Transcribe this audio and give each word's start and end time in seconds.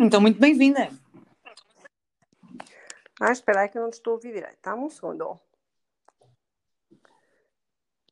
Então, 0.00 0.20
muito 0.20 0.38
bem-vinda. 0.38 0.90
Ah, 3.20 3.32
espera 3.32 3.62
aí 3.62 3.68
que 3.68 3.76
eu 3.76 3.82
não 3.82 3.90
te 3.90 3.94
estou 3.94 4.12
a 4.12 4.14
ouvir 4.14 4.32
direito. 4.32 4.58
Dá-me 4.62 4.84
um 4.84 4.90
segundo. 4.90 5.40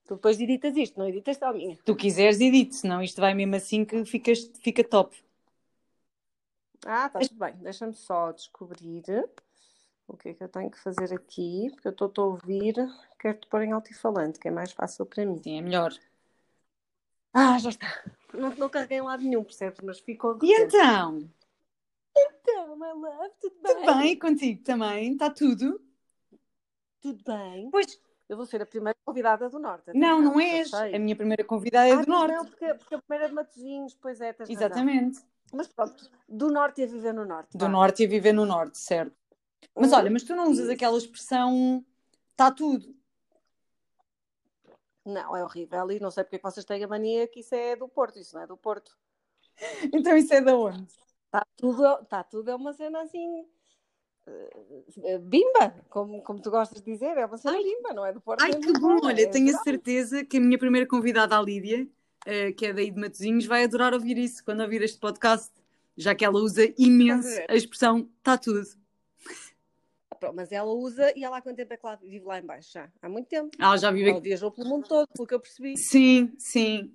Tu 0.04 0.14
depois 0.16 0.40
editas 0.40 0.76
isto, 0.76 0.98
não 0.98 1.08
editas 1.08 1.40
a 1.40 1.52
minha. 1.52 1.78
Tu 1.84 1.94
quiseres, 1.94 2.40
edite, 2.40 2.74
senão 2.74 3.00
isto 3.00 3.20
vai 3.20 3.34
mesmo 3.34 3.54
assim 3.54 3.84
que 3.84 4.04
ficas, 4.04 4.50
fica 4.60 4.82
top. 4.82 5.16
Ah, 6.84 7.06
está 7.06 7.20
tudo 7.20 7.38
bem. 7.38 7.54
Deixa-me 7.58 7.94
só 7.94 8.32
descobrir 8.32 9.04
o 10.08 10.16
que 10.16 10.30
é 10.30 10.34
que 10.34 10.42
eu 10.42 10.48
tenho 10.48 10.70
que 10.70 10.78
fazer 10.80 11.14
aqui, 11.14 11.68
porque 11.70 11.86
eu 11.86 11.92
estou 11.92 12.10
a 12.16 12.26
ouvir. 12.26 12.74
Quero-te 13.18 13.46
pôr 13.46 13.62
em 13.62 13.70
altifalante, 13.70 14.40
que 14.40 14.48
é 14.48 14.50
mais 14.50 14.72
fácil 14.72 15.06
para 15.06 15.24
mim. 15.24 15.40
Sim, 15.40 15.58
é 15.58 15.62
melhor. 15.62 15.92
Ah, 17.32 17.58
já 17.60 17.70
está. 17.70 18.04
Não, 18.34 18.50
não 18.56 18.68
carreguei 18.68 18.98
em 18.98 19.02
lado 19.02 19.22
nenhum, 19.22 19.44
percebes? 19.44 19.80
Mas 19.84 20.00
ficou. 20.00 20.36
E 20.42 20.52
então? 20.52 21.28
My 22.86 22.92
love, 22.92 23.30
tudo 23.40 23.56
bem? 23.62 23.74
Tudo 23.74 23.98
bem 23.98 24.18
contigo 24.18 24.62
também? 24.62 25.12
Está 25.12 25.30
tudo? 25.30 25.80
Tudo 27.00 27.22
bem. 27.24 27.70
Pois, 27.70 28.00
Eu 28.28 28.36
vou 28.36 28.46
ser 28.46 28.60
a 28.62 28.66
primeira 28.66 28.96
convidada 29.04 29.48
do 29.48 29.58
Norte. 29.58 29.92
não, 29.94 30.20
não 30.20 30.40
és. 30.40 30.72
A 30.74 30.98
minha 30.98 31.14
primeira 31.16 31.44
convidada 31.44 31.88
é 31.88 31.92
Ah, 31.92 32.02
do 32.02 32.08
Norte. 32.10 32.34
Não, 32.34 32.44
porque, 32.44 32.74
porque 32.74 32.94
a 32.94 32.98
primeira 33.00 33.24
é 33.24 33.28
de 33.28 33.34
Matosinhos, 33.34 33.94
pois 33.94 34.20
é, 34.20 34.32
tens 34.32 34.48
razão. 34.48 34.66
Exatamente. 34.66 35.20
Mas 35.52 35.68
pronto, 35.68 36.10
do 36.28 36.50
Norte 36.50 36.82
a 36.82 36.86
viver 36.86 37.12
no 37.14 37.24
Norte. 37.24 37.56
Do 37.56 37.64
vá. 37.66 37.70
Norte 37.70 38.02
e 38.02 38.06
a 38.06 38.08
viver 38.08 38.32
no 38.32 38.44
Norte, 38.46 38.78
certo. 38.78 39.14
Mas 39.76 39.92
Hum, 39.92 39.96
olha, 39.96 40.10
mas 40.10 40.22
tu 40.24 40.34
não 40.34 40.50
usas 40.50 40.68
aquela 40.68 40.96
expressão 40.98 41.84
está 42.32 42.50
tudo. 42.50 42.94
Não, 45.04 45.36
é 45.36 45.44
horrível 45.44 45.90
e 45.92 46.00
não 46.00 46.10
sei 46.10 46.24
porque 46.24 46.36
é 46.36 46.38
que 46.40 46.44
vocês 46.44 46.64
têm 46.66 46.82
a 46.82 46.88
mania 46.88 47.28
que 47.28 47.40
isso 47.40 47.54
é 47.54 47.76
do 47.76 47.88
Porto, 47.88 48.18
isso 48.18 48.34
não 48.34 48.42
é 48.42 48.46
do 48.46 48.56
Porto. 48.56 48.96
Então 49.94 50.16
isso 50.16 50.34
é 50.34 50.40
da 50.40 50.56
onde? 50.56 50.86
Está 51.36 51.46
tudo, 51.56 52.02
está 52.02 52.24
tudo 52.24 52.50
é 52.50 52.54
uma 52.54 52.72
cena 52.72 53.02
assim. 53.02 53.44
eh, 54.26 55.18
Bimba, 55.18 55.74
como, 55.90 56.22
como 56.22 56.40
tu 56.40 56.50
gostas 56.50 56.80
de 56.80 56.90
dizer, 56.90 57.18
é 57.18 57.26
uma 57.26 57.36
cena 57.36 57.56
Ai. 57.56 57.62
bimba, 57.62 57.92
não 57.92 58.06
é 58.06 58.12
do 58.12 58.22
Porto. 58.22 58.40
Ai, 58.40 58.52
que 58.52 58.72
bom! 58.72 59.00
Olha, 59.04 59.22
é 59.22 59.26
tenho 59.26 59.54
a 59.54 59.58
certeza 59.62 60.24
que 60.24 60.38
a 60.38 60.40
minha 60.40 60.58
primeira 60.58 60.86
convidada, 60.86 61.36
a 61.36 61.42
Lídia, 61.42 61.86
eh, 62.24 62.52
que 62.52 62.66
é 62.66 62.72
daí 62.72 62.90
de 62.90 62.98
Matosinhos, 62.98 63.44
vai 63.44 63.64
adorar 63.64 63.92
ouvir 63.92 64.16
isso 64.16 64.42
quando 64.42 64.62
ouvir 64.62 64.80
este 64.80 64.98
podcast, 64.98 65.52
já 65.94 66.14
que 66.14 66.24
ela 66.24 66.38
usa 66.38 66.72
imenso 66.78 67.28
a 67.48 67.54
expressão 67.54 68.08
está 68.18 68.38
tudo. 68.38 68.62
Ah, 70.10 70.32
Mas 70.32 70.50
ela 70.52 70.72
usa 70.72 71.12
e 71.14 71.22
ela 71.22 71.36
há 71.36 71.42
quanto 71.42 71.56
tempo 71.56 71.74
é 71.74 71.76
que 71.76 72.06
vive 72.06 72.24
lá 72.24 72.38
em 72.38 72.46
baixo 72.46 72.72
já? 72.72 72.90
Há 73.02 73.08
muito 73.10 73.28
tempo. 73.28 73.50
Ela 73.58 73.76
já 73.76 73.90
vive 73.90 74.08
Ela 74.08 74.20
viajou 74.20 74.50
pelo 74.50 74.70
mundo 74.70 74.88
todo, 74.88 75.06
pelo 75.08 75.26
que 75.26 75.34
eu 75.34 75.40
percebi. 75.40 75.76
Sim, 75.76 76.32
sim. 76.38 76.94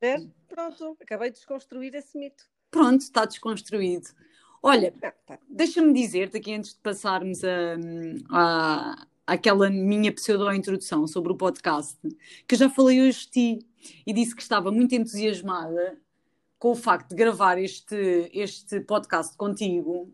Ver? 0.00 0.28
Pronto, 0.46 0.96
acabei 1.00 1.30
de 1.30 1.36
desconstruir 1.36 1.94
esse 1.94 2.18
mito. 2.18 2.49
Pronto, 2.70 3.00
está 3.00 3.24
desconstruído. 3.24 4.08
Olha, 4.62 4.92
tá. 4.92 5.38
deixa-me 5.48 5.92
dizer-te 5.92 6.36
aqui 6.36 6.52
antes 6.54 6.74
de 6.74 6.80
passarmos 6.80 7.42
a, 7.42 7.76
a, 8.30 9.06
àquela 9.26 9.70
minha 9.70 10.12
pseudo-introdução 10.12 11.06
sobre 11.06 11.32
o 11.32 11.36
podcast, 11.36 11.98
que 12.46 12.56
já 12.56 12.68
falei 12.68 13.00
hoje 13.00 13.20
de 13.20 13.30
ti 13.30 13.66
e 14.06 14.12
disse 14.12 14.36
que 14.36 14.42
estava 14.42 14.70
muito 14.70 14.94
entusiasmada 14.94 15.98
com 16.58 16.72
o 16.72 16.76
facto 16.76 17.08
de 17.10 17.16
gravar 17.16 17.58
este, 17.58 18.30
este 18.34 18.80
podcast 18.80 19.34
contigo 19.36 20.12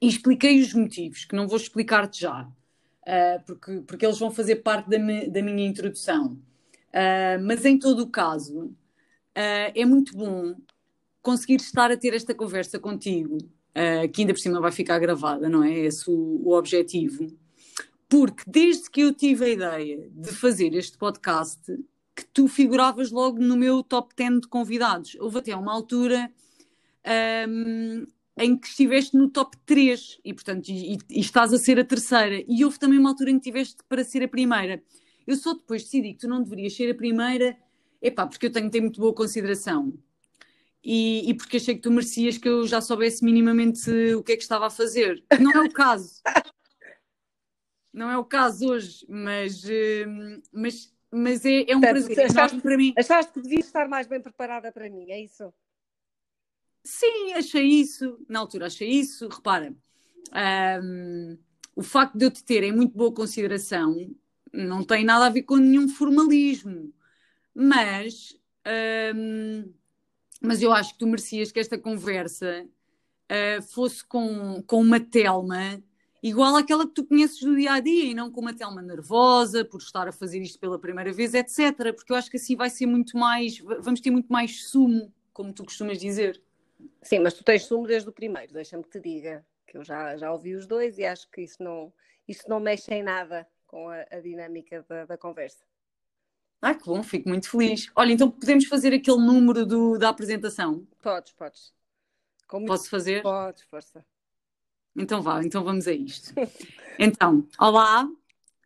e 0.00 0.08
expliquei 0.08 0.60
os 0.60 0.74
motivos, 0.74 1.24
que 1.24 1.34
não 1.34 1.48
vou 1.48 1.56
explicar-te 1.56 2.20
já, 2.20 2.46
ah, 3.06 3.42
porque, 3.46 3.80
porque 3.86 4.04
eles 4.04 4.18
vão 4.18 4.30
fazer 4.30 4.56
parte 4.56 4.90
da, 4.90 4.98
mi- 4.98 5.26
da 5.28 5.42
minha 5.42 5.66
introdução. 5.66 6.38
Ah, 6.92 7.38
mas 7.42 7.64
em 7.64 7.78
todo 7.78 8.00
o 8.00 8.10
caso, 8.10 8.76
ah, 9.34 9.72
é 9.74 9.86
muito 9.86 10.14
bom 10.14 10.54
conseguir 11.24 11.56
estar 11.56 11.90
a 11.90 11.96
ter 11.96 12.14
esta 12.14 12.34
conversa 12.34 12.78
contigo, 12.78 13.38
ah, 13.74 14.06
que 14.06 14.20
ainda 14.20 14.34
por 14.34 14.40
cima 14.40 14.60
vai 14.60 14.70
ficar 14.70 14.98
gravada, 14.98 15.48
não 15.48 15.64
é? 15.64 15.72
Esse 15.72 16.08
o, 16.08 16.40
o 16.44 16.56
objetivo. 16.56 17.26
Porque 18.08 18.44
desde 18.46 18.90
que 18.90 19.00
eu 19.00 19.12
tive 19.12 19.44
a 19.46 19.48
ideia 19.48 20.08
de 20.12 20.30
fazer 20.30 20.74
este 20.74 20.98
podcast, 20.98 21.60
que 22.14 22.24
tu 22.26 22.46
figuravas 22.46 23.10
logo 23.10 23.40
no 23.40 23.56
meu 23.56 23.82
top 23.82 24.14
10 24.14 24.42
de 24.42 24.48
convidados. 24.48 25.16
Houve 25.18 25.38
até 25.38 25.56
uma 25.56 25.72
altura 25.72 26.30
ahm, 27.04 28.04
em 28.38 28.56
que 28.56 28.68
estiveste 28.68 29.16
no 29.16 29.28
top 29.28 29.56
3 29.66 30.20
e, 30.24 30.32
portanto, 30.32 30.68
e, 30.68 30.98
e 31.10 31.20
estás 31.20 31.52
a 31.52 31.58
ser 31.58 31.80
a 31.80 31.84
terceira. 31.84 32.44
E 32.46 32.64
houve 32.64 32.78
também 32.78 32.98
uma 32.98 33.10
altura 33.10 33.30
em 33.30 33.38
que 33.40 33.48
estiveste 33.48 33.78
para 33.88 34.04
ser 34.04 34.22
a 34.22 34.28
primeira. 34.28 34.82
Eu 35.26 35.36
só 35.36 35.54
depois 35.54 35.82
decidi 35.82 36.12
que 36.12 36.20
tu 36.20 36.28
não 36.28 36.42
deverias 36.42 36.76
ser 36.76 36.90
a 36.90 36.94
primeira, 36.94 37.56
epá, 38.00 38.26
porque 38.26 38.46
eu 38.46 38.52
tenho, 38.52 38.70
tenho 38.70 38.84
muito 38.84 39.00
boa 39.00 39.14
consideração. 39.14 39.92
E, 40.84 41.30
e 41.30 41.34
porque 41.34 41.56
achei 41.56 41.74
que 41.74 41.80
tu 41.80 41.90
merecias 41.90 42.36
que 42.36 42.48
eu 42.48 42.66
já 42.66 42.80
soubesse 42.80 43.24
minimamente 43.24 43.90
o 44.14 44.22
que 44.22 44.32
é 44.32 44.36
que 44.36 44.42
estava 44.42 44.66
a 44.66 44.70
fazer. 44.70 45.24
Não 45.40 45.50
é 45.52 45.60
o 45.62 45.70
caso. 45.72 46.20
Não 47.92 48.10
é 48.10 48.18
o 48.18 48.24
caso 48.24 48.68
hoje, 48.70 49.06
mas, 49.08 49.64
hum, 49.64 50.42
mas, 50.52 50.92
mas 51.10 51.44
é, 51.44 51.60
é 51.70 51.76
um 51.76 51.80
Portanto, 51.80 52.06
prazer 52.06 52.26
achaste- 52.26 52.60
para 52.60 52.76
mim. 52.76 52.92
Achaste 52.98 53.32
que 53.32 53.40
devias 53.40 53.66
estar 53.66 53.88
mais 53.88 54.06
bem 54.06 54.20
preparada 54.20 54.70
para 54.72 54.90
mim, 54.90 55.10
é 55.10 55.20
isso? 55.20 55.54
Sim, 56.82 57.32
achei 57.34 57.64
isso. 57.64 58.18
Na 58.28 58.40
altura 58.40 58.66
achei 58.66 58.90
isso. 58.90 59.26
Repara, 59.28 59.74
hum, 60.82 61.38
o 61.74 61.82
facto 61.82 62.18
de 62.18 62.26
eu 62.26 62.30
te 62.30 62.44
ter 62.44 62.62
em 62.62 62.72
muito 62.72 62.94
boa 62.96 63.14
consideração 63.14 63.94
não 64.52 64.84
tem 64.84 65.04
nada 65.04 65.26
a 65.26 65.30
ver 65.30 65.42
com 65.44 65.56
nenhum 65.56 65.88
formalismo. 65.88 66.92
Mas, 67.54 68.36
hum, 69.14 69.72
mas 70.44 70.62
eu 70.62 70.72
acho 70.72 70.92
que 70.92 70.98
tu 70.98 71.06
merecias 71.06 71.50
que 71.50 71.60
esta 71.60 71.78
conversa 71.78 72.66
ah, 73.28 73.62
fosse 73.62 74.04
com, 74.04 74.62
com 74.66 74.80
uma 74.80 75.00
Telma 75.00 75.82
igual 76.22 76.56
àquela 76.56 76.86
que 76.86 76.94
tu 76.94 77.04
conheces 77.04 77.40
do 77.40 77.54
dia 77.54 77.72
a 77.72 77.80
dia 77.80 78.06
e 78.06 78.14
não 78.14 78.30
com 78.30 78.40
uma 78.40 78.54
Telma 78.54 78.80
nervosa 78.80 79.64
por 79.64 79.78
estar 79.78 80.08
a 80.08 80.12
fazer 80.12 80.40
isto 80.40 80.58
pela 80.58 80.78
primeira 80.78 81.12
vez, 81.12 81.34
etc. 81.34 81.92
Porque 81.94 82.12
eu 82.12 82.16
acho 82.16 82.30
que 82.30 82.38
assim 82.38 82.56
vai 82.56 82.70
ser 82.70 82.86
muito 82.86 83.16
mais, 83.18 83.58
vamos 83.58 84.00
ter 84.00 84.10
muito 84.10 84.32
mais 84.32 84.64
sumo, 84.64 85.12
como 85.32 85.52
tu 85.52 85.64
costumas 85.64 85.98
dizer. 85.98 86.40
Sim, 87.02 87.18
mas 87.20 87.34
tu 87.34 87.44
tens 87.44 87.64
sumo 87.64 87.86
desde 87.86 88.08
o 88.08 88.12
primeiro, 88.12 88.52
deixa-me 88.52 88.82
que 88.82 88.90
te 88.90 89.00
diga, 89.00 89.44
que 89.66 89.76
eu 89.76 89.84
já, 89.84 90.16
já 90.16 90.32
ouvi 90.32 90.54
os 90.54 90.66
dois 90.66 90.98
e 90.98 91.04
acho 91.04 91.30
que 91.30 91.42
isso 91.42 91.62
não, 91.62 91.92
isso 92.26 92.48
não 92.48 92.58
mexe 92.58 92.92
em 92.94 93.02
nada 93.02 93.46
com 93.66 93.88
a, 93.88 94.06
a 94.10 94.20
dinâmica 94.20 94.84
da, 94.88 95.04
da 95.04 95.18
conversa. 95.18 95.64
Ai, 96.64 96.74
que 96.74 96.86
bom, 96.86 97.02
fico 97.02 97.28
muito 97.28 97.50
feliz. 97.50 97.90
Olha, 97.94 98.10
então 98.14 98.30
podemos 98.30 98.64
fazer 98.64 98.94
aquele 98.94 99.18
número 99.18 99.66
do, 99.66 99.98
da 99.98 100.08
apresentação? 100.08 100.86
Podes, 101.02 101.32
podes. 101.34 101.74
Com 102.48 102.60
muito- 102.60 102.70
Posso 102.70 102.88
fazer? 102.88 103.20
Podes, 103.22 103.64
força. 103.64 104.02
Então 104.96 105.20
vá, 105.20 105.44
então 105.44 105.62
vamos 105.62 105.86
a 105.86 105.92
isto. 105.92 106.32
Então, 106.98 107.46
olá, 107.58 108.08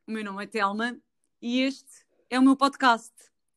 o 0.06 0.10
meu 0.12 0.22
nome 0.22 0.44
é 0.44 0.46
Telma 0.46 0.96
e 1.42 1.62
este 1.62 2.04
é 2.30 2.38
o 2.38 2.42
meu 2.42 2.54
podcast. 2.54 3.10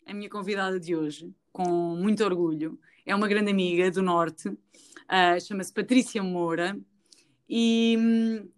A 0.07 0.13
minha 0.13 0.29
convidada 0.29 0.79
de 0.79 0.95
hoje, 0.95 1.31
com 1.51 1.95
muito 1.95 2.23
orgulho, 2.23 2.79
é 3.05 3.13
uma 3.13 3.27
grande 3.27 3.51
amiga 3.51 3.91
do 3.91 4.01
Norte, 4.01 4.49
ah, 5.07 5.37
chama-se 5.39 5.71
Patrícia 5.71 6.23
Moura 6.23 6.79
e, 7.47 7.95
hum, 7.99 8.49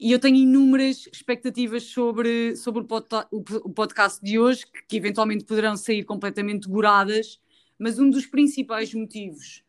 e 0.00 0.12
eu 0.12 0.18
tenho 0.18 0.36
inúmeras 0.36 1.06
expectativas 1.12 1.82
sobre, 1.84 2.56
sobre 2.56 2.80
o, 2.80 2.84
podca- 2.86 3.28
o- 3.30 3.70
podcast 3.70 4.18
de 4.24 4.38
hoje, 4.38 4.66
que, 4.66 4.82
que 4.88 4.96
eventualmente 4.96 5.44
poderão 5.44 5.76
sair 5.76 6.04
completamente 6.04 6.66
goradas, 6.66 7.38
mas 7.78 7.98
um 7.98 8.08
dos 8.08 8.24
principais 8.26 8.94
motivos 8.94 9.62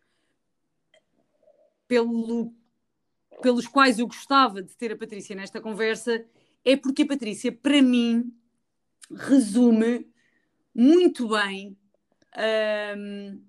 pelo 1.85 2.53
pelos 3.41 3.67
quais 3.67 3.97
eu 3.97 4.07
gostava 4.07 4.61
de 4.61 4.75
ter 4.77 4.91
a 4.91 4.97
Patrícia 4.97 5.35
nesta 5.35 5.59
conversa 5.59 6.23
é 6.63 6.77
porque 6.77 7.01
a 7.01 7.07
Patrícia, 7.07 7.51
para 7.51 7.81
mim, 7.81 8.31
resume 9.09 10.07
muito 10.75 11.27
bem 11.27 11.75
hum, 12.97 13.41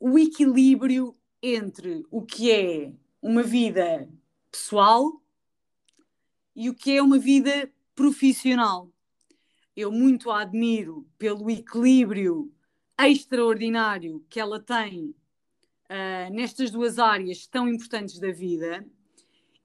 o 0.00 0.18
equilíbrio 0.18 1.16
entre 1.40 2.04
o 2.10 2.22
que 2.22 2.50
é 2.50 2.92
uma 3.22 3.42
vida 3.42 4.08
pessoal 4.50 5.23
e 6.54 6.68
o 6.70 6.74
que 6.74 6.96
é 6.96 7.02
uma 7.02 7.18
vida 7.18 7.70
profissional. 7.94 8.90
Eu 9.76 9.90
muito 9.90 10.30
a 10.30 10.42
admiro 10.42 11.06
pelo 11.18 11.50
equilíbrio 11.50 12.52
extraordinário 12.98 14.24
que 14.28 14.38
ela 14.38 14.60
tem 14.60 15.14
ah, 15.88 16.30
nestas 16.30 16.70
duas 16.70 16.98
áreas 16.98 17.46
tão 17.46 17.68
importantes 17.68 18.18
da 18.18 18.30
vida. 18.30 18.86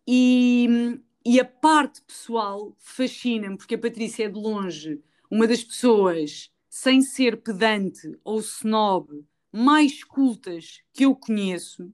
E, 0.08 1.00
e 1.26 1.40
a 1.40 1.46
parte 1.46 2.02
pessoal 2.02 2.76
fascina-me, 2.80 3.58
porque 3.58 3.76
a 3.76 3.80
Patrícia 3.80 4.26
é 4.26 4.30
de 4.30 4.40
longe 4.40 5.02
uma 5.30 5.48
das 5.48 5.64
pessoas, 5.64 6.52
sem 6.68 7.02
ser 7.02 7.42
pedante 7.42 8.18
ou 8.24 8.40
snob, 8.40 9.24
mais 9.52 10.04
cultas 10.04 10.82
que 10.92 11.06
eu 11.06 11.16
conheço 11.16 11.94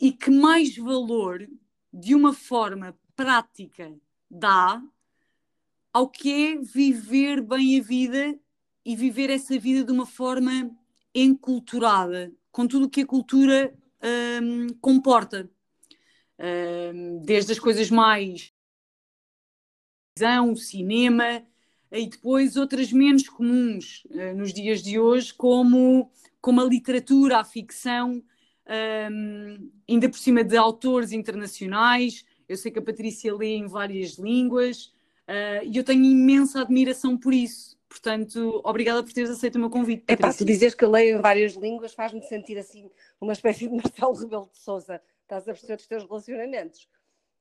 e 0.00 0.12
que 0.12 0.30
mais 0.30 0.76
valor, 0.76 1.48
de 1.92 2.14
uma 2.14 2.34
forma 2.34 2.96
prática, 3.18 3.92
dá 4.30 4.80
ao 5.92 6.08
que 6.08 6.52
é 6.52 6.56
viver 6.56 7.42
bem 7.42 7.80
a 7.80 7.82
vida 7.82 8.38
e 8.84 8.94
viver 8.94 9.28
essa 9.28 9.58
vida 9.58 9.82
de 9.82 9.90
uma 9.90 10.06
forma 10.06 10.70
enculturada, 11.12 12.32
com 12.52 12.68
tudo 12.68 12.86
o 12.86 12.88
que 12.88 13.00
a 13.00 13.06
cultura 13.06 13.74
um, 14.40 14.68
comporta. 14.80 15.50
Um, 16.38 17.20
desde 17.24 17.50
as 17.50 17.58
coisas 17.58 17.90
mais 17.90 18.52
o 20.48 20.54
cinema 20.54 21.44
e 21.90 22.06
depois 22.06 22.56
outras 22.56 22.92
menos 22.92 23.28
comuns 23.28 24.04
uh, 24.10 24.36
nos 24.36 24.52
dias 24.52 24.80
de 24.80 24.96
hoje, 25.00 25.34
como, 25.34 26.08
como 26.40 26.60
a 26.60 26.64
literatura, 26.64 27.38
a 27.38 27.44
ficção, 27.44 28.22
um, 29.10 29.70
ainda 29.88 30.08
por 30.08 30.18
cima 30.18 30.44
de 30.44 30.56
autores 30.56 31.10
internacionais. 31.10 32.24
Eu 32.48 32.56
sei 32.56 32.70
que 32.70 32.78
a 32.78 32.82
Patrícia 32.82 33.34
lê 33.34 33.56
em 33.56 33.66
várias 33.66 34.12
línguas 34.12 34.86
uh, 35.28 35.64
e 35.64 35.76
eu 35.76 35.84
tenho 35.84 36.04
imensa 36.04 36.60
admiração 36.60 37.16
por 37.16 37.34
isso. 37.34 37.78
Portanto, 37.88 38.60
obrigada 38.64 39.02
por 39.02 39.12
teres 39.12 39.30
aceito 39.30 39.56
o 39.56 39.58
meu 39.58 39.70
convite. 39.70 40.04
É 40.08 40.16
pá, 40.16 40.32
tu 40.32 40.44
dizes 40.44 40.74
que 40.74 40.84
eu 40.84 40.90
leio 40.90 41.18
em 41.18 41.20
várias 41.20 41.54
línguas, 41.54 41.94
faz-me 41.94 42.22
sentir 42.22 42.58
assim 42.58 42.90
uma 43.20 43.32
espécie 43.32 43.68
de 43.68 43.74
Marcelo 43.74 44.14
Rebelo 44.14 44.50
de 44.52 44.58
Souza. 44.58 45.02
Estás 45.22 45.42
a 45.48 45.52
perceber 45.52 45.74
os 45.74 45.86
teus 45.86 46.04
relacionamentos. 46.04 46.88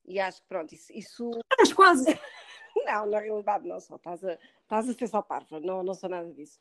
E 0.06 0.20
acho 0.20 0.42
que 0.42 0.48
pronto, 0.48 0.74
isso. 0.74 0.92
isso... 0.94 1.32
Mas 1.60 1.74
quase. 1.74 2.06
não, 2.86 3.06
na 3.06 3.20
realidade 3.20 3.68
não 3.68 3.80
sou. 3.80 3.98
Estás 3.98 4.24
a, 4.24 4.38
estás 4.62 4.90
a 4.90 4.94
ser 4.94 5.08
só 5.08 5.22
parva, 5.22 5.60
não, 5.60 5.84
não 5.84 5.94
sou 5.94 6.10
nada 6.10 6.32
disso. 6.34 6.60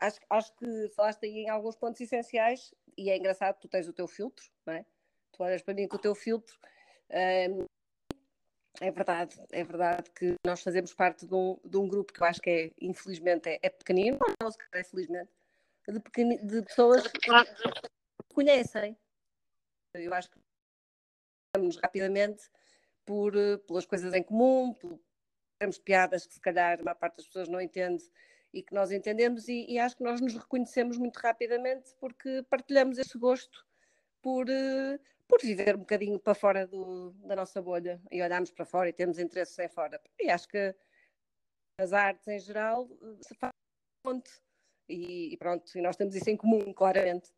Acho, 0.00 0.20
acho 0.30 0.56
que 0.56 0.88
falaste 0.96 1.24
aí 1.24 1.44
em 1.44 1.50
alguns 1.50 1.76
pontos 1.76 2.00
essenciais 2.00 2.74
e 2.96 3.10
é 3.10 3.16
engraçado, 3.16 3.58
tu 3.60 3.68
tens 3.68 3.86
o 3.86 3.92
teu 3.92 4.06
filtro, 4.06 4.44
não 4.64 4.74
é? 4.74 4.86
Tu 5.36 5.42
olhas 5.42 5.62
para 5.62 5.74
mim 5.74 5.86
com 5.86 5.96
o 5.96 6.00
teu 6.00 6.14
filtro. 6.14 6.58
Uh, 7.10 7.68
é 8.80 8.90
verdade, 8.90 9.36
é 9.52 9.64
verdade 9.64 10.10
que 10.10 10.34
nós 10.44 10.62
fazemos 10.62 10.92
parte 10.92 11.26
de 11.26 11.34
um, 11.34 11.58
de 11.64 11.76
um 11.76 11.88
grupo 11.88 12.12
que 12.12 12.22
eu 12.22 12.26
acho 12.26 12.40
que 12.40 12.50
é, 12.50 12.70
infelizmente, 12.80 13.48
é, 13.48 13.58
é 13.62 13.70
pequenino, 13.70 14.18
não 14.42 14.50
se 14.50 14.58
é 14.72 14.84
felizmente, 14.84 15.30
de, 15.88 16.00
pequeni, 16.00 16.38
de 16.44 16.62
pessoas 16.62 17.06
que 17.06 17.20
conhecem. 18.34 18.96
Eu 19.94 20.12
acho 20.12 20.30
que 20.30 20.38
estamos 21.46 21.78
rapidamente 21.78 22.50
por, 23.06 23.34
eh, 23.34 23.56
pelas 23.58 23.86
coisas 23.86 24.12
em 24.12 24.22
comum, 24.22 24.74
por, 24.74 25.00
temos 25.58 25.78
piadas 25.78 26.26
que 26.26 26.34
se 26.34 26.40
calhar 26.40 26.78
a 26.78 26.82
maior 26.82 26.96
parte 26.96 27.16
das 27.16 27.26
pessoas 27.26 27.48
não 27.48 27.60
entende 27.60 28.04
e 28.52 28.62
que 28.62 28.74
nós 28.74 28.90
entendemos 28.90 29.48
e, 29.48 29.64
e, 29.70 29.78
acho 29.78 29.96
que 29.96 30.04
nós 30.04 30.20
nos 30.20 30.34
reconhecemos 30.34 30.98
muito 30.98 31.16
rapidamente 31.16 31.94
porque 31.98 32.44
partilhamos 32.50 32.98
esse 32.98 33.16
gosto 33.16 33.66
por, 34.20 34.46
uh, 34.48 35.00
por 35.28 35.40
viver 35.40 35.74
um 35.74 35.80
bocadinho 35.80 36.18
para 36.18 36.34
fora 36.34 36.66
do, 36.66 37.12
da 37.24 37.36
nossa 37.36 37.60
bolha 37.60 38.00
e 38.10 38.22
olharmos 38.22 38.50
para 38.50 38.64
fora 38.64 38.88
e 38.88 38.92
temos 38.92 39.18
interesses 39.18 39.58
em 39.58 39.68
fora. 39.68 40.00
E 40.20 40.30
acho 40.30 40.48
que 40.48 40.74
as 41.78 41.92
artes 41.92 42.26
em 42.28 42.38
geral 42.38 42.88
eh, 43.02 43.16
se 43.20 43.34
faz 43.34 43.52
ponte 44.02 44.30
e, 44.88 45.34
e 45.34 45.36
pronto, 45.36 45.76
e 45.76 45.82
nós 45.82 45.96
temos 45.96 46.14
isso 46.14 46.30
em 46.30 46.36
comum, 46.36 46.72
claramente. 46.72 47.28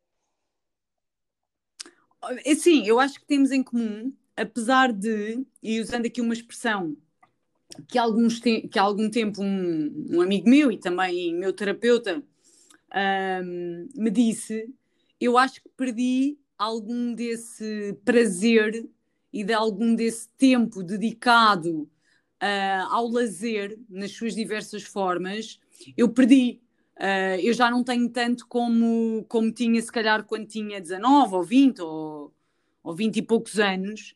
Sim, 2.57 2.85
eu 2.85 2.99
acho 2.99 3.19
que 3.19 3.25
temos 3.25 3.51
em 3.51 3.63
comum, 3.63 4.13
apesar 4.35 4.91
de, 4.93 5.45
e 5.63 5.79
usando 5.79 6.05
aqui 6.05 6.21
uma 6.21 6.33
expressão 6.33 6.95
que, 7.87 7.97
alguns 7.97 8.39
te 8.39 8.67
que 8.67 8.77
há 8.77 8.81
algum 8.81 9.09
tempo 9.09 9.41
um, 9.41 10.07
um, 10.11 10.21
amigo 10.21 10.49
meu 10.49 10.71
e 10.71 10.77
também 10.77 11.33
meu 11.33 11.53
terapeuta 11.53 12.23
um, 13.43 13.87
me 13.95 14.09
disse, 14.09 14.73
eu 15.19 15.37
acho 15.37 15.61
que 15.61 15.69
perdi 15.69 16.38
algum 16.59 17.13
desse 17.13 17.97
prazer 18.03 18.87
e 19.31 19.43
de 19.43 19.53
algum 19.53 19.95
desse 19.95 20.27
tempo 20.37 20.83
dedicado 20.83 21.89
uh, 22.43 22.87
ao 22.89 23.07
lazer 23.07 23.79
nas 23.89 24.11
suas 24.11 24.35
diversas 24.35 24.83
formas, 24.83 25.59
eu 25.95 26.09
perdi. 26.09 26.61
Uh, 26.97 27.39
eu 27.41 27.53
já 27.53 27.71
não 27.71 27.81
tenho 27.81 28.09
tanto 28.09 28.45
como, 28.45 29.25
como 29.29 29.53
tinha, 29.53 29.81
se 29.81 29.89
calhar, 29.89 30.25
quando 30.25 30.45
tinha 30.45 30.81
19 30.81 31.35
ou 31.35 31.43
20 31.43 31.81
ou, 31.81 32.33
ou 32.83 32.93
20 32.93 33.15
e 33.15 33.21
poucos 33.21 33.57
anos, 33.57 34.13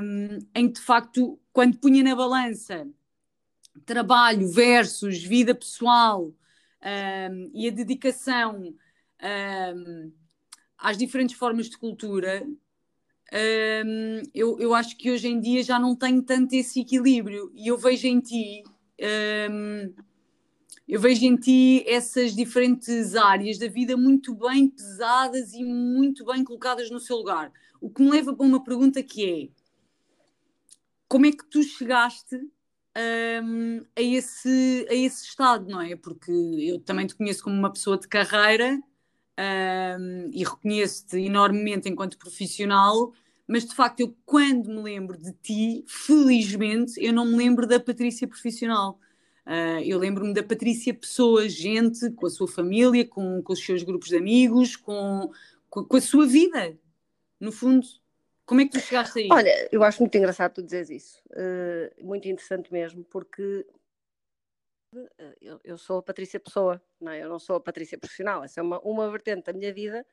um, 0.00 0.38
em 0.54 0.68
que 0.68 0.74
de 0.74 0.86
facto, 0.86 1.36
quando 1.52 1.78
punha 1.78 2.04
na 2.04 2.14
balança 2.14 2.86
trabalho 3.84 4.48
versus 4.48 5.20
vida 5.22 5.52
pessoal 5.52 6.26
um, 6.26 7.50
e 7.52 7.66
a 7.66 7.72
dedicação 7.72 8.72
um, 9.22 10.12
às 10.80 10.96
diferentes 10.96 11.36
formas 11.36 11.68
de 11.68 11.76
cultura, 11.76 12.46
eu, 14.34 14.58
eu 14.58 14.74
acho 14.74 14.96
que 14.96 15.10
hoje 15.10 15.28
em 15.28 15.40
dia 15.40 15.62
já 15.62 15.78
não 15.78 15.94
tenho 15.94 16.22
tanto 16.22 16.54
esse 16.54 16.80
equilíbrio 16.80 17.52
e 17.54 17.68
eu 17.68 17.78
vejo 17.78 18.06
em 18.06 18.20
ti. 18.20 18.64
eu 20.88 21.00
vejo 21.00 21.24
em 21.24 21.36
ti 21.36 21.84
essas 21.86 22.34
diferentes 22.34 23.14
áreas 23.14 23.58
da 23.58 23.68
vida 23.68 23.96
muito 23.96 24.34
bem 24.34 24.68
pesadas 24.68 25.52
e 25.52 25.62
muito 25.62 26.24
bem 26.24 26.42
colocadas 26.42 26.90
no 26.90 26.98
seu 26.98 27.16
lugar. 27.16 27.52
O 27.80 27.88
que 27.88 28.02
me 28.02 28.10
leva 28.10 28.34
para 28.34 28.44
uma 28.44 28.64
pergunta 28.64 29.02
que 29.02 29.24
é: 29.24 29.48
como 31.08 31.26
é 31.26 31.30
que 31.30 31.44
tu 31.48 31.62
chegaste 31.62 32.36
um, 33.44 33.80
a, 33.96 34.00
esse, 34.00 34.86
a 34.90 34.94
esse 34.94 35.24
estado, 35.26 35.68
não 35.68 35.80
é? 35.80 35.94
Porque 35.94 36.32
eu 36.32 36.80
também 36.80 37.06
te 37.06 37.14
conheço 37.14 37.44
como 37.44 37.56
uma 37.56 37.72
pessoa 37.72 37.96
de 37.96 38.08
carreira 38.08 38.80
um, 39.40 40.30
e 40.32 40.44
reconheço-te 40.44 41.18
enormemente 41.18 41.88
enquanto 41.88 42.18
profissional, 42.18 43.12
mas 43.46 43.64
de 43.64 43.74
facto 43.74 44.00
eu 44.00 44.14
quando 44.24 44.68
me 44.68 44.82
lembro 44.82 45.16
de 45.16 45.32
ti, 45.32 45.84
felizmente, 45.88 47.02
eu 47.02 47.12
não 47.12 47.24
me 47.24 47.36
lembro 47.36 47.66
da 47.66 47.80
Patrícia 47.80 48.28
profissional. 48.28 48.98
Uh, 49.46 49.82
eu 49.84 49.98
lembro-me 49.98 50.34
da 50.34 50.42
Patrícia 50.42 50.94
pessoa, 50.94 51.48
gente, 51.48 52.10
com 52.10 52.26
a 52.26 52.30
sua 52.30 52.46
família, 52.46 53.04
com, 53.06 53.42
com 53.42 53.52
os 53.52 53.64
seus 53.64 53.82
grupos 53.82 54.10
de 54.10 54.16
amigos, 54.16 54.76
com, 54.76 55.30
com, 55.68 55.84
com 55.84 55.96
a 55.96 56.00
sua 56.00 56.26
vida, 56.26 56.78
no 57.40 57.50
fundo. 57.50 57.86
Como 58.44 58.60
é 58.60 58.64
que 58.66 58.72
tu 58.72 58.80
chegaste 58.80 59.18
aí? 59.20 59.28
Olha, 59.30 59.68
eu 59.72 59.82
acho 59.82 60.00
muito 60.00 60.14
engraçado 60.16 60.54
tu 60.54 60.62
dizeres 60.62 60.90
isso. 60.90 61.22
Uh, 61.30 62.04
muito 62.06 62.28
interessante 62.28 62.72
mesmo, 62.72 63.02
porque 63.04 63.66
eu, 65.40 65.60
eu, 65.62 65.78
sou 65.78 65.98
a 65.98 66.02
Patrícia 66.02 66.40
Pessoa, 66.40 66.82
não 67.00 67.12
é? 67.12 67.22
eu 67.22 67.28
não 67.28 67.38
sou 67.38 67.56
a 67.56 67.60
Patrícia 67.60 67.98
Profissional. 67.98 68.44
Essa 68.44 68.60
é 68.60 68.62
uma, 68.62 68.80
uma 68.80 69.10
vertente 69.10 69.44
da 69.44 69.52
minha 69.52 69.72
vida 69.72 70.06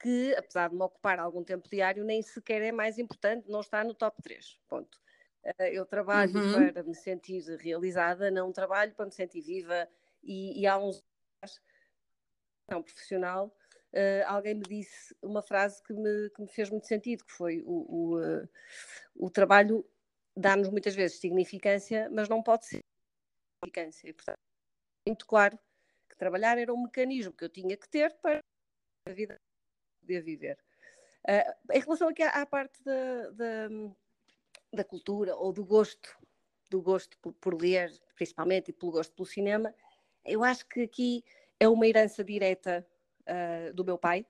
que, 0.00 0.34
apesar 0.36 0.68
de 0.68 0.76
me 0.76 0.82
ocupar 0.82 1.18
algum 1.18 1.42
tempo 1.42 1.68
diário, 1.68 2.04
nem 2.04 2.22
sequer 2.22 2.62
é 2.62 2.72
mais 2.72 2.98
importante, 2.98 3.48
não 3.48 3.60
está 3.60 3.82
no 3.82 3.94
top 3.94 4.22
3. 4.22 4.60
Ponto. 4.68 4.98
Uh, 5.44 5.62
eu 5.64 5.86
trabalho 5.86 6.38
uhum. 6.38 6.72
para 6.72 6.82
me 6.82 6.94
sentir 6.94 7.42
realizada, 7.58 8.30
não 8.30 8.52
trabalho 8.52 8.94
para 8.94 9.06
me 9.06 9.12
sentir 9.12 9.40
viva. 9.40 9.88
E, 10.22 10.60
e 10.60 10.66
há 10.66 10.78
uns 10.78 11.02
não 12.70 12.82
profissional 12.82 13.54
uh, 13.92 14.24
alguém 14.26 14.54
me 14.54 14.62
disse 14.62 15.14
uma 15.22 15.42
frase 15.42 15.82
que 15.82 15.92
me, 15.92 16.30
que 16.30 16.42
me, 16.42 16.48
fez 16.48 16.70
muito 16.70 16.86
sentido, 16.86 17.24
que 17.24 17.32
foi 17.32 17.62
o, 17.64 17.86
o, 17.88 18.20
uh, 18.20 18.48
o 19.16 19.30
trabalho 19.30 19.84
dá-nos 20.36 20.68
muitas 20.68 20.94
vezes 20.94 21.18
significância, 21.18 22.08
mas 22.10 22.28
não 22.28 22.42
pode 22.42 22.66
ser 22.66 22.84
significância. 23.58 24.08
E, 24.08 24.12
portanto, 24.12 24.38
muito 25.06 25.26
claro 25.26 25.58
que 26.08 26.16
trabalhar 26.16 26.58
era 26.58 26.72
um 26.72 26.82
mecanismo 26.82 27.32
que 27.32 27.44
eu 27.44 27.48
tinha 27.48 27.76
que 27.76 27.88
ter 27.88 28.14
para 28.20 28.42
a 29.06 29.12
vida 29.12 29.40
poder 30.00 30.22
viver. 30.22 30.58
Uh, 31.28 31.72
em 31.74 31.80
relação 31.80 32.08
aqui 32.08 32.22
à, 32.22 32.30
à 32.30 32.46
parte 32.46 32.82
da, 32.82 33.30
da, 33.30 33.68
da, 34.72 34.84
cultura 34.84 35.36
ou 35.36 35.52
do 35.52 35.64
gosto, 35.64 36.16
do 36.70 36.80
gosto 36.80 37.18
por, 37.18 37.32
por, 37.34 37.60
ler, 37.60 37.90
principalmente, 38.14 38.70
e 38.70 38.72
pelo 38.72 38.92
gosto 38.92 39.12
pelo 39.14 39.26
cinema, 39.26 39.74
eu 40.24 40.42
acho 40.44 40.66
que 40.66 40.82
aqui 40.82 41.24
é 41.60 41.68
uma 41.68 41.86
herança 41.86 42.22
direta 42.24 42.86
uh, 43.22 43.74
do 43.74 43.84
meu 43.84 43.98
pai. 43.98 44.24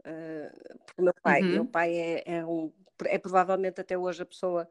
Uh, 0.00 0.78
porque 0.86 1.02
meu 1.02 1.14
pai, 1.22 1.42
uhum. 1.42 1.48
meu 1.48 1.66
pai 1.66 1.94
é, 1.94 2.22
é, 2.26 2.46
um, 2.46 2.72
é 3.04 3.18
provavelmente 3.18 3.80
até 3.80 3.98
hoje 3.98 4.22
a 4.22 4.26
pessoa 4.26 4.68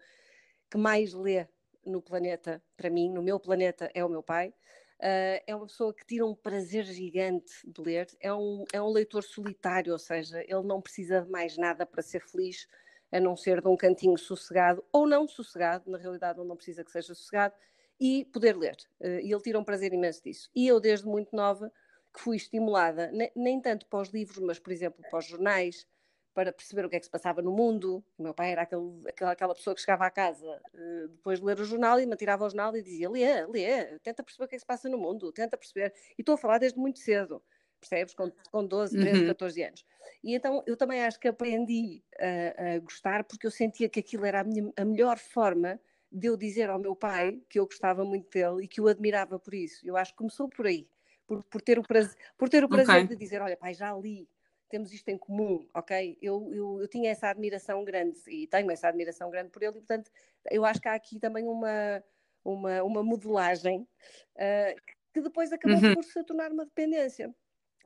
que 0.72 0.77
mais 0.77 1.13
lê 1.13 1.48
no 1.89 2.01
planeta, 2.01 2.62
para 2.77 2.89
mim, 2.89 3.10
no 3.10 3.22
meu 3.22 3.39
planeta, 3.39 3.89
é 3.93 4.03
o 4.03 4.10
meu 4.10 4.24
pai. 4.24 4.53
Uh, 5.00 5.39
é 5.48 5.55
uma 5.55 5.65
pessoa 5.65 5.93
que 5.93 6.05
tira 6.05 6.25
um 6.25 6.36
prazer 6.36 6.84
gigante 6.84 7.53
de 7.65 7.81
ler, 7.81 8.08
é 8.19 8.34
um, 8.34 8.65
é 8.74 8.81
um 8.81 8.89
leitor 8.89 9.24
solitário, 9.24 9.93
ou 9.93 10.00
seja, 10.00 10.41
ele 10.41 10.63
não 10.63 10.81
precisa 10.81 11.22
de 11.22 11.29
mais 11.29 11.58
nada 11.58 11.86
para 11.86 12.01
ser 12.01 12.22
feliz, 12.22 12.67
a 13.10 13.19
não 13.19 13.38
ser 13.38 13.62
de 13.62 13.67
um 13.69 13.77
cantinho 13.77 14.17
sossegado, 14.17 14.84
ou 14.91 15.08
não 15.08 15.25
sossegado, 15.25 15.89
na 15.89 15.98
realidade 15.98 16.39
ele 16.39 16.48
não 16.48 16.58
precisa 16.58 16.84
que 16.84 16.91
seja 16.91 17.15
sossegado, 17.15 17.55
e 18.00 18.25
poder 18.25 18.58
ler. 18.58 18.75
Uh, 19.00 19.19
e 19.22 19.31
ele 19.31 19.41
tira 19.41 19.58
um 19.58 19.63
prazer 19.63 19.93
imenso 19.93 20.22
disso. 20.24 20.50
E 20.53 20.67
eu, 20.67 20.79
desde 20.81 21.08
muito 21.08 21.34
nova, 21.34 21.72
que 22.13 22.19
fui 22.19 22.36
estimulada, 22.36 23.10
nem, 23.12 23.31
nem 23.36 23.62
tanto 23.62 23.86
para 23.86 24.01
os 24.01 24.10
livros, 24.10 24.39
mas, 24.39 24.60
por 24.60 24.74
exemplo, 24.74 25.03
para 25.10 25.19
os 25.19 25.25
jornais, 25.25 25.88
para 26.33 26.51
perceber 26.53 26.86
o 26.86 26.89
que 26.89 26.95
é 26.95 27.00
que 27.00 27.05
se 27.05 27.12
passava 27.12 27.41
no 27.41 27.51
mundo. 27.51 28.03
O 28.17 28.24
meu 28.24 28.33
pai 28.33 28.51
era 28.51 28.63
aquele, 28.63 29.03
aquela 29.24 29.53
pessoa 29.53 29.75
que 29.75 29.81
chegava 29.81 30.05
à 30.05 30.12
casa 30.12 30.62
uh, 30.74 31.07
depois 31.09 31.39
de 31.39 31.45
ler 31.45 31.59
o 31.59 31.65
jornal 31.65 32.00
e 32.00 32.05
me 32.05 32.15
tirava 32.15 32.45
o 32.45 32.50
jornal 32.50 32.75
e 32.75 32.81
dizia: 32.81 33.09
lê, 33.09 33.45
lê, 33.48 34.00
tenta 34.00 34.24
perceber 34.24 34.45
o 34.45 34.48
que 34.48 34.55
é 34.55 34.57
que 34.57 34.62
se 34.62 34.65
passa 34.65 34.89
no 34.89 34.98
mundo, 34.98 35.31
tenta 35.31 35.57
perceber. 35.57 35.93
E 36.17 36.21
estou 36.21 36.36
a 36.36 36.38
falar 36.38 36.57
desde 36.57 36.79
muito 36.79 37.00
cedo, 37.00 37.41
percebes? 37.79 38.13
Com, 38.13 38.31
com 38.51 38.65
12, 38.65 38.98
13, 38.98 39.21
uhum. 39.21 39.27
14 39.27 39.63
anos. 39.63 39.86
E 40.24 40.36
então 40.36 40.63
eu 40.65 40.77
também 40.77 41.03
acho 41.03 41.19
que 41.19 41.27
aprendi 41.27 42.03
a, 42.19 42.75
a 42.75 42.79
gostar 42.79 43.24
porque 43.24 43.48
eu 43.48 43.51
sentia 43.51 43.89
que 43.89 44.00
aquilo 44.00 44.25
era 44.25 44.41
a, 44.41 44.43
minha, 44.43 44.71
a 44.77 44.86
melhor 44.86 45.17
forma 45.17 45.79
de 46.12 46.27
eu 46.27 46.36
dizer 46.36 46.69
ao 46.69 46.79
meu 46.79 46.95
pai 46.95 47.41
que 47.50 47.59
eu 47.59 47.65
gostava 47.65 48.03
muito 48.03 48.29
dele 48.29 48.63
e 48.63 48.67
que 48.67 48.81
o 48.81 48.88
admirava 48.88 49.38
por 49.38 49.53
isso. 49.53 49.88
Eu 49.88 49.95
acho 49.95 50.12
que 50.12 50.17
começou 50.17 50.50
por 50.50 50.65
aí 50.65 50.88
por, 51.29 51.43
por 51.43 51.62
ter 51.62 51.77
o 51.77 51.83
prazer, 51.83 52.17
por 52.36 52.50
ter 52.50 52.63
o 52.63 52.67
prazer 52.67 53.03
okay. 53.03 53.07
de 53.07 53.15
dizer, 53.15 53.39
olha 53.39 53.55
pai, 53.55 53.75
já 53.75 53.93
li, 53.95 54.27
temos 54.70 54.94
isto 54.94 55.10
em 55.10 55.18
comum, 55.18 55.68
ok? 55.74 56.18
Eu, 56.22 56.54
eu, 56.54 56.82
eu, 56.82 56.88
tinha 56.88 57.10
essa 57.10 57.30
admiração 57.30 57.84
grande 57.84 58.20
e 58.28 58.48
tenho 58.48 58.70
essa 58.72 58.88
admiração 58.88 59.30
grande 59.30 59.50
por 59.50 59.62
ele, 59.64 59.72
e 59.72 59.80
portanto 59.80 60.12
eu 60.50 60.64
acho 60.64 60.80
que 60.80 60.88
há 60.88 60.94
aqui 60.94 61.20
também 61.20 61.46
uma, 61.46 62.04
uma, 62.46 62.84
uma 62.84 63.04
modelagem 63.04 63.88
uh, 64.36 64.82
que 65.14 65.22
depois 65.22 65.52
acabou 65.52 65.78
uhum. 65.78 65.96
por 65.96 66.04
se 66.04 66.24
tornar 66.24 66.52
uma 66.52 66.66
dependência. 66.66 67.34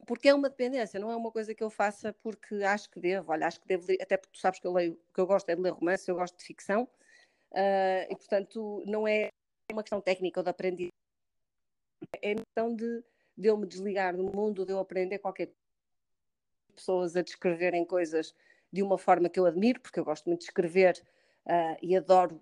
Porque 0.06 0.28
é 0.28 0.34
uma 0.34 0.50
dependência, 0.50 1.00
não 1.00 1.10
é 1.10 1.16
uma 1.16 1.32
coisa 1.32 1.56
que 1.56 1.64
eu 1.64 1.70
faça 1.70 2.14
porque 2.22 2.56
acho 2.56 2.90
que 2.90 3.00
devo, 3.00 3.32
olha, 3.32 3.48
acho 3.48 3.62
que 3.62 3.68
devo, 3.68 3.86
até 4.02 4.18
porque 4.18 4.34
tu 4.34 4.40
sabes 4.40 4.60
que 4.60 4.68
eu 4.68 4.74
leio, 4.74 5.00
que 5.14 5.22
eu 5.22 5.26
gosto 5.26 5.48
é 5.48 5.56
de 5.56 5.62
ler 5.62 5.72
romance, 5.72 6.10
eu 6.10 6.16
gosto 6.16 6.38
de 6.38 6.44
ficção, 6.44 6.84
uh, 7.54 8.06
e 8.10 8.16
portanto 8.18 8.84
não 8.86 9.08
é 9.08 9.30
uma 9.72 9.82
questão 9.82 10.02
técnica 10.02 10.42
ou 10.42 10.44
de 10.44 10.50
aprendizagem, 10.50 10.92
é 12.22 12.36
questão 12.36 12.76
de, 12.76 13.02
de 13.38 13.48
eu 13.48 13.58
me 13.58 13.66
desligar 13.66 14.16
do 14.16 14.24
mundo, 14.24 14.66
de 14.66 14.74
eu 14.74 14.80
aprender 14.80 15.20
qualquer 15.20 15.46
coisa 15.48 15.63
pessoas 16.74 17.16
a 17.16 17.22
descreverem 17.22 17.86
coisas 17.86 18.36
de 18.72 18.82
uma 18.82 18.98
forma 18.98 19.30
que 19.30 19.40
eu 19.40 19.46
admiro, 19.46 19.80
porque 19.80 20.00
eu 20.00 20.06
gosto 20.06 20.26
muito 20.28 20.42
de 20.42 20.46
escrever 20.46 21.02
uh, 21.46 21.78
e 21.82 21.96
adoro 21.96 22.42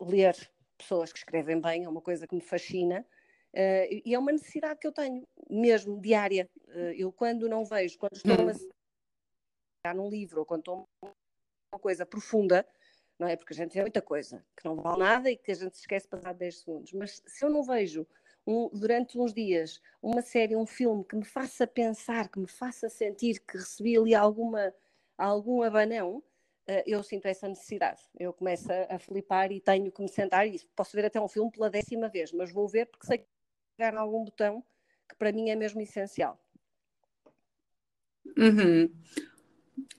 ler 0.00 0.34
pessoas 0.78 1.12
que 1.12 1.18
escrevem 1.18 1.60
bem, 1.60 1.84
é 1.84 1.88
uma 1.88 2.00
coisa 2.00 2.26
que 2.26 2.34
me 2.34 2.40
fascina. 2.40 3.04
Uh, 3.52 4.02
e 4.04 4.14
é 4.14 4.18
uma 4.18 4.32
necessidade 4.32 4.80
que 4.80 4.86
eu 4.86 4.92
tenho, 4.92 5.26
mesmo 5.50 6.00
diária. 6.00 6.48
Uh, 6.68 6.92
eu, 6.96 7.12
quando 7.12 7.48
não 7.48 7.64
vejo, 7.64 7.98
quando 7.98 8.14
estou 8.14 8.34
a 9.84 9.94
num 9.94 10.08
livro 10.08 10.40
ou 10.40 10.46
quando 10.46 10.60
estou 10.60 10.88
uma 11.02 11.80
coisa 11.80 12.06
profunda, 12.06 12.66
não 13.18 13.26
é? 13.26 13.36
Porque 13.36 13.52
a 13.52 13.56
gente 13.56 13.72
tem 13.72 13.82
muita 13.82 14.02
coisa 14.02 14.44
que 14.56 14.64
não 14.64 14.76
vale 14.76 14.98
nada 14.98 15.30
e 15.30 15.36
que 15.36 15.50
a 15.50 15.54
gente 15.54 15.76
se 15.76 15.82
esquece 15.82 16.08
passar 16.08 16.32
10 16.32 16.58
segundos. 16.58 16.92
Mas 16.92 17.22
se 17.26 17.44
eu 17.44 17.50
não 17.50 17.62
vejo 17.62 18.06
um, 18.46 18.68
durante 18.72 19.18
uns 19.18 19.32
dias 19.32 19.80
uma 20.02 20.22
série, 20.22 20.56
um 20.56 20.66
filme 20.66 21.04
que 21.04 21.16
me 21.16 21.24
faça 21.24 21.66
pensar, 21.66 22.28
que 22.28 22.38
me 22.38 22.48
faça 22.48 22.88
sentir 22.88 23.40
que 23.40 23.56
recebi 23.56 23.96
ali 23.96 24.14
alguma, 24.14 24.74
algum 25.16 25.62
abanão, 25.62 26.16
uh, 26.16 26.82
eu 26.86 27.02
sinto 27.02 27.26
essa 27.26 27.48
necessidade. 27.48 28.02
Eu 28.18 28.32
começo 28.32 28.70
a, 28.72 28.96
a 28.96 28.98
flipar 28.98 29.52
e 29.52 29.60
tenho 29.60 29.92
que 29.92 30.02
me 30.02 30.08
sentar 30.08 30.46
e 30.46 30.60
posso 30.74 30.96
ver 30.96 31.04
até 31.04 31.20
um 31.20 31.28
filme 31.28 31.50
pela 31.50 31.70
décima 31.70 32.08
vez, 32.08 32.32
mas 32.32 32.52
vou 32.52 32.68
ver 32.68 32.86
porque 32.86 33.06
sei 33.06 33.18
que 33.18 33.26
pegar 33.76 33.96
algum 33.96 34.24
botão 34.24 34.64
que 35.08 35.16
para 35.16 35.32
mim 35.32 35.50
é 35.50 35.56
mesmo 35.56 35.80
essencial. 35.80 36.38
Uhum. 38.36 38.90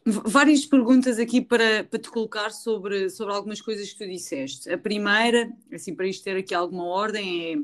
Várias 0.06 0.66
perguntas 0.66 1.18
aqui 1.18 1.42
para, 1.42 1.84
para 1.86 2.00
te 2.00 2.10
colocar 2.10 2.50
sobre, 2.52 3.10
sobre 3.10 3.34
algumas 3.34 3.62
coisas 3.62 3.92
que 3.92 3.98
tu 3.98 4.08
disseste. 4.10 4.70
A 4.70 4.78
primeira, 4.78 5.50
assim, 5.72 5.96
para 5.96 6.08
isto 6.08 6.24
ter 6.24 6.36
aqui 6.36 6.54
alguma 6.54 6.86
ordem, 6.86 7.54
é 7.54 7.58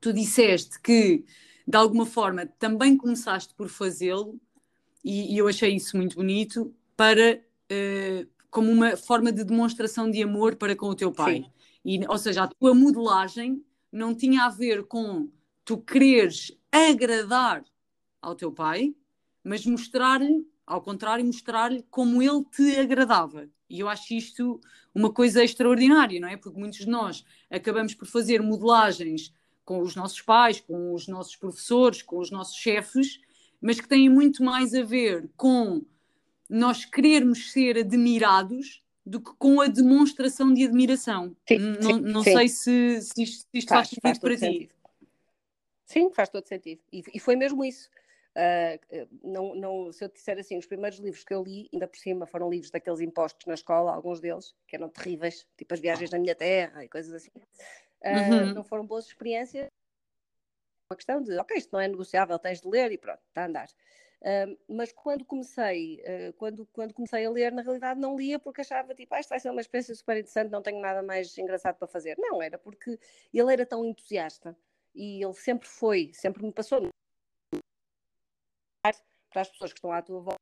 tu 0.00 0.12
disseste 0.12 0.80
que 0.80 1.24
de 1.66 1.76
alguma 1.76 2.06
forma 2.06 2.46
também 2.46 2.96
começaste 2.96 3.54
por 3.54 3.68
fazê-lo 3.68 4.40
e, 5.04 5.34
e, 5.34 5.38
eu 5.38 5.46
achei 5.46 5.74
isso 5.74 5.96
muito 5.96 6.16
bonito 6.16 6.74
para 6.96 7.36
uh, 7.36 8.28
como 8.50 8.70
uma 8.70 8.96
forma 8.96 9.30
de 9.30 9.44
demonstração 9.44 10.10
de 10.10 10.22
amor 10.22 10.56
para 10.56 10.74
com 10.74 10.86
o 10.86 10.94
teu 10.94 11.12
pai. 11.12 11.46
E, 11.84 12.00
ou 12.06 12.18
seja, 12.18 12.44
a 12.44 12.48
tua 12.48 12.74
modelagem 12.74 13.64
não 13.92 14.14
tinha 14.14 14.44
a 14.44 14.48
ver 14.48 14.84
com 14.84 15.28
tu 15.64 15.78
quereres 15.78 16.52
agradar 16.72 17.64
ao 18.20 18.34
teu 18.34 18.50
pai, 18.50 18.94
mas 19.44 19.64
mostrar-lhe, 19.64 20.46
ao 20.66 20.82
contrário, 20.82 21.24
mostrar-lhe 21.24 21.84
como 21.90 22.22
ele 22.22 22.44
te 22.44 22.76
agradava. 22.76 23.48
E 23.70 23.80
eu 23.80 23.88
acho 23.88 24.14
isto 24.14 24.60
uma 24.94 25.12
coisa 25.12 25.44
extraordinária, 25.44 26.18
não 26.20 26.28
é? 26.28 26.36
Porque 26.36 26.58
muitos 26.58 26.80
de 26.80 26.88
nós 26.88 27.24
acabamos 27.50 27.94
por 27.94 28.06
fazer 28.06 28.42
modelagens 28.42 29.32
com 29.68 29.80
os 29.80 29.94
nossos 29.94 30.22
pais, 30.22 30.60
com 30.60 30.94
os 30.94 31.06
nossos 31.06 31.36
professores, 31.36 32.00
com 32.00 32.16
os 32.16 32.30
nossos 32.30 32.56
chefes, 32.56 33.20
mas 33.60 33.78
que 33.78 33.86
têm 33.86 34.08
muito 34.08 34.42
mais 34.42 34.72
a 34.74 34.82
ver 34.82 35.28
com 35.36 35.82
nós 36.48 36.86
querermos 36.86 37.52
ser 37.52 37.76
admirados 37.76 38.82
do 39.04 39.20
que 39.20 39.30
com 39.38 39.60
a 39.60 39.66
demonstração 39.66 40.54
de 40.54 40.64
admiração. 40.64 41.36
Sim, 41.46 41.58
não, 41.82 41.98
não 41.98 42.22
sim. 42.22 42.32
sei 42.32 42.48
se, 42.48 43.02
se, 43.02 43.22
isto, 43.22 43.40
se 43.40 43.58
isto 43.58 43.68
faz, 43.68 43.80
faz, 43.80 43.88
sentido 43.90 44.02
faz 44.02 44.18
para 44.18 44.34
ti. 44.36 44.40
Sentido. 44.40 44.74
Sim, 45.84 46.10
faz 46.14 46.30
todo 46.30 46.46
sentido. 46.46 46.80
E, 46.90 47.02
e 47.12 47.20
foi 47.20 47.36
mesmo 47.36 47.62
isso. 47.62 47.90
Uh, 48.34 49.06
não, 49.22 49.54
não, 49.54 49.92
se 49.92 50.02
eu 50.02 50.08
te 50.08 50.14
disser 50.14 50.38
assim, 50.38 50.56
os 50.56 50.64
primeiros 50.64 50.98
livros 50.98 51.24
que 51.24 51.34
eu 51.34 51.42
li, 51.42 51.68
ainda 51.74 51.86
por 51.86 51.98
cima, 51.98 52.24
foram 52.24 52.48
livros 52.48 52.70
daqueles 52.70 53.00
impostos 53.00 53.44
na 53.44 53.52
escola, 53.52 53.94
alguns 53.94 54.18
deles, 54.18 54.54
que 54.66 54.76
eram 54.76 54.88
terríveis, 54.88 55.46
tipo 55.58 55.74
as 55.74 55.80
viagens 55.80 56.10
na 56.10 56.18
minha 56.18 56.34
terra 56.34 56.82
e 56.82 56.88
coisas 56.88 57.12
assim 57.12 57.30
uhum. 58.04 58.54
não 58.54 58.64
foram 58.64 58.86
boas 58.86 59.06
experiências. 59.06 59.68
Uma 60.90 60.96
questão 60.96 61.22
de, 61.22 61.36
ok, 61.38 61.56
isto 61.56 61.72
não 61.72 61.80
é 61.80 61.88
negociável, 61.88 62.38
tens 62.38 62.60
de 62.60 62.68
ler 62.68 62.92
e 62.92 62.98
pronto, 62.98 63.20
está 63.28 63.42
a 63.42 63.46
andar. 63.46 63.68
Uh, 64.20 64.58
mas 64.68 64.92
quando 64.92 65.24
comecei, 65.24 66.02
uh, 66.02 66.32
quando, 66.32 66.66
quando 66.72 66.92
comecei 66.92 67.24
a 67.24 67.30
ler, 67.30 67.52
na 67.52 67.62
realidade 67.62 68.00
não 68.00 68.16
lia 68.16 68.38
porque 68.38 68.62
achava 68.62 68.94
tipo, 68.94 69.14
ah, 69.14 69.20
isto 69.20 69.28
vai 69.28 69.38
ser 69.38 69.50
uma 69.50 69.60
experiência 69.60 69.94
super 69.94 70.16
interessante, 70.16 70.50
não 70.50 70.62
tenho 70.62 70.80
nada 70.80 71.02
mais 71.02 71.36
engraçado 71.38 71.76
para 71.76 71.86
fazer. 71.86 72.16
Não, 72.18 72.42
era 72.42 72.58
porque 72.58 72.98
ele 73.32 73.52
era 73.52 73.64
tão 73.64 73.84
entusiasta 73.84 74.56
e 74.94 75.22
ele 75.22 75.34
sempre 75.34 75.68
foi, 75.68 76.10
sempre 76.14 76.44
me 76.44 76.52
passou 76.52 76.88
para 79.30 79.42
as 79.42 79.50
pessoas 79.50 79.72
que 79.72 79.78
estão 79.78 79.92
à 79.92 80.02
tua 80.02 80.20
volta 80.20 80.38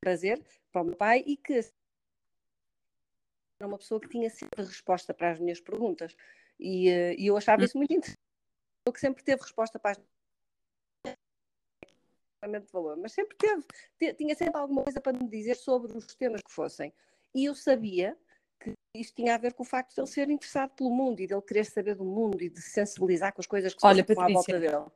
prazer 0.00 0.42
para 0.72 0.82
o 0.82 0.84
meu 0.84 0.96
pai 0.96 1.22
e 1.26 1.36
que 1.36 1.60
era 3.60 3.68
uma 3.68 3.78
pessoa 3.78 4.00
que 4.00 4.08
tinha 4.08 4.30
sempre 4.30 4.62
resposta 4.64 5.12
para 5.12 5.32
as 5.32 5.40
minhas 5.40 5.60
perguntas. 5.60 6.14
E, 6.58 6.88
uh, 6.88 7.14
e 7.18 7.26
eu 7.26 7.36
achava 7.36 7.64
isso 7.64 7.76
muito 7.76 7.92
interessante. 7.92 8.18
Eu 8.86 8.92
que 8.92 9.00
sempre 9.00 9.22
teve 9.22 9.42
resposta 9.42 9.78
para 9.78 9.92
as 9.92 9.98
de 12.46 12.72
valor, 12.72 12.96
mas 12.96 13.12
sempre 13.12 13.36
teve, 13.36 14.14
tinha 14.14 14.34
sempre 14.34 14.58
alguma 14.58 14.84
coisa 14.84 15.00
para 15.00 15.12
me 15.12 15.28
dizer 15.28 15.56
sobre 15.56 15.92
os 15.96 16.14
temas 16.14 16.40
que 16.40 16.52
fossem. 16.52 16.92
E 17.34 17.46
eu 17.46 17.54
sabia 17.54 18.16
que 18.60 18.72
isto 18.96 19.16
tinha 19.16 19.34
a 19.34 19.38
ver 19.38 19.52
com 19.54 19.64
o 19.64 19.66
facto 19.66 19.92
de 19.94 20.00
ele 20.00 20.06
ser 20.06 20.30
interessado 20.30 20.70
pelo 20.70 20.90
mundo 20.90 21.20
e 21.20 21.26
de 21.26 21.34
ele 21.34 21.42
querer 21.42 21.64
saber 21.64 21.96
do 21.96 22.04
mundo 22.04 22.40
e 22.40 22.48
de 22.48 22.60
se 22.60 22.70
sensibilizar 22.70 23.34
com 23.34 23.40
as 23.40 23.46
coisas 23.46 23.74
que 23.74 23.84
Olha, 23.84 24.00
estão 24.00 24.22
à 24.22 24.28
volta 24.28 24.58
dele. 24.58 24.86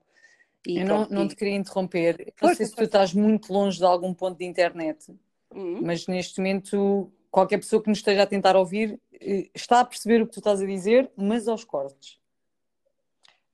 E 0.67 0.79
eu 0.79 0.87
não, 0.87 1.09
não 1.09 1.29
te 1.29 1.35
queria 1.35 1.57
interromper. 1.57 2.33
Não 2.41 2.55
sei 2.55 2.67
se 2.67 2.75
tu 2.75 2.85
estás 2.85 3.13
muito 3.13 3.53
longe 3.53 3.79
de 3.79 3.85
algum 3.85 4.15
ponto 4.15 4.39
de 4.39 4.45
internet, 4.45 5.13
uhum. 5.51 5.81
mas 5.83 6.07
neste 6.07 6.39
momento 6.39 7.13
qualquer 7.33 7.57
pessoa 7.57 7.83
que 7.83 7.89
nos 7.89 7.99
esteja 7.99 8.23
a 8.23 8.27
tentar 8.27 8.55
ouvir 8.55 9.01
eh, 9.15 9.51
está 9.55 9.81
a 9.81 9.85
perceber 9.85 10.23
o 10.23 10.27
que 10.27 10.35
tu 10.35 10.41
estás 10.41 10.61
a 10.61 10.67
dizer, 10.67 11.11
mas 11.17 11.49
aos 11.49 11.65
cortes. 11.65 12.21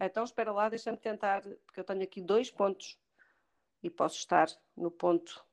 Então 0.00 0.24
espera 0.24 0.52
lá, 0.52 0.68
deixa-me 0.68 0.98
tentar, 0.98 1.42
porque 1.64 1.80
eu 1.80 1.84
tenho 1.84 2.02
aqui 2.02 2.20
dois 2.20 2.50
pontos 2.50 2.98
e 3.82 3.88
posso 3.88 4.16
estar 4.16 4.48
no 4.76 4.90
ponto 4.90 5.44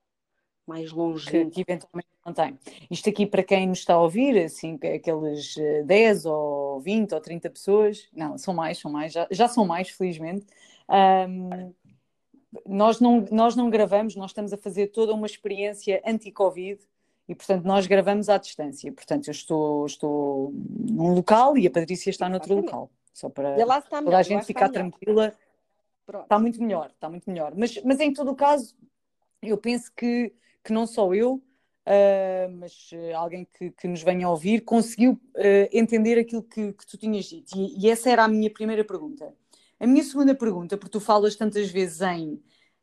mais 0.66 0.92
longe. 0.92 1.30
Que, 1.30 1.46
que 1.46 1.62
eventualmente 1.62 2.08
não 2.26 2.34
tem. 2.34 2.60
Isto 2.90 3.10
aqui 3.10 3.28
para 3.28 3.44
quem 3.44 3.68
nos 3.68 3.80
está 3.80 3.94
a 3.94 4.02
ouvir, 4.02 4.44
assim, 4.44 4.80
aqueles 4.96 5.56
10 5.86 6.26
eh, 6.26 6.30
ou 6.30 6.80
20 6.80 7.14
ou 7.14 7.22
30 7.22 7.50
pessoas, 7.52 8.10
não, 8.12 8.38
são 8.40 8.56
mais, 8.56 8.80
são 8.80 8.92
mais, 8.92 9.14
já, 9.14 9.28
já 9.30 9.48
são 9.48 9.66
mais, 9.66 9.90
felizmente. 9.90 10.48
Um, 10.90 11.74
nós 12.66 13.00
não, 13.00 13.24
nós 13.32 13.56
não 13.56 13.70
gravamos, 13.70 14.16
nós 14.16 14.32
estamos 14.32 14.52
a 14.52 14.58
fazer 14.58 14.88
toda 14.88 15.14
uma 15.14 15.28
experiência 15.28 16.02
anti-Covid 16.06 16.82
e 17.28 17.34
portanto 17.34 17.66
nós 17.66 17.88
gravamos 17.88 18.30
à 18.30 18.38
distância. 18.38 18.92
Portanto, 18.92 19.28
eu 19.28 19.32
estou, 19.32 19.86
estou 19.86 20.54
num 20.54 21.14
local 21.14 21.58
e 21.58 21.66
a 21.68 21.72
Patrícia 21.72 22.10
está 22.10 22.30
noutro 22.30 22.56
local. 22.56 22.92
Só 23.14 23.30
para 23.30 23.56
toda 23.90 24.18
a 24.18 24.22
gente 24.22 24.46
ficar 24.46 24.70
tranquila. 24.70 25.34
Pronto. 26.06 26.24
Está 26.24 26.38
muito 26.38 26.62
melhor, 26.62 26.92
está 26.94 27.10
muito 27.10 27.30
melhor. 27.30 27.54
Mas, 27.56 27.82
mas 27.84 28.00
em 28.00 28.14
todo 28.14 28.30
o 28.32 28.36
caso, 28.36 28.76
eu 29.42 29.58
penso 29.58 29.92
que, 29.96 30.34
que 30.64 30.72
não 30.72 30.86
só 30.86 31.14
eu, 31.16 31.36
uh, 31.36 32.52
mas 32.60 32.92
uh, 32.92 33.16
alguém 33.16 33.48
que, 33.58 33.72
que 33.72 33.88
nos 33.88 34.04
venha 34.04 34.30
ouvir, 34.30 34.62
conseguiu 34.62 35.14
uh, 35.14 35.70
entender 35.72 36.20
aquilo 36.20 36.44
que, 36.44 36.74
que 36.74 36.86
tu 36.86 36.98
tinhas 36.98 37.26
dito. 37.26 37.58
E, 37.58 37.86
e, 37.86 37.90
essa 37.90 38.10
era 38.10 38.24
a 38.24 38.28
minha 38.28 38.52
primeira 38.52 38.84
pergunta. 38.84 39.34
A 39.80 39.88
minha 39.88 40.04
segunda 40.04 40.36
pergunta, 40.36 40.78
porque 40.78 40.92
tu 40.92 41.00
falas 41.00 41.36
tantas 41.36 41.70
vezes 41.72 42.02
em, 42.02 42.42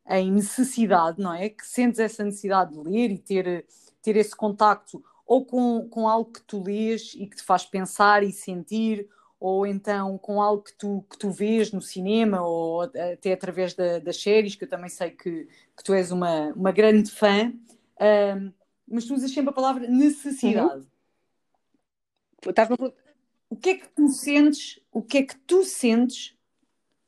em 0.09 0.31
necessidade, 0.31 1.21
não 1.21 1.33
é? 1.33 1.49
Que 1.49 1.65
sentes 1.65 1.99
essa 1.99 2.23
necessidade 2.23 2.73
de 2.73 2.79
ler 2.79 3.11
e 3.11 3.17
ter 3.17 3.65
ter 4.03 4.15
esse 4.17 4.35
contacto 4.35 5.03
ou 5.25 5.45
com, 5.45 5.87
com 5.89 6.07
algo 6.07 6.31
que 6.31 6.41
tu 6.43 6.61
lês 6.61 7.13
e 7.15 7.25
que 7.25 7.37
te 7.37 7.43
faz 7.43 7.65
pensar 7.65 8.23
e 8.23 8.31
sentir, 8.31 9.09
ou 9.39 9.65
então 9.65 10.17
com 10.17 10.41
algo 10.41 10.63
que 10.63 10.73
tu, 10.73 11.03
que 11.09 11.17
tu 11.17 11.31
vês 11.31 11.71
no 11.71 11.81
cinema, 11.81 12.45
ou 12.45 12.81
até 12.81 13.33
através 13.33 13.73
da, 13.73 13.99
das 13.99 14.21
séries, 14.21 14.55
que 14.55 14.65
eu 14.65 14.69
também 14.69 14.89
sei 14.89 15.11
que, 15.11 15.47
que 15.75 15.83
tu 15.83 15.93
és 15.93 16.11
uma, 16.11 16.51
uma 16.53 16.71
grande 16.71 17.09
fã, 17.09 17.51
um, 17.99 18.53
mas 18.87 19.05
tu 19.05 19.15
usas 19.15 19.31
sempre 19.31 19.49
a 19.49 19.53
palavra 19.53 19.87
necessidade. 19.87 20.85
Uhum. 22.45 22.93
O 23.49 23.55
que 23.55 23.69
é 23.69 23.75
que 23.75 23.87
tu 23.89 24.09
sentes, 24.09 24.79
o 24.91 25.01
que 25.01 25.19
é 25.19 25.23
que 25.23 25.37
tu 25.37 25.63
sentes 25.63 26.35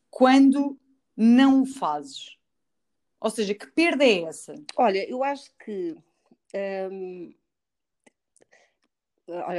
quando 0.10 0.80
não 1.18 1.64
o 1.64 1.66
fazes? 1.66 2.38
Ou 3.20 3.30
seja, 3.30 3.54
que 3.54 3.68
perda 3.68 4.04
é 4.04 4.24
essa? 4.24 4.54
Olha, 4.78 5.10
eu 5.10 5.24
acho 5.24 5.52
que 5.64 5.96
um, 6.92 7.34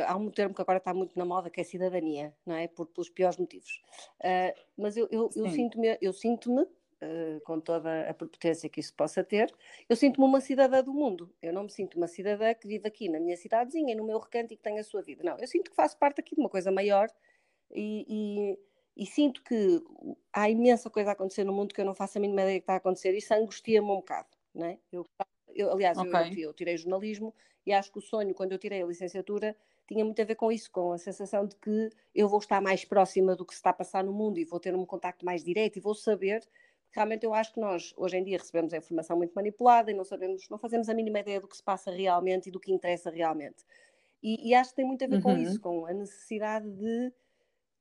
há 0.07 0.17
um 0.17 0.31
termo 0.31 0.55
que 0.55 0.63
agora 0.63 0.79
está 0.79 0.95
muito 0.95 1.19
na 1.19 1.25
moda 1.25 1.51
que 1.51 1.61
é 1.61 1.65
cidadania, 1.65 2.35
não 2.45 2.55
é? 2.55 2.69
Por, 2.69 2.87
pelos 2.87 3.11
piores 3.11 3.37
motivos. 3.37 3.83
Uh, 4.21 4.59
mas 4.77 4.97
eu, 4.97 5.09
eu, 5.11 5.31
eu 5.35 5.51
sinto-me 5.51 5.99
eu 6.01 6.13
sinto 6.13 6.53
uh, 6.53 7.41
com 7.45 7.61
toda 7.61 8.09
a 8.09 8.15
prepotência 8.15 8.69
que 8.69 8.81
isso 8.81 8.95
possa 8.95 9.25
ter, 9.25 9.53
eu 9.89 9.97
sinto-me 9.97 10.27
uma 10.27 10.41
cidadã 10.41 10.83
do 10.83 10.93
mundo. 10.93 11.33
Eu 11.43 11.53
não 11.53 11.65
me 11.65 11.71
sinto 11.71 11.97
uma 11.97 12.07
cidadã 12.07 12.55
que 12.55 12.69
vive 12.69 12.87
aqui 12.87 13.09
na 13.09 13.21
minha 13.21 13.37
cidadezinha, 13.37 13.95
no 13.95 14.05
meu 14.05 14.19
recanto 14.19 14.53
e 14.53 14.57
que 14.57 14.63
tem 14.63 14.79
a 14.79 14.85
sua 14.85 15.03
vida. 15.03 15.23
Não, 15.25 15.37
eu 15.39 15.47
sinto 15.47 15.71
que 15.71 15.77
faço 15.77 15.99
parte 15.99 16.21
aqui 16.21 16.35
de 16.35 16.41
uma 16.41 16.51
coisa 16.51 16.71
maior 16.71 17.09
e, 17.73 18.57
e, 18.97 19.03
e 19.03 19.07
sinto 19.07 19.43
que 19.43 19.83
há 20.33 20.49
imensa 20.49 20.89
coisa 20.89 21.11
a 21.11 21.13
acontecer 21.13 21.45
no 21.45 21.53
mundo 21.53 21.75
que 21.75 21.81
eu 21.81 21.85
não 21.85 21.95
faço 21.95 22.19
a 22.19 22.21
mínima 22.21 22.43
ideia 22.43 22.59
que 22.59 22.65
está 22.65 22.75
a 22.75 22.77
acontecer. 22.77 23.15
Isso 23.15 23.35
angustia-me 23.35 23.91
um 23.91 23.97
bocado. 23.97 24.29
Né? 24.55 24.79
Eu, 24.91 25.05
eu, 25.57 25.73
aliás, 25.73 25.99
okay. 25.99 26.45
eu, 26.45 26.49
eu 26.49 26.55
tirei 26.55 26.77
jornalismo 26.77 27.35
e 27.67 27.73
acho 27.73 27.91
que 27.91 27.99
o 27.99 28.03
sonho, 28.03 28.35
quando 28.35 28.53
eu 28.53 28.59
tirei 28.59 28.83
a 28.83 28.87
licenciatura, 28.87 29.57
tinha 29.89 30.05
muito 30.05 30.21
a 30.21 30.25
ver 30.25 30.35
com 30.35 30.51
isso, 30.51 30.71
com 30.71 30.93
a 30.93 30.99
sensação 30.99 31.47
de 31.47 31.57
que 31.57 31.91
eu 32.15 32.29
vou 32.29 32.39
estar 32.39 32.61
mais 32.61 32.85
próxima 32.85 33.35
do 33.35 33.45
que 33.45 33.53
se 33.53 33.59
está 33.59 33.71
a 33.71 33.75
passar 33.75 34.05
no 34.05 34.13
mundo 34.13 34.39
e 34.39 34.45
vou 34.45 34.61
ter 34.61 34.75
um 34.75 34.85
contacto 34.85 35.25
mais 35.25 35.43
direto 35.43 35.77
e 35.77 35.81
vou 35.81 35.95
saber. 35.95 36.43
Realmente 36.91 37.25
eu 37.25 37.35
acho 37.35 37.53
que 37.53 37.61
nós 37.61 37.93
hoje 37.97 38.17
em 38.17 38.25
dia 38.25 38.39
recebemos 38.39 38.73
a 38.73 38.79
informação 38.79 39.17
muito 39.17 39.33
manipulada 39.35 39.91
e 39.91 39.95
não 39.95 40.05
sabemos, 40.05 40.49
não 40.49 40.59
fazemos 40.59 40.89
a 40.89 40.95
mínima 40.95 41.21
ideia 41.21 41.41
do 41.41 41.49
que 41.49 41.57
se 41.57 41.63
passa 41.63 41.91
realmente 41.91 42.49
e 42.49 42.53
do 42.53 42.61
que 42.61 42.73
interessa 42.73 43.11
realmente. 43.11 43.65
E, 44.23 44.49
e 44.49 44.55
acho 44.55 44.71
que 44.71 44.77
tem 44.77 44.85
muito 44.85 45.05
a 45.05 45.09
ver 45.09 45.17
uhum. 45.17 45.23
com 45.23 45.37
isso, 45.37 45.61
com 45.61 45.87
a 45.87 45.93
necessidade 45.93 46.69
de 46.71 47.13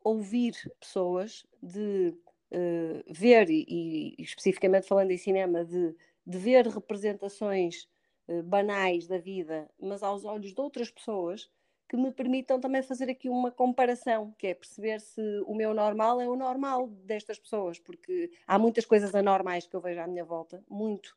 ouvir 0.03 0.53
pessoas, 0.79 1.45
de 1.61 2.13
uh, 2.51 3.03
ver, 3.07 3.49
e, 3.49 3.65
e, 3.67 4.21
especificamente 4.21 4.87
falando 4.87 5.11
em 5.11 5.17
cinema, 5.17 5.65
de, 5.65 5.95
de 6.25 6.37
ver 6.37 6.67
representações 6.67 7.87
uh, 8.27 8.43
banais 8.43 9.07
da 9.07 9.17
vida, 9.17 9.69
mas 9.79 10.03
aos 10.03 10.25
olhos 10.25 10.53
de 10.53 10.61
outras 10.61 10.89
pessoas 10.89 11.49
que 11.87 11.95
me 11.95 12.11
permitam 12.11 12.59
também 12.59 12.81
fazer 12.81 13.09
aqui 13.09 13.29
uma 13.29 13.51
comparação, 13.51 14.33
que 14.37 14.47
é 14.47 14.53
perceber 14.53 14.99
se 14.99 15.21
o 15.45 15.53
meu 15.53 15.73
normal 15.73 16.19
é 16.19 16.27
o 16.27 16.35
normal 16.35 16.87
destas 16.87 17.37
pessoas, 17.37 17.79
porque 17.79 18.31
há 18.47 18.57
muitas 18.57 18.85
coisas 18.85 19.13
anormais 19.13 19.67
que 19.67 19.75
eu 19.75 19.81
vejo 19.81 20.01
à 20.01 20.07
minha 20.07 20.25
volta, 20.25 20.63
muito, 20.67 21.15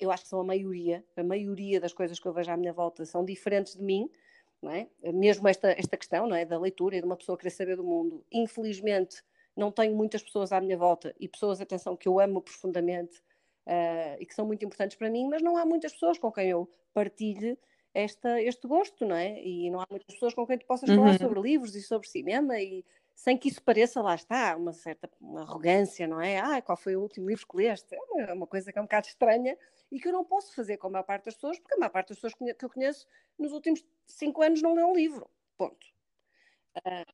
eu 0.00 0.10
acho 0.10 0.22
que 0.22 0.30
são 0.30 0.40
a 0.40 0.44
maioria, 0.44 1.04
a 1.16 1.22
maioria 1.22 1.78
das 1.80 1.92
coisas 1.92 2.18
que 2.18 2.26
eu 2.26 2.32
vejo 2.32 2.50
à 2.50 2.56
minha 2.56 2.72
volta 2.72 3.04
são 3.04 3.24
diferentes 3.24 3.76
de 3.76 3.82
mim, 3.82 4.10
não 4.62 4.70
é? 4.70 4.88
Mesmo 5.12 5.46
esta, 5.48 5.68
esta 5.72 5.96
questão, 5.98 6.26
não 6.26 6.34
é, 6.34 6.46
da 6.46 6.58
leitura 6.58 6.96
e 6.96 7.00
de 7.00 7.06
uma 7.06 7.16
pessoa 7.16 7.36
querer 7.36 7.50
saber 7.50 7.76
do 7.76 7.84
mundo, 7.84 8.24
infelizmente 8.32 9.22
não 9.54 9.70
tenho 9.70 9.94
muitas 9.94 10.22
pessoas 10.22 10.50
à 10.50 10.60
minha 10.60 10.76
volta 10.76 11.14
e 11.20 11.28
pessoas, 11.28 11.60
atenção, 11.60 11.96
que 11.96 12.08
eu 12.08 12.18
amo 12.18 12.40
profundamente 12.42 13.22
uh, 13.66 14.16
e 14.20 14.26
que 14.26 14.34
são 14.34 14.46
muito 14.46 14.64
importantes 14.64 14.96
para 14.96 15.10
mim, 15.10 15.28
mas 15.28 15.42
não 15.42 15.56
há 15.56 15.64
muitas 15.64 15.92
pessoas 15.92 16.18
com 16.18 16.30
quem 16.30 16.50
eu 16.50 16.68
partilhe 16.94 17.58
esta, 17.92 18.40
este 18.42 18.66
gosto, 18.68 19.06
não 19.06 19.16
é? 19.16 19.42
E 19.42 19.70
não 19.70 19.80
há 19.80 19.86
muitas 19.90 20.14
pessoas 20.14 20.34
com 20.34 20.46
quem 20.46 20.58
tu 20.58 20.66
possas 20.66 20.88
uhum. 20.88 20.96
falar 20.96 21.18
sobre 21.18 21.40
livros 21.40 21.74
e 21.74 21.82
sobre 21.82 22.06
cinema 22.08 22.58
e 22.60 22.84
sem 23.14 23.38
que 23.38 23.48
isso 23.48 23.62
pareça, 23.62 24.02
lá 24.02 24.14
está, 24.14 24.54
uma 24.54 24.74
certa 24.74 25.10
uma 25.18 25.40
arrogância, 25.40 26.06
não 26.06 26.20
é? 26.20 26.38
Ah, 26.38 26.60
qual 26.60 26.76
foi 26.76 26.94
o 26.94 27.00
último 27.00 27.26
livro 27.26 27.46
que 27.48 27.56
leste? 27.56 27.94
É 27.94 27.98
uma, 27.98 28.34
uma, 28.34 28.46
coisa 28.46 28.70
que 28.70 28.78
é 28.78 28.82
um 28.82 28.84
bocado 28.84 29.06
estranha 29.06 29.56
e 29.90 29.98
que 29.98 30.06
eu 30.06 30.12
não 30.12 30.22
posso 30.22 30.54
fazer 30.54 30.76
com 30.76 30.88
a 30.88 30.90
maior 30.90 31.04
parte 31.04 31.24
das 31.24 31.34
pessoas, 31.34 31.58
porque 31.58 31.74
a 31.74 31.78
maior 31.78 31.90
parte 31.90 32.08
das 32.10 32.18
pessoas 32.18 32.34
que 32.34 32.64
eu 32.64 32.70
conheço 32.70 33.06
nos 33.38 33.52
últimos 33.52 33.82
cinco 34.06 34.42
anos 34.42 34.60
não 34.60 34.74
lê 34.74 34.84
um 34.84 34.94
livro. 34.94 35.26
Ponto. 35.56 35.86
Uh, 36.76 37.10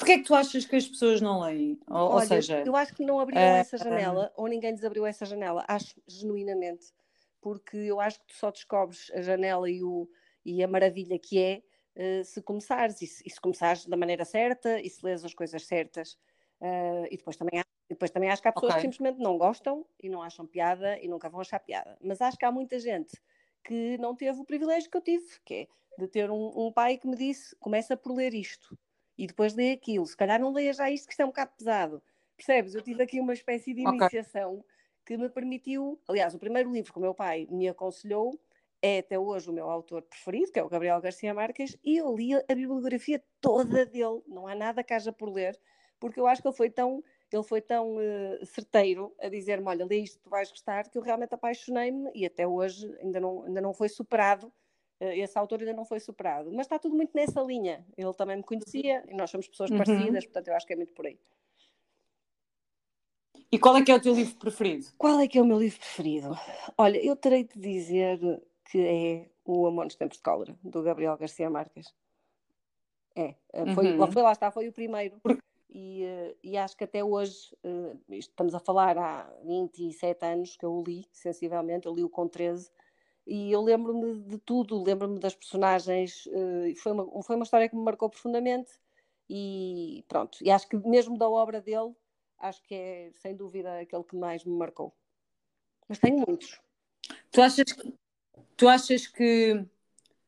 Porquê 0.00 0.12
é 0.12 0.18
que 0.18 0.24
tu 0.24 0.34
achas 0.34 0.64
que 0.64 0.76
as 0.76 0.88
pessoas 0.88 1.20
não 1.20 1.40
leem? 1.40 1.78
Ou, 1.86 1.96
Olha, 1.96 2.14
ou 2.14 2.20
seja, 2.22 2.62
eu 2.66 2.74
acho 2.74 2.94
que 2.94 3.04
não 3.04 3.20
abriram 3.20 3.42
uh, 3.42 3.56
essa 3.56 3.76
janela, 3.76 4.32
ou 4.36 4.48
ninguém 4.48 4.74
desabriu 4.74 5.06
essa 5.06 5.26
janela, 5.26 5.64
acho 5.68 5.94
genuinamente 6.08 6.86
porque 7.40 7.76
eu 7.76 8.00
acho 8.00 8.20
que 8.20 8.26
tu 8.26 8.34
só 8.34 8.50
descobres 8.50 9.10
a 9.14 9.22
janela 9.22 9.68
e, 9.70 9.82
o, 9.82 10.08
e 10.44 10.62
a 10.62 10.68
maravilha 10.68 11.18
que 11.18 11.38
é 11.38 11.62
uh, 11.96 12.24
se 12.24 12.42
começares, 12.42 13.00
e 13.00 13.06
se, 13.06 13.22
e 13.26 13.30
se, 13.30 13.40
começares 13.40 13.86
da 13.86 13.96
maneira 13.96 14.24
certa, 14.24 14.80
e 14.80 14.88
se 14.88 15.04
lês 15.04 15.24
as 15.24 15.34
coisas 15.34 15.66
certas. 15.66 16.12
Uh, 16.60 17.06
e 17.10 17.16
depois 17.16 17.36
também, 17.36 17.58
há, 17.58 17.64
depois 17.88 18.10
também 18.10 18.30
acho 18.30 18.42
que 18.42 18.48
há 18.48 18.52
pessoas 18.52 18.74
okay. 18.74 18.82
que 18.82 18.94
simplesmente 18.94 19.22
não 19.22 19.38
gostam 19.38 19.86
e 19.98 20.08
não 20.08 20.22
acham 20.22 20.46
piada 20.46 20.98
e 20.98 21.08
nunca 21.08 21.28
vão 21.28 21.40
achar 21.40 21.58
piada. 21.58 21.96
Mas 22.02 22.20
acho 22.20 22.36
que 22.36 22.44
há 22.44 22.52
muita 22.52 22.78
gente 22.78 23.18
que 23.64 23.96
não 23.98 24.14
teve 24.14 24.38
o 24.38 24.44
privilégio 24.44 24.90
que 24.90 24.96
eu 24.96 25.02
tive, 25.02 25.26
que 25.44 25.54
é 25.54 25.68
de 25.98 26.06
ter 26.06 26.30
um, 26.30 26.66
um 26.66 26.72
pai 26.72 26.98
que 26.98 27.08
me 27.08 27.16
disse: 27.16 27.56
começa 27.56 27.96
por 27.96 28.14
ler 28.14 28.34
isto 28.34 28.78
e 29.22 29.26
depois 29.26 29.54
lê 29.54 29.72
aquilo. 29.72 30.06
Se 30.06 30.16
calhar 30.16 30.40
não 30.40 30.52
leia 30.52 30.72
já 30.72 30.90
isto, 30.90 31.06
que 31.06 31.12
isto 31.12 31.20
é 31.20 31.24
um 31.24 31.28
bocado 31.28 31.52
pesado. 31.56 32.02
Percebes? 32.36 32.74
Eu 32.74 32.82
tive 32.82 33.02
aqui 33.02 33.20
uma 33.20 33.34
espécie 33.34 33.74
de 33.74 33.82
iniciação. 33.82 34.54
Okay 34.54 34.70
que 35.10 35.16
me 35.16 35.28
permitiu. 35.28 36.00
Aliás, 36.08 36.36
o 36.36 36.38
primeiro 36.38 36.70
livro 36.72 36.92
que 36.92 36.98
o 36.98 37.02
meu 37.02 37.12
pai 37.12 37.44
me 37.50 37.68
aconselhou 37.68 38.38
é 38.80 39.00
até 39.00 39.18
hoje 39.18 39.50
o 39.50 39.52
meu 39.52 39.68
autor 39.68 40.02
preferido, 40.02 40.52
que 40.52 40.58
é 40.60 40.62
o 40.62 40.68
Gabriel 40.68 41.00
Garcia 41.00 41.34
Marques, 41.34 41.76
e 41.84 41.96
eu 41.96 42.14
li 42.14 42.32
a 42.34 42.54
bibliografia 42.54 43.20
toda 43.40 43.84
dele, 43.84 44.22
não 44.28 44.46
há 44.46 44.54
nada 44.54 44.84
que 44.84 44.94
haja 44.94 45.12
por 45.12 45.28
ler, 45.28 45.58
porque 45.98 46.20
eu 46.20 46.28
acho 46.28 46.40
que 46.40 46.46
ele 46.46 46.56
foi 46.56 46.70
tão, 46.70 47.02
ele 47.30 47.42
foi 47.42 47.60
tão 47.60 47.96
uh, 47.96 48.46
certeiro 48.46 49.12
a 49.20 49.28
dizer-me, 49.28 49.66
olha, 49.66 49.84
lê 49.84 49.98
isto, 49.98 50.20
tu 50.22 50.30
vais 50.30 50.48
gostar, 50.48 50.88
que 50.88 50.96
eu 50.96 51.02
realmente 51.02 51.34
apaixonei-me 51.34 52.08
e 52.14 52.24
até 52.24 52.46
hoje 52.46 52.86
ainda 53.02 53.18
não, 53.18 53.42
ainda 53.42 53.60
não 53.60 53.74
foi 53.74 53.88
superado, 53.88 54.50
esse 55.00 55.38
autor 55.38 55.60
ainda 55.60 55.72
não 55.72 55.84
foi 55.84 55.98
superado, 55.98 56.50
mas 56.52 56.66
está 56.66 56.78
tudo 56.78 56.94
muito 56.94 57.10
nessa 57.14 57.40
linha, 57.40 57.84
ele 57.96 58.12
também 58.14 58.36
me 58.36 58.42
conhecia 58.42 59.02
e 59.08 59.14
nós 59.14 59.30
somos 59.30 59.48
pessoas 59.48 59.70
uhum. 59.70 59.78
parecidas, 59.78 60.24
portanto 60.24 60.48
eu 60.48 60.54
acho 60.54 60.66
que 60.66 60.72
é 60.72 60.76
muito 60.76 60.92
por 60.92 61.06
aí. 61.06 61.18
E 63.52 63.58
qual 63.58 63.76
é 63.76 63.84
que 63.84 63.90
é 63.90 63.94
o 63.94 64.00
teu 64.00 64.14
livro 64.14 64.36
preferido? 64.36 64.86
Qual 64.96 65.18
é 65.18 65.26
que 65.26 65.36
é 65.36 65.42
o 65.42 65.44
meu 65.44 65.58
livro 65.58 65.78
preferido? 65.78 66.38
Olha, 66.78 67.04
eu 67.04 67.16
terei 67.16 67.42
de 67.42 67.58
dizer 67.58 68.18
que 68.70 68.78
é 68.78 69.30
O 69.44 69.66
Amor 69.66 69.84
nos 69.84 69.96
Tempos 69.96 70.18
de 70.18 70.22
Cólera, 70.22 70.56
do 70.62 70.82
Gabriel 70.82 71.16
Garcia 71.16 71.50
Marques. 71.50 71.92
É, 73.16 73.34
eh, 73.52 73.74
foi, 73.74 73.92
uhum. 73.92 74.12
foi 74.12 74.22
lá 74.22 74.30
está, 74.30 74.52
foi 74.52 74.68
o 74.68 74.72
primeiro. 74.72 75.20
E, 75.68 76.04
eh, 76.04 76.36
e 76.44 76.56
acho 76.56 76.76
que 76.76 76.84
até 76.84 77.02
hoje, 77.02 77.56
eh, 77.64 77.96
estamos 78.10 78.54
a 78.54 78.60
falar 78.60 78.96
há 78.96 79.28
27 79.44 80.24
anos 80.24 80.56
que 80.56 80.64
eu 80.64 80.72
o 80.72 80.82
li, 80.84 81.08
sensivelmente, 81.12 81.86
eu 81.86 81.94
li-o 81.94 82.08
com 82.08 82.28
13, 82.28 82.70
e 83.26 83.52
eu 83.52 83.62
lembro-me 83.62 84.20
de 84.22 84.38
tudo, 84.38 84.82
lembro-me 84.82 85.18
das 85.18 85.34
personagens, 85.34 86.28
foi 86.82 86.92
uma, 86.92 87.22
foi 87.22 87.36
uma 87.36 87.44
história 87.44 87.68
que 87.68 87.76
me 87.76 87.82
marcou 87.82 88.08
profundamente, 88.08 88.70
e 89.28 90.04
pronto, 90.08 90.38
e 90.42 90.50
acho 90.50 90.68
que 90.68 90.76
mesmo 90.76 91.16
da 91.16 91.28
obra 91.28 91.60
dele, 91.60 91.94
acho 92.38 92.62
que 92.62 92.74
é 92.74 93.10
sem 93.20 93.36
dúvida 93.36 93.80
aquele 93.80 94.02
que 94.02 94.16
mais 94.16 94.44
me 94.44 94.56
marcou. 94.56 94.92
Mas 95.88 95.98
tenho 95.98 96.24
muitos. 96.26 96.60
Tu 97.30 97.40
achas 97.40 97.72
que, 97.72 97.94
tu 98.56 98.68
achas 98.68 99.06
que 99.06 99.64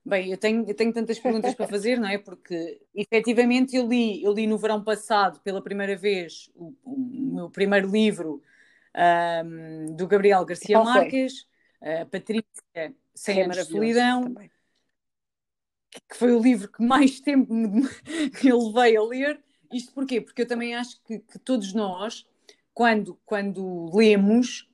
bem, 0.05 0.31
eu 0.31 0.39
tenho, 0.39 0.65
eu 0.69 0.75
tenho 0.75 0.93
tantas 0.93 1.19
perguntas 1.19 1.55
para 1.55 1.69
fazer, 1.69 1.99
não 1.99 2.09
é? 2.09 2.19
Porque 2.19 2.81
efetivamente 2.95 3.77
eu 3.77 3.87
li, 3.87 4.23
eu 4.23 4.33
li 4.33 4.47
no 4.47 4.59
verão 4.59 4.83
passado 4.83 5.41
pela 5.41 5.63
primeira 5.63 5.97
vez 5.97 6.51
o, 6.55 6.75
o 6.85 6.97
meu 7.35 7.51
primeiro 7.51 7.91
livro 7.91 8.43
um, 9.45 9.97
do 9.97 10.07
Gabriel 10.07 10.45
Garcia 10.45 10.83
Marques, 10.83 11.47
a 11.83 12.07
Patrícia 12.07 12.95
Sem 13.15 13.41
é 13.41 13.49
de 13.49 13.65
Solidão. 13.65 14.25
Também. 14.25 14.51
Que 16.09 16.17
foi 16.17 16.33
o 16.33 16.41
livro 16.41 16.73
que 16.73 16.83
mais 16.83 17.21
tempo 17.21 17.53
me, 17.53 17.69
me 18.43 18.53
levei 18.53 18.97
a 18.97 19.03
ler 19.03 19.43
isto 19.73 19.93
porquê? 19.93 20.21
Porque 20.21 20.43
eu 20.43 20.47
também 20.47 20.75
acho 20.75 21.01
que, 21.03 21.19
que 21.19 21.39
todos 21.39 21.73
nós, 21.73 22.27
quando, 22.75 23.19
quando 23.25 23.91
lemos, 23.95 24.69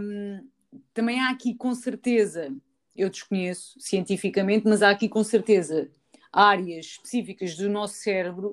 um, 0.00 0.48
também 0.94 1.20
há 1.20 1.30
aqui 1.30 1.54
com 1.54 1.74
certeza, 1.74 2.54
eu 2.94 3.10
desconheço 3.10 3.78
cientificamente, 3.80 4.66
mas 4.66 4.82
há 4.82 4.90
aqui 4.90 5.08
com 5.08 5.24
certeza 5.24 5.90
áreas 6.32 6.86
específicas 6.86 7.56
do 7.56 7.68
nosso 7.68 7.94
cérebro 7.94 8.50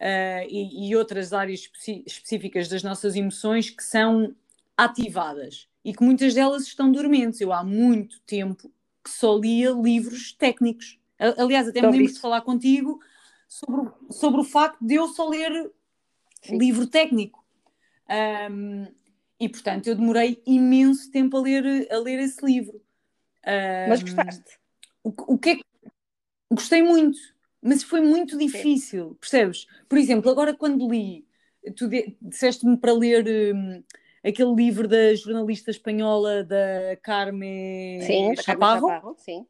uh, 0.00 0.46
e, 0.48 0.88
e, 0.88 0.96
outras 0.96 1.32
áreas 1.32 1.70
específicas 2.06 2.68
das 2.68 2.82
nossas 2.82 3.14
emoções 3.14 3.70
que 3.70 3.84
são 3.84 4.34
ativadas 4.76 5.68
e 5.84 5.92
que 5.92 6.02
muitas 6.02 6.34
delas 6.34 6.62
estão 6.62 6.90
dormentes. 6.90 7.40
Eu 7.40 7.52
há 7.52 7.64
muito 7.64 8.20
tempo 8.20 8.70
que 9.02 9.10
só 9.10 9.36
lia 9.36 9.70
livros 9.70 10.32
técnicos. 10.32 10.98
Aliás, 11.36 11.68
até 11.68 11.80
me 11.80 11.90
lembro 11.90 12.12
de 12.12 12.20
falar 12.20 12.40
contigo 12.42 13.00
sobre, 13.48 13.90
sobre 14.10 14.40
o 14.40 14.44
facto 14.44 14.78
de 14.80 14.94
eu 14.94 15.08
só 15.08 15.28
ler 15.28 15.70
Sim. 16.42 16.58
livro 16.58 16.86
técnico. 16.86 17.44
Um, 18.50 18.86
e 19.40 19.48
portanto 19.48 19.86
eu 19.86 19.96
demorei 19.96 20.40
imenso 20.46 21.10
tempo 21.10 21.36
a 21.36 21.40
ler, 21.40 21.88
a 21.90 21.98
ler 21.98 22.18
esse 22.20 22.44
livro. 22.44 22.76
Um, 23.44 23.88
mas 23.88 24.02
gostaste? 24.02 24.58
O, 25.02 25.34
o 25.34 25.38
que 25.38 25.50
é 25.50 25.56
que... 25.56 25.62
Gostei 26.50 26.82
muito, 26.82 27.18
mas 27.62 27.82
foi 27.82 28.02
muito 28.02 28.36
difícil, 28.36 29.16
percebes? 29.18 29.66
Por 29.88 29.96
exemplo, 29.96 30.30
agora 30.30 30.54
quando 30.54 30.86
li, 30.90 31.26
tu 31.76 31.88
disseste-me 32.20 32.76
para 32.76 32.92
ler 32.92 33.54
um, 33.54 33.82
aquele 34.22 34.54
livro 34.54 34.86
da 34.86 35.14
jornalista 35.14 35.70
espanhola 35.70 36.44
da 36.44 36.96
Carme 37.02 38.00
Sim, 38.02 38.36
Chaparro. 38.36 38.88
Chaparro. 38.88 39.14
Sim. 39.18 39.46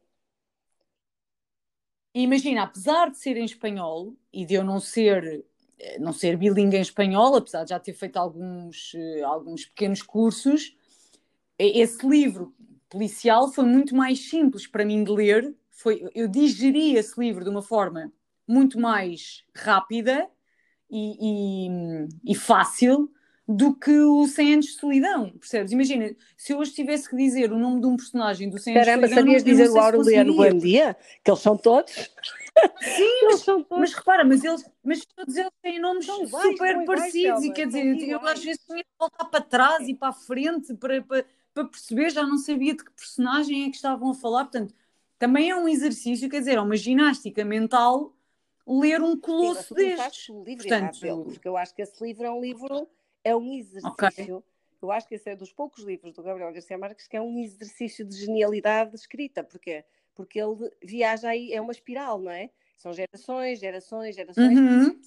Imagina, 2.15 2.63
apesar 2.63 3.09
de 3.09 3.17
ser 3.17 3.37
em 3.37 3.45
espanhol 3.45 4.15
e 4.31 4.45
de 4.45 4.53
eu 4.53 4.63
não 4.63 4.79
ser 4.79 5.45
eh, 5.79 5.99
não 5.99 6.13
ser 6.13 6.37
bilingue 6.37 6.77
em 6.77 6.81
espanhol, 6.81 7.35
apesar 7.35 7.63
de 7.63 7.71
já 7.71 7.79
ter 7.79 7.93
feito 7.93 8.17
alguns, 8.17 8.93
eh, 8.95 9.21
alguns 9.23 9.65
pequenos 9.65 10.01
cursos, 10.01 10.75
esse 11.57 12.05
livro 12.07 12.53
policial 12.89 13.51
foi 13.51 13.65
muito 13.65 13.95
mais 13.95 14.29
simples 14.29 14.67
para 14.67 14.85
mim 14.85 15.03
de 15.03 15.11
ler. 15.11 15.55
Foi, 15.71 16.07
eu 16.13 16.27
digeri 16.27 16.95
esse 16.95 17.19
livro 17.19 17.43
de 17.43 17.49
uma 17.49 17.61
forma 17.61 18.11
muito 18.47 18.79
mais 18.79 19.43
rápida 19.55 20.29
e, 20.89 21.67
e, 21.67 22.31
e 22.31 22.35
fácil 22.35 23.11
do 23.47 23.75
que 23.75 23.91
o 23.91 24.25
100 24.25 24.53
anos 24.53 24.65
de 24.67 24.71
solidão, 24.73 25.31
percebes? 25.31 25.71
Imagina, 25.71 26.15
se 26.37 26.53
eu 26.53 26.59
hoje 26.59 26.71
tivesse 26.71 27.09
que 27.09 27.15
dizer 27.15 27.51
o 27.51 27.57
nome 27.57 27.81
de 27.81 27.87
um 27.87 27.97
personagem 27.97 28.49
do 28.49 28.57
100 28.57 28.73
Caramba, 28.73 28.91
anos 28.91 29.09
de 29.09 29.15
solidão... 29.15 29.33
sabias 29.33 29.43
dizer 29.43 29.69
o 29.69 29.79
Aureliano 29.79 30.35
Buendia? 30.35 30.97
Que 31.23 31.31
eles 31.31 31.41
são 31.41 31.57
todos? 31.57 31.91
Sim, 31.93 32.09
mas, 33.25 33.39
são 33.41 33.61
todos. 33.63 33.79
mas 33.79 33.93
repara, 33.93 34.23
mas, 34.23 34.43
eles, 34.43 34.69
mas 34.83 35.05
todos 35.05 35.35
eles 35.35 35.51
têm 35.61 35.79
nomes 35.79 36.05
são 36.05 36.25
super 36.25 36.85
parecidos 36.85 37.43
e 37.43 37.51
quer 37.51 37.67
dizer, 37.67 38.09
eu 38.09 38.25
às 38.25 38.43
vezes 38.43 38.61
tinha 38.65 38.83
que 38.83 38.89
voltar 38.97 39.25
para 39.25 39.41
trás 39.41 39.87
e 39.89 39.93
para 39.93 40.09
a 40.09 40.13
frente 40.13 40.73
para, 40.75 41.01
para, 41.01 41.25
para 41.53 41.65
perceber, 41.65 42.11
já 42.11 42.23
não 42.23 42.37
sabia 42.37 42.73
de 42.73 42.83
que 42.83 42.91
personagem 42.91 43.65
é 43.65 43.69
que 43.69 43.75
estavam 43.75 44.11
a 44.11 44.13
falar, 44.13 44.45
portanto, 44.45 44.73
também 45.19 45.49
é 45.49 45.55
um 45.55 45.67
exercício, 45.67 46.29
quer 46.29 46.39
dizer, 46.39 46.57
é 46.57 46.61
uma 46.61 46.77
ginástica 46.77 47.43
mental 47.43 48.13
ler 48.67 49.01
um 49.01 49.17
colosso 49.17 49.73
Sim, 49.75 49.95
destes. 49.95 50.29
O 50.29 50.43
livro 50.43 50.67
Portanto, 50.67 51.23
porque 51.25 51.47
eu 51.47 51.57
acho 51.57 51.75
que 51.75 51.81
esse 51.81 52.03
livro 52.03 52.25
é 52.25 52.31
um 52.31 52.41
livro, 52.41 52.87
é 53.23 53.35
um 53.35 53.53
exercício. 53.53 54.37
Okay. 54.37 54.53
Eu 54.81 54.91
acho 54.91 55.07
que 55.07 55.15
esse 55.15 55.29
é 55.29 55.35
dos 55.35 55.53
poucos 55.53 55.83
livros 55.83 56.13
do 56.13 56.21
Gabriel 56.21 56.51
Garcia 56.51 56.77
Marques 56.77 57.07
que 57.07 57.15
é 57.15 57.21
um 57.21 57.39
exercício 57.39 58.03
de 58.03 58.17
genialidade 58.17 58.95
escrita. 58.95 59.43
Porquê? 59.43 59.85
Porque 60.13 60.39
ele 60.39 60.69
viaja 60.83 61.29
aí, 61.29 61.53
é 61.53 61.61
uma 61.61 61.71
espiral, 61.71 62.19
não 62.19 62.31
é? 62.31 62.49
São 62.77 62.91
gerações, 62.91 63.59
gerações, 63.59 64.15
gerações. 64.15 64.59
Uhum. 64.59 64.99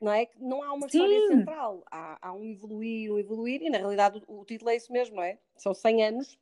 Não 0.00 0.12
é? 0.12 0.28
Não 0.36 0.62
há 0.62 0.72
uma 0.72 0.88
Sim. 0.88 0.98
história 0.98 1.28
central. 1.28 1.84
Há, 1.88 2.18
há, 2.20 2.32
um 2.32 2.44
evoluir, 2.44 3.12
um 3.12 3.18
evoluir, 3.18 3.62
e 3.62 3.70
na 3.70 3.78
realidade 3.78 4.20
o, 4.26 4.40
o 4.40 4.44
título 4.44 4.70
é 4.70 4.76
isso 4.76 4.92
mesmo, 4.92 5.16
não 5.16 5.22
é? 5.22 5.38
São 5.56 5.72
100 5.72 6.04
anos 6.04 6.38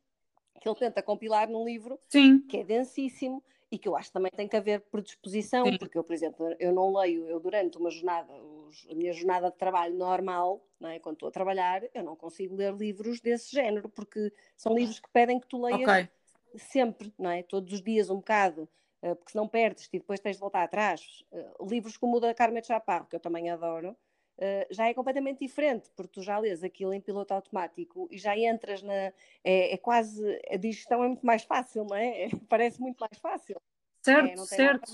que 0.59 0.67
ele 0.67 0.75
tenta 0.75 1.03
compilar 1.03 1.47
num 1.49 1.63
livro 1.63 1.99
Sim. 2.09 2.39
que 2.39 2.57
é 2.57 2.63
densíssimo 2.63 3.43
e 3.71 3.79
que 3.79 3.87
eu 3.87 3.95
acho 3.95 4.09
que 4.09 4.13
também 4.13 4.31
tem 4.35 4.47
que 4.47 4.57
haver 4.57 4.81
predisposição, 4.81 5.65
Sim. 5.65 5.77
porque 5.77 5.97
eu, 5.97 6.03
por 6.03 6.13
exemplo, 6.13 6.53
eu 6.59 6.73
não 6.73 6.93
leio, 6.93 7.25
eu 7.29 7.39
durante 7.39 7.77
uma 7.77 7.89
jornada, 7.89 8.31
a 8.33 8.93
minha 8.93 9.13
jornada 9.13 9.49
de 9.49 9.57
trabalho 9.57 9.97
normal, 9.97 10.61
não 10.77 10.89
é? 10.89 10.99
quando 10.99 11.15
estou 11.15 11.29
a 11.29 11.31
trabalhar, 11.31 11.81
eu 11.93 12.03
não 12.03 12.15
consigo 12.15 12.55
ler 12.55 12.73
livros 12.73 13.21
desse 13.21 13.49
género, 13.49 13.87
porque 13.87 14.31
são 14.57 14.75
livros 14.75 14.99
que 14.99 15.09
pedem 15.11 15.39
que 15.39 15.47
tu 15.47 15.61
leias 15.63 15.81
okay. 15.81 16.09
sempre, 16.57 17.13
não 17.17 17.29
é? 17.29 17.43
Todos 17.43 17.73
os 17.73 17.81
dias 17.81 18.09
um 18.09 18.17
bocado, 18.17 18.67
eh, 19.01 19.15
porque 19.15 19.31
senão 19.31 19.47
perdes 19.47 19.87
e 19.93 19.99
depois 19.99 20.19
tens 20.19 20.35
de 20.35 20.41
voltar 20.41 20.63
atrás. 20.63 21.23
Eh, 21.31 21.51
livros 21.61 21.95
como 21.95 22.17
o 22.17 22.19
da 22.19 22.33
Carmen 22.33 22.61
Chaparro, 22.61 23.07
que 23.07 23.15
eu 23.15 23.21
também 23.21 23.49
adoro, 23.49 23.95
Uh, 24.37 24.65
já 24.71 24.87
é 24.87 24.93
completamente 24.93 25.39
diferente, 25.39 25.91
porque 25.95 26.13
tu 26.13 26.23
já 26.23 26.39
lês 26.39 26.63
aquilo 26.63 26.93
em 26.93 27.01
piloto 27.01 27.33
automático 27.33 28.07
e 28.09 28.17
já 28.17 28.35
entras 28.37 28.81
na. 28.81 29.13
É, 29.43 29.73
é 29.73 29.77
quase. 29.77 30.23
A 30.49 30.57
digestão 30.57 31.03
é 31.03 31.07
muito 31.07 31.25
mais 31.25 31.43
fácil, 31.43 31.85
não 31.85 31.95
é? 31.95 32.23
é 32.23 32.29
parece 32.49 32.81
muito 32.81 32.97
mais 32.99 33.17
fácil. 33.19 33.61
Certo, 34.01 34.41
é, 34.41 34.45
certo. 34.45 34.91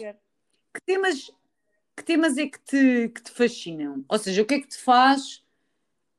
Que 0.74 0.82
temas, 0.86 1.32
que 1.96 2.04
temas 2.04 2.38
é 2.38 2.48
que 2.48 2.60
te, 2.60 3.10
que 3.10 3.24
te 3.24 3.32
fascinam? 3.32 4.04
Ou 4.10 4.18
seja, 4.18 4.42
o 4.42 4.46
que 4.46 4.56
é 4.56 4.60
que 4.60 4.68
te 4.68 4.78
faz 4.78 5.44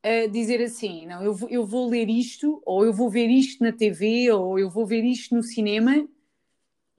uh, 0.05 0.29
dizer 0.31 0.61
assim, 0.63 1.05
não, 1.05 1.23
eu 1.23 1.37
eu 1.49 1.65
vou 1.65 1.87
ler 1.87 2.09
isto, 2.09 2.61
ou 2.65 2.83
eu 2.83 2.91
vou 2.91 3.09
ver 3.09 3.29
isto 3.29 3.63
na 3.63 3.71
TV, 3.71 4.31
ou 4.31 4.57
eu 4.57 4.69
vou 4.69 4.87
ver 4.87 5.03
isto 5.03 5.35
no 5.35 5.43
cinema 5.43 6.07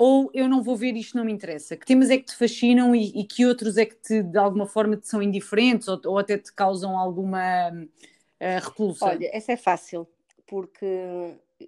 ou 0.01 0.31
eu 0.33 0.49
não 0.49 0.63
vou 0.63 0.75
ver 0.79 0.97
isto, 0.97 1.15
não 1.15 1.27
me 1.27 1.31
interessa? 1.31 1.77
Que 1.77 1.85
temas 1.85 2.09
é 2.09 2.17
que 2.17 2.25
te 2.25 2.35
fascinam 2.35 2.97
e, 2.97 3.21
e 3.21 3.23
que 3.23 3.45
outros 3.45 3.77
é 3.77 3.85
que 3.85 3.95
te, 3.97 4.23
de 4.23 4.39
alguma 4.39 4.65
forma 4.65 4.97
te 4.97 5.07
são 5.07 5.23
indiferentes 5.23 5.89
ou, 5.89 6.01
ou 6.07 6.19
até 6.19 6.39
te 6.39 6.51
causam 6.55 6.97
alguma 6.97 7.71
uh, 7.71 8.65
repulsa? 8.65 9.05
Olha, 9.05 9.29
essa 9.31 9.53
é 9.53 9.59
fácil, 9.59 10.09
porque 10.47 10.87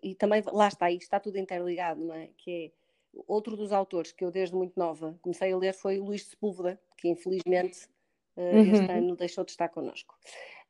e 0.03 0.15
também 0.15 0.43
lá 0.51 0.69
está, 0.69 0.87
aí 0.87 0.97
está 0.97 1.21
tudo 1.21 1.37
interligado, 1.37 2.03
não 2.03 2.15
é? 2.15 2.31
Que 2.39 2.73
é 2.75 3.21
outro 3.29 3.55
dos 3.55 3.71
autores 3.71 4.13
que 4.13 4.25
eu 4.25 4.31
desde 4.31 4.57
muito 4.57 4.79
nova 4.79 5.15
comecei 5.21 5.53
a 5.53 5.57
ler 5.59 5.75
foi 5.75 5.99
Luís 5.99 6.23
de 6.23 6.29
Sepúlveda, 6.29 6.81
que 6.97 7.09
infelizmente 7.11 7.87
uh, 8.35 8.41
uhum. 8.41 8.73
este 8.73 8.93
ano 8.93 9.15
deixou 9.15 9.45
de 9.45 9.51
estar 9.51 9.69
connosco. 9.69 10.17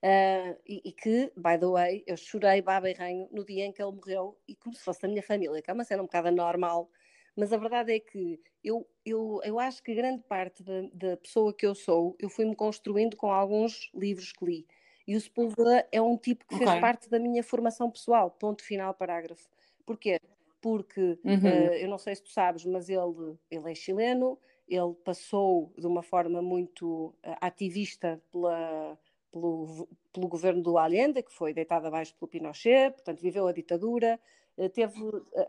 Uh, 0.02 0.58
e, 0.66 0.82
e, 0.84 0.90
que, 0.90 1.30
by 1.36 1.56
the 1.60 1.66
way, 1.68 2.02
eu 2.08 2.16
chorei 2.16 2.60
baba 2.60 2.90
e 2.90 2.92
ranho 2.92 3.28
no 3.30 3.44
dia 3.44 3.64
em 3.64 3.70
que 3.70 3.80
ele 3.80 3.92
morreu 3.92 4.36
e 4.48 4.56
como 4.56 4.74
se 4.74 4.82
fosse 4.82 5.00
da 5.02 5.06
minha 5.06 5.22
família, 5.22 5.62
que 5.62 5.70
é 5.70 5.72
uma 5.72 5.84
cena 5.84 6.02
um 6.02 6.06
bocado 6.06 6.26
anormal 6.26 6.90
mas 7.36 7.52
a 7.52 7.56
verdade 7.56 7.92
é 7.92 8.00
que 8.00 8.40
eu, 8.62 8.86
eu, 9.04 9.40
eu 9.44 9.58
acho 9.58 9.82
que 9.82 9.94
grande 9.94 10.22
parte 10.22 10.62
da, 10.62 10.82
da 10.92 11.16
pessoa 11.16 11.52
que 11.52 11.66
eu 11.66 11.74
sou, 11.74 12.14
eu 12.18 12.28
fui-me 12.28 12.54
construindo 12.54 13.16
com 13.16 13.30
alguns 13.30 13.90
livros 13.94 14.32
que 14.32 14.44
li. 14.44 14.66
E 15.06 15.16
o 15.16 15.20
Sepúlveda 15.20 15.86
é 15.90 16.00
um 16.00 16.16
tipo 16.16 16.46
que 16.46 16.54
okay. 16.54 16.66
fez 16.66 16.80
parte 16.80 17.10
da 17.10 17.18
minha 17.18 17.42
formação 17.42 17.90
pessoal, 17.90 18.30
ponto 18.30 18.62
final, 18.62 18.94
parágrafo. 18.94 19.48
Porquê? 19.84 20.18
Porque, 20.60 21.18
uhum. 21.24 21.34
uh, 21.34 21.74
eu 21.74 21.88
não 21.88 21.98
sei 21.98 22.14
se 22.14 22.22
tu 22.22 22.30
sabes, 22.30 22.64
mas 22.64 22.88
ele, 22.88 23.36
ele 23.50 23.72
é 23.72 23.74
chileno, 23.74 24.38
ele 24.68 24.94
passou 25.04 25.72
de 25.76 25.86
uma 25.86 26.02
forma 26.02 26.40
muito 26.40 27.06
uh, 27.26 27.36
ativista 27.40 28.22
pela, 28.30 28.96
pelo, 29.32 29.88
pelo 30.12 30.28
governo 30.28 30.62
do 30.62 30.78
Allende, 30.78 31.22
que 31.22 31.32
foi 31.32 31.52
deitado 31.52 31.88
abaixo 31.88 32.14
pelo 32.14 32.28
Pinochet, 32.28 32.92
portanto 32.92 33.20
viveu 33.20 33.48
a 33.48 33.52
ditadura, 33.52 34.20
uh, 34.56 34.68
teve 34.68 34.94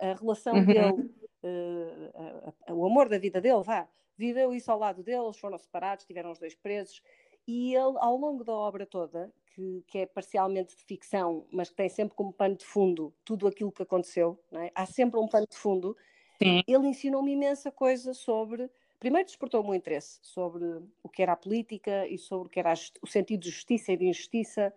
a, 0.02 0.12
a 0.12 0.14
relação 0.16 0.56
uhum. 0.56 0.66
dele 0.66 1.14
uh, 1.44 2.74
o 2.74 2.86
amor 2.86 3.10
da 3.10 3.18
vida 3.18 3.42
dele, 3.42 3.64
vá, 3.64 3.88
viveu 4.18 4.54
isso 4.54 4.72
ao 4.72 4.80
lado 4.80 5.04
deles, 5.04 5.38
foram 5.38 5.58
separados, 5.58 6.06
tiveram 6.06 6.32
os 6.32 6.40
dois 6.40 6.56
presos, 6.56 7.02
e 7.48 7.76
ele, 7.76 7.98
ao 7.98 8.16
longo 8.16 8.44
da 8.44 8.54
obra 8.54 8.86
toda, 8.86 9.32
que, 9.54 9.84
que, 9.88 10.00
é 10.00 10.06
parcialmente 10.06 10.76
de 10.76 10.84
ficção, 10.84 11.46
mas 11.52 11.70
que 11.70 11.76
tem 11.76 11.90
sempre 11.90 12.16
como 12.16 12.34
pano 12.34 12.56
de 12.56 12.66
fundo 12.66 13.14
tudo 13.24 13.48
aquilo 13.48 13.72
que 13.72 13.84
aconteceu, 13.84 14.40
é? 14.54 14.72
há 14.74 14.86
sempre 14.86 15.20
um 15.20 15.28
pano 15.28 15.48
de 15.48 15.58
fundo, 15.58 15.96
Sim. 16.42 16.64
ele 16.68 16.88
ensinou-me 16.88 17.32
imensa 17.32 17.72
coisa 17.72 18.14
sobre. 18.14 18.70
Primeiro 19.00 19.28
despertou-me 19.28 19.70
o 19.70 19.76
interesse 19.76 20.20
sobre 20.22 20.64
o 21.04 21.10
que 21.10 21.22
era 21.22 21.34
a 21.34 21.38
política 21.38 22.08
e 22.08 22.18
sobre 22.18 22.48
o 22.48 22.50
que 22.50 22.60
era 22.60 22.74
o 23.02 23.08
sentido 23.08 23.42
de 23.42 23.50
justiça 23.50 23.92
e 23.92 23.98
de 23.98 24.06
injustiça. 24.06 24.74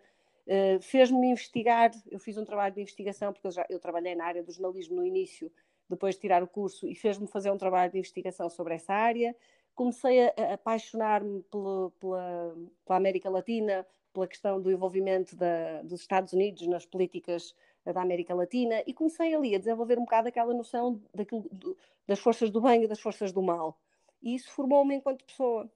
Uh, 0.47 0.83
Fez-me 0.83 1.29
investigar, 1.29 1.91
eu 2.11 2.19
fiz 2.19 2.37
um 2.37 2.45
trabalho 2.45 2.75
de 2.75 2.81
investigação, 2.81 3.33
porque 3.33 3.47
eu, 3.47 3.53
já, 3.53 3.67
eu 3.71 3.79
trabalhei 3.79 4.15
na 4.15 4.25
área 4.25 4.43
do 4.43 4.53
jornalismo 4.53 4.97
no 4.97 5.07
início, 5.07 5.51
depois 5.89 6.15
de 6.15 6.21
tirar 6.21 6.43
o 6.43 6.49
curso, 6.49 6.89
e 6.89 6.95
fez-me 6.95 7.27
fazer 7.27 7.51
um 7.51 7.59
trabalho 7.59 7.93
de 7.93 7.99
investigação 7.99 8.49
sobre 8.49 8.75
essa 8.75 8.93
área. 8.93 9.35
Comecei 9.75 10.29
a, 10.29 10.55
apaixonar-me 10.55 11.43
pela, 11.45 11.91
pela, 12.01 12.57
pela, 12.85 12.97
América 12.97 13.31
Latina, 13.31 13.87
pela 14.13 14.27
questão 14.27 14.61
do 14.61 14.71
envolvimento 14.71 15.37
da, 15.37 15.83
dos 15.83 16.01
Estados 16.01 16.33
Unidos 16.33 16.67
nas 16.67 16.87
políticas 16.87 17.55
da 17.85 18.03
América 18.03 18.35
Latina, 18.35 18.83
e 18.87 18.93
comecei 18.93 19.35
ali 19.35 19.55
a 19.55 19.59
desenvolver 19.59 19.99
um 19.99 20.05
bocado 20.05 20.29
aquela 20.29 20.53
noção 20.53 21.01
daquilo, 21.15 21.47
do, 21.53 21.77
das 22.07 22.19
forças 22.19 22.51
do 22.51 22.61
bem 22.61 22.83
e 22.83 22.89
das 22.89 22.99
forças 22.99 23.33
do 23.33 23.43
mal. 23.43 23.79
E 24.23 24.35
isso 24.35 24.51
formou-me 24.51 24.97
enquanto 24.97 25.25
pessoa. 25.25 25.71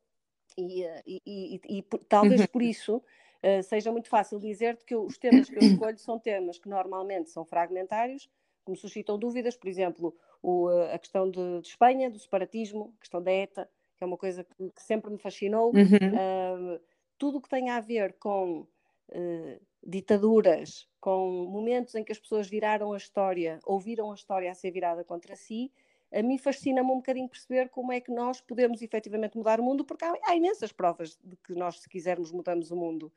E, 0.59 0.83
e, 1.07 1.23
e, 1.25 1.79
e 1.79 1.83
talvez 2.09 2.41
uhum. 2.41 2.47
por 2.49 2.63
isso 2.63 2.97
uh, 2.97 3.63
seja 3.63 3.93
muito 3.93 4.09
fácil 4.09 4.41
dizer-te 4.41 4.85
que 4.85 4.97
os 4.97 5.17
temas 5.17 5.49
que 5.49 5.57
eu 5.57 5.63
escolho 5.63 5.99
são 5.99 6.19
temas 6.19 6.59
que 6.59 6.69
normalmente 6.69 7.31
são 7.31 7.45
fragmentários, 7.45 8.29
que 8.65 8.71
me 8.71 8.77
suscitam 8.77 9.19
dúvidas, 9.19 9.57
por 9.57 9.69
exemplo, 9.69 10.15
o, 10.43 10.69
a 10.69 10.99
questão 10.99 11.31
de, 11.31 11.61
de, 11.61 11.69
Espanha, 11.69 12.11
do 12.11 12.19
separatismo, 12.19 12.95
a 12.97 13.01
questão 13.01 13.23
da 13.23 13.33
ETA, 13.33 13.69
que 13.97 14.05
é 14.05 14.07
uma 14.07 14.17
coisa 14.17 14.45
que, 14.45 14.71
que 14.71 14.83
sempre 14.83 15.11
me 15.11 15.19
fascinou. 15.19 15.73
Uhum. 15.75 16.75
Uh, 16.75 16.81
tudo 17.19 17.39
o 17.39 17.41
que 17.41 17.49
tem 17.49 17.71
a 17.71 17.81
ver 17.81 18.15
com 18.15 18.61
uh, 18.61 19.61
ditaduras, 19.87 20.89
com 21.01 21.47
momentos 21.51 21.95
em 21.95 22.05
que 22.05 22.13
as 22.13 22.19
pessoas 22.19 22.49
viraram 22.49 22.93
a 22.93 22.97
história, 22.97 23.59
ouviram 23.65 24.11
a 24.11 24.15
história 24.15 24.51
a 24.51 24.55
ser 24.55 24.71
virada 24.71 25.05
contra 25.05 25.37
si, 25.37 25.71
a 26.13 26.23
mim 26.23 26.39
fascina-me 26.39 26.91
um 26.91 26.97
bocadinho 26.97 27.29
perceber 27.29 27.69
como 27.69 27.93
é 27.93 28.01
que 28.01 28.11
nós 28.11 28.41
podemos 28.41 28.83
efetivamente 28.83 29.37
mudar 29.37 29.61
o 29.61 29.63
mundo, 29.63 29.85
porque 29.85 30.05
há, 30.05 30.13
há 30.25 30.35
imensas 30.35 30.73
provas 30.73 31.17
de 31.23 31.37
que 31.37 31.55
nós, 31.55 31.81
se 31.81 31.89
quisermos, 31.89 32.33
mudamos 32.33 32.71
o 32.71 32.77
mundo. 32.77 33.13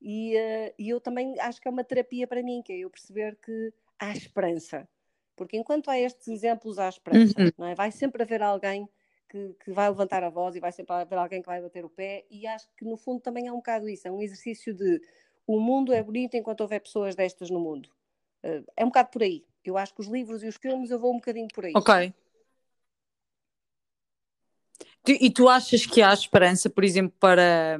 E, 0.00 0.36
uh, 0.36 0.74
e, 0.78 0.88
eu 0.88 1.00
também 1.00 1.38
acho 1.40 1.60
que 1.60 1.66
é 1.66 1.70
uma 1.70 1.82
terapia 1.82 2.26
para 2.26 2.42
mim, 2.42 2.62
que 2.62 2.72
é 2.72 2.78
eu 2.78 2.90
perceber 2.90 3.36
que 3.42 3.72
há 3.98 4.12
esperança. 4.12 4.88
Porque 5.36 5.56
enquanto 5.56 5.90
há 5.90 5.98
estes 5.98 6.28
exemplos, 6.28 6.78
há 6.78 6.88
esperança. 6.88 7.34
Uhum. 7.38 7.50
Não 7.58 7.66
é? 7.66 7.74
Vai 7.74 7.92
sempre 7.92 8.22
haver 8.22 8.42
alguém 8.42 8.88
que, 9.28 9.54
que, 9.64 9.72
vai 9.72 9.88
levantar 9.88 10.24
a 10.24 10.30
voz 10.30 10.54
e 10.56 10.60
vai 10.60 10.72
sempre 10.72 10.94
haver 10.94 11.18
alguém 11.18 11.42
que 11.42 11.46
vai 11.46 11.60
bater 11.60 11.84
o 11.84 11.90
pé. 11.90 12.24
E 12.30 12.46
acho 12.46 12.66
que 12.76 12.84
no 12.84 12.96
fundo 12.96 13.20
também 13.20 13.46
é 13.46 13.52
um 13.52 13.56
bocado 13.56 13.88
isso. 13.88 14.08
É 14.08 14.10
um 14.10 14.22
exercício 14.22 14.72
de 14.72 15.00
o 15.46 15.60
mundo 15.60 15.92
é 15.92 16.02
bonito 16.02 16.34
enquanto 16.36 16.62
houver 16.62 16.80
pessoas 16.80 17.14
destas 17.14 17.50
no 17.50 17.60
mundo. 17.60 17.88
Uh, 18.42 18.64
é 18.76 18.84
um 18.84 18.88
bocado 18.88 19.10
por 19.10 19.22
aí. 19.22 19.44
Eu 19.64 19.76
acho 19.76 19.94
que 19.94 20.00
os 20.00 20.06
livros 20.06 20.42
e 20.42 20.48
os 20.48 20.56
filmes 20.56 20.90
eu 20.90 20.98
vou 20.98 21.12
um 21.12 21.16
bocadinho 21.16 21.48
por 21.52 21.64
aí. 21.64 21.72
Ok. 21.74 22.14
E 25.08 25.30
tu 25.30 25.48
achas 25.48 25.86
que 25.86 26.02
há 26.02 26.12
esperança, 26.12 26.68
por 26.68 26.82
exemplo, 26.82 27.14
para, 27.20 27.78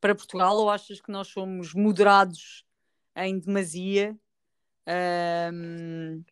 para 0.00 0.16
Portugal, 0.16 0.56
ou 0.56 0.68
achas 0.68 1.00
que 1.00 1.12
nós 1.12 1.28
somos 1.28 1.72
moderados 1.72 2.64
em 3.14 3.38
demasia? 3.38 4.16
Um, 4.88 6.22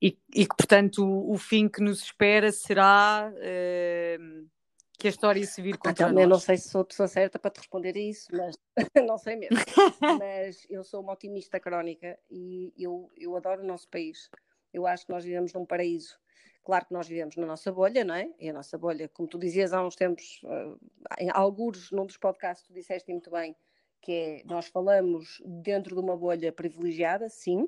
e, 0.00 0.18
e, 0.34 0.46
que, 0.46 0.56
portanto, 0.56 1.04
o, 1.04 1.32
o, 1.32 1.38
fim 1.38 1.68
que 1.68 1.82
nos 1.82 2.02
espera 2.02 2.52
será 2.52 3.32
uh, 3.32 4.48
que 4.98 5.08
a 5.08 5.10
história 5.10 5.44
se 5.44 5.60
vir 5.60 5.76
contra 5.76 6.06
ah, 6.06 6.12
nós. 6.12 6.22
Eu 6.22 6.28
não 6.28 6.38
sei 6.38 6.56
se 6.56 6.68
sou 6.68 6.82
a 6.82 6.84
pessoa 6.84 7.08
certa 7.08 7.38
para 7.38 7.50
te 7.50 7.58
responder 7.58 7.96
a 7.96 8.00
isso, 8.00 8.28
mas 8.32 8.56
não 9.06 9.18
sei 9.18 9.36
mesmo. 9.36 9.56
mas 10.20 10.66
eu 10.70 10.84
sou 10.84 11.00
uma 11.00 11.12
otimista 11.12 11.58
crónica 11.58 12.18
e 12.30 12.72
eu, 12.76 13.10
eu 13.16 13.36
adoro 13.36 13.62
o 13.62 13.66
nosso 13.66 13.88
país. 13.88 14.30
Eu 14.72 14.86
acho 14.86 15.06
que 15.06 15.12
nós 15.12 15.24
vivemos 15.24 15.52
num 15.52 15.64
paraíso. 15.64 16.18
Claro 16.64 16.86
que 16.86 16.92
nós 16.92 17.08
vivemos 17.08 17.36
na 17.36 17.46
nossa 17.46 17.72
bolha, 17.72 18.04
não 18.04 18.14
é? 18.14 18.30
E 18.38 18.50
a 18.50 18.52
nossa 18.52 18.76
bolha, 18.76 19.08
como 19.08 19.28
tu 19.28 19.38
dizias 19.38 19.72
há 19.72 19.82
uns 19.82 19.96
tempos, 19.96 20.40
uh, 20.44 20.78
em 21.18 21.30
alguns, 21.30 21.90
num 21.90 22.04
dos 22.04 22.18
podcasts, 22.18 22.66
tu 22.66 22.74
disseste 22.74 23.10
muito 23.10 23.30
bem, 23.30 23.56
que 24.00 24.12
é 24.12 24.42
nós 24.44 24.68
falamos 24.68 25.42
dentro 25.44 25.94
de 25.94 26.00
uma 26.00 26.16
bolha 26.16 26.52
privilegiada, 26.52 27.28
sim. 27.28 27.62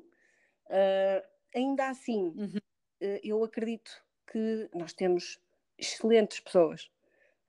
Uh, 0.67 1.27
ainda 1.53 1.89
assim, 1.89 2.33
uhum. 2.35 2.57
uh, 3.01 3.19
eu 3.23 3.43
acredito 3.43 3.91
que 4.31 4.69
nós 4.73 4.93
temos 4.93 5.39
excelentes 5.77 6.39
pessoas 6.39 6.89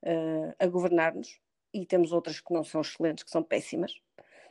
uh, 0.02 0.54
a 0.58 0.66
governar-nos 0.66 1.40
e 1.72 1.86
temos 1.86 2.12
outras 2.12 2.40
que 2.40 2.52
não 2.52 2.64
são 2.64 2.80
excelentes, 2.80 3.24
que 3.24 3.30
são 3.30 3.42
péssimas. 3.42 4.00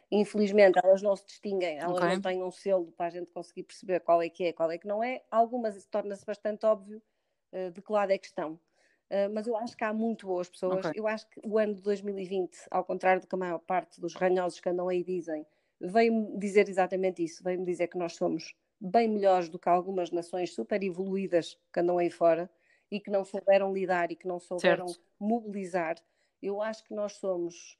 Infelizmente, 0.09 0.79
elas 0.83 1.01
não 1.01 1.15
se 1.15 1.25
distinguem, 1.25 1.77
elas 1.77 1.97
okay. 1.97 2.09
não 2.09 2.21
têm 2.21 2.43
um 2.43 2.51
selo 2.51 2.91
para 2.93 3.07
a 3.07 3.09
gente 3.09 3.31
conseguir 3.31 3.63
perceber 3.63 4.01
qual 4.01 4.21
é 4.21 4.29
que 4.29 4.45
é, 4.45 4.53
qual 4.53 4.69
é 4.69 4.77
que 4.77 4.87
não 4.87 5.01
é. 5.01 5.23
Algumas 5.31 5.85
torna-se 5.85 6.25
bastante 6.25 6.65
óbvio 6.65 7.01
de 7.73 7.81
que 7.81 7.91
lado 7.91 8.11
é 8.11 8.17
que 8.17 8.27
estão. 8.27 8.59
Uh, 9.11 9.27
mas 9.33 9.45
eu 9.45 9.57
acho 9.57 9.75
que 9.75 9.83
há 9.83 9.93
muito 9.93 10.25
boas 10.25 10.49
pessoas. 10.49 10.85
Okay. 10.85 10.93
Eu 10.95 11.05
acho 11.05 11.27
que 11.27 11.41
o 11.43 11.59
ano 11.59 11.75
de 11.75 11.81
2020, 11.81 12.57
ao 12.71 12.81
contrário 12.85 13.19
do 13.19 13.27
que 13.27 13.35
a 13.35 13.37
maior 13.37 13.59
parte 13.59 13.99
dos 13.99 14.15
ranhosos 14.15 14.61
que 14.61 14.69
andam 14.69 14.87
aí 14.87 15.03
dizem, 15.03 15.45
veio-me 15.81 16.39
dizer 16.39 16.69
exatamente 16.69 17.21
isso. 17.21 17.43
Veio-me 17.43 17.65
dizer 17.65 17.87
que 17.87 17.97
nós 17.97 18.15
somos 18.15 18.55
bem 18.79 19.09
melhores 19.09 19.49
do 19.49 19.59
que 19.59 19.67
algumas 19.67 20.11
nações 20.11 20.55
super 20.55 20.81
evoluídas 20.81 21.59
que 21.73 21.81
andam 21.81 21.97
aí 21.97 22.09
fora 22.09 22.49
e 22.89 23.01
que 23.01 23.11
não 23.11 23.25
souberam 23.25 23.73
lidar 23.73 24.13
e 24.13 24.15
que 24.15 24.25
não 24.25 24.39
souberam 24.39 24.87
certo. 24.87 25.03
mobilizar. 25.19 25.95
Eu 26.41 26.61
acho 26.61 26.85
que 26.85 26.93
nós 26.93 27.17
somos 27.17 27.77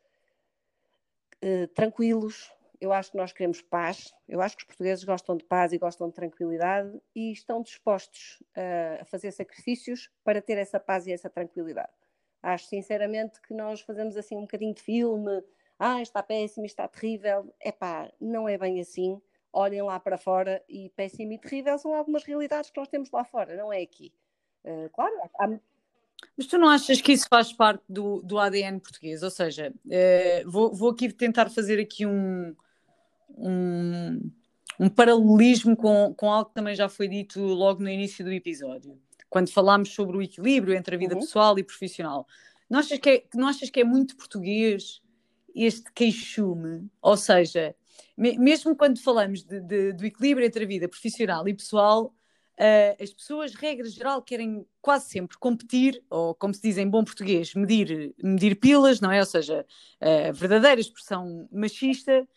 uh, 1.41 1.67
tranquilos, 1.73 2.51
eu 2.81 2.91
acho 2.91 3.11
que 3.11 3.17
nós 3.17 3.31
queremos 3.31 3.61
paz, 3.61 4.11
eu 4.27 4.41
acho 4.41 4.57
que 4.57 4.63
os 4.63 4.67
portugueses 4.67 5.03
gostam 5.03 5.37
de 5.37 5.45
paz 5.45 5.71
e 5.71 5.77
gostam 5.77 6.09
de 6.09 6.15
tranquilidade 6.15 6.99
e 7.15 7.31
estão 7.31 7.61
dispostos 7.61 8.41
uh, 8.57 9.01
a 9.01 9.05
fazer 9.05 9.31
sacrifícios 9.31 10.09
para 10.23 10.41
ter 10.41 10.57
essa 10.57 10.79
paz 10.79 11.05
e 11.05 11.13
essa 11.13 11.29
tranquilidade. 11.29 11.91
Acho 12.41 12.65
sinceramente 12.65 13.39
que 13.39 13.53
nós 13.53 13.81
fazemos 13.81 14.17
assim 14.17 14.35
um 14.35 14.41
bocadinho 14.41 14.73
de 14.73 14.81
filme, 14.81 15.43
ah, 15.77 16.01
está 16.01 16.23
péssimo, 16.23 16.65
está 16.65 16.87
terrível. 16.87 17.53
É 17.59 17.71
pá, 17.71 18.11
não 18.19 18.49
é 18.49 18.57
bem 18.57 18.81
assim. 18.81 19.21
Olhem 19.53 19.83
lá 19.83 19.99
para 19.99 20.17
fora 20.17 20.63
e 20.67 20.89
péssimo 20.95 21.33
e 21.33 21.37
terrível 21.37 21.77
são 21.77 21.93
algumas 21.93 22.23
realidades 22.23 22.71
que 22.71 22.79
nós 22.79 22.87
temos 22.87 23.11
lá 23.11 23.23
fora, 23.23 23.55
não 23.55 23.71
é 23.71 23.81
aqui. 23.81 24.11
Uh, 24.65 24.89
claro, 24.91 25.13
há, 25.39 25.47
mas 26.37 26.47
tu 26.47 26.57
não 26.57 26.69
achas 26.69 27.01
que 27.01 27.11
isso 27.11 27.27
faz 27.27 27.51
parte 27.51 27.83
do, 27.89 28.21
do 28.21 28.39
ADN 28.39 28.79
português? 28.79 29.23
Ou 29.23 29.29
seja, 29.29 29.73
uh, 29.85 30.49
vou, 30.49 30.73
vou 30.73 30.91
aqui 30.91 31.11
tentar 31.11 31.49
fazer 31.49 31.79
aqui 31.79 32.05
um, 32.05 32.55
um, 33.37 34.31
um 34.79 34.89
paralelismo 34.89 35.75
com, 35.75 36.13
com 36.15 36.31
algo 36.31 36.49
que 36.49 36.55
também 36.55 36.75
já 36.75 36.89
foi 36.89 37.07
dito 37.07 37.39
logo 37.39 37.81
no 37.81 37.89
início 37.89 38.23
do 38.23 38.31
episódio, 38.31 38.99
quando 39.29 39.49
falámos 39.49 39.93
sobre 39.93 40.17
o 40.17 40.21
equilíbrio 40.21 40.75
entre 40.75 40.95
a 40.95 40.97
vida 40.97 41.15
uhum. 41.15 41.21
pessoal 41.21 41.57
e 41.59 41.63
profissional. 41.63 42.27
Não 42.69 42.79
achas, 42.79 42.97
que 42.99 43.09
é, 43.09 43.23
não 43.35 43.47
achas 43.47 43.69
que 43.69 43.81
é 43.81 43.83
muito 43.83 44.15
português 44.15 45.01
este 45.53 45.91
queixume? 45.91 46.89
Ou 47.01 47.17
seja, 47.17 47.75
me, 48.17 48.37
mesmo 48.37 48.75
quando 48.75 49.01
falamos 49.01 49.43
de, 49.43 49.59
de, 49.59 49.93
do 49.93 50.05
equilíbrio 50.05 50.45
entre 50.45 50.63
a 50.63 50.67
vida 50.67 50.87
profissional 50.87 51.47
e 51.47 51.53
pessoal, 51.53 52.13
Uh, 52.61 52.93
as 53.01 53.11
pessoas, 53.11 53.55
regra 53.55 53.89
geral, 53.89 54.21
querem 54.21 54.63
quase 54.83 55.09
sempre 55.09 55.35
competir, 55.39 56.03
ou 56.07 56.35
como 56.35 56.53
se 56.53 56.61
diz 56.61 56.77
em 56.77 56.87
bom 56.87 57.03
português, 57.03 57.55
medir, 57.55 58.13
medir 58.23 58.55
pilas, 58.55 59.01
não 59.01 59.11
é? 59.11 59.19
Ou 59.19 59.25
seja, 59.25 59.65
a 59.99 60.31
verdadeira 60.31 60.79
expressão 60.79 61.49
machista, 61.51 62.27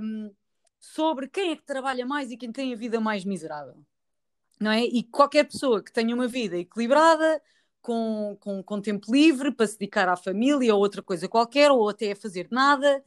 um, 0.00 0.30
sobre 0.78 1.28
quem 1.28 1.52
é 1.52 1.56
que 1.56 1.64
trabalha 1.64 2.06
mais 2.06 2.30
e 2.30 2.36
quem 2.36 2.52
tem 2.52 2.72
a 2.72 2.76
vida 2.76 3.00
mais 3.00 3.24
miserável. 3.24 3.76
Não 4.60 4.70
é? 4.70 4.84
E 4.84 5.02
qualquer 5.02 5.44
pessoa 5.44 5.82
que 5.82 5.92
tenha 5.92 6.14
uma 6.14 6.26
vida 6.26 6.56
equilibrada, 6.56 7.42
com, 7.82 8.36
com, 8.40 8.62
com 8.62 8.80
tempo 8.80 9.12
livre 9.12 9.52
para 9.52 9.66
se 9.66 9.78
dedicar 9.78 10.08
à 10.08 10.16
família 10.16 10.74
ou 10.74 10.80
outra 10.80 11.02
coisa 11.02 11.28
qualquer, 11.28 11.70
ou 11.70 11.88
até 11.88 12.12
a 12.12 12.16
fazer 12.16 12.48
nada, 12.50 13.02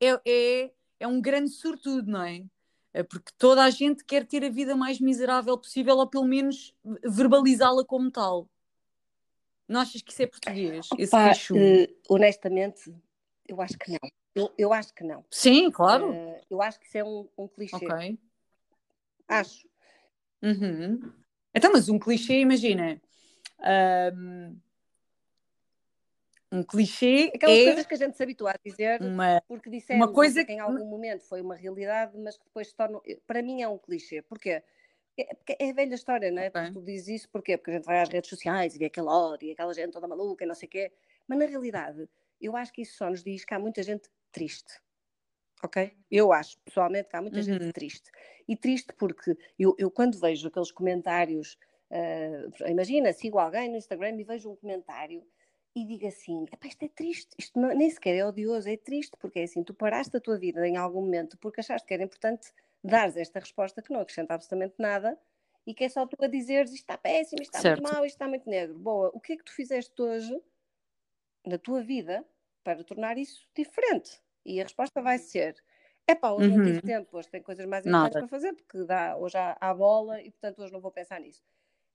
é, 0.00 0.20
é, 0.26 0.70
é 1.00 1.06
um 1.06 1.20
grande 1.20 1.50
sortudo, 1.50 2.10
não 2.10 2.22
é? 2.22 2.42
é 2.92 3.02
porque 3.02 3.32
toda 3.38 3.62
a 3.62 3.70
gente 3.70 4.04
quer 4.04 4.26
ter 4.26 4.44
a 4.44 4.48
vida 4.48 4.74
mais 4.76 5.00
miserável 5.00 5.56
possível, 5.58 5.96
ou 5.98 6.06
pelo 6.08 6.24
menos 6.24 6.74
verbalizá-la 7.04 7.84
como 7.84 8.10
tal. 8.10 8.48
Não 9.68 9.80
achas 9.80 10.02
que 10.02 10.12
isso 10.12 10.22
é 10.22 10.26
português? 10.26 10.88
Opa, 10.92 11.32
uh, 11.32 11.96
honestamente, 12.08 12.94
eu 13.48 13.60
acho 13.60 13.78
que 13.78 13.90
não. 13.90 14.23
Eu, 14.34 14.52
eu 14.58 14.72
acho 14.72 14.92
que 14.92 15.04
não. 15.04 15.24
Sim, 15.30 15.70
claro. 15.70 16.10
Uh, 16.10 16.40
eu 16.50 16.60
acho 16.60 16.80
que 16.80 16.86
isso 16.86 16.98
é 16.98 17.04
um, 17.04 17.28
um 17.38 17.46
clichê. 17.46 17.76
Ok. 17.76 18.18
Acho. 19.28 19.68
Uhum. 20.42 21.12
Então, 21.54 21.72
mas 21.72 21.88
um 21.88 21.98
clichê, 21.98 22.40
imagina. 22.40 23.00
Um, 24.12 24.56
um 26.50 26.62
clichê 26.62 27.32
Aquelas 27.34 27.58
é 27.58 27.64
coisas 27.64 27.86
que 27.86 27.94
a 27.94 27.96
gente 27.96 28.16
se 28.16 28.22
habitua 28.22 28.50
a 28.50 28.58
dizer 28.64 29.00
uma, 29.02 29.42
porque 29.48 29.70
dissemos 29.70 30.06
uma 30.06 30.12
coisa 30.12 30.44
que 30.44 30.52
em 30.52 30.60
algum 30.60 30.84
momento 30.84 31.24
foi 31.24 31.40
uma 31.40 31.54
realidade, 31.54 32.16
mas 32.18 32.36
que 32.36 32.44
depois 32.44 32.68
se 32.68 32.74
torna. 32.74 33.00
Para 33.26 33.42
mim 33.42 33.62
é 33.62 33.68
um 33.68 33.78
clichê. 33.78 34.20
Porquê? 34.22 34.62
É, 35.16 35.28
é 35.58 35.70
a 35.70 35.72
velha 35.72 35.94
história, 35.94 36.30
não 36.30 36.42
é? 36.42 36.48
Okay. 36.48 36.72
Tu 36.72 36.82
dizes 36.82 37.08
isso 37.08 37.28
porquê? 37.28 37.56
Porque 37.56 37.70
a 37.70 37.74
gente 37.74 37.84
vai 37.84 38.00
às 38.00 38.08
redes 38.08 38.28
sociais 38.28 38.74
e 38.74 38.78
vê 38.78 38.86
aquela 38.86 39.16
hora 39.16 39.44
e 39.44 39.52
aquela 39.52 39.72
gente 39.72 39.92
toda 39.92 40.08
maluca 40.08 40.44
e 40.44 40.46
não 40.46 40.54
sei 40.54 40.66
o 40.66 40.70
quê. 40.70 40.92
Mas 41.26 41.38
na 41.38 41.46
realidade, 41.46 42.08
eu 42.40 42.56
acho 42.56 42.72
que 42.72 42.82
isso 42.82 42.96
só 42.96 43.08
nos 43.08 43.22
diz 43.22 43.44
que 43.44 43.54
há 43.54 43.58
muita 43.58 43.82
gente 43.82 44.08
triste. 44.34 44.80
Ok? 45.62 45.96
Eu 46.10 46.32
acho, 46.32 46.58
pessoalmente, 46.58 47.08
que 47.08 47.16
há 47.16 47.22
muita 47.22 47.38
uhum. 47.38 47.42
gente 47.42 47.72
triste. 47.72 48.10
E 48.46 48.56
triste 48.56 48.92
porque 48.98 49.36
eu, 49.58 49.74
eu 49.78 49.90
quando 49.90 50.18
vejo 50.18 50.48
aqueles 50.48 50.70
comentários, 50.70 51.56
uh, 51.90 52.68
imagina, 52.68 53.12
sigo 53.12 53.38
alguém 53.38 53.70
no 53.70 53.76
Instagram 53.76 54.20
e 54.20 54.24
vejo 54.24 54.50
um 54.50 54.56
comentário 54.56 55.24
e 55.74 55.84
digo 55.86 56.06
assim: 56.06 56.44
isto 56.64 56.84
é 56.84 56.88
triste, 56.88 57.34
isto 57.38 57.58
não, 57.58 57.68
nem 57.74 57.88
sequer 57.88 58.16
é 58.16 58.26
odioso, 58.26 58.68
é 58.68 58.76
triste, 58.76 59.16
porque 59.18 59.38
é 59.38 59.44
assim, 59.44 59.62
tu 59.62 59.72
paraste 59.72 60.16
a 60.16 60.20
tua 60.20 60.36
vida 60.36 60.66
em 60.68 60.76
algum 60.76 61.00
momento 61.00 61.38
porque 61.38 61.60
achaste 61.60 61.86
que 61.86 61.94
era 61.94 62.02
importante 62.02 62.52
dares 62.82 63.16
esta 63.16 63.40
resposta 63.40 63.80
que 63.80 63.92
não 63.92 64.00
acrescenta 64.00 64.34
absolutamente 64.34 64.74
nada 64.78 65.18
e 65.66 65.72
que 65.72 65.84
é 65.84 65.88
só 65.88 66.06
tu 66.06 66.22
a 66.22 66.26
dizeres 66.26 66.70
isto 66.72 66.82
está 66.82 66.98
péssimo, 66.98 67.40
isto 67.40 67.54
está 67.54 67.60
certo. 67.60 67.80
muito 67.80 67.94
mau, 67.94 68.04
isto 68.04 68.16
está 68.16 68.28
muito 68.28 68.48
negro. 68.48 68.78
Boa, 68.78 69.10
o 69.14 69.20
que 69.20 69.32
é 69.32 69.36
que 69.36 69.44
tu 69.44 69.52
fizeste 69.52 70.00
hoje 70.00 70.38
na 71.46 71.58
tua 71.58 71.82
vida 71.82 72.24
para 72.62 72.84
tornar 72.84 73.16
isso 73.16 73.48
diferente? 73.54 74.20
E 74.44 74.60
a 74.60 74.64
resposta 74.64 75.00
vai 75.00 75.18
ser: 75.18 75.56
é 76.06 76.14
pá, 76.14 76.32
hoje 76.32 76.50
uhum. 76.50 76.56
não 76.58 76.64
tive 76.64 76.76
uhum. 76.78 76.82
tempo, 76.82 77.16
hoje 77.16 77.28
tenho 77.28 77.44
coisas 77.44 77.66
mais 77.66 77.86
importantes 77.86 78.18
para 78.18 78.28
fazer, 78.28 78.52
porque 78.54 78.84
dá, 78.84 79.16
hoje 79.16 79.36
há, 79.36 79.56
há 79.60 79.74
bola 79.74 80.20
e 80.20 80.30
portanto 80.30 80.62
hoje 80.62 80.72
não 80.72 80.80
vou 80.80 80.90
pensar 80.90 81.20
nisso. 81.20 81.42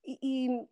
E, 0.05 0.17
e, 0.21 0.67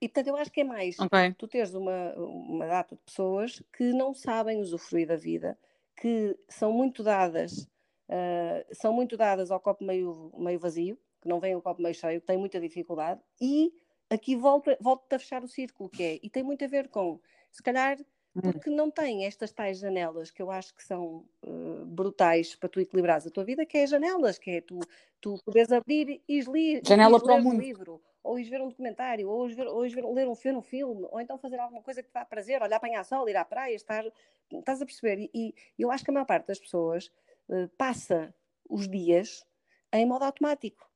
e 0.00 0.08
portanto 0.08 0.28
eu 0.28 0.36
acho 0.36 0.50
que 0.50 0.62
é 0.62 0.64
mais 0.64 0.98
okay. 0.98 1.34
tu 1.34 1.46
teres 1.46 1.74
uma, 1.74 2.14
uma 2.14 2.66
data 2.66 2.96
de 2.96 3.02
pessoas 3.02 3.62
que 3.76 3.92
não 3.92 4.14
sabem 4.14 4.60
usufruir 4.60 5.06
da 5.06 5.16
vida, 5.16 5.58
que 5.96 6.36
são 6.48 6.72
muito 6.72 7.02
dadas, 7.02 7.68
uh, 8.08 8.74
são 8.74 8.92
muito 8.92 9.16
dadas 9.16 9.50
ao 9.50 9.60
copo 9.60 9.84
meio, 9.84 10.32
meio 10.38 10.58
vazio, 10.58 10.98
que 11.20 11.28
não 11.28 11.38
vem 11.38 11.54
o 11.54 11.60
copo 11.60 11.82
meio 11.82 11.94
cheio, 11.94 12.20
têm 12.22 12.38
muita 12.38 12.58
dificuldade, 12.58 13.20
e 13.40 13.70
aqui 14.08 14.34
volta, 14.34 14.76
volta 14.80 15.16
a 15.16 15.18
fechar 15.18 15.44
o 15.44 15.48
círculo, 15.48 15.90
que 15.90 16.02
é, 16.02 16.20
e 16.22 16.30
tem 16.30 16.42
muito 16.42 16.64
a 16.64 16.68
ver 16.68 16.88
com, 16.88 17.20
se 17.50 17.62
calhar. 17.62 17.98
Porque 18.40 18.70
não 18.70 18.90
tem 18.90 19.26
estas 19.26 19.52
tais 19.52 19.78
janelas 19.78 20.30
que 20.30 20.40
eu 20.40 20.50
acho 20.50 20.74
que 20.74 20.82
são 20.82 21.26
uh, 21.42 21.84
brutais 21.84 22.54
para 22.54 22.68
tu 22.68 22.80
equilibrares 22.80 23.26
a 23.26 23.30
tua 23.30 23.44
vida, 23.44 23.66
que 23.66 23.76
é 23.76 23.86
janelas, 23.86 24.38
que 24.38 24.50
é 24.52 24.60
tu, 24.62 24.80
tu 25.20 25.36
podes 25.44 25.70
abrir 25.70 26.22
e 26.26 26.42
ler, 26.42 26.80
Janela 26.86 27.22
para 27.22 27.34
um 27.34 27.58
livro, 27.58 28.00
ou 28.22 28.38
ir 28.38 28.44
ver 28.44 28.62
um 28.62 28.68
documentário, 28.68 29.28
ou 29.28 29.46
ver, 29.48 29.66
ou 29.66 29.82
ver, 29.82 30.04
ler 30.06 30.28
um 30.28 30.34
filme, 30.34 30.58
um 30.58 30.62
filme, 30.62 31.06
ou 31.10 31.20
então 31.20 31.36
fazer 31.36 31.58
alguma 31.58 31.82
coisa 31.82 32.02
que 32.02 32.08
te 32.08 32.14
dá 32.14 32.24
prazer, 32.24 32.62
olhar 32.62 32.76
apanhar 32.76 33.04
sol, 33.04 33.28
ir 33.28 33.36
à 33.36 33.44
praia, 33.44 33.74
estar, 33.74 34.04
estás 34.50 34.80
a 34.80 34.86
perceber? 34.86 35.28
E, 35.34 35.54
e 35.78 35.82
eu 35.82 35.90
acho 35.90 36.02
que 36.02 36.10
a 36.10 36.14
maior 36.14 36.26
parte 36.26 36.46
das 36.46 36.58
pessoas 36.58 37.12
uh, 37.48 37.68
passa 37.76 38.34
os 38.66 38.88
dias 38.88 39.44
em 39.92 40.06
modo 40.06 40.24
automático. 40.24 40.90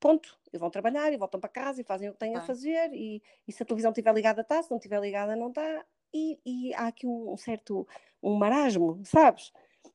Ponto. 0.00 0.36
E 0.52 0.58
vão 0.58 0.70
trabalhar 0.70 1.12
e 1.12 1.16
voltam 1.16 1.38
para 1.38 1.50
casa 1.50 1.80
e 1.80 1.84
fazem 1.84 2.08
o 2.08 2.12
que 2.12 2.18
têm 2.18 2.34
ah. 2.34 2.38
a 2.38 2.42
fazer. 2.42 2.92
E, 2.92 3.22
e 3.46 3.52
se 3.52 3.62
a 3.62 3.66
televisão 3.66 3.92
estiver 3.92 4.12
ligada, 4.12 4.40
está. 4.40 4.60
Se 4.62 4.70
não 4.70 4.78
estiver 4.78 4.98
ligada, 4.98 5.36
não 5.36 5.50
está 5.50 5.84
e, 6.12 6.38
e 6.44 6.74
há 6.74 6.88
aqui 6.88 7.06
um, 7.06 7.36
certo 7.36 7.86
um 8.22 8.34
marasmo, 8.34 9.00
sabes? 9.04 9.52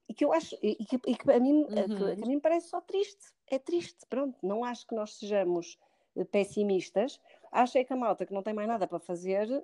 E 0.07 0.13
que 0.13 0.23
eu 0.23 0.33
acho, 0.33 0.55
e 0.61 0.85
que, 0.85 0.99
e 1.07 1.15
que 1.15 1.31
a, 1.31 1.39
mim, 1.39 1.63
uhum. 1.63 1.67
que, 1.67 2.15
que 2.15 2.23
a 2.23 2.27
mim 2.27 2.39
parece 2.39 2.69
só 2.69 2.81
triste, 2.81 3.33
é 3.47 3.57
triste, 3.57 4.05
pronto, 4.09 4.37
não 4.43 4.63
acho 4.63 4.85
que 4.85 4.95
nós 4.95 5.17
sejamos 5.17 5.77
eh, 6.15 6.23
pessimistas, 6.23 7.19
acho 7.51 7.77
é 7.77 7.83
que 7.83 7.93
a 7.93 7.95
malta 7.95 8.25
que 8.25 8.33
não 8.33 8.43
tem 8.43 8.53
mais 8.53 8.67
nada 8.67 8.87
para 8.87 8.99
fazer 8.99 9.63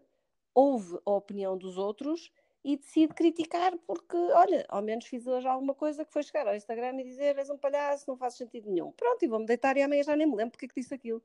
ouve 0.54 1.00
a 1.06 1.12
opinião 1.12 1.58
dos 1.58 1.78
outros 1.78 2.32
e 2.64 2.78
decide 2.78 3.14
criticar 3.14 3.76
porque, 3.88 4.16
olha, 4.16 4.66
ao 4.70 4.82
menos 4.82 5.06
fiz 5.06 5.26
hoje 5.26 5.48
alguma 5.48 5.74
coisa 5.74 6.06
que 6.06 6.14
foi 6.14 6.24
chegar 6.24 6.48
ao 6.48 6.56
Instagram 6.56 7.00
e 7.00 7.04
dizer 7.04 7.38
és 7.38 7.50
um 7.50 7.58
palhaço, 7.58 8.06
não 8.08 8.18
faz 8.18 8.36
sentido 8.36 8.70
nenhum. 8.70 8.92
Pronto, 8.92 9.24
e 9.24 9.28
vou-me 9.28 9.46
deitar 9.46 9.78
e 9.78 9.82
amanhã 9.82 10.04
já 10.04 10.16
nem 10.16 10.28
me 10.28 10.36
lembro 10.36 10.52
porque 10.52 10.66
é 10.66 10.70
que 10.70 10.80
disse 10.80 10.94
aquilo. 10.94 11.24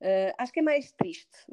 Uh, 0.00 0.32
acho 0.38 0.52
que 0.52 0.60
é 0.60 0.62
mais 0.62 0.92
triste, 0.92 1.46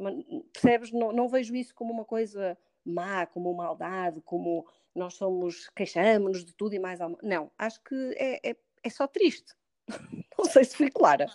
percebes? 0.54 0.91
Não, 0.91 1.12
não 1.12 1.28
vejo 1.28 1.54
isso 1.56 1.76
como 1.76 1.91
uma 1.91 2.06
coisa 2.06 2.58
má, 2.88 3.26
como 3.26 3.54
maldade, 3.54 4.21
como 4.21 4.65
nós 4.95 5.15
somos, 5.15 5.69
queixamos-nos 5.76 6.43
de 6.43 6.54
tudo 6.54 6.73
e 6.73 6.80
mais 6.80 7.00
alguma. 7.02 7.19
Não, 7.21 7.52
acho 7.58 7.82
que 7.84 7.95
é, 8.17 8.52
é, 8.52 8.56
é 8.84 8.89
só 8.89 9.08
triste. 9.08 9.54
Não 10.38 10.45
sei 10.45 10.63
se 10.63 10.76
fui 10.76 10.89
clara. 10.89 11.28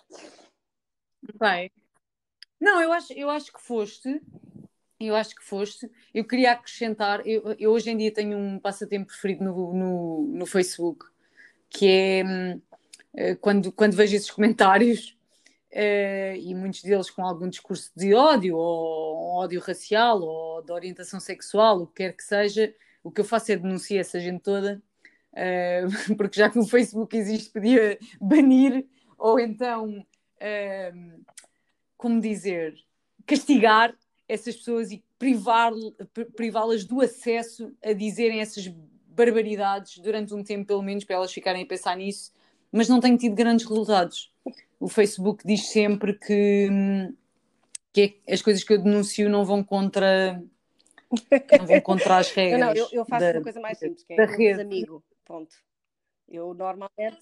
Bem. 1.38 1.70
Não, 2.60 2.80
eu 2.80 2.92
acho, 2.92 3.12
eu 3.12 3.30
acho 3.30 3.52
que 3.52 3.60
foste. 3.60 4.20
eu 4.98 5.14
acho 5.14 5.34
que 5.34 5.44
foste. 5.44 5.90
Eu 6.14 6.24
queria 6.24 6.52
acrescentar, 6.52 7.26
eu, 7.26 7.54
eu 7.58 7.72
hoje 7.72 7.90
em 7.90 7.96
dia 7.96 8.12
tenho 8.12 8.38
um 8.38 8.58
passatempo 8.58 9.06
preferido 9.06 9.44
no, 9.44 9.72
no, 9.72 10.22
no 10.28 10.46
Facebook, 10.46 11.06
que 11.68 11.88
é 11.88 12.24
hum, 12.24 12.60
eh, 13.14 13.34
quando, 13.36 13.72
quando 13.72 13.96
vejo 13.96 14.16
esses 14.16 14.30
comentários, 14.30 15.16
uh, 15.72 16.36
e 16.36 16.54
muitos 16.54 16.82
deles 16.82 17.10
com 17.10 17.24
algum 17.24 17.48
discurso 17.48 17.90
de 17.96 18.14
ódio, 18.14 18.56
ou 18.56 19.36
ódio 19.36 19.60
racial, 19.60 20.20
ou 20.20 20.62
de 20.62 20.72
orientação 20.72 21.18
sexual, 21.18 21.82
o 21.82 21.86
que 21.86 21.94
quer 21.94 22.12
que 22.12 22.22
seja, 22.22 22.74
o 23.02 23.10
que 23.10 23.20
eu 23.20 23.24
faço 23.24 23.52
é 23.52 23.56
denunciar 23.56 24.00
essa 24.00 24.20
gente 24.20 24.42
toda, 24.42 24.82
uh, 25.32 26.14
porque 26.16 26.38
já 26.38 26.50
que 26.50 26.58
no 26.58 26.66
Facebook 26.66 27.16
existe, 27.16 27.50
podia 27.50 27.98
banir, 28.20 28.86
ou 29.18 29.40
então, 29.40 29.98
uh, 29.98 31.24
como 31.96 32.20
dizer, 32.20 32.74
castigar 33.26 33.94
essas 34.28 34.56
pessoas 34.56 34.90
e 34.90 35.02
privá-las 36.36 36.84
do 36.84 37.00
acesso 37.00 37.72
a 37.84 37.92
dizerem 37.92 38.40
essas 38.40 38.66
barbaridades 39.06 39.98
durante 39.98 40.34
um 40.34 40.42
tempo, 40.42 40.66
pelo 40.66 40.82
menos, 40.82 41.04
para 41.04 41.16
elas 41.16 41.32
ficarem 41.32 41.62
a 41.62 41.66
pensar 41.66 41.96
nisso, 41.96 42.32
mas 42.70 42.88
não 42.88 42.98
tenho 42.98 43.18
tido 43.18 43.34
grandes 43.34 43.66
resultados. 43.66 44.31
O 44.82 44.88
Facebook 44.88 45.46
diz 45.46 45.68
sempre 45.68 46.14
que, 46.14 46.68
que 47.92 48.20
é, 48.26 48.32
as 48.32 48.42
coisas 48.42 48.64
que 48.64 48.72
eu 48.72 48.82
denuncio 48.82 49.30
não 49.30 49.44
vão 49.44 49.62
contra 49.62 50.42
não 51.60 51.66
vão 51.66 51.80
contra 51.80 52.16
as 52.16 52.32
regras. 52.32 52.60
Não, 52.60 52.66
não 52.68 52.74
eu, 52.74 52.88
eu, 52.90 53.04
faço 53.04 53.24
da, 53.24 53.32
uma 53.32 53.42
coisa 53.42 53.60
mais 53.60 53.78
simples, 53.78 54.02
que 54.02 54.14
é 54.14 54.56
um 54.56 54.60
amigo. 54.60 55.04
Ponto. 55.24 55.54
Eu 56.28 56.52
normalmente 56.52 57.18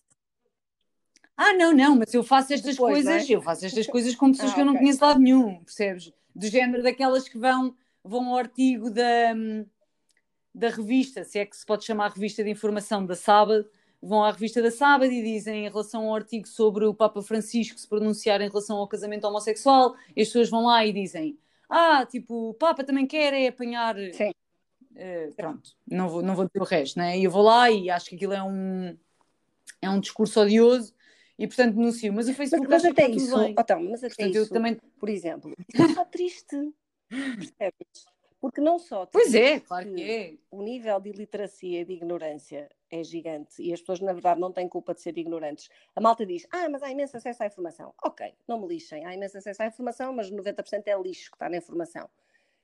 ah, 1.36 1.54
não, 1.54 1.72
não, 1.72 1.96
mas 1.96 2.12
eu 2.12 2.22
faço 2.22 2.52
estas 2.52 2.76
Depois, 2.76 3.06
é? 3.06 3.10
coisas, 3.10 3.30
é? 3.30 3.34
eu 3.34 3.42
faço 3.42 3.64
estas 3.64 3.86
coisas 3.86 4.14
com 4.14 4.30
pessoas 4.30 4.52
ah, 4.52 4.54
que 4.54 4.60
eu 4.60 4.64
não 4.64 4.76
conheço 4.76 4.98
de 4.98 5.04
lado 5.04 5.20
nenhum, 5.20 5.62
percebes? 5.64 6.12
Do 6.34 6.46
género 6.46 6.82
daquelas 6.82 7.28
que 7.28 7.38
vão, 7.38 7.74
vão 8.04 8.28
ao 8.28 8.36
artigo 8.36 8.90
da, 8.90 9.34
da 10.54 10.68
revista, 10.68 11.24
se 11.24 11.38
é 11.38 11.46
que 11.46 11.56
se 11.56 11.64
pode 11.64 11.84
chamar 11.84 12.12
revista 12.12 12.44
de 12.44 12.50
informação 12.50 13.06
da 13.06 13.14
sábado, 13.14 13.66
vão 14.02 14.24
à 14.24 14.30
revista 14.30 14.62
da 14.62 14.70
sábado 14.70 15.12
e 15.12 15.22
dizem 15.22 15.66
em 15.66 15.68
relação 15.68 16.08
ao 16.08 16.14
artigo 16.14 16.48
sobre 16.48 16.84
o 16.86 16.94
Papa 16.94 17.22
Francisco 17.22 17.78
se 17.78 17.88
pronunciar 17.88 18.40
em 18.40 18.48
relação 18.48 18.78
ao 18.78 18.88
casamento 18.88 19.26
homossexual, 19.26 19.94
as 19.94 20.14
pessoas 20.14 20.48
vão 20.48 20.64
lá 20.64 20.84
e 20.86 20.92
dizem, 20.92 21.38
ah, 21.68 22.06
tipo, 22.06 22.50
o 22.50 22.54
Papa 22.54 22.82
também 22.82 23.06
quer 23.06 23.32
é 23.34 23.48
apanhar. 23.48 23.96
Sim. 24.12 24.32
Uh, 24.92 25.32
pronto, 25.34 25.70
não 25.86 26.08
vou, 26.08 26.22
não 26.22 26.34
vou 26.34 26.46
dizer 26.46 26.60
o 26.60 26.64
resto, 26.64 26.98
né? 26.98 27.18
E 27.18 27.24
eu 27.24 27.30
vou 27.30 27.42
lá 27.42 27.70
e 27.70 27.88
acho 27.88 28.08
que 28.10 28.16
aquilo 28.16 28.32
é 28.32 28.42
um, 28.42 28.96
é 29.80 29.88
um 29.88 30.00
discurso 30.00 30.40
odioso 30.40 30.92
e 31.38 31.46
portanto 31.46 31.76
denuncio. 31.76 32.12
Mas 32.12 32.28
o 32.28 32.34
Facebook 32.34 32.68
mas, 32.68 32.82
mas 32.82 32.92
até 32.92 33.08
isso, 33.08 33.36
oh, 33.36 33.42
então, 33.42 33.82
mas 33.84 34.02
até 34.02 34.14
portanto, 34.14 34.42
isso, 34.42 34.52
também... 34.52 34.76
por 34.98 35.08
exemplo, 35.08 35.54
é 35.74 35.94
só 35.94 36.04
triste. 36.04 36.56
Percebes? 37.08 38.06
Porque 38.40 38.60
não 38.60 38.78
só. 38.78 39.06
Pois 39.06 39.34
é, 39.34 39.60
claro 39.60 39.92
que 39.94 40.02
é. 40.02 40.34
O 40.50 40.62
nível 40.62 40.98
de 41.00 41.10
iliteracia 41.10 41.82
e 41.82 41.84
de 41.84 41.92
ignorância 41.92 42.68
é 42.90 43.04
gigante 43.04 43.62
e 43.62 43.72
as 43.72 43.80
pessoas, 43.80 44.00
na 44.00 44.12
verdade, 44.12 44.40
não 44.40 44.52
têm 44.52 44.68
culpa 44.68 44.92
de 44.92 45.00
ser 45.00 45.16
ignorantes. 45.16 45.68
A 45.94 46.00
malta 46.00 46.26
diz: 46.26 46.46
Ah, 46.50 46.68
mas 46.68 46.82
há 46.82 46.90
imenso 46.90 47.16
acesso 47.16 47.42
à 47.42 47.46
informação. 47.46 47.94
Ok, 48.04 48.34
não 48.48 48.60
me 48.60 48.66
lixem, 48.66 49.06
há 49.06 49.14
imenso 49.14 49.38
acesso 49.38 49.62
à 49.62 49.66
informação, 49.66 50.12
mas 50.12 50.30
90% 50.30 50.82
é 50.86 51.00
lixo 51.00 51.30
que 51.30 51.36
está 51.36 51.48
na 51.48 51.56
informação. 51.56 52.08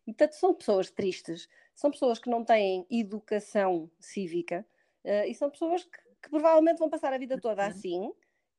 E, 0.06 0.12
portanto, 0.12 0.32
são 0.32 0.54
pessoas 0.54 0.90
tristes, 0.90 1.48
são 1.74 1.90
pessoas 1.90 2.18
que 2.18 2.30
não 2.30 2.44
têm 2.44 2.86
educação 2.90 3.90
cívica 3.98 4.64
uh, 5.04 5.28
e 5.28 5.34
são 5.34 5.50
pessoas 5.50 5.84
que, 5.84 5.98
que, 6.22 6.30
provavelmente 6.30 6.78
vão 6.78 6.88
passar 6.88 7.12
a 7.12 7.18
vida 7.18 7.40
toda 7.40 7.62
uhum. 7.62 7.68
assim 7.68 8.12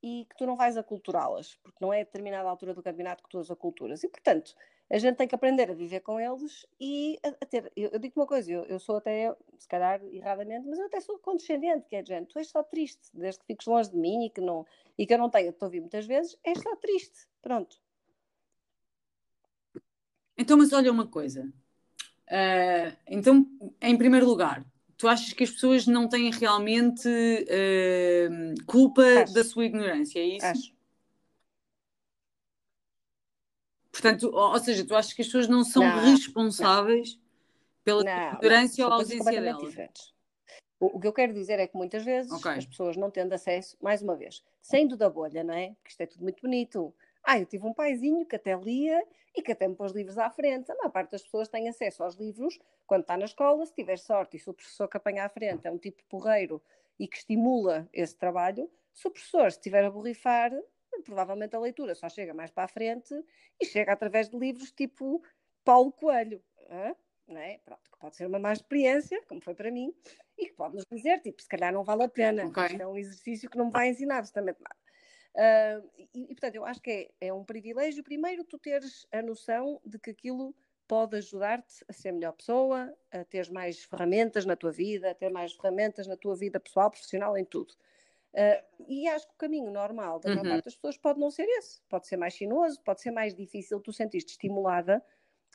e 0.04 0.26
que 0.30 0.36
tu 0.38 0.46
não 0.46 0.56
vais 0.56 0.78
aculturá-las, 0.78 1.56
porque 1.64 1.78
não 1.82 1.94
é 1.94 2.02
a 2.02 2.04
determinada 2.04 2.50
altura 2.50 2.74
do 2.74 2.84
campeonato 2.84 3.24
que 3.24 3.30
tu 3.30 3.40
as 3.40 3.50
aculturas. 3.50 4.04
E, 4.04 4.10
portanto, 4.10 4.54
a 4.90 4.98
gente 4.98 5.18
tem 5.18 5.28
que 5.28 5.36
aprender 5.36 5.70
a 5.70 5.74
viver 5.74 6.00
com 6.00 6.20
eles 6.20 6.66
e 6.80 7.20
a, 7.24 7.30
a 7.30 7.46
ter. 7.46 7.72
Eu, 7.76 7.90
eu, 7.90 8.00
digo 8.00 8.20
uma 8.20 8.28
coisa, 8.28 8.52
eu, 8.52 8.64
eu, 8.64 8.80
sou 8.80 8.98
até, 8.98 9.36
se 9.58 9.68
calhar 9.68 10.02
erradamente, 10.06 10.68
mas 10.68 10.80
eu 10.80 10.86
até 10.86 11.00
sou 11.02 11.20
condescendente, 11.20 11.88
que 11.88 11.96
é 11.96 12.06
gente, 12.06 12.28
tu 12.28 12.40
és 12.40 12.48
só 12.48 12.64
triste, 12.64 13.10
desde 13.14 13.42
que 13.42 13.48
fiques 13.48 13.68
longe 13.68 13.90
de 13.90 13.98
mim 13.98 14.26
e 14.26 14.30
que, 14.30 14.40
não, 14.40 14.66
e 14.98 15.06
que 15.06 15.14
eu 15.14 15.18
não 15.18 15.30
tenho, 15.30 15.52
te 15.52 15.64
ouvi 15.64 15.80
muitas 15.80 16.06
vezes, 16.06 16.38
és 16.44 16.60
só 16.60 16.76
triste. 16.78 17.28
Pronto. 17.42 17.78
Então, 20.38 20.58
mas 20.58 20.72
olha 20.72 20.92
uma 20.92 21.08
coisa. 21.08 21.52
Uh, 22.30 22.96
então, 23.08 23.46
em 23.82 23.98
primeiro 23.98 24.26
lugar, 24.26 24.66
tu 24.98 25.08
achas 25.08 25.34
que 25.34 25.44
as 25.44 25.52
pessoas 25.52 25.88
não 25.88 26.08
têm 26.08 26.32
realmente 26.32 27.08
uh, 27.10 28.66
culpa 28.66 29.04
Acho. 29.24 29.34
da 29.34 29.44
sua 29.44 29.66
ignorância, 29.66 30.20
é 30.20 30.26
isso? 30.26 30.46
Acho. 30.46 30.77
Portanto, 34.00 34.30
ou, 34.32 34.60
seja, 34.60 34.86
tu 34.86 34.96
achas 34.96 35.12
que 35.12 35.24
as 35.24 35.28
pessoas 35.28 35.48
não 35.48 35.64
são 35.64 35.82
não, 35.82 36.12
responsáveis 36.12 37.16
não. 37.16 37.22
pela 37.84 38.04
não, 38.04 38.34
ignorância 38.34 38.86
ou 38.86 38.94
ausência 38.94 39.42
dela? 39.42 39.60
Diferentes. 39.60 40.14
O, 40.80 40.98
o, 40.98 41.00
que 41.00 41.08
eu 41.08 41.14
quero 41.14 41.34
dizer 41.34 41.58
é 41.58 41.66
que 41.66 41.76
muitas 41.76 42.06
vezes 42.06 42.32
okay. 42.32 42.52
as 42.52 42.66
pessoas 42.68 42.96
não 42.96 43.10
tendo 43.10 43.34
acesso, 43.34 43.76
mais 43.82 44.04
uma 44.04 44.16
vez, 44.16 44.44
saindo 44.62 44.96
da 44.96 45.10
bolha, 45.10 45.44
não 45.44 45.56
é? 45.56 45.70
Porque 45.70 45.90
isto 45.90 46.02
é 46.02 46.06
tudo 46.06 46.22
muito 46.22 46.44
bonito. 46.44 46.94
Ah, 47.24 47.40
eu 47.40 47.48
tive 47.48 47.66
um 47.66 47.74
paizinho 47.74 48.24
que 48.24 48.36
até 48.36 48.56
lia 48.56 49.04
e 49.36 49.42
que 49.42 49.52
até 49.52 49.68
me 49.68 49.74
pôs 49.74 49.92
livros 49.94 50.20
à 50.20 50.30
frente. 50.30 50.72
A 50.72 50.76
maior 50.76 50.92
parte 50.92 51.12
das 51.12 51.24
pessoas 51.24 51.48
tem 51.48 51.68
acesso 51.68 52.04
aos 52.04 52.14
livros 52.14 52.60
quando 52.86 53.02
está 53.02 53.18
na 53.18 53.26
escola, 53.26 53.66
se 53.66 53.74
tiver 53.74 53.98
sorte 53.98 54.38
e 54.38 54.40
se 54.40 54.48
o 54.48 54.54
professor 54.54 54.88
que 54.88 54.98
apanha 54.98 55.26
à 55.26 55.30
frente 55.30 55.66
é 55.66 55.72
um 55.72 55.78
tipo 55.80 56.04
porreiro 56.08 56.62
e 57.00 57.08
que 57.08 57.18
estimula 57.18 57.90
esse 57.92 58.16
trabalho, 58.16 58.70
se 58.94 59.08
o 59.08 59.12
professor 59.12 59.48
estiver 59.48 59.84
a 59.84 59.90
borrifar, 59.90 60.52
provavelmente 61.02 61.56
a 61.56 61.60
leitura 61.60 61.96
só 61.96 62.10
chega 62.10 62.34
mais 62.34 62.52
para 62.52 62.66
a 62.66 62.68
frente 62.68 63.14
e 63.60 63.66
chega 63.66 63.94
através 63.94 64.30
de 64.30 64.38
livros 64.38 64.72
tipo 64.72 65.22
Paulo 65.64 65.92
Coelho, 65.92 66.42
não 67.28 67.38
é? 67.38 67.60
Pronto, 67.66 67.92
que 67.92 67.98
pode 68.00 68.16
ser 68.16 68.26
uma 68.26 68.40
má 68.40 68.54
experiência, 68.54 69.22
como 69.28 69.42
foi 69.42 69.54
para 69.54 69.70
mim, 69.70 69.94
e 70.38 70.48
que 70.48 70.54
pode 70.54 70.76
nos 70.76 70.86
dizer, 70.92 71.20
tipo, 71.22 71.42
se 71.42 71.48
calhar 71.48 71.74
não 71.74 71.84
vale 71.84 72.04
a 72.04 72.10
pena, 72.10 72.46
okay. 72.46 72.78
é 72.80 72.88
um 72.88 72.98
exercício 72.98 73.50
que 73.50 73.58
não 73.58 73.66
me 73.66 73.72
vai 73.72 73.90
ensinar 73.90 74.20
absolutamente 74.20 74.60
nada. 74.62 74.78
Uh, 75.38 75.92
e, 75.98 76.24
e, 76.24 76.28
portanto, 76.28 76.56
eu 76.56 76.66
acho 76.66 76.82
que 76.82 76.90
é, 76.90 77.28
é 77.28 77.34
um 77.34 77.44
privilégio, 77.44 78.04
primeiro, 78.04 78.44
tu 78.44 78.58
teres 78.58 79.06
a 79.12 79.22
noção 79.22 79.80
de 79.86 80.00
que 80.00 80.10
aquilo 80.10 80.56
pode 80.88 81.18
ajudar-te 81.18 81.84
a 81.88 81.94
ser 81.94 82.14
melhor 82.14 82.32
pessoa, 82.32 82.92
a 83.12 83.24
ter 83.26 83.52
mais 83.52 83.84
ferramentas 83.84 84.46
na 84.46 84.56
tua 84.56 84.72
vida, 84.72 85.12
a 85.12 85.14
ter 85.14 85.30
mais 85.30 85.54
ferramentas 85.54 86.08
na 86.08 86.16
tua 86.16 86.36
vida 86.36 86.60
pessoal, 86.60 86.90
profissional, 86.90 87.38
em 87.38 87.44
tudo. 87.44 87.74
Uh, 88.38 88.86
e 88.88 89.08
acho 89.08 89.28
que 89.28 89.34
o 89.34 89.38
caminho 89.38 89.72
normal 89.72 90.20
da 90.20 90.30
maior 90.30 90.46
uhum. 90.46 90.52
parte 90.52 90.66
das 90.66 90.76
pessoas 90.76 90.96
pode 90.96 91.20
não 91.20 91.32
ser 91.32 91.48
esse. 91.58 91.82
Pode 91.90 92.06
ser 92.06 92.18
mais 92.18 92.36
sinuoso, 92.36 92.80
pode 92.84 93.02
ser 93.02 93.10
mais 93.10 93.34
difícil 93.34 93.80
tu 93.80 93.92
sentiste 93.92 94.34
estimulada 94.34 95.04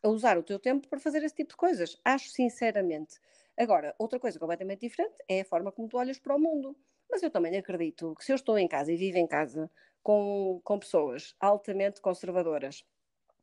a 0.03 0.09
usar 0.09 0.37
o 0.37 0.43
teu 0.43 0.59
tempo 0.59 0.89
para 0.89 0.99
fazer 0.99 1.23
esse 1.23 1.37
tipo 1.37 1.51
de 1.51 1.57
coisas. 1.57 1.97
Acho 2.05 2.29
sinceramente. 2.31 3.21
Agora, 3.57 3.95
outra 4.01 4.19
coisa 4.19 4.37
completamente 4.37 4.81
diferente 4.81 5.15
é 5.29 5.43
a 5.43 5.45
forma 5.45 5.71
como 5.71 5.89
tu 5.89 5.97
olhas 5.97 6.19
para 6.19 6.35
o 6.35 6.41
mundo. 6.41 6.77
Mas 7.09 7.23
eu 7.23 7.31
também 7.31 7.57
acredito 7.57 8.17
que 8.17 8.25
se 8.25 8.33
eu 8.33 8.37
estou 8.37 8.59
em 8.59 8.67
casa 8.67 8.91
e 8.91 8.97
vivo 8.97 9.19
em 9.19 9.29
casa 9.29 9.71
com, 10.03 10.61
com 10.65 10.79
pessoas 10.79 11.37
altamente 11.39 12.01
conservadoras 12.01 12.85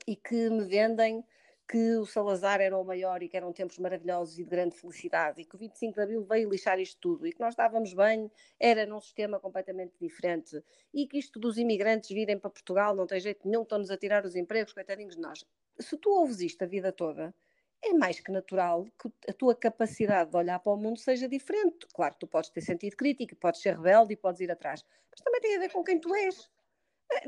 e 0.06 0.17
que 0.17 0.49
me 0.49 0.65
vendem 0.65 1.23
que 1.69 1.97
o 1.97 2.05
Salazar 2.05 2.60
era 2.60 2.75
o 2.75 2.84
maior 2.84 3.21
e 3.21 3.29
que 3.29 3.38
eram 3.38 3.53
tempos 3.53 3.77
maravilhosos 3.77 4.39
e 4.39 4.43
de 4.43 4.49
grande 4.49 4.75
felicidade 4.75 5.39
e 5.39 5.45
que 5.45 5.55
o 5.55 5.60
25 5.60 5.93
de 5.93 6.01
Abril 6.01 6.23
veio 6.23 6.49
lixar 6.49 6.79
isto 6.79 6.99
tudo 6.99 7.27
e 7.27 7.32
que 7.32 7.39
nós 7.39 7.53
estávamos 7.53 7.93
bem, 7.93 8.32
era 8.60 8.88
num 8.88 8.99
sistema 8.99 9.39
completamente 9.39 9.93
diferente 10.01 10.63
e 10.91 11.05
que 11.08 11.19
isto 11.19 11.39
dos 11.39 11.60
imigrantes 11.60 12.10
virem 12.10 12.39
para 12.39 12.49
Portugal 12.49 12.95
não 12.95 13.05
tem 13.05 13.19
jeito 13.19 13.47
nenhum, 13.47 13.62
estão-nos 13.62 13.91
a 13.91 13.97
tirar 13.97 14.25
os 14.25 14.36
empregos, 14.36 14.73
coitadinhos 14.73 15.15
de 15.15 15.21
nós. 15.21 15.45
Se 15.77 15.95
tu 15.95 16.10
ouves 16.10 16.41
isto 16.41 16.63
a 16.63 16.65
vida 16.65 16.91
toda, 16.91 17.36
é 17.84 17.93
mais 17.93 18.19
que 18.19 18.32
natural 18.32 18.86
que 18.99 19.29
a 19.29 19.34
tua 19.34 19.53
capacidade 19.53 20.32
de 20.32 20.38
olhar 20.38 20.58
para 20.58 20.73
o 20.73 20.75
mundo 20.75 20.97
seja 20.97 21.29
diferente. 21.29 21.86
Claro 21.93 22.15
que 22.15 22.21
tu 22.21 22.27
podes 22.27 22.49
ter 22.49 22.62
sentido 22.62 22.95
crítico, 22.95 23.36
podes 23.36 23.62
ser 23.62 23.75
rebelde 23.77 24.13
e 24.13 24.17
podes 24.17 24.41
ir 24.41 24.49
atrás, 24.49 24.84
mas 25.12 25.21
também 25.21 25.39
tem 25.39 25.55
a 25.55 25.60
ver 25.60 25.71
com 25.71 25.84
quem 25.84 25.99
tu 25.99 26.15
és. 26.15 26.49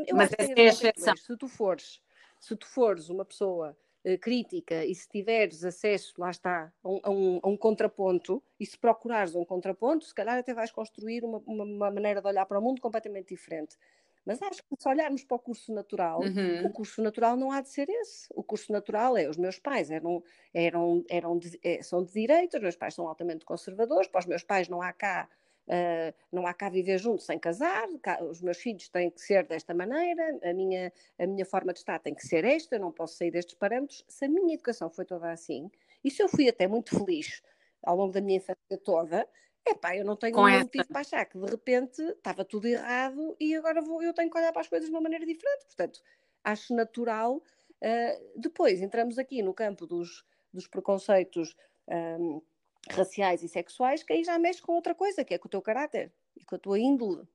Eu 0.08 0.16
mas 0.16 0.32
essa 0.36 0.52
é 0.52 0.62
a 0.62 0.64
exceção. 0.64 1.16
Se 1.16 1.38
tu 1.38 1.48
fores, 1.48 2.02
se 2.40 2.56
tu 2.56 2.68
fores 2.68 3.08
uma 3.08 3.24
pessoa 3.24 3.78
crítica 4.20 4.84
e 4.86 4.96
se 4.96 5.08
tiveres 5.08 5.64
acesso, 5.64 6.14
lá 6.18 6.32
está, 6.32 6.72
a 6.84 6.90
um, 6.90 7.00
a, 7.04 7.10
um, 7.10 7.40
a 7.44 7.48
um, 7.50 7.58
contraponto, 7.58 8.44
e 8.60 8.66
se 8.66 8.78
procurares 8.78 9.36
um 9.36 9.46
contraponto, 9.46 10.06
se 10.06 10.14
calhar 10.14 10.38
até 10.38 10.54
vais 10.54 10.72
construir 10.72 11.24
uma, 11.24 11.40
uma, 11.46 11.64
uma, 11.64 11.92
maneira 11.92 12.22
de 12.22 12.28
olhar 12.28 12.46
para 12.46 12.60
o 12.60 12.62
mundo 12.62 12.82
completamente 12.82 13.30
diferente. 13.30 13.78
Mas 14.26 14.42
acho 14.42 14.64
que 14.64 14.76
se 14.78 14.88
olharmos 14.88 15.24
para 15.24 15.36
o 15.36 15.40
curso 15.40 15.74
natural, 15.74 16.22
uhum. 16.22 16.68
o 16.68 16.72
curso 16.72 17.02
natural 17.02 17.36
não 17.36 17.52
há 17.52 17.62
de 17.62 17.70
ser 17.70 17.90
esse. 17.90 18.28
O 18.36 18.44
curso 18.44 18.72
natural 18.72 19.18
é, 19.18 19.28
os 19.28 19.38
meus 19.38 19.58
pais 19.58 19.90
eram, 19.90 20.24
eram, 20.54 21.04
eram 21.10 21.38
de, 21.38 21.60
é, 21.64 21.82
são 21.82 22.04
de 22.04 22.12
direita, 22.14 22.58
os 22.58 22.64
meus 22.64 22.76
pais 22.76 22.94
são 22.94 23.08
altamente 23.08 23.44
conservadores, 23.44 24.08
para 24.08 24.20
os 24.20 24.26
meus 24.28 24.44
pais 24.44 24.70
não 24.70 24.82
há 24.82 24.94
cá 24.94 25.28
Uh, 25.72 26.14
não 26.30 26.46
há 26.46 26.54
cá 26.54 26.68
viver 26.68 26.98
junto 26.98 27.24
sem 27.24 27.40
casar, 27.40 27.88
cá, 28.02 28.22
os 28.22 28.42
meus 28.42 28.58
filhos 28.58 28.90
têm 28.90 29.10
que 29.10 29.22
ser 29.22 29.46
desta 29.46 29.74
maneira, 29.74 30.38
a 30.44 30.54
minha, 30.54 30.92
a 31.18 31.26
minha 31.26 31.46
forma 31.46 31.72
de 31.72 31.80
estar 31.80 31.98
tem 32.00 32.14
que 32.14 32.28
ser 32.28 32.44
esta, 32.44 32.76
eu 32.76 32.82
não 32.82 32.92
posso 32.92 33.16
sair 33.16 33.32
destes 33.32 33.56
parâmetros. 33.56 34.04
Se 34.06 34.26
a 34.26 34.28
minha 34.28 34.54
educação 34.54 34.90
foi 34.90 35.06
toda 35.06 35.32
assim, 35.32 35.72
e 36.04 36.12
se 36.12 36.22
eu 36.22 36.28
fui 36.28 36.50
até 36.50 36.68
muito 36.68 36.98
feliz 36.98 37.42
ao 37.82 37.96
longo 37.96 38.12
da 38.12 38.20
minha 38.20 38.36
infância 38.36 38.78
toda, 38.84 39.26
epá, 39.66 39.96
eu 39.96 40.04
não 40.04 40.18
tenho 40.18 40.36
nenhum 40.36 40.60
motivo 40.60 40.88
para 40.90 41.02
achar 41.02 41.26
que 41.26 41.40
de 41.40 41.50
repente 41.50 42.02
estava 42.02 42.44
tudo 42.44 42.68
errado 42.68 43.36
e 43.40 43.56
agora 43.56 43.82
vou, 43.82 44.04
eu 44.04 44.14
tenho 44.14 44.30
que 44.30 44.38
olhar 44.38 44.52
para 44.52 44.62
as 44.62 44.68
coisas 44.68 44.90
de 44.90 44.94
uma 44.94 45.02
maneira 45.02 45.26
diferente. 45.26 45.66
Portanto, 45.68 46.02
acho 46.44 46.76
natural. 46.76 47.38
Uh, 47.38 48.40
depois 48.40 48.82
entramos 48.82 49.18
aqui 49.18 49.42
no 49.42 49.54
campo 49.54 49.88
dos, 49.88 50.26
dos 50.54 50.68
preconceitos 50.68 51.56
um, 51.88 52.42
raciais 52.90 53.44
e 53.44 53.48
sexuais, 53.48 54.04
que 54.04 54.14
aí 54.14 54.24
já 54.24 54.38
mexe 54.40 54.62
com 54.62 54.74
outra 54.74 54.96
coisa, 54.96 55.24
que 55.24 55.34
é 55.34 55.38
com 55.38 55.48
o 55.48 55.52
teu 55.52 55.62
caráter 55.62 56.12
e 56.36 56.44
com 56.44 56.56
a 56.56 56.60
tua 56.60 56.80
índole 56.80 57.28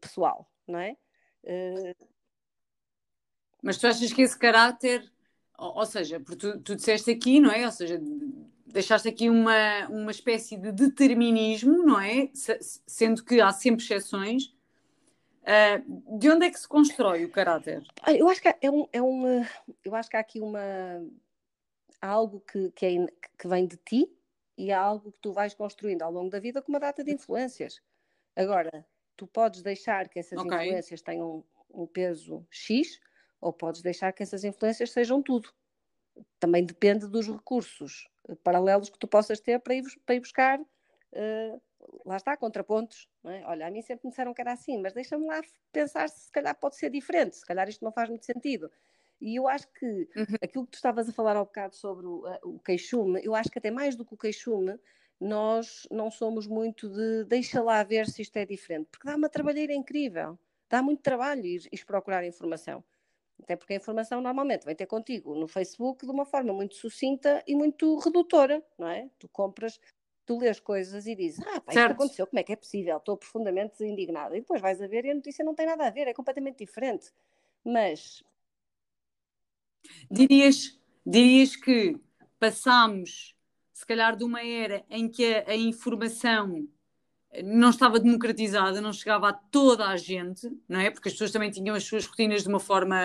pessoal, 0.00 0.50
não 0.66 0.78
é? 0.78 0.96
Uh... 1.44 2.06
Mas 3.62 3.78
tu 3.78 3.86
achas 3.86 4.12
que 4.12 4.22
esse 4.22 4.38
caráter, 4.38 5.10
ou, 5.56 5.78
ou 5.78 5.86
seja, 5.86 6.18
porque 6.18 6.36
tu, 6.36 6.58
tu 6.60 6.74
disseste 6.74 7.10
aqui, 7.10 7.40
não 7.40 7.50
é? 7.50 7.64
Ou 7.66 7.72
seja, 7.72 8.00
deixaste 8.66 9.08
aqui 9.08 9.28
uma, 9.28 9.86
uma 9.88 10.10
espécie 10.10 10.56
de 10.56 10.72
determinismo, 10.72 11.84
não 11.84 12.00
é? 12.00 12.30
Sendo 12.34 13.24
que 13.24 13.40
há 13.40 13.52
sempre 13.52 13.84
exceções. 13.84 14.54
Uh, 15.42 16.18
de 16.18 16.30
onde 16.30 16.46
é 16.46 16.50
que 16.50 16.58
se 16.58 16.68
constrói 16.68 17.24
o 17.24 17.30
caráter? 17.30 17.82
Eu 18.06 18.28
acho 18.28 18.42
que 18.42 18.48
é 18.48 18.70
um, 18.70 18.86
é 18.92 19.00
um 19.00 19.44
eu 19.84 19.94
acho 19.94 20.10
que 20.10 20.16
há 20.16 20.20
aqui 20.20 20.38
uma 20.38 20.60
há 22.00 22.08
algo 22.08 22.40
que, 22.40 22.70
que, 22.72 22.86
é, 22.86 23.06
que 23.38 23.48
vem 23.48 23.66
de 23.66 23.76
ti 23.78 24.08
e 24.60 24.70
há 24.70 24.78
algo 24.78 25.10
que 25.10 25.18
tu 25.20 25.32
vais 25.32 25.54
construindo 25.54 26.02
ao 26.02 26.12
longo 26.12 26.28
da 26.28 26.38
vida 26.38 26.60
com 26.60 26.70
uma 26.70 26.78
data 26.78 27.02
de 27.02 27.10
influências. 27.10 27.80
Agora, 28.36 28.86
tu 29.16 29.26
podes 29.26 29.62
deixar 29.62 30.06
que 30.06 30.18
essas 30.18 30.38
okay. 30.38 30.66
influências 30.66 31.00
tenham 31.00 31.42
um 31.70 31.86
peso 31.86 32.46
X 32.50 33.00
ou 33.40 33.54
podes 33.54 33.80
deixar 33.80 34.12
que 34.12 34.22
essas 34.22 34.44
influências 34.44 34.90
sejam 34.90 35.22
tudo. 35.22 35.50
Também 36.38 36.62
depende 36.62 37.08
dos 37.08 37.26
recursos 37.26 38.06
paralelos 38.44 38.90
que 38.90 38.98
tu 38.98 39.08
possas 39.08 39.40
ter 39.40 39.58
para 39.60 39.74
ir, 39.74 39.82
para 40.04 40.14
ir 40.14 40.20
buscar, 40.20 40.60
uh, 40.60 41.62
lá 42.04 42.16
está, 42.16 42.36
contrapontos. 42.36 43.08
É? 43.24 43.42
Olha, 43.46 43.66
a 43.66 43.70
mim 43.70 43.80
sempre 43.80 44.04
me 44.04 44.10
disseram 44.10 44.34
que 44.34 44.42
era 44.42 44.52
assim, 44.52 44.78
mas 44.78 44.92
deixa-me 44.92 45.26
lá 45.26 45.40
pensar 45.72 46.06
se 46.10 46.26
se 46.26 46.30
calhar 46.30 46.54
pode 46.54 46.76
ser 46.76 46.90
diferente, 46.90 47.36
se 47.36 47.46
calhar 47.46 47.66
isto 47.66 47.82
não 47.82 47.92
faz 47.92 48.10
muito 48.10 48.26
sentido. 48.26 48.70
E 49.20 49.36
eu 49.36 49.46
acho 49.46 49.68
que 49.72 49.86
uhum. 49.86 50.36
aquilo 50.42 50.64
que 50.64 50.72
tu 50.72 50.76
estavas 50.76 51.08
a 51.08 51.12
falar 51.12 51.36
há 51.36 51.42
um 51.42 51.44
bocado 51.44 51.76
sobre 51.76 52.06
o, 52.06 52.24
o 52.44 52.58
queixume, 52.60 53.20
eu 53.22 53.34
acho 53.34 53.50
que 53.50 53.58
até 53.58 53.70
mais 53.70 53.94
do 53.94 54.04
que 54.04 54.14
o 54.14 54.16
queixume, 54.16 54.78
nós 55.20 55.86
não 55.90 56.10
somos 56.10 56.46
muito 56.46 56.88
de 56.88 57.24
deixa 57.24 57.62
lá 57.62 57.82
ver 57.82 58.08
se 58.08 58.22
isto 58.22 58.36
é 58.36 58.46
diferente, 58.46 58.88
porque 58.90 59.06
dá 59.06 59.14
uma 59.14 59.28
trabalheira 59.28 59.74
incrível, 59.74 60.38
dá 60.68 60.82
muito 60.82 61.02
trabalho 61.02 61.44
ir, 61.44 61.68
ir 61.70 61.84
procurar 61.84 62.24
informação. 62.24 62.82
Até 63.42 63.56
porque 63.56 63.72
a 63.72 63.76
informação 63.76 64.20
normalmente 64.20 64.64
vem 64.64 64.74
ter 64.74 64.86
contigo 64.86 65.34
no 65.34 65.48
Facebook 65.48 66.04
de 66.04 66.12
uma 66.12 66.24
forma 66.24 66.52
muito 66.52 66.74
sucinta 66.74 67.42
e 67.46 67.54
muito 67.54 67.98
redutora, 67.98 68.62
não 68.78 68.88
é? 68.88 69.08
Tu 69.18 69.28
compras, 69.28 69.80
tu 70.26 70.38
lês 70.38 70.60
coisas 70.60 71.06
e 71.06 71.14
dizes, 71.14 71.44
ah, 71.46 71.60
pá, 71.60 71.72
isto 71.72 71.92
aconteceu, 71.92 72.26
como 72.26 72.38
é 72.38 72.42
que 72.42 72.52
é 72.52 72.56
possível? 72.56 72.96
Estou 72.98 73.16
profundamente 73.16 73.82
indignada. 73.84 74.36
E 74.36 74.40
depois 74.40 74.60
vais 74.60 74.80
a 74.80 74.86
ver 74.86 75.04
e 75.04 75.10
a 75.10 75.14
notícia 75.14 75.44
não 75.44 75.54
tem 75.54 75.66
nada 75.66 75.86
a 75.86 75.90
ver, 75.90 76.06
é 76.06 76.14
completamente 76.14 76.58
diferente. 76.58 77.10
Mas. 77.64 78.22
Dirias, 80.10 80.78
dirias 81.06 81.56
que 81.56 81.96
passámos, 82.38 83.34
se 83.72 83.86
calhar, 83.86 84.16
de 84.16 84.24
uma 84.24 84.42
era 84.42 84.84
em 84.90 85.08
que 85.08 85.34
a, 85.34 85.50
a 85.50 85.56
informação 85.56 86.66
não 87.44 87.70
estava 87.70 88.00
democratizada, 88.00 88.80
não 88.80 88.92
chegava 88.92 89.28
a 89.28 89.32
toda 89.32 89.86
a 89.86 89.96
gente, 89.96 90.50
não 90.68 90.80
é? 90.80 90.90
Porque 90.90 91.08
as 91.08 91.14
pessoas 91.14 91.30
também 91.30 91.50
tinham 91.50 91.76
as 91.76 91.84
suas 91.84 92.04
rotinas 92.04 92.42
de 92.42 92.48
uma 92.48 92.58
forma 92.58 92.96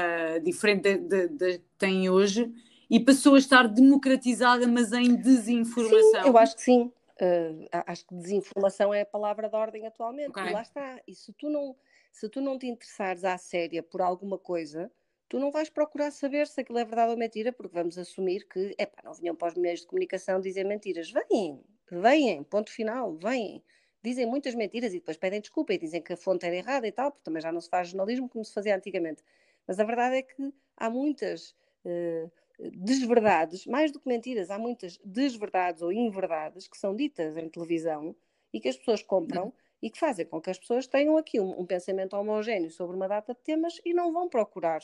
diferente 0.43 0.97
da 0.97 1.27
que 1.27 1.61
têm 1.77 2.09
hoje, 2.09 2.51
e 2.89 2.99
passou 2.99 3.35
a 3.35 3.39
estar 3.39 3.67
democratizada, 3.67 4.67
mas 4.67 4.91
em 4.93 5.15
desinformação. 5.15 6.23
Sim, 6.23 6.27
eu 6.27 6.37
acho 6.37 6.55
que 6.55 6.61
sim. 6.61 6.91
Uh, 7.21 7.67
acho 7.87 8.05
que 8.05 8.15
desinformação 8.15 8.93
é 8.93 9.01
a 9.01 9.05
palavra 9.05 9.47
de 9.47 9.55
ordem 9.55 9.87
atualmente. 9.87 10.29
Okay. 10.29 10.47
E 10.47 10.53
lá 10.53 10.61
está. 10.61 11.01
E 11.07 11.15
se 11.15 11.31
tu, 11.33 11.49
não, 11.49 11.75
se 12.11 12.27
tu 12.29 12.41
não 12.41 12.59
te 12.59 12.67
interessares 12.67 13.23
à 13.23 13.37
séria 13.37 13.81
por 13.81 14.01
alguma 14.01 14.37
coisa, 14.37 14.91
tu 15.27 15.39
não 15.39 15.51
vais 15.51 15.69
procurar 15.69 16.11
saber 16.11 16.47
se 16.47 16.61
aquilo 16.61 16.79
é 16.79 16.85
verdade 16.85 17.11
ou 17.11 17.17
mentira, 17.17 17.51
porque 17.51 17.73
vamos 17.73 17.97
assumir 17.97 18.47
que, 18.47 18.75
epá, 18.77 19.01
não 19.03 19.13
vinham 19.13 19.35
para 19.35 19.49
os 19.49 19.55
meios 19.55 19.81
de 19.81 19.87
comunicação 19.87 20.39
dizer 20.39 20.63
mentiras. 20.65 21.11
Vêm, 21.11 21.63
vêm, 21.91 22.43
ponto 22.43 22.71
final, 22.71 23.15
vêm 23.15 23.63
dizem 24.05 24.27
muitas 24.27 24.53
mentiras 24.53 24.93
e 24.93 24.99
depois 24.99 25.17
pedem 25.17 25.41
desculpa 25.41 25.73
e 25.73 25.79
dizem 25.79 25.99
que 25.99 26.13
a 26.13 26.17
fonte 26.17 26.45
era 26.45 26.55
errada 26.55 26.87
e 26.87 26.91
tal, 26.91 27.11
porque 27.11 27.23
também 27.23 27.41
já 27.41 27.51
não 27.51 27.59
se 27.59 27.69
faz 27.69 27.89
jornalismo 27.89 28.29
como 28.29 28.45
se 28.45 28.53
fazia 28.53 28.75
antigamente. 28.75 29.23
Mas 29.67 29.79
a 29.79 29.83
verdade 29.83 30.17
é 30.17 30.21
que 30.21 30.53
há 30.77 30.91
muitas 30.91 31.55
uh, 31.83 32.31
desverdades, 32.59 33.65
mais 33.65 33.91
do 33.91 33.99
que 33.99 34.07
mentiras, 34.07 34.51
há 34.51 34.59
muitas 34.59 34.99
desverdades 35.03 35.81
ou 35.81 35.91
inverdades 35.91 36.67
que 36.67 36.77
são 36.77 36.95
ditas 36.95 37.35
em 37.35 37.49
televisão 37.49 38.15
e 38.53 38.59
que 38.59 38.69
as 38.69 38.77
pessoas 38.77 39.01
compram 39.01 39.51
e 39.81 39.89
que 39.89 39.97
fazem 39.97 40.25
com 40.25 40.39
que 40.39 40.51
as 40.51 40.59
pessoas 40.59 40.85
tenham 40.85 41.17
aqui 41.17 41.39
um, 41.39 41.59
um 41.59 41.65
pensamento 41.65 42.15
homogéneo 42.15 42.69
sobre 42.69 42.95
uma 42.95 43.07
data 43.07 43.33
de 43.33 43.39
temas 43.41 43.81
e 43.83 43.91
não 43.91 44.13
vão 44.13 44.29
procurar 44.29 44.81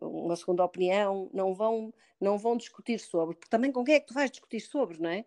uma 0.00 0.36
segunda 0.36 0.64
opinião, 0.64 1.30
não 1.32 1.54
vão, 1.54 1.92
não 2.20 2.36
vão 2.38 2.56
discutir 2.56 2.98
sobre, 2.98 3.36
porque 3.36 3.50
também 3.50 3.72
com 3.72 3.84
quem 3.84 3.94
é 3.94 4.00
que 4.00 4.06
tu 4.06 4.14
vais 4.14 4.30
discutir 4.30 4.60
sobre, 4.60 5.00
não 5.00 5.10
é? 5.10 5.24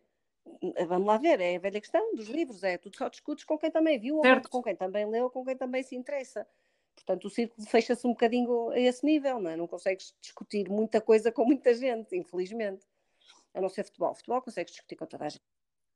vamos 0.88 1.08
lá 1.08 1.18
ver, 1.18 1.40
é 1.42 1.56
a 1.56 1.60
velha 1.60 1.82
questão 1.82 2.16
dos 2.16 2.28
livros, 2.28 2.64
é 2.64 2.78
tu 2.78 2.90
só 2.96 3.10
discutes 3.10 3.44
com 3.44 3.58
quem 3.58 3.70
também 3.70 4.00
viu, 4.00 4.22
certo. 4.22 4.46
ou 4.46 4.52
com 4.52 4.64
quem 4.64 4.76
também 4.76 5.06
leu, 5.06 5.26
ou 5.26 5.30
com 5.30 5.44
quem 5.44 5.58
também 5.58 5.84
se 5.84 5.96
interessa. 5.96 6.48
Portanto, 6.96 7.26
o 7.26 7.30
círculo 7.30 7.68
fecha-se 7.68 8.06
um 8.08 8.12
bocadinho 8.12 8.70
a 8.72 8.80
esse 8.80 9.06
nível, 9.06 9.40
não 9.40 9.52
é? 9.52 9.56
Não 9.56 9.68
consegues 9.68 10.16
discutir 10.20 10.70
muita 10.70 11.00
coisa 11.00 11.32
com 11.32 11.46
muita 11.46 11.74
gente, 11.74 12.16
infelizmente. 12.16 12.86
A 13.54 13.62
não 13.62 13.70
ser 13.70 13.84
futebol. 13.84 14.16
Futebol 14.16 14.42
consegues 14.42 14.72
discutir 14.72 14.96
com 14.96 15.06
toda 15.06 15.26
a 15.26 15.30
gente. 15.30 15.44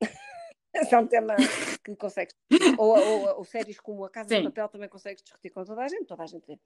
Esse 0.73 0.95
é 0.95 0.99
um 0.99 1.07
tema 1.07 1.35
que 1.83 1.95
consegues. 1.95 2.35
Ou, 2.77 2.97
ou, 2.97 3.37
ou 3.37 3.43
séries 3.43 3.79
como 3.79 4.05
A 4.05 4.09
Casa 4.09 4.29
Sim. 4.29 4.37
de 4.37 4.43
Papel 4.43 4.69
também 4.69 4.89
consegues 4.89 5.23
discutir 5.23 5.49
com 5.49 5.63
toda 5.63 5.81
a 5.81 5.87
gente, 5.87 6.05
toda 6.05 6.23
a 6.23 6.27
gente 6.27 6.45
vê. 6.45 6.57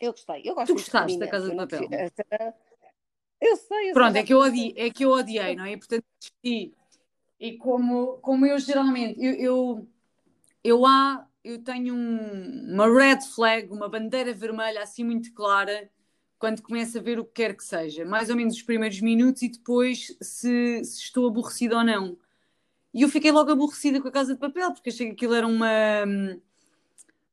Eu 0.00 0.12
gostei. 0.12 0.42
Eu 0.44 0.54
gosto 0.54 0.68
tu 0.68 0.74
gostaste 0.74 1.18
da 1.18 1.28
Casa 1.28 1.50
de 1.50 1.56
Papel? 1.56 1.88
Eu 3.40 3.56
sei, 3.56 3.90
eu 3.90 3.94
Pronto, 3.94 4.12
sei. 4.12 4.20
é 4.20 4.24
que 4.24 4.34
eu 4.34 4.38
odiei, 4.38 4.74
é 4.76 4.90
que 4.90 5.04
eu 5.04 5.10
odiei, 5.10 5.56
não 5.56 5.64
é? 5.64 5.72
E 5.72 5.76
portanto 5.76 6.04
desisti. 6.18 6.74
E 7.38 7.56
como, 7.56 8.18
como 8.18 8.44
eu 8.44 8.58
geralmente, 8.58 9.18
eu, 9.18 9.32
eu, 9.32 9.88
eu 10.62 10.86
há, 10.86 11.26
eu 11.42 11.62
tenho 11.62 11.94
um, 11.94 12.74
uma 12.74 12.86
red 12.86 13.20
flag, 13.34 13.72
uma 13.72 13.88
bandeira 13.88 14.34
vermelha 14.34 14.82
assim 14.82 15.04
muito 15.04 15.32
clara 15.32 15.90
quando 16.38 16.62
começo 16.62 16.98
a 16.98 17.02
ver 17.02 17.18
o 17.18 17.24
que 17.24 17.32
quer 17.32 17.56
que 17.56 17.64
seja, 17.64 18.04
mais 18.04 18.28
ou 18.28 18.36
menos 18.36 18.56
os 18.56 18.62
primeiros 18.62 19.00
minutos 19.00 19.42
e 19.42 19.48
depois 19.48 20.16
se, 20.20 20.84
se 20.84 21.02
estou 21.02 21.26
aborrecida 21.26 21.76
ou 21.78 21.84
não. 21.84 22.18
E 22.92 23.02
eu 23.02 23.08
fiquei 23.08 23.30
logo 23.30 23.50
aborrecida 23.50 24.00
com 24.00 24.08
a 24.08 24.12
Casa 24.12 24.34
de 24.34 24.40
Papel, 24.40 24.72
porque 24.72 24.90
achei 24.90 25.06
que 25.06 25.12
aquilo 25.12 25.34
era 25.34 25.46
uma. 25.46 25.68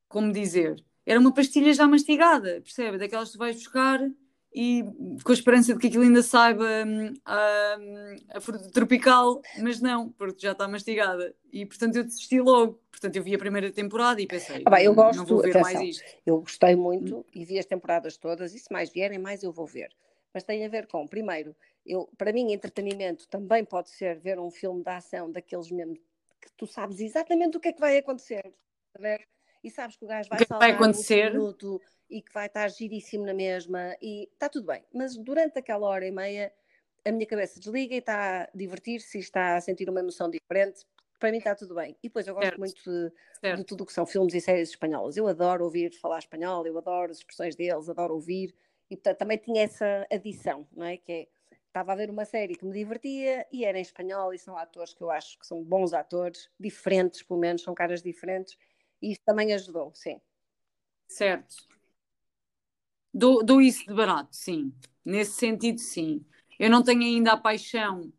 Como 0.08 0.32
dizer? 0.32 0.82
Era 1.08 1.22
uma 1.22 1.34
pastilha 1.34 1.74
já 1.74 1.88
mastigada, 1.88 2.60
percebe? 2.62 2.98
Daquelas 2.98 3.30
que 3.30 3.38
tu 3.38 3.40
vais 3.40 3.56
buscar 3.56 4.02
e 4.54 4.84
com 5.24 5.32
a 5.32 5.34
esperança 5.34 5.74
de 5.74 5.80
que 5.80 5.88
aquilo 5.88 6.04
ainda 6.04 6.22
saiba 6.22 6.66
hum, 6.86 7.14
a, 7.24 7.78
a 8.36 8.42
fruta 8.42 8.70
tropical, 8.72 9.42
mas 9.60 9.80
não, 9.80 10.10
porque 10.10 10.42
já 10.42 10.52
está 10.52 10.68
mastigada. 10.68 11.34
E 11.50 11.66
portanto 11.66 11.96
eu 11.96 12.04
desisti 12.04 12.42
logo. 12.42 12.82
Portanto, 12.92 13.16
eu 13.16 13.24
vi 13.24 13.36
a 13.36 13.38
primeira 13.38 13.72
temporada 13.72 14.20
e 14.20 14.28
pensei, 14.28 14.64
ah, 14.66 14.70
bem, 14.70 14.86
eu 14.86 14.94
gosto, 14.94 15.20
não 15.20 15.26
vou 15.26 15.42
ver 15.42 15.52
atenção, 15.52 15.74
mais 15.74 15.90
isto. 15.90 16.04
Eu 16.26 16.42
gostei 16.42 16.76
muito 16.76 17.26
e 17.34 17.46
vi 17.46 17.58
as 17.58 17.66
temporadas 17.66 18.18
todas, 18.18 18.54
e 18.54 18.60
se 18.60 18.74
mais 18.74 18.90
vierem, 18.90 19.20
mais 19.20 19.44
eu 19.44 19.52
vou 19.52 19.68
ver. 19.68 19.90
Mas 20.34 20.44
tem 20.44 20.66
a 20.66 20.68
ver 20.68 20.88
com, 20.88 21.08
primeiro, 21.08 21.56
eu, 21.86 22.10
para 22.18 22.34
mim, 22.34 22.52
entretenimento 22.52 23.28
também 23.30 23.64
pode 23.64 23.92
ser 23.92 24.18
ver 24.18 24.40
um 24.40 24.52
filme 24.52 24.84
de 24.84 24.90
ação 24.90 25.32
daqueles 25.32 25.72
mesmo 25.72 25.94
que 25.94 26.52
tu 26.58 26.66
sabes 26.66 27.00
exatamente 27.00 27.56
o 27.56 27.60
que 27.60 27.70
é 27.70 27.74
que 27.74 27.80
vai 27.80 27.98
acontecer. 27.98 28.52
E 29.68 29.70
sabes 29.70 29.98
que 29.98 30.06
o 30.06 30.08
gajo 30.08 30.30
vai, 30.30 30.40
que 30.40 30.46
vai 30.48 30.72
acontecer? 30.72 31.32
um 31.32 31.40
minuto 31.40 31.82
e 32.10 32.22
que 32.22 32.34
vai 32.34 32.48
estar 32.48 32.70
giríssimo 32.70 33.26
na 33.26 33.34
mesma 33.34 33.98
e 34.02 34.30
está 34.32 34.48
tudo 34.48 34.68
bem. 34.68 34.82
Mas 34.94 35.18
durante 35.18 35.60
aquela 35.60 35.86
hora 35.86 36.08
e 36.08 36.12
meia 36.12 36.54
a 37.06 37.12
minha 37.12 37.26
cabeça 37.26 37.60
desliga 37.60 37.94
e 37.94 37.98
está 37.98 38.44
a 38.44 38.50
divertir-se 38.56 39.18
e 39.18 39.22
está 39.22 39.58
a 39.58 39.62
sentir 39.62 39.90
uma 39.90 40.00
emoção 40.00 40.30
diferente. 40.30 40.86
Para 41.20 41.32
mim 41.32 41.38
está 41.40 41.54
tudo 41.54 41.76
bem. 41.76 41.98
E 42.02 42.08
depois 42.08 42.26
eu 42.28 42.34
gosto 42.34 42.46
certo. 42.46 42.60
muito 42.60 42.82
de, 42.82 43.56
de 43.58 43.64
tudo 43.66 43.84
o 43.84 43.86
que 43.86 43.92
são 43.92 44.06
filmes 44.06 44.34
e 44.34 44.40
séries 44.40 44.70
espanholas. 44.70 45.18
Eu 45.18 45.28
adoro 45.28 45.66
ouvir 45.66 45.94
falar 46.00 46.20
espanhol, 46.20 46.66
eu 46.66 46.78
adoro 46.78 47.12
as 47.12 47.18
expressões 47.18 47.54
deles, 47.56 47.90
adoro 47.90 48.14
ouvir. 48.14 48.56
E 48.90 48.96
portanto 48.96 49.18
também 49.18 49.38
tinha 49.38 49.64
essa 49.64 50.08
adição, 50.10 50.66
não 50.74 50.86
é? 50.86 50.96
Que 50.96 51.12
é, 51.12 51.28
estava 51.66 51.92
a 51.92 51.96
ver 51.96 52.10
uma 52.10 52.24
série 52.24 52.56
que 52.56 52.64
me 52.64 52.72
divertia 52.72 53.46
e 53.52 53.66
era 53.66 53.78
em 53.78 53.82
espanhol 53.82 54.34
e 54.34 54.40
são 54.40 54.58
atores 54.58 54.94
que 54.94 55.02
eu 55.02 55.12
acho 55.12 55.38
que 55.38 55.46
são 55.46 55.62
bons 55.62 55.94
atores, 55.94 56.50
diferentes 56.58 57.22
pelo 57.22 57.40
menos, 57.40 57.64
são 57.64 57.74
caras 57.74 58.02
diferentes. 58.02 58.58
E 59.02 59.12
isso 59.12 59.22
também 59.26 59.54
ajudou, 59.54 59.92
sim. 59.94 60.20
Certo. 61.08 61.56
Dou, 63.14 63.44
dou 63.44 63.62
isso 63.62 63.86
de 63.86 63.94
barato, 63.94 64.36
sim. 64.36 64.74
Nesse 65.04 65.34
sentido, 65.34 65.80
sim. 65.80 66.24
Eu 66.60 66.70
não 66.70 66.84
tenho 66.84 67.02
ainda 67.02 67.34
a 67.34 67.38
paixão 67.38 68.12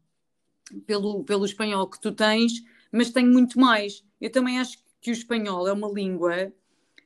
pelo, 0.87 1.25
pelo 1.25 1.45
espanhol 1.45 1.89
que 1.89 2.01
tu 2.01 2.13
tens, 2.13 2.53
mas 2.93 3.11
tenho 3.11 3.31
muito 3.33 3.59
mais. 3.59 4.05
Eu 4.21 4.31
também 4.31 4.59
acho 4.59 4.79
que 5.01 5.11
o 5.11 5.13
espanhol 5.13 5.67
é 5.69 5.73
uma 5.73 5.89
língua, 5.89 6.53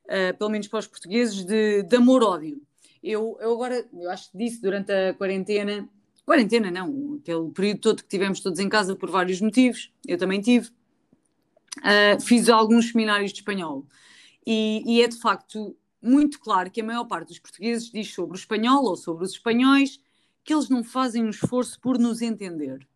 uh, 0.06 0.36
pelo 0.38 0.50
menos 0.50 0.68
para 0.68 0.78
os 0.80 0.86
portugueses, 0.86 1.44
de, 1.44 1.82
de 1.82 1.96
amor-ódio. 1.96 2.60
Eu, 3.02 3.36
eu 3.40 3.52
agora, 3.52 3.86
eu 3.92 4.10
acho 4.10 4.30
que 4.30 4.38
disse 4.38 4.60
durante 4.60 4.92
a 4.92 5.14
quarentena, 5.14 5.88
quarentena 6.24 6.70
não, 6.70 7.18
aquele 7.20 7.50
período 7.50 7.80
todo 7.80 8.02
que 8.02 8.08
tivemos 8.08 8.40
todos 8.40 8.60
em 8.60 8.68
casa 8.68 8.94
por 8.94 9.10
vários 9.10 9.40
motivos, 9.40 9.92
eu 10.06 10.16
também 10.16 10.40
tive, 10.40 10.70
uh, 11.78 12.20
fiz 12.20 12.48
alguns 12.48 12.90
seminários 12.90 13.32
de 13.32 13.40
espanhol. 13.40 13.86
E, 14.46 14.82
e, 14.86 15.02
é 15.02 15.08
de 15.08 15.18
facto 15.18 15.76
muito 16.00 16.40
claro 16.40 16.70
que 16.70 16.80
a 16.80 16.84
maior 16.84 17.04
parte 17.04 17.28
dos 17.28 17.38
portugueses 17.38 17.90
diz 17.90 18.12
sobre 18.12 18.36
o 18.36 18.38
espanhol 18.38 18.84
ou 18.84 18.96
sobre 18.96 19.24
os 19.24 19.32
espanhóis 19.32 20.00
que 20.44 20.52
eles 20.52 20.68
não 20.68 20.82
fazem 20.82 21.24
um 21.24 21.30
esforço 21.30 21.80
por 21.80 21.98
nos 21.98 22.20
entender. 22.20 22.86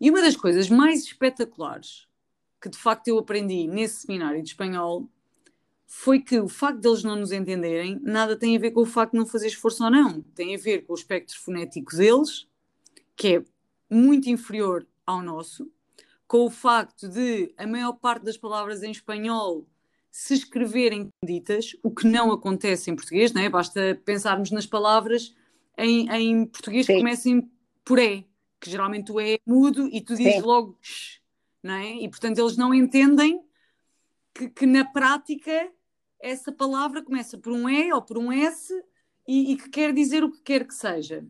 E 0.00 0.10
uma 0.10 0.20
das 0.20 0.36
coisas 0.36 0.68
mais 0.68 1.02
espetaculares 1.02 2.06
que 2.60 2.68
de 2.68 2.78
facto 2.78 3.08
eu 3.08 3.18
aprendi 3.18 3.66
nesse 3.66 4.02
seminário 4.02 4.42
de 4.42 4.50
espanhol 4.50 5.08
foi 5.86 6.20
que 6.20 6.38
o 6.40 6.48
facto 6.48 6.80
de 6.80 6.88
eles 6.88 7.04
não 7.04 7.16
nos 7.16 7.30
entenderem 7.30 7.98
nada 8.02 8.36
tem 8.36 8.56
a 8.56 8.60
ver 8.60 8.72
com 8.72 8.80
o 8.80 8.86
facto 8.86 9.12
de 9.12 9.18
não 9.18 9.26
fazer 9.26 9.46
esforço 9.46 9.84
ou 9.84 9.90
não. 9.90 10.20
Tem 10.34 10.54
a 10.54 10.58
ver 10.58 10.84
com 10.84 10.92
o 10.92 10.96
espectro 10.96 11.38
fonético 11.38 11.96
deles, 11.96 12.46
que 13.14 13.36
é 13.36 13.44
muito 13.88 14.28
inferior 14.28 14.86
ao 15.06 15.22
nosso, 15.22 15.70
com 16.26 16.44
o 16.44 16.50
facto 16.50 17.08
de 17.08 17.54
a 17.56 17.66
maior 17.66 17.94
parte 17.94 18.24
das 18.24 18.36
palavras 18.36 18.82
em 18.82 18.90
espanhol 18.90 19.66
se 20.10 20.34
escreverem 20.34 21.10
ditas, 21.22 21.76
o 21.82 21.90
que 21.90 22.06
não 22.06 22.32
acontece 22.32 22.90
em 22.90 22.96
português, 22.96 23.32
não 23.32 23.42
é? 23.42 23.50
Basta 23.50 24.00
pensarmos 24.04 24.50
nas 24.50 24.66
palavras 24.66 25.34
em, 25.76 26.08
em 26.10 26.46
português 26.46 26.86
Sim. 26.86 26.94
que 26.94 26.98
comecem 27.00 27.50
por 27.84 27.98
E, 27.98 28.26
que 28.58 28.70
geralmente 28.70 29.12
o 29.12 29.20
E 29.20 29.34
é 29.34 29.38
mudo 29.46 29.88
e 29.92 30.00
tu 30.00 30.16
dizes 30.16 30.36
Sim. 30.36 30.40
logo 30.40 30.78
Shh, 30.80 31.20
não 31.62 31.74
é? 31.74 31.96
E 31.96 32.08
portanto 32.08 32.38
eles 32.38 32.56
não 32.56 32.72
entendem 32.72 33.44
que, 34.34 34.48
que, 34.48 34.66
na 34.66 34.84
prática 34.84 35.70
essa 36.18 36.50
palavra 36.50 37.02
começa 37.02 37.36
por 37.36 37.52
um 37.52 37.68
E 37.68 37.92
ou 37.92 38.00
por 38.00 38.16
um 38.16 38.32
S 38.32 38.72
e, 39.28 39.52
e 39.52 39.56
que 39.56 39.68
quer 39.68 39.92
dizer 39.92 40.24
o 40.24 40.32
que 40.32 40.40
quer 40.40 40.66
que 40.66 40.74
seja. 40.74 41.26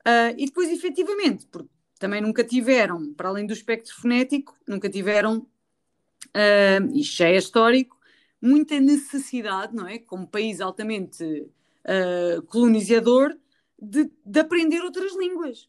Uh, 0.00 0.32
e 0.38 0.46
depois, 0.46 0.70
efetivamente, 0.70 1.46
porque 1.46 1.70
também 2.00 2.22
nunca 2.22 2.42
tiveram, 2.42 3.12
para 3.12 3.28
além 3.28 3.46
do 3.46 3.52
espectro 3.52 3.94
fonético, 3.94 4.56
nunca 4.66 4.88
tiveram, 4.88 5.46
uh, 6.28 6.96
isto 6.96 7.18
já 7.18 7.28
é 7.28 7.36
histórico, 7.36 8.00
muita 8.40 8.80
necessidade, 8.80 9.76
não 9.76 9.86
é? 9.86 9.98
Como 9.98 10.26
país 10.26 10.62
altamente 10.62 11.22
uh, 11.22 12.42
colonizador, 12.46 13.36
de, 13.78 14.10
de, 14.24 14.40
aprender 14.40 14.82
outras 14.82 15.14
línguas. 15.14 15.68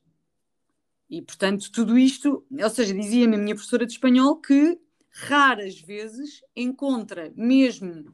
E, 1.10 1.22
portanto, 1.22 1.70
tudo 1.70 1.98
isto, 1.98 2.46
ou 2.50 2.70
seja, 2.70 2.94
dizia-me 2.94 3.36
a 3.36 3.40
minha 3.40 3.56
professora 3.56 3.86
de 3.86 3.92
espanhol 3.92 4.38
que 4.38 4.80
raras 5.10 5.82
vezes 5.82 6.42
encontra, 6.56 7.34
mesmo 7.36 8.06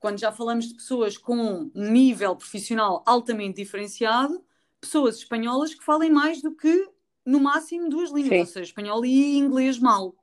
quando 0.00 0.18
já 0.18 0.32
falamos 0.32 0.66
de 0.66 0.74
pessoas 0.74 1.16
com 1.16 1.70
um 1.72 1.92
nível 1.92 2.34
profissional 2.34 3.04
altamente 3.06 3.62
diferenciado, 3.62 4.44
pessoas 4.80 5.18
espanholas 5.18 5.74
que 5.74 5.84
falem 5.84 6.10
mais 6.10 6.42
do 6.42 6.56
que, 6.56 6.88
no 7.24 7.40
máximo, 7.40 7.88
duas 7.88 8.10
línguas, 8.10 8.32
Sim. 8.32 8.40
ou 8.40 8.46
seja, 8.46 8.68
espanhol 8.68 9.04
e 9.04 9.36
inglês 9.38 9.78
mal. 9.78 10.14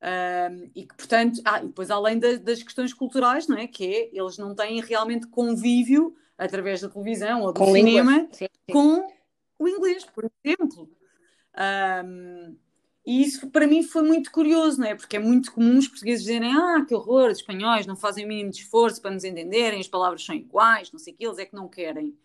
Um, 0.00 0.70
e 0.76 0.86
que, 0.86 0.94
portanto, 0.94 1.40
ah, 1.44 1.62
e 1.62 1.66
depois 1.66 1.90
além 1.90 2.18
da, 2.18 2.36
das 2.36 2.62
questões 2.62 2.94
culturais, 2.94 3.48
não 3.48 3.56
é? 3.56 3.66
Que 3.66 3.84
é, 3.84 4.10
eles 4.12 4.38
não 4.38 4.54
têm 4.54 4.80
realmente 4.80 5.26
convívio 5.26 6.14
através 6.36 6.80
da 6.80 6.88
televisão 6.88 7.42
ou 7.42 7.52
do 7.52 7.58
com 7.58 7.72
cinema 7.72 8.28
sim, 8.30 8.46
sim. 8.46 8.72
com 8.72 9.12
o 9.58 9.68
inglês, 9.68 10.04
por 10.04 10.30
exemplo. 10.44 10.88
Um, 12.04 12.56
e 13.04 13.22
isso 13.22 13.48
para 13.50 13.66
mim 13.66 13.82
foi 13.82 14.02
muito 14.02 14.30
curioso, 14.30 14.80
não 14.80 14.86
é? 14.86 14.94
Porque 14.94 15.16
é 15.16 15.18
muito 15.18 15.50
comum 15.52 15.78
os 15.78 15.88
portugueses 15.88 16.24
dizerem 16.24 16.54
ah, 16.54 16.84
que 16.86 16.94
horror, 16.94 17.30
os 17.30 17.38
espanhóis 17.38 17.86
não 17.86 17.96
fazem 17.96 18.24
o 18.24 18.28
mínimo 18.28 18.50
de 18.50 18.58
esforço 18.58 19.02
para 19.02 19.10
nos 19.10 19.24
entenderem, 19.24 19.80
as 19.80 19.88
palavras 19.88 20.24
são 20.24 20.34
iguais, 20.34 20.92
não 20.92 20.98
sei 20.98 21.12
o 21.12 21.16
que, 21.16 21.26
eles 21.26 21.38
é 21.38 21.46
que 21.46 21.54
não 21.54 21.68
querem. 21.68 22.16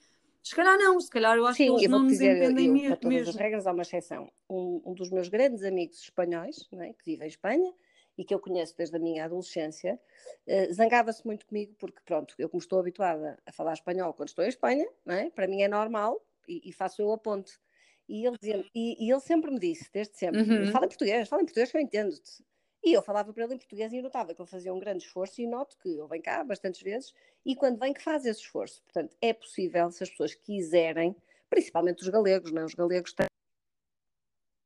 Se 0.44 0.54
calhar 0.54 0.78
não, 0.78 1.00
se 1.00 1.10
calhar 1.10 1.38
eu 1.38 1.46
acho 1.48 1.56
Sim, 1.56 1.68
que 1.68 1.72
eles 1.72 1.90
não 1.90 2.00
nos 2.00 2.12
dizer, 2.12 2.36
entendem 2.36 2.68
eu, 2.68 2.74
mesmo. 2.74 2.88
Para 2.90 2.98
todas 2.98 3.28
as 3.30 3.36
regras 3.36 3.66
há 3.66 3.72
uma 3.72 3.82
exceção. 3.82 4.30
Um, 4.50 4.82
um 4.86 4.94
dos 4.94 5.10
meus 5.10 5.30
grandes 5.30 5.64
amigos 5.64 6.02
espanhóis, 6.02 6.68
é? 6.74 6.94
que 6.94 7.06
vive 7.06 7.24
em 7.24 7.28
Espanha 7.28 7.74
e 8.18 8.26
que 8.26 8.34
eu 8.34 8.40
conheço 8.40 8.76
desde 8.78 8.96
a 8.96 9.00
minha 9.00 9.24
adolescência, 9.24 10.00
uh, 10.48 10.74
zangava-se 10.74 11.26
muito 11.26 11.46
comigo 11.46 11.74
porque, 11.80 12.00
pronto, 12.06 12.36
eu 12.38 12.50
como 12.50 12.62
estou 12.62 12.80
habituada 12.80 13.40
a 13.46 13.52
falar 13.54 13.74
espanhol 13.74 14.14
quando 14.14 14.28
estou 14.28 14.44
em 14.44 14.50
Espanha, 14.50 14.86
é? 15.08 15.30
para 15.30 15.48
mim 15.48 15.62
é 15.62 15.68
normal 15.68 16.22
e, 16.48 16.70
e 16.70 16.74
faço 16.74 17.02
eu 17.02 17.12
a 17.12 17.18
ponte. 17.18 17.54
E 18.08 18.26
ele, 18.26 18.38
dizia, 18.38 18.66
e, 18.76 19.06
e, 19.08 19.10
ele 19.10 19.22
sempre 19.22 19.50
me 19.50 19.58
disse, 19.58 19.90
desde 19.94 20.18
sempre, 20.18 20.42
uhum. 20.42 20.72
fala 20.72 20.86
em 20.86 20.90
português, 20.90 21.30
fala 21.30 21.42
em 21.42 21.46
português 21.46 21.72
que 21.72 21.78
eu 21.78 21.82
entendo-te. 21.82 22.44
E 22.84 22.92
eu 22.92 23.02
falava 23.02 23.32
para 23.32 23.46
ele 23.46 23.56
em 23.56 23.58
português 23.58 23.94
e 23.94 24.02
notava 24.02 24.34
que 24.34 24.42
ele 24.42 24.50
fazia 24.50 24.74
um 24.74 24.80
grande 24.80 25.06
esforço 25.06 25.42
e 25.42 25.48
noto 25.48 25.78
que 25.78 25.88
ele 25.88 26.08
vem 26.08 26.22
cá 26.22 26.44
bastantes 26.44 26.82
vezes 26.82 27.14
e 27.46 27.56
quando 27.56 27.80
vem 27.80 27.94
que 27.94 28.02
faz 28.02 28.26
esse 28.26 28.42
esforço. 28.42 28.84
Portanto, 28.84 29.16
é 29.22 29.32
possível, 29.32 29.90
se 29.90 30.04
as 30.04 30.10
pessoas 30.10 30.36
quiserem, 30.36 31.16
principalmente 31.50 32.02
os 32.02 32.10
galegos, 32.10 32.52
não 32.52 32.64
é? 32.64 32.66
os 32.66 32.74
galegos 32.74 33.14
têm 33.14 33.28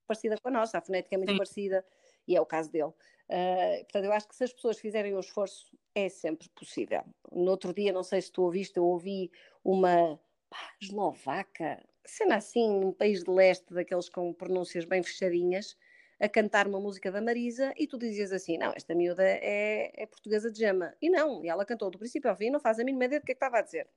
parecida 0.07 0.37
com 0.41 0.47
a 0.47 0.51
nossa, 0.51 0.77
a 0.77 0.81
fonética 0.81 1.15
é 1.15 1.17
muito 1.17 1.31
Sim. 1.31 1.37
parecida 1.37 1.85
e 2.27 2.35
é 2.35 2.41
o 2.41 2.45
caso 2.45 2.71
dele. 2.71 2.93
Uh, 3.29 3.83
portanto, 3.83 4.05
eu 4.05 4.13
acho 4.13 4.27
que 4.27 4.35
se 4.35 4.43
as 4.45 4.53
pessoas 4.53 4.79
fizerem 4.79 5.13
o 5.13 5.19
esforço, 5.19 5.77
é 5.93 6.09
sempre 6.09 6.49
possível. 6.49 7.03
No 7.31 7.51
outro 7.51 7.73
dia, 7.73 7.91
não 7.91 8.03
sei 8.03 8.21
se 8.21 8.31
tu 8.31 8.41
ouviste, 8.43 8.77
eu 8.77 8.85
ouvi 8.85 9.29
uma 9.63 10.17
pá, 10.49 10.73
eslovaca, 10.81 11.83
cena 12.05 12.37
assim, 12.37 12.79
num 12.79 12.93
país 12.93 13.23
de 13.23 13.29
leste, 13.29 13.73
daqueles 13.73 14.07
com 14.07 14.33
pronúncias 14.33 14.85
bem 14.85 15.03
fechadinhas, 15.03 15.77
a 16.19 16.27
cantar 16.27 16.67
uma 16.67 16.79
música 16.79 17.11
da 17.11 17.21
Marisa 17.21 17.73
e 17.77 17.87
tu 17.87 17.97
dizias 17.97 18.31
assim: 18.31 18.57
não, 18.57 18.73
esta 18.75 18.95
miúda 18.95 19.23
é, 19.23 19.91
é 19.95 20.05
portuguesa 20.05 20.51
de 20.51 20.59
jama. 20.59 20.93
E 21.01 21.09
não, 21.09 21.43
e 21.43 21.49
ela 21.49 21.65
cantou 21.65 21.89
do 21.91 21.97
princípio 21.97 22.29
ao 22.29 22.35
fim, 22.35 22.49
não 22.49 22.59
faz 22.59 22.79
a 22.79 22.83
mínima 22.83 23.05
ideia 23.05 23.19
do 23.19 23.25
que 23.25 23.31
é 23.31 23.35
que 23.35 23.37
estava 23.43 23.59
a 23.59 23.61
dizer. 23.61 23.87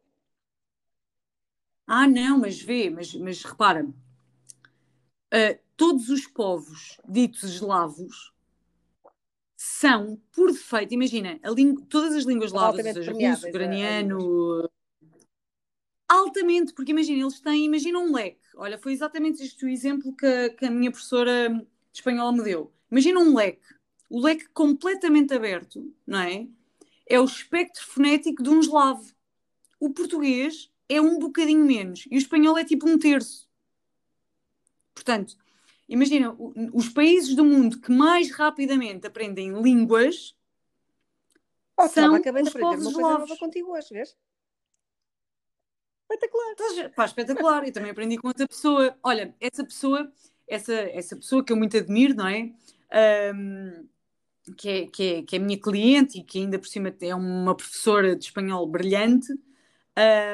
Ah, 1.86 2.06
não, 2.06 2.38
mas 2.38 2.60
vê, 2.60 2.88
mas, 2.88 3.12
mas 3.14 3.42
repara, 3.42 3.84
uh, 3.84 5.58
todos 5.76 6.08
os 6.08 6.26
povos 6.26 7.00
ditos 7.08 7.42
eslavos 7.42 8.32
são, 9.56 10.20
por 10.32 10.52
defeito, 10.52 10.94
imagina, 10.94 11.40
todas 11.88 12.14
as 12.14 12.24
línguas 12.24 12.50
eslavas, 12.50 12.86
ou 12.86 12.92
seja, 12.92 13.12
russo, 13.12 13.48
ucraniano, 13.48 14.70
altamente, 16.08 16.72
porque 16.72 16.92
imagina, 16.92 17.22
eles 17.22 17.40
têm, 17.40 17.64
imagina 17.64 17.98
um 17.98 18.12
leque. 18.12 18.40
Olha, 18.56 18.78
foi 18.78 18.92
exatamente 18.92 19.42
este 19.42 19.64
o 19.64 19.68
exemplo 19.68 20.14
que, 20.14 20.50
que 20.50 20.66
a 20.66 20.70
minha 20.70 20.90
professora 20.90 21.66
de 21.92 21.98
espanhol 21.98 22.32
me 22.32 22.42
deu. 22.42 22.72
Imagina 22.90 23.20
um 23.20 23.34
leque, 23.34 23.74
o 24.08 24.20
leque 24.20 24.48
completamente 24.48 25.32
aberto, 25.32 25.94
não 26.06 26.20
é? 26.20 26.48
É 27.06 27.20
o 27.20 27.24
espectro 27.24 27.84
fonético 27.86 28.42
de 28.42 28.50
um 28.50 28.60
eslavo. 28.60 29.12
O 29.78 29.90
português 29.90 30.70
é 30.88 31.00
um 31.00 31.18
bocadinho 31.18 31.64
menos 31.64 32.04
e 32.10 32.16
o 32.16 32.18
espanhol 32.18 32.58
é 32.58 32.64
tipo 32.64 32.88
um 32.88 32.98
terço. 32.98 33.48
Portanto, 34.94 35.36
imagina, 35.88 36.36
os 36.72 36.88
países 36.88 37.34
do 37.34 37.44
mundo 37.44 37.80
que 37.80 37.90
mais 37.90 38.30
rapidamente 38.30 39.06
aprendem 39.06 39.60
línguas 39.62 40.36
oh, 41.76 41.88
são 41.88 42.14
acabei 42.14 42.42
os 42.42 42.52
de 42.52 42.58
povos 42.58 42.86
eslavos. 42.86 43.38
contigo 43.38 43.72
hoje, 43.72 43.88
vês? 43.90 44.16
Espetacular. 46.10 46.90
Pá, 46.94 47.04
espetacular. 47.04 47.64
Eu 47.64 47.72
também 47.72 47.90
aprendi 47.92 48.18
com 48.18 48.28
outra 48.28 48.46
pessoa. 48.46 48.98
Olha, 49.02 49.34
essa 49.40 49.64
pessoa, 49.64 50.12
essa, 50.50 50.74
essa 50.74 51.16
pessoa 51.16 51.44
que 51.44 51.52
eu 51.52 51.56
muito 51.56 51.76
admiro, 51.76 52.14
não 52.14 52.26
é? 52.26 52.52
Um, 53.34 53.88
que, 54.56 54.68
é, 54.68 54.86
que, 54.86 55.02
é, 55.02 55.22
que 55.22 55.36
é 55.36 55.38
minha 55.38 55.58
cliente 55.58 56.18
e 56.18 56.24
que 56.24 56.38
ainda 56.38 56.58
por 56.58 56.66
cima 56.66 56.94
é 57.00 57.14
uma 57.14 57.54
professora 57.54 58.16
de 58.16 58.24
espanhol 58.24 58.66
brilhante. 58.66 59.32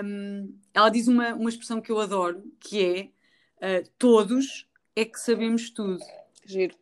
Um, 0.04 0.58
ela 0.72 0.88
diz 0.88 1.08
uma, 1.08 1.34
uma 1.34 1.50
expressão 1.50 1.80
que 1.80 1.90
eu 1.90 2.00
adoro, 2.00 2.42
que 2.60 3.12
é 3.60 3.80
uh, 3.80 3.90
todos 3.98 4.68
é 4.94 5.04
que 5.04 5.20
sabemos 5.20 5.70
tudo. 5.70 5.98
Giro. 6.44 6.74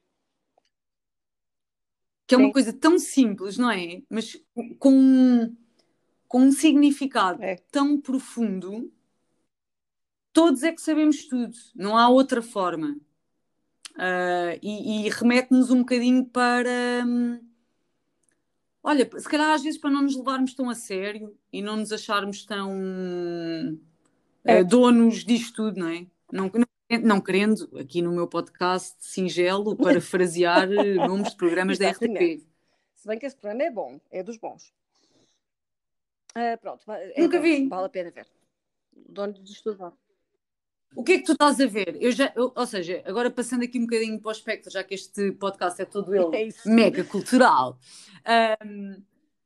Que 2.27 2.35
é 2.35 2.39
uma 2.39 2.47
Sim. 2.47 2.53
coisa 2.53 2.73
tão 2.73 2.99
simples, 2.99 3.59
não 3.59 3.71
é? 3.71 4.03
Mas 4.09 4.41
com 4.79 5.55
com 6.35 6.41
um 6.41 6.51
significado 6.51 7.45
é. 7.45 7.55
tão 7.71 8.01
profundo, 8.01 8.93
todos 10.33 10.65
é 10.65 10.73
que 10.73 10.81
sabemos 10.81 11.27
tudo, 11.27 11.55
não 11.77 11.97
há 11.97 12.09
outra 12.09 12.43
forma. 12.43 12.97
Uh, 13.95 14.59
e, 14.61 15.07
e 15.07 15.09
remete-nos 15.09 15.71
um 15.71 15.79
bocadinho 15.79 16.25
para. 16.27 17.05
Hum, 17.07 17.41
olha, 18.83 19.09
se 19.19 19.29
calhar 19.29 19.53
às 19.53 19.63
vezes 19.63 19.79
para 19.81 19.91
não 19.91 20.03
nos 20.03 20.17
levarmos 20.17 20.53
tão 20.53 20.69
a 20.69 20.75
sério 20.75 21.37
e 21.53 21.63
não 21.63 21.77
nos 21.77 21.93
acharmos 21.93 22.45
tão 22.45 22.73
é. 24.45 24.61
uh, 24.61 24.65
donos 24.65 25.25
disto 25.25 25.55
tudo, 25.55 25.79
não 25.79 25.89
é? 25.89 26.07
Não, 26.33 26.51
não, 26.53 27.01
não, 27.03 27.21
querendo, 27.21 27.71
aqui 27.79 28.03
no 28.03 28.11
meu 28.11 28.27
podcast 28.27 28.97
singelo, 28.99 29.77
parafrasear 29.79 30.69
nomes 30.69 31.31
de 31.31 31.37
programas 31.37 31.79
da 31.79 31.91
RTP. 31.91 32.45
Se 32.97 33.07
bem 33.07 33.19
que 33.19 33.27
esse 33.27 33.37
programa 33.37 33.63
é 33.63 33.71
bom, 33.71 34.01
é 34.11 34.25
dos 34.25 34.39
bons. 34.39 34.73
Uh, 36.37 36.59
pronto, 36.61 36.83
é 36.91 37.21
nunca 37.21 37.37
bom, 37.37 37.43
vi. 37.45 37.69
Vale 37.69 37.87
a 37.87 37.89
pena 37.89 38.11
ver. 38.11 38.27
Dono 39.09 39.35
de 39.35 39.53
estudo. 39.53 39.97
O 40.95 41.03
que 41.03 41.13
é 41.13 41.19
que 41.19 41.25
tu 41.25 41.33
estás 41.33 41.61
a 41.61 41.67
ver? 41.67 41.97
Eu 42.01 42.13
já, 42.13 42.33
eu, 42.37 42.53
ou 42.55 42.67
seja, 42.67 43.03
agora 43.05 43.31
passando 43.31 43.65
aqui 43.65 43.79
um 43.79 43.83
bocadinho 43.83 44.21
para 44.21 44.29
o 44.29 44.33
espectro, 44.33 44.71
já 44.71 44.83
que 44.85 44.95
este 44.95 45.33
podcast 45.33 45.81
é 45.81 45.85
todo 45.85 46.15
ele 46.15 46.49
é 46.67 46.69
mega 46.69 47.03
cultural. 47.05 47.79
Um, 48.65 49.03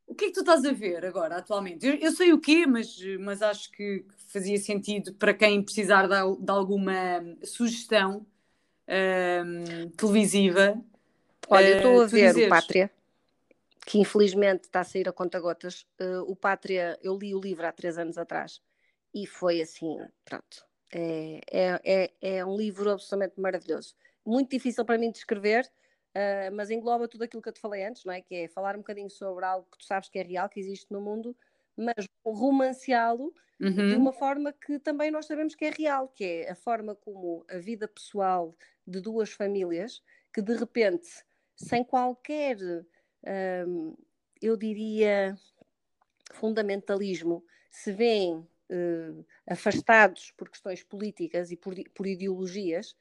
o 0.06 0.14
que 0.14 0.26
é 0.26 0.28
que 0.28 0.34
tu 0.34 0.40
estás 0.40 0.64
a 0.64 0.72
ver 0.72 1.04
agora, 1.04 1.36
atualmente? 1.36 1.86
Eu, 1.86 1.94
eu, 1.94 2.12
sei 2.12 2.32
o 2.32 2.38
quê, 2.38 2.66
mas, 2.66 2.98
mas 3.20 3.42
acho 3.42 3.70
que 3.72 4.04
fazia 4.28 4.58
sentido 4.58 5.12
para 5.14 5.34
quem 5.34 5.62
precisar 5.62 6.02
de, 6.06 6.44
de 6.44 6.50
alguma 6.50 7.24
sugestão 7.44 8.26
um, 8.88 9.88
televisiva. 9.90 10.82
Olha, 11.48 11.68
eu 11.68 11.76
estou 11.76 12.02
a 12.02 12.04
uh, 12.04 12.08
ver 12.08 12.28
dizeres. 12.28 12.46
o 12.46 12.48
Pátria 12.48 12.90
que 13.88 13.98
infelizmente 13.98 14.64
está 14.64 14.80
a 14.80 14.84
sair 14.84 15.08
a 15.08 15.12
conta-gotas. 15.14 15.86
Uh, 15.98 16.20
o 16.30 16.36
Pátria, 16.36 16.98
eu 17.02 17.16
li 17.16 17.34
o 17.34 17.40
livro 17.40 17.66
há 17.66 17.72
três 17.72 17.96
anos 17.96 18.18
atrás 18.18 18.60
e 19.14 19.26
foi 19.26 19.62
assim, 19.62 19.96
pronto. 20.26 20.67
É, 20.92 21.40
é, 21.50 21.80
é, 21.84 22.12
é 22.36 22.44
um 22.44 22.56
livro 22.56 22.90
absolutamente 22.90 23.40
maravilhoso. 23.40 23.94
Muito 24.24 24.50
difícil 24.50 24.84
para 24.84 24.98
mim 24.98 25.10
de 25.10 25.18
escrever, 25.18 25.70
uh, 26.14 26.54
mas 26.54 26.70
engloba 26.70 27.08
tudo 27.08 27.24
aquilo 27.24 27.42
que 27.42 27.48
eu 27.48 27.52
te 27.52 27.60
falei 27.60 27.84
antes, 27.84 28.04
não 28.04 28.12
é? 28.12 28.20
Que 28.20 28.34
é 28.34 28.48
falar 28.48 28.74
um 28.74 28.80
bocadinho 28.80 29.10
sobre 29.10 29.44
algo 29.44 29.66
que 29.70 29.78
tu 29.78 29.84
sabes 29.84 30.08
que 30.08 30.18
é 30.18 30.22
real, 30.22 30.48
que 30.48 30.60
existe 30.60 30.92
no 30.92 31.00
mundo, 31.00 31.36
mas 31.76 32.06
romanceá-lo 32.24 33.32
uhum. 33.60 33.70
de 33.70 33.96
uma 33.96 34.12
forma 34.12 34.52
que 34.52 34.78
também 34.78 35.10
nós 35.10 35.26
sabemos 35.26 35.54
que 35.54 35.64
é 35.64 35.70
real, 35.70 36.08
que 36.08 36.24
é 36.24 36.50
a 36.50 36.54
forma 36.54 36.94
como 36.94 37.44
a 37.48 37.58
vida 37.58 37.86
pessoal 37.86 38.54
de 38.86 39.00
duas 39.00 39.30
famílias 39.30 40.02
que 40.32 40.42
de 40.42 40.54
repente, 40.54 41.08
sem 41.56 41.82
qualquer, 41.82 42.56
hum, 43.66 43.96
eu 44.40 44.56
diria, 44.56 45.36
fundamentalismo, 46.32 47.44
se 47.70 47.92
veem 47.92 48.46
uh, 48.70 49.26
afastados 49.46 50.32
por 50.36 50.48
questões 50.48 50.82
políticas 50.82 51.50
e 51.50 51.56
por, 51.56 51.74
por 51.94 52.06
ideologias, 52.06 52.96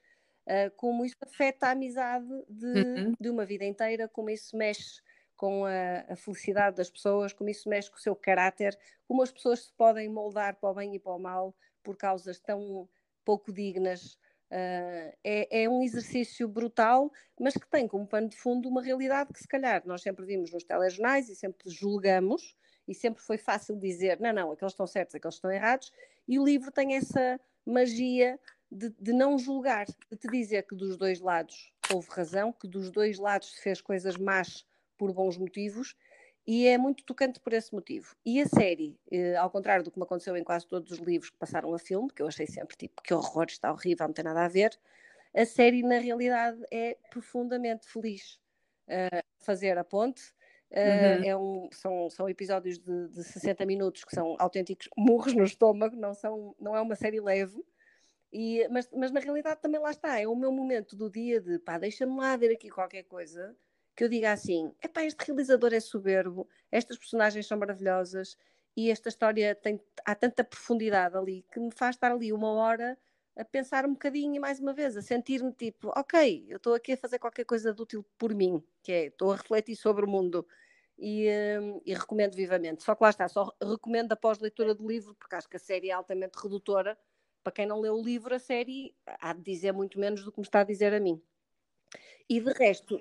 uh, 0.48 0.72
como 0.76 1.06
isso 1.06 1.18
afeta 1.22 1.68
a 1.68 1.72
amizade 1.72 2.28
de, 2.50 2.66
uhum. 2.66 3.14
de, 3.20 3.30
uma 3.30 3.46
vida 3.46 3.66
inteira, 3.66 4.08
como 4.08 4.30
isso 4.30 4.56
mexe 4.56 5.02
com 5.36 5.66
a, 5.66 6.14
a, 6.14 6.16
felicidade 6.16 6.78
das 6.78 6.90
pessoas, 6.90 7.32
como 7.32 7.50
isso 7.50 7.70
mexe 7.70 7.92
com 7.92 7.98
o 7.98 8.02
seu 8.02 8.16
caráter, 8.16 8.78
como 9.08 9.22
as 9.22 9.32
pessoas 9.32 9.66
se 9.66 9.74
podem 9.74 10.10
moldar 10.10 10.56
para 10.56 10.70
o 10.70 10.74
bem 10.74 10.96
e 10.96 11.00
para 11.00 11.14
o 11.14 11.20
mal 11.20 11.56
por 11.84 11.96
causas 11.96 12.40
tão 12.40 12.90
pouco 13.24 13.54
dignas. 13.54 14.18
Uh, 14.50 15.12
é, 15.26 15.64
é, 15.64 15.70
um 15.70 15.84
exercício 15.84 16.48
brutal, 16.48 17.12
mas 17.38 17.54
que 17.54 17.70
tem 17.70 17.86
como 17.86 18.08
pano 18.08 18.30
de 18.30 18.38
fundo 18.38 18.70
uma 18.70 18.82
realidade 18.82 19.34
que, 19.34 19.40
se 19.40 19.48
calhar, 19.48 19.84
nós 19.86 20.02
sempre 20.02 20.26
vimos 20.26 20.52
nos 20.54 20.64
telejornais 20.64 21.28
e 21.30 21.36
sempre 21.36 21.70
julgamos, 21.70 22.56
e 22.88 22.94
sempre 22.94 23.22
foi 23.22 23.38
fácil 23.38 23.76
dizer: 23.76 24.20
não, 24.20 24.34
não, 24.34 24.52
aqueles 24.52 24.74
estão 24.74 24.88
certos, 24.88 25.16
aqueles 25.16 25.36
estão 25.36 25.52
errados, 25.52 25.92
e 26.28 26.40
o 26.40 26.46
livro 26.46 26.72
tem 26.72 26.96
essa 26.96 27.40
magia 27.66 28.40
de, 28.72 28.90
de, 29.00 29.14
não 29.14 29.38
julgar, 29.38 29.86
de 29.86 30.18
te 30.18 30.28
dizer 30.28 30.64
que 30.64 30.76
dos 30.76 30.98
dois 30.98 31.20
lados 31.20 31.72
houve 31.92 32.08
razão, 32.10 32.52
que 32.52 32.68
dos 32.68 32.92
dois 32.92 33.18
lados 33.18 33.54
se 33.54 33.62
fez 33.62 33.82
coisas 33.82 34.18
más 34.18 34.66
por 34.98 35.14
bons 35.14 35.38
motivos, 35.38 35.96
e 36.46 36.66
é 36.66 36.78
muito 36.78 37.04
tocante 37.04 37.40
por 37.40 37.54
esse 37.54 37.74
motivo. 37.74 38.16
E 38.26 38.42
a 38.42 38.46
série, 38.46 38.98
eh, 39.12 39.36
ao 39.36 39.50
contrário 39.50 39.84
do 39.84 39.92
que 39.92 40.00
me 40.00 40.04
aconteceu 40.04 40.36
em 40.38 40.44
quase 40.44 40.66
todos 40.66 40.92
os 40.92 41.00
livros 41.00 41.30
que 41.30 41.38
passaram 41.38 41.74
a 41.74 41.80
filme, 41.80 42.10
que 42.10 42.22
eu 42.22 42.28
achei 42.28 42.48
sempre 42.48 42.76
tipo, 42.78 43.02
que 43.02 43.14
horror, 43.14 43.46
está 43.50 43.72
horrível, 43.72 44.08
não 44.08 44.14
tem 44.14 44.24
nada 44.24 44.46
a 44.46 44.48
ver, 44.48 44.78
a 45.36 45.46
série 45.46 45.84
na 45.84 46.00
realidade 46.00 46.60
é 46.72 46.98
profundamente 47.10 47.86
feliz. 47.88 48.40
Uh, 48.88 49.22
fazer 49.40 49.78
a 49.78 49.84
ponte 49.84 50.34
Uh, 50.70 51.24
é 51.24 51.38
um, 51.38 51.70
são, 51.72 52.10
são 52.10 52.30
episódios 52.30 52.78
de, 52.78 53.08
de 53.08 53.24
60 53.24 53.66
minutos 53.66 54.04
que 54.04 54.14
são 54.14 54.36
autênticos 54.38 54.90
murros 54.98 55.34
no 55.34 55.44
estômago, 55.44 55.96
não, 55.96 56.14
são, 56.14 56.56
não 56.60 56.76
é 56.76 56.82
uma 56.82 56.96
série 56.96 57.22
leve. 57.22 57.64
E, 58.32 58.68
mas, 58.70 58.90
mas 58.92 59.12
na 59.12 59.22
realidade 59.22 59.62
também 59.62 59.80
lá 59.80 59.92
está, 59.92 60.20
é 60.20 60.28
o 60.28 60.36
meu 60.36 60.52
momento 60.52 60.96
do 60.96 61.10
dia 61.10 61.40
de 61.40 61.60
pá, 61.60 61.78
deixa-me 61.78 62.18
lá 62.18 62.36
ver 62.36 62.52
aqui 62.52 62.70
qualquer 62.70 63.04
coisa 63.04 63.56
que 63.96 64.04
eu 64.04 64.10
diga 64.10 64.32
assim: 64.32 64.74
é 64.82 64.88
pá, 64.88 65.04
este 65.04 65.26
realizador 65.26 65.74
é 65.74 65.80
soberbo, 65.80 66.48
estas 66.72 66.98
personagens 66.98 67.48
são 67.48 67.58
maravilhosas 67.58 68.38
e 68.76 68.92
esta 68.92 69.10
história 69.10 69.56
tem, 69.56 69.82
há 70.06 70.14
tanta 70.14 70.44
profundidade 70.44 71.18
ali 71.18 71.46
que 71.52 71.60
me 71.60 71.72
faz 71.72 71.96
estar 71.96 72.12
ali 72.12 72.32
uma 72.34 72.52
hora 72.52 72.98
a 73.38 73.46
pensar 73.46 73.86
um 73.86 73.94
bocadinho 73.94 74.36
e 74.36 74.40
mais 74.40 74.60
uma 74.60 74.74
vez, 74.74 74.98
a 74.98 75.02
sentir-me 75.02 75.54
tipo, 75.54 75.92
ok, 75.96 76.46
eu 76.50 76.58
estou 76.58 76.74
aqui 76.74 76.94
a 76.94 76.98
fazer 76.98 77.20
qualquer 77.20 77.46
coisa 77.46 77.74
de 77.74 77.82
útil 77.82 78.06
por 78.18 78.34
mim, 78.34 78.64
que 78.82 78.92
é, 78.92 79.06
estou 79.06 79.32
a 79.32 79.36
refletir 79.36 79.76
sobre 79.76 80.06
o 80.06 80.10
mundo 80.10 80.46
e, 80.98 81.30
um, 81.60 81.82
e, 81.86 81.94
recomendo 81.94 82.36
vivamente. 82.36 82.84
Só 82.84 82.96
que 82.96 83.04
lá 83.04 83.12
está, 83.12 83.28
só 83.28 83.54
recomendo 83.62 84.12
após 84.12 84.40
leitura 84.40 84.74
do 84.74 84.88
livro, 84.88 85.14
porque 85.16 85.36
acho 85.36 85.48
que 85.48 85.56
a 85.56 85.60
série 85.60 85.90
é 85.90 85.94
altamente 85.94 86.38
redutora. 86.42 86.98
Para 87.44 87.54
quem 87.54 87.68
não 87.68 87.80
leu 87.80 87.96
o 87.96 88.04
livro, 88.04 88.34
a 88.34 88.40
série 88.40 88.96
há 89.06 89.32
de 89.34 89.42
dizer 89.42 89.72
muito 89.72 90.00
menos 90.00 90.24
do 90.24 90.32
que 90.32 90.40
me 90.40 90.46
está 90.46 90.62
a 90.62 90.66
dizer 90.66 90.94
a 90.94 91.00
mim. 91.00 91.22
E 92.28 92.42
de 92.42 92.52
resto, 92.52 93.00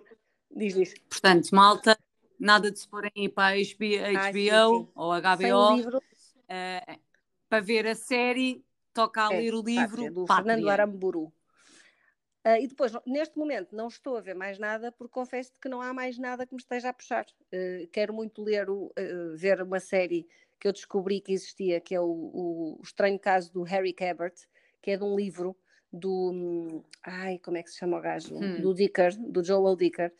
diz 0.54 0.76
isso. 0.76 0.94
Portanto, 1.08 1.48
malta, 1.52 1.98
nada 2.38 2.70
de 2.70 2.78
se 2.78 2.86
porem 2.86 3.10
aí 3.16 3.28
para 3.28 3.56
a 3.56 3.58
HBO, 3.58 4.18
ah, 4.18 4.32
sim, 4.32 4.84
sim. 4.84 4.92
ou 4.94 5.20
HBO 5.20 5.76
livro... 5.76 5.98
uh, 5.98 7.00
para 7.48 7.60
ver 7.60 7.86
a 7.86 7.94
série 7.94 8.65
toca 8.96 9.28
a 9.28 9.34
é, 9.34 9.38
ler 9.38 9.54
o 9.54 9.62
livro. 9.62 10.10
do 10.10 10.24
Pátria. 10.24 10.54
Fernando 10.54 10.68
Aramburu. 10.68 11.32
Uh, 12.46 12.62
e 12.62 12.68
depois, 12.68 12.92
neste 13.04 13.36
momento, 13.36 13.74
não 13.74 13.88
estou 13.88 14.16
a 14.16 14.20
ver 14.20 14.34
mais 14.34 14.56
nada, 14.56 14.92
porque 14.92 15.12
confesso 15.12 15.52
que 15.60 15.68
não 15.68 15.82
há 15.82 15.92
mais 15.92 16.16
nada 16.16 16.46
que 16.46 16.54
me 16.54 16.60
esteja 16.60 16.90
a 16.90 16.92
puxar. 16.92 17.26
Uh, 17.52 17.88
quero 17.88 18.14
muito 18.14 18.40
ler, 18.40 18.70
o, 18.70 18.86
uh, 18.86 19.36
ver 19.36 19.60
uma 19.60 19.80
série 19.80 20.28
que 20.60 20.68
eu 20.68 20.72
descobri 20.72 21.20
que 21.20 21.32
existia, 21.32 21.80
que 21.80 21.92
é 21.92 22.00
o, 22.00 22.04
o, 22.06 22.80
Estranho 22.84 23.18
Caso 23.18 23.52
do 23.52 23.64
Harry 23.64 23.92
Cabert, 23.92 24.36
que 24.80 24.92
é 24.92 24.96
de 24.96 25.02
um 25.02 25.16
livro 25.16 25.56
do. 25.92 26.30
Hum, 26.30 26.84
ai, 27.02 27.40
como 27.40 27.56
é 27.56 27.64
que 27.64 27.70
se 27.70 27.78
chama 27.78 27.98
o 27.98 28.00
gajo? 28.00 28.36
Hum. 28.36 28.60
Do 28.60 28.72
Dicker, 28.72 29.18
do 29.18 29.42
Joel 29.42 29.74
Dicker. 29.74 30.12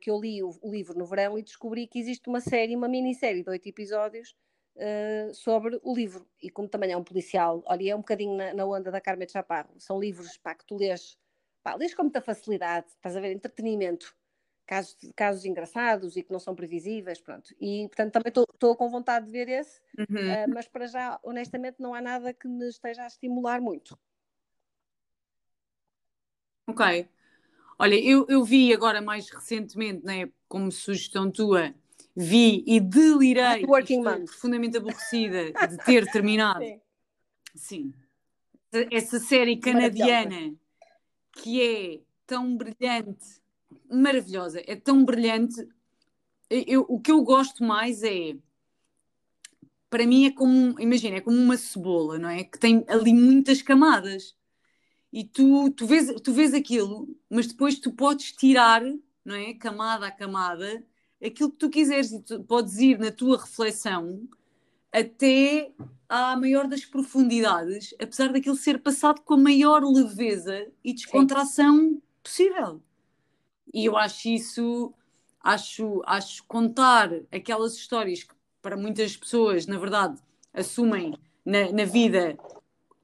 que 0.00 0.10
eu 0.12 0.20
li 0.20 0.44
o, 0.44 0.50
o 0.62 0.70
livro 0.70 0.96
no 0.96 1.06
verão 1.06 1.36
e 1.36 1.42
descobri 1.42 1.88
que 1.88 1.98
existe 1.98 2.28
uma 2.28 2.40
série, 2.40 2.76
uma 2.76 2.88
minissérie 2.88 3.42
de 3.42 3.50
oito 3.50 3.68
episódios, 3.68 4.36
uh, 4.76 5.34
sobre 5.34 5.78
o 5.82 5.94
livro. 5.94 6.26
E 6.40 6.50
como 6.50 6.68
também 6.68 6.92
é 6.92 6.96
um 6.96 7.04
policial, 7.04 7.62
olha, 7.66 7.90
é 7.90 7.94
um 7.94 8.00
bocadinho 8.00 8.36
na, 8.36 8.54
na 8.54 8.64
onda 8.64 8.90
da 8.90 9.00
Carmen 9.00 9.26
de 9.26 9.32
Chaparro. 9.32 9.74
São 9.78 9.98
livros 9.98 10.36
pá, 10.38 10.54
que 10.54 10.66
tu 10.66 10.76
lês, 10.76 11.16
pá, 11.62 11.74
lês 11.74 11.94
com 11.94 12.02
muita 12.02 12.20
facilidade, 12.20 12.88
estás 12.88 13.16
a 13.16 13.20
ver, 13.20 13.32
entretenimento. 13.32 14.14
Casos, 14.64 14.96
casos 15.16 15.44
engraçados 15.44 16.16
e 16.16 16.22
que 16.22 16.32
não 16.32 16.38
são 16.38 16.54
previsíveis, 16.54 17.20
pronto. 17.20 17.52
E, 17.60 17.88
portanto, 17.88 18.12
também 18.12 18.28
estou 18.28 18.76
com 18.76 18.88
vontade 18.88 19.26
de 19.26 19.32
ver 19.32 19.48
esse, 19.48 19.80
uhum. 19.98 20.04
uh, 20.06 20.54
mas 20.54 20.68
para 20.68 20.86
já, 20.86 21.18
honestamente, 21.22 21.80
não 21.80 21.92
há 21.92 22.00
nada 22.00 22.32
que 22.32 22.46
me 22.46 22.68
esteja 22.68 23.02
a 23.02 23.08
estimular 23.08 23.60
muito. 23.60 23.98
Ok. 26.68 27.08
Olha, 27.78 27.96
eu, 27.96 28.24
eu 28.28 28.44
vi 28.44 28.72
agora 28.72 29.02
mais 29.02 29.28
recentemente, 29.28 30.04
né, 30.04 30.30
como 30.46 30.70
sugestão 30.70 31.30
tua, 31.30 31.74
vi 32.14 32.62
e 32.66 32.80
delirei, 32.80 33.64
Working 33.64 34.02
profundamente 34.02 34.76
aborrecida 34.76 35.52
de 35.68 35.76
ter 35.84 36.10
terminado. 36.10 36.64
Sim. 36.64 36.80
Sim. 37.54 37.94
Essa 38.90 39.18
série 39.18 39.56
canadiana 39.56 40.54
que 41.32 41.62
é 41.62 42.00
tão 42.26 42.56
brilhante, 42.56 43.40
maravilhosa, 43.90 44.62
é 44.66 44.76
tão 44.76 45.04
brilhante. 45.04 45.66
Eu, 46.48 46.84
o 46.88 47.00
que 47.00 47.10
eu 47.10 47.22
gosto 47.22 47.64
mais 47.64 48.02
é 48.02 48.36
para 49.92 50.06
mim 50.06 50.24
é 50.24 50.30
como, 50.30 50.80
imagina, 50.80 51.16
é 51.16 51.20
como 51.20 51.36
uma 51.36 51.56
cebola, 51.58 52.18
não 52.18 52.30
é? 52.30 52.44
Que 52.44 52.58
tem 52.58 52.82
ali 52.88 53.12
muitas 53.12 53.60
camadas. 53.60 54.34
E 55.12 55.22
tu, 55.22 55.70
tu, 55.70 55.86
vês, 55.86 56.10
tu 56.22 56.32
vês 56.32 56.54
aquilo, 56.54 57.06
mas 57.28 57.46
depois 57.46 57.78
tu 57.78 57.92
podes 57.92 58.32
tirar, 58.32 58.82
não 59.22 59.34
é? 59.34 59.52
Camada 59.52 60.06
a 60.06 60.10
camada, 60.10 60.82
aquilo 61.24 61.50
que 61.50 61.58
tu 61.58 61.70
quiseres 61.70 62.12
e 62.12 62.20
tu 62.20 62.42
podes 62.42 62.78
ir 62.78 62.98
na 62.98 63.10
tua 63.10 63.38
reflexão 63.38 64.28
até 64.92 65.72
à 66.08 66.36
maior 66.36 66.66
das 66.66 66.84
profundidades, 66.84 67.94
apesar 68.00 68.30
daquilo 68.30 68.56
ser 68.56 68.78
passado 68.78 69.22
com 69.22 69.34
a 69.34 69.38
maior 69.38 69.82
leveza 69.82 70.66
e 70.84 70.92
descontração 70.92 71.76
Sim. 71.78 72.02
possível. 72.22 72.82
E 73.72 73.86
eu 73.86 73.96
acho 73.96 74.28
isso, 74.28 74.92
acho, 75.40 76.02
acho 76.04 76.44
contar 76.44 77.10
aquelas 77.32 77.74
histórias 77.74 78.22
que 78.22 78.34
para 78.60 78.76
muitas 78.76 79.16
pessoas, 79.16 79.66
na 79.66 79.78
verdade, 79.78 80.20
assumem 80.52 81.14
na, 81.44 81.72
na 81.72 81.84
vida 81.84 82.38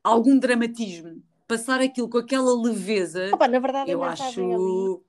algum 0.05 0.39
dramatismo, 0.39 1.23
passar 1.47 1.81
aquilo 1.81 2.09
com 2.09 2.19
aquela 2.19 2.55
leveza, 2.61 3.31
Opa, 3.33 3.49
na 3.49 3.59
verdade, 3.59 3.91
eu 3.91 4.05
acho. 4.05 4.41
Ali 4.41 5.08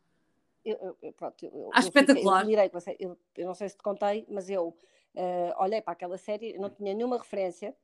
eu, 0.72 0.98
eu, 1.02 1.14
pronto, 1.14 1.46
eu, 1.46 1.70
Acho 1.74 1.88
espetacular. 1.88 2.46
Fiquei, 2.46 2.96
eu, 3.00 3.18
eu, 3.38 3.48
não 3.48 3.54
sei 3.54 3.70
se 3.70 3.78
te 3.78 3.84
contei, 3.84 4.26
mas 4.30 4.50
eu 4.50 4.68
uh, 4.68 5.54
olhei 5.58 5.82
para 5.82 5.94
aquela 5.94 6.18
série, 6.18 6.58
não 6.58 6.70
tinha 6.70 6.94
nenhuma 6.94 7.18
referência 7.18 7.76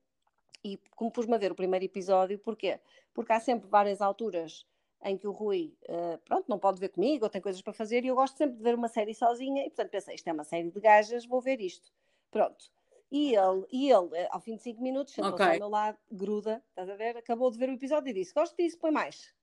e 0.64 0.78
como 0.96 1.12
pus-me 1.12 1.36
a 1.36 1.38
ver 1.38 1.52
o 1.52 1.56
primeiro 1.56 1.86
episódio, 1.86 2.40
porquê? 2.40 2.80
Porque 3.14 3.32
há 3.32 3.40
sempre 3.40 3.70
várias 3.70 4.02
alturas 4.02 4.66
em 5.04 5.18
que 5.18 5.28
o 5.28 5.32
Rui, 5.32 5.78
uh, 5.88 6.18
pronto, 6.26 6.46
não 6.48 6.58
pode 6.58 6.80
ver 6.80 6.90
comigo 6.90 7.26
ou 7.26 7.30
tem 7.30 7.42
coisas 7.42 7.62
para 7.62 7.74
fazer 7.74 8.04
e 8.04 8.08
eu 8.08 8.16
gosto 8.16 8.38
sempre 8.38 8.58
de 8.58 8.64
ver 8.64 8.74
uma 8.74 8.88
série 8.88 9.14
sozinha 9.14 9.62
e 9.62 9.70
portanto 9.70 9.92
pensei, 9.92 10.16
isto 10.16 10.28
é 10.28 10.34
uma 10.34 10.44
série 10.44 10.72
de 10.72 10.80
gajas, 10.80 11.26
vou 11.26 11.40
ver 11.42 11.62
isto. 11.62 11.92
Pronto. 12.32 12.72
E 13.12 13.36
ele, 13.36 13.66
e 13.72 13.92
ele 13.92 14.10
eh, 14.14 14.28
ao 14.32 14.42
fim 14.42 14.56
de 14.56 14.64
5 14.64 14.82
minutos, 14.82 15.14
sentou-se 15.14 15.36
okay. 15.36 15.54
ao 15.54 15.60
meu 15.60 15.70
lado, 15.70 15.98
gruda, 16.12 16.64
estás 16.70 16.90
a 16.90 16.96
ver? 16.96 17.16
Acabou 17.18 17.52
de 17.52 17.58
ver 17.58 17.70
o 17.70 17.74
episódio 17.74 18.10
e 18.10 18.14
disse, 18.14 18.34
gosto 18.34 18.56
disso, 18.58 18.80
põe 18.80 18.92
mais. 18.92 19.34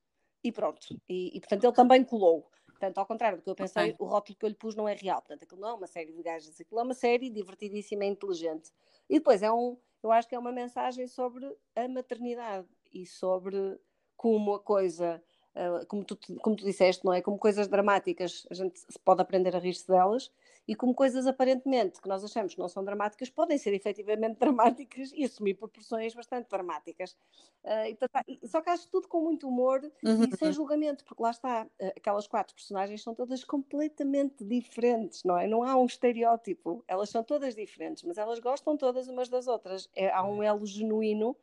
E 0.43 0.51
pronto. 0.51 1.01
E, 1.09 1.37
e 1.37 1.41
portanto 1.41 1.65
ele 1.65 1.73
também 1.73 2.05
colou. 2.05 2.51
Portanto, 2.83 2.99
ao 2.99 3.07
contrário 3.07 3.39
do 3.39 3.45
que 3.45 3.49
eu 3.49 3.55
pensei, 3.55 3.93
okay. 3.93 3.97
o 4.01 4.05
rótulo 4.07 4.37
que 4.37 4.45
eu 4.45 4.49
lhe 4.49 4.57
pus 4.57 4.75
não 4.75 4.89
é 4.89 4.95
real. 4.95 5.23
Portanto, 5.23 5.45
aquilo 5.45 5.61
não 5.61 5.69
é 5.69 5.75
uma 5.75 5.87
série 5.87 6.13
de 6.13 6.21
gajas, 6.21 6.61
aquilo 6.61 6.81
é 6.81 6.83
uma 6.83 6.95
série 6.95 7.31
divertidíssima 7.31 8.05
e 8.05 8.09
inteligente. 8.09 8.73
E 9.09 9.21
depois 9.21 9.41
é 9.41 9.53
um, 9.53 9.79
eu 10.03 10.11
acho 10.11 10.29
que 10.29 10.35
é 10.35 10.39
uma 10.39 10.51
mensagem 10.51 11.07
sobre 11.07 11.47
a 11.77 11.87
maternidade 11.87 12.67
e 12.93 13.07
sobre 13.07 13.79
como 14.17 14.55
a 14.55 14.59
coisa 14.59 15.23
uh, 15.55 15.87
como, 15.87 16.05
tu, 16.05 16.19
como 16.41 16.57
tu 16.57 16.65
disseste, 16.65 17.05
não 17.05 17.13
é? 17.13 17.23
Como 17.23 17.39
coisas 17.39 17.69
dramáticas, 17.69 18.45
a 18.51 18.55
gente 18.55 18.81
pode 19.05 19.23
aprender 19.23 19.55
a 19.55 19.61
rir-se 19.61 19.87
delas, 19.87 20.33
e 20.67 20.75
como 20.75 20.95
coisas 20.95 21.27
aparentemente 21.27 22.01
que 22.01 22.09
nós 22.09 22.23
achamos 22.23 22.55
que 22.55 22.61
não 22.61 22.69
são 22.69 22.85
dramáticas, 22.85 23.29
podem 23.29 23.59
ser 23.59 23.75
efetivamente 23.75 24.39
dramáticas 24.41 25.11
e 25.15 25.25
assumir 25.25 25.55
proporções 25.55 26.15
bastante 26.15 26.49
dramáticas. 26.49 27.17
Uh, 27.65 28.47
só 28.47 28.61
que 28.61 28.71
acho 28.71 28.89
tudo 28.89 29.09
com 29.09 29.23
muito 29.23 29.49
humor 29.49 29.81
uhum. 30.05 30.25
e 30.25 30.37
sem 30.37 30.53
julgamento, 30.53 31.05
porque 31.05 31.23
lá 31.23 31.31
está, 31.31 31.65
uh, 31.65 31.93
aquelas 31.97 32.27
quatro 32.27 32.55
personagens 32.55 33.03
são 33.03 33.15
todas 33.15 33.45
completamente 33.45 34.45
diferentes, 34.45 35.25
não 35.25 35.37
é? 35.37 35.47
Não 35.47 35.63
há 35.63 35.77
um 35.77 35.87
estereótipo, 35.87 36.85
elas 36.87 37.11
são 37.11 37.25
todas 37.25 37.55
diferentes, 37.55 38.05
mas 38.05 38.19
elas 38.19 38.39
gostam 38.39 38.77
todas 38.77 39.09
umas 39.09 39.29
das 39.29 39.47
outras. 39.47 39.89
É, 39.95 40.11
há 40.11 40.23
um 40.25 40.43
elo 40.43 40.65
genuíno 40.65 41.37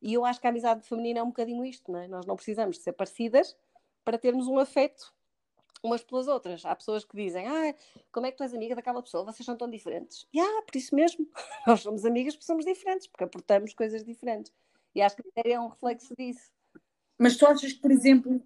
e 0.00 0.14
eu 0.14 0.24
acho 0.24 0.40
que 0.40 0.46
a 0.46 0.50
amizade 0.50 0.86
feminina 0.86 1.20
é 1.20 1.22
um 1.22 1.28
bocadinho 1.28 1.64
isto, 1.64 1.90
não 1.90 2.00
é? 2.00 2.08
Nós 2.08 2.24
não 2.24 2.36
precisamos 2.36 2.76
de 2.76 2.82
ser 2.82 2.92
parecidas 2.92 3.56
para 4.04 4.16
termos 4.16 4.46
um 4.46 4.58
afeto 4.58 5.12
umas 5.82 6.02
pelas 6.02 6.28
outras. 6.28 6.64
Há 6.64 6.74
pessoas 6.74 7.04
que 7.04 7.16
dizem, 7.16 7.46
ah, 7.46 7.74
como 8.12 8.26
é 8.26 8.30
que 8.30 8.36
tu 8.36 8.42
és 8.42 8.54
amiga 8.54 8.74
daquela 8.74 9.02
pessoa? 9.02 9.24
Vocês 9.24 9.44
são 9.44 9.56
tão 9.56 9.68
diferentes. 9.68 10.26
E 10.32 10.40
ah, 10.40 10.62
por 10.66 10.76
isso 10.76 10.94
mesmo, 10.94 11.26
nós 11.66 11.80
somos 11.80 12.04
amigas 12.04 12.34
porque 12.34 12.46
somos 12.46 12.64
diferentes, 12.64 13.06
porque 13.06 13.24
aportamos 13.24 13.74
coisas 13.74 14.04
diferentes. 14.04 14.52
E 14.94 15.00
acho 15.00 15.16
que 15.16 15.22
é 15.36 15.58
um 15.58 15.68
reflexo 15.68 16.14
disso. 16.16 16.50
Mas 17.18 17.36
tu 17.36 17.46
achas 17.46 17.72
que, 17.72 17.80
por 17.80 17.90
exemplo, 17.90 18.42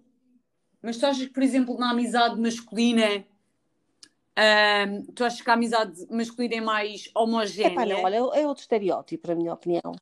mas 0.81 0.97
tu 0.97 1.05
achas 1.05 1.25
que, 1.25 1.33
por 1.33 1.41
exemplo, 1.41 1.77
na 1.79 1.91
amizade 1.91 2.39
masculina, 2.39 3.25
tu 5.15 5.23
achas 5.23 5.41
que 5.41 5.49
a 5.49 5.53
amizade 5.53 6.05
masculina 6.11 6.55
é 6.55 6.61
mais 6.61 7.09
homogénea? 7.15 7.71
Epá, 7.71 7.85
não, 7.85 8.03
olha, 8.03 8.17
é 8.39 8.47
outro 8.47 8.61
estereótipo, 8.61 9.27
na 9.27 9.35
minha 9.35 9.53
opinião. 9.53 9.95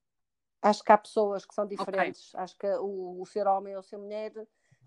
Acho 0.61 0.83
que 0.83 0.91
há 0.91 0.97
pessoas 0.97 1.45
que 1.45 1.53
são 1.53 1.65
diferentes. 1.65 2.33
Okay. 2.33 2.43
Acho 2.43 2.57
que 2.57 2.67
o, 2.67 3.21
o 3.21 3.25
ser 3.25 3.47
homem 3.47 3.75
ou 3.75 3.83
ser 3.83 3.97
mulher 3.97 4.33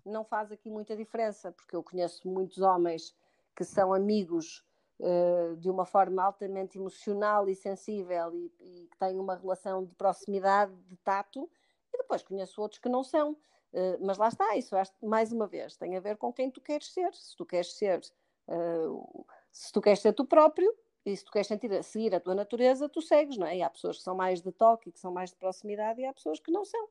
não 0.07 0.23
faz 0.23 0.51
aqui 0.51 0.69
muita 0.69 0.95
diferença, 0.95 1.51
porque 1.51 1.75
eu 1.75 1.83
conheço 1.83 2.27
muitos 2.27 2.59
homens 2.59 3.15
que 3.55 3.63
são 3.63 3.93
amigos 3.93 4.63
uh, 4.99 5.55
de 5.57 5.69
uma 5.69 5.85
forma 5.85 6.23
altamente 6.23 6.77
emocional 6.77 7.49
e 7.49 7.55
sensível 7.55 8.33
e, 8.35 8.51
e, 8.59 8.87
que 8.87 8.97
têm 8.97 9.19
uma 9.19 9.35
relação 9.35 9.83
de 9.83 9.93
proximidade, 9.95 10.73
de 10.87 10.95
tato, 10.97 11.49
e 11.93 11.97
depois 11.97 12.23
conheço 12.23 12.61
outros 12.61 12.79
que 12.79 12.89
não 12.89 13.03
são. 13.03 13.33
Uh, 13.73 13.97
mas 14.01 14.17
lá 14.17 14.27
está, 14.27 14.55
isso 14.55 14.75
mais 15.03 15.31
uma 15.31 15.45
vez 15.45 15.75
tem 15.75 15.97
a 15.97 15.99
ver 15.99 16.17
com 16.17 16.31
quem 16.31 16.49
tu 16.49 16.61
queres 16.61 16.91
ser. 16.91 17.13
Se 17.13 17.35
tu 17.35 17.45
queres 17.45 17.73
ser, 17.73 17.99
uh, 18.47 19.25
se 19.51 19.71
tu 19.71 19.81
queres 19.81 19.99
ser 19.99 20.13
tu 20.13 20.25
próprio, 20.25 20.73
e 21.05 21.15
se 21.15 21.23
tu 21.23 21.31
queres 21.31 21.47
sentir, 21.47 21.83
seguir 21.83 22.13
a 22.13 22.19
tua 22.19 22.35
natureza, 22.35 22.89
tu 22.89 23.01
segues, 23.01 23.37
não 23.37 23.47
é? 23.47 23.57
E 23.57 23.63
há 23.63 23.69
pessoas 23.69 23.97
que 23.97 24.03
são 24.03 24.13
mais 24.13 24.41
de 24.41 24.51
toque, 24.51 24.91
que 24.91 24.99
são 24.99 25.11
mais 25.11 25.29
de 25.29 25.37
proximidade, 25.37 26.01
e 26.01 26.05
há 26.05 26.13
pessoas 26.13 26.39
que 26.39 26.51
não 26.51 26.65
são. 26.65 26.89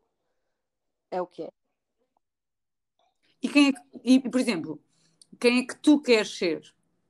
É 1.11 1.21
o 1.21 1.27
que 1.27 1.43
é. 1.43 1.53
E 3.43 3.49
quem 3.49 3.68
é 3.68 3.72
que, 3.72 3.80
e, 4.05 4.20
por 4.20 4.41
exemplo, 4.41 4.80
quem 5.39 5.61
é 5.61 5.66
que 5.66 5.76
tu 5.76 6.01
queres 6.01 6.37
ser? 6.37 6.62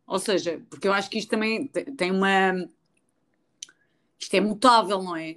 Ou 0.06 0.18
seja, 0.18 0.62
porque 0.70 0.86
eu 0.86 0.92
acho 0.92 1.10
que 1.10 1.18
isto 1.18 1.30
também 1.30 1.66
tem 1.68 2.10
uma. 2.10 2.68
Isto 4.18 4.34
é 4.34 4.40
mutável, 4.40 5.02
não 5.02 5.16
é? 5.16 5.36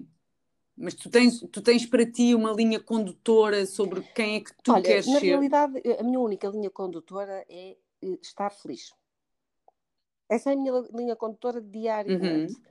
Mas 0.77 0.93
tu 0.93 1.09
tens, 1.09 1.41
tu 1.51 1.61
tens 1.61 1.85
para 1.85 2.09
ti 2.09 2.33
uma 2.33 2.53
linha 2.53 2.79
condutora 2.79 3.65
sobre 3.65 4.01
quem 4.15 4.37
é 4.37 4.39
que 4.39 4.51
tu 4.63 4.71
Olha, 4.71 4.83
queres 4.83 5.07
na 5.07 5.19
ser? 5.19 5.25
Na 5.25 5.31
realidade, 5.31 5.81
a 5.99 6.03
minha 6.03 6.19
única 6.19 6.47
linha 6.47 6.69
condutora 6.69 7.45
é 7.49 7.75
eh, 8.01 8.17
estar 8.21 8.49
feliz. 8.51 8.93
Essa 10.29 10.51
é 10.51 10.53
a 10.53 10.55
minha 10.55 10.71
linha 10.93 11.15
condutora 11.15 11.59
diariamente. 11.59 12.53
Uhum. 12.53 12.61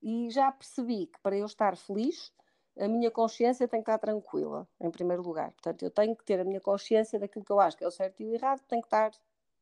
E 0.00 0.30
já 0.30 0.52
percebi 0.52 1.06
que 1.06 1.18
para 1.20 1.36
eu 1.36 1.46
estar 1.46 1.76
feliz, 1.76 2.32
a 2.78 2.88
minha 2.88 3.10
consciência 3.10 3.66
tem 3.66 3.82
que 3.82 3.90
estar 3.90 3.98
tranquila, 3.98 4.66
em 4.80 4.90
primeiro 4.90 5.22
lugar. 5.22 5.50
Portanto, 5.52 5.82
eu 5.82 5.90
tenho 5.90 6.14
que 6.14 6.24
ter 6.24 6.40
a 6.40 6.44
minha 6.44 6.60
consciência 6.60 7.18
daquilo 7.18 7.44
que 7.44 7.52
eu 7.52 7.60
acho 7.60 7.76
que 7.76 7.84
é 7.84 7.86
o 7.88 7.90
certo 7.90 8.22
e 8.22 8.26
o 8.26 8.34
errado, 8.34 8.60
tem 8.68 8.80
que 8.80 8.86
estar 8.86 9.10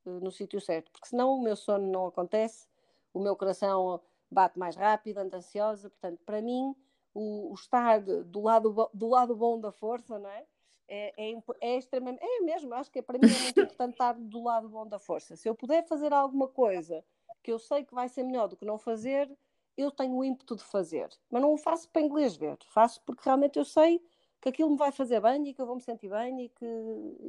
uh, 0.04 0.10
no 0.20 0.30
sítio 0.30 0.60
certo, 0.60 0.90
porque 0.92 1.08
senão 1.08 1.32
o 1.32 1.42
meu 1.42 1.56
sono 1.56 1.86
não 1.90 2.06
acontece, 2.06 2.68
o 3.12 3.20
meu 3.20 3.34
coração 3.34 4.00
bate 4.30 4.58
mais 4.58 4.76
rápido, 4.76 5.18
ando 5.18 5.36
ansiosa. 5.36 5.88
Portanto, 5.88 6.20
para 6.24 6.42
mim, 6.42 6.74
o, 7.14 7.50
o 7.50 7.54
estar 7.54 8.00
do 8.00 8.42
lado, 8.42 8.90
do 8.92 9.08
lado 9.08 9.34
bom 9.34 9.58
da 9.58 9.72
força, 9.72 10.18
não 10.18 10.28
é? 10.28 10.44
É, 10.88 11.32
é, 11.32 11.42
é, 11.60 11.76
extremamente, 11.76 12.22
é 12.22 12.40
mesmo, 12.42 12.72
acho 12.74 12.92
que 12.92 13.00
é, 13.00 13.02
para 13.02 13.18
mim 13.18 13.26
é 13.26 13.42
muito 13.42 13.60
importante 13.60 13.92
estar 13.92 14.12
do 14.12 14.42
lado 14.44 14.68
bom 14.68 14.86
da 14.86 15.00
força. 15.00 15.34
Se 15.34 15.48
eu 15.48 15.54
puder 15.54 15.84
fazer 15.84 16.12
alguma 16.12 16.46
coisa 16.46 17.04
que 17.42 17.50
eu 17.50 17.58
sei 17.58 17.84
que 17.84 17.94
vai 17.94 18.08
ser 18.08 18.22
melhor 18.22 18.46
do 18.46 18.56
que 18.56 18.64
não 18.64 18.78
fazer, 18.78 19.28
eu 19.77 19.91
tenho 19.91 20.14
o 20.14 20.24
ímpeto 20.24 20.57
de 20.57 20.64
fazer, 20.64 21.09
mas 21.31 21.43
não 21.43 21.53
o 21.53 21.59
faço 21.59 21.89
para 21.91 22.03
inglês 22.03 22.37
ver, 22.37 22.57
faço 22.68 23.01
porque 23.03 23.22
realmente 23.24 23.59
eu 23.59 23.64
sei 23.64 24.01
que 24.41 24.49
aquilo 24.49 24.70
me 24.70 24.77
vai 24.77 24.93
fazer 24.93 25.20
bem 25.20 25.49
e 25.49 25.55
que 25.55 25.61
eu 25.61 25.66
vou 25.66 25.77
me 25.77 25.83
sentir 25.83 26.09
bem 26.09 26.45
e 26.45 26.49
que, 26.49 26.66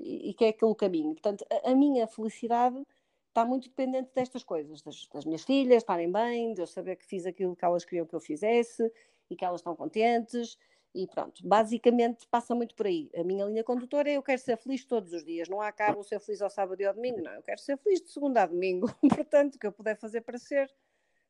e, 0.03 0.33
que 0.33 0.45
é 0.45 0.49
aquele 0.49 0.75
caminho. 0.75 1.13
Portanto, 1.13 1.45
a, 1.49 1.71
a, 1.71 1.75
minha 1.75 2.05
felicidade 2.07 2.81
está 3.29 3.45
muito 3.45 3.69
dependente 3.69 4.11
destas 4.13 4.43
coisas, 4.43 4.81
das, 4.81 5.07
das, 5.07 5.25
minhas 5.25 5.43
filhas 5.43 5.77
estarem 5.77 6.11
bem, 6.11 6.53
de 6.53 6.61
eu 6.61 6.67
saber 6.67 6.95
que 6.95 7.05
fiz 7.05 7.25
aquilo 7.25 7.55
que 7.55 7.65
elas 7.65 7.85
queriam 7.85 8.05
que 8.05 8.15
eu 8.15 8.19
fizesse 8.19 8.91
e 9.29 9.35
que 9.35 9.43
elas 9.43 9.61
estão 9.61 9.75
contentes. 9.75 10.57
E 10.93 11.05
pronto, 11.07 11.41
basicamente 11.47 12.27
passa 12.27 12.55
muito 12.55 12.75
por 12.75 12.87
aí. 12.87 13.09
A 13.15 13.23
minha 13.23 13.45
linha 13.45 13.63
condutora 13.63 14.09
é 14.09 14.13
eu 14.13 14.23
quero 14.23 14.39
ser 14.39 14.57
feliz 14.57 14.85
todos 14.85 15.13
os 15.13 15.23
dias. 15.23 15.47
Não 15.47 15.61
há 15.61 15.71
vou 15.93 16.03
ser 16.03 16.19
feliz 16.19 16.41
ao 16.41 16.49
sábado 16.49 16.81
e 16.81 16.85
ao 16.85 16.93
domingo, 16.93 17.21
não. 17.21 17.33
Eu 17.33 17.43
quero 17.43 17.59
ser 17.59 17.77
feliz 17.77 18.01
de 18.01 18.09
segunda 18.09 18.43
a 18.43 18.45
domingo. 18.45 18.87
Portanto, 19.09 19.55
o 19.55 19.59
que 19.59 19.67
eu 19.67 19.71
puder 19.71 19.95
fazer 19.97 20.21
para 20.21 20.37
ser, 20.37 20.71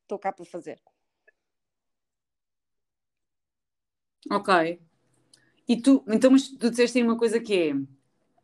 estou 0.02 0.18
cá 0.18 0.32
para 0.32 0.44
fazer. 0.44 0.80
Ok. 4.30 4.80
E 5.68 5.76
tu, 5.80 6.02
então, 6.08 6.30
mas 6.30 6.48
tu 6.48 6.70
disseste 6.70 6.98
aí 6.98 7.04
uma 7.04 7.18
coisa 7.18 7.38
que 7.38 7.54
é. 7.54 7.72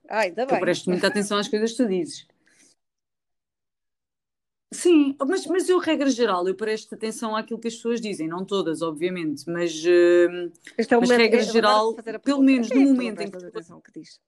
Ah, 0.09 0.21
ainda 0.21 0.45
bem. 0.47 0.57
Eu 0.57 0.61
presto 0.61 0.91
muita 0.91 1.07
atenção 1.07 1.39
às 1.39 1.49
coisas 1.49 1.71
que 1.71 1.77
tu 1.79 1.89
dizes. 1.89 2.27
Sim, 4.75 5.17
mas, 5.27 5.47
mas 5.47 5.69
eu, 5.69 5.79
regra 5.79 6.11
geral, 6.11 6.47
eu 6.49 6.55
presto 6.55 6.95
atenção 6.95 7.37
àquilo 7.37 7.61
que 7.61 7.69
as 7.69 7.77
pessoas 7.77 8.01
dizem, 8.01 8.27
não 8.27 8.45
todas, 8.45 8.83
obviamente, 8.83 9.49
mas, 9.49 9.73
uh, 9.85 10.53
é 10.77 10.97
mas 10.99 11.11
regra 11.11 11.43
geral, 11.43 11.95
pelo 12.25 12.43
menos 12.43 12.69
no 12.71 12.81
momento 12.81 13.21
em 13.23 13.31
que. 13.31 13.37
Atenção 13.47 13.81
que 13.81 13.93
diz. 13.93 14.21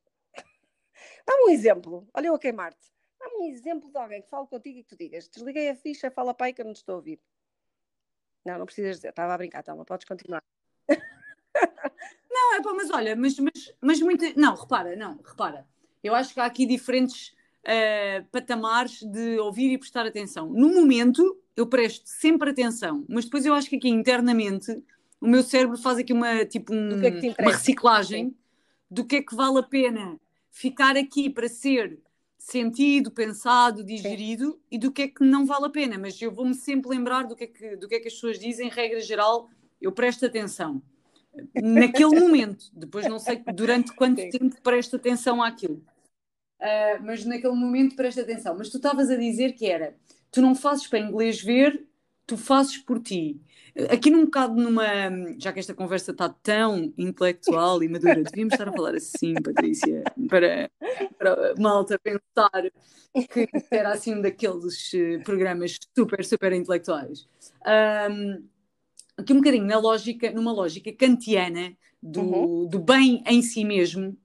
Dá-me 1.27 1.47
um 1.47 1.51
exemplo, 1.51 2.09
olha 2.15 2.29
eu 2.29 2.35
a 2.35 2.39
queimar-te. 2.39 2.93
Dá-me 3.19 3.39
um 3.39 3.51
exemplo 3.51 3.91
de 3.91 3.99
alguém 3.99 4.23
que 4.23 4.31
fale 4.31 4.47
contigo 4.47 4.79
e 4.79 4.83
que 4.85 4.89
tu 4.89 4.97
digas: 4.97 5.29
desliguei 5.29 5.69
a 5.69 5.75
ficha, 5.75 6.11
fala 6.13 6.33
pai 6.33 6.53
que 6.53 6.61
eu 6.61 6.65
não 6.65 6.73
te 6.73 6.77
estou 6.77 6.95
a 6.95 6.97
ouvir. 6.97 7.21
Não, 8.45 8.59
não 8.59 8.67
precisas 8.67 8.97
dizer, 8.97 9.09
estava 9.09 9.35
a 9.35 9.37
brincar, 9.37 9.65
Thelma, 9.65 9.85
podes 9.85 10.07
continuar. 10.07 10.43
Não, 12.31 12.55
é 12.55 12.63
pá, 12.63 12.75
mas 12.75 12.91
olha, 12.91 13.17
mas, 13.17 13.39
mas, 13.39 13.75
mas 13.81 14.01
muito. 14.01 14.25
Não, 14.39 14.55
repara, 14.55 14.95
não, 14.95 15.19
repara. 15.25 15.67
Eu 16.05 16.15
acho 16.15 16.35
que 16.35 16.41
há 16.41 16.45
aqui 16.45 16.67
diferentes 16.67 17.35
uh, 17.65 18.25
patamares 18.31 19.03
de 19.03 19.39
ouvir 19.39 19.73
e 19.73 19.79
prestar 19.79 20.07
atenção. 20.07 20.49
No 20.49 20.69
momento, 20.69 21.39
eu 21.57 21.67
presto 21.67 22.07
sempre 22.07 22.51
atenção, 22.51 23.05
mas 23.09 23.25
depois 23.25 23.47
eu 23.47 23.55
acho 23.55 23.69
que 23.69 23.77
aqui 23.77 23.89
internamente 23.89 24.71
o 25.21 25.27
meu 25.27 25.43
cérebro 25.43 25.79
faz 25.79 25.99
aqui 25.99 26.13
uma, 26.13 26.45
tipo, 26.45 26.75
um, 26.75 27.03
é 27.03 27.35
uma 27.41 27.53
reciclagem 27.53 28.29
Sim. 28.29 28.37
do 28.91 29.05
que 29.05 29.17
é 29.17 29.23
que 29.23 29.35
vale 29.35 29.59
a 29.59 29.63
pena 29.63 30.21
ficar 30.51 30.97
aqui 30.97 31.31
para 31.31 31.49
ser 31.49 31.99
sentido, 32.39 33.11
pensado, 33.11 33.83
digerido 33.83 34.53
Sim. 34.53 34.59
e 34.71 34.79
do 34.79 34.93
que 34.93 35.03
é 35.03 35.09
que 35.09 35.25
não 35.25 35.47
vale 35.47 35.67
a 35.67 35.71
pena. 35.71 35.99
Mas 35.99 36.21
eu 36.21 36.31
vou-me 36.31 36.55
sempre 36.55 36.91
lembrar 36.91 37.25
do 37.25 37.35
que, 37.35 37.45
é 37.45 37.47
que, 37.47 37.77
do 37.77 37.89
que 37.89 37.95
é 37.95 38.01
que 38.01 38.09
as 38.09 38.15
pessoas 38.15 38.39
dizem, 38.39 38.69
regra 38.69 39.01
geral, 39.01 39.49
eu 39.81 39.91
presto 39.91 40.27
atenção 40.27 40.83
naquele 41.55 42.15
momento. 42.21 42.67
Depois 42.73 43.07
não 43.07 43.19
sei 43.19 43.43
durante 43.55 43.93
quanto 43.95 44.21
Sim. 44.21 44.31
tempo 44.31 44.57
presta 44.63 44.97
atenção 44.97 45.43
àquilo. 45.43 45.83
Uh, 46.61 47.03
mas 47.03 47.25
naquele 47.25 47.55
momento 47.55 47.97
presta 47.97 48.23
atenção. 48.23 48.57
Mas 48.57 48.71
tu 48.71 48.77
estavas 48.79 49.11
a 49.11 49.17
dizer 49.17 49.53
que 49.53 49.67
era, 49.67 49.95
tu 50.31 50.41
não 50.41 50.55
fazes 50.55 50.87
para 50.87 50.99
inglês 50.99 51.43
ver, 51.43 51.87
tu 52.27 52.37
fazes 52.37 52.79
por 52.79 53.01
ti. 53.01 53.41
Aqui 53.91 54.11
num 54.11 54.25
bocado 54.25 54.55
numa, 54.55 54.85
já 55.39 55.53
que 55.53 55.61
esta 55.61 55.75
conversa 55.75 56.11
está 56.11 56.31
tão 56.31 56.93
intelectual 56.97 57.83
e 57.83 57.89
madura, 57.89 58.23
devíamos 58.23 58.55
estar 58.55 58.69
a 58.69 58.73
falar 58.73 58.95
assim, 58.95 59.35
Patrícia, 59.35 60.03
para, 60.29 60.71
para 61.19 61.55
malta 61.59 61.99
pensar 61.99 62.71
que 63.31 63.49
era 63.71 63.91
assim 63.91 64.15
um 64.15 64.23
daqueles 64.23 64.93
eh, 64.95 65.19
programas 65.19 65.79
super, 65.97 66.25
super 66.25 66.53
intelectuais. 66.53 67.29
Um, 68.11 68.49
aqui 69.17 69.33
um 69.33 69.37
bocadinho 69.37 69.65
na 69.65 69.79
lógica, 69.79 70.31
numa 70.31 70.53
lógica 70.53 70.93
kantiana 70.93 71.77
do, 72.03 72.21
uhum. 72.21 72.67
do 72.69 72.79
bem 72.79 73.23
em 73.27 73.43
si 73.43 73.65
mesmo, 73.65 74.17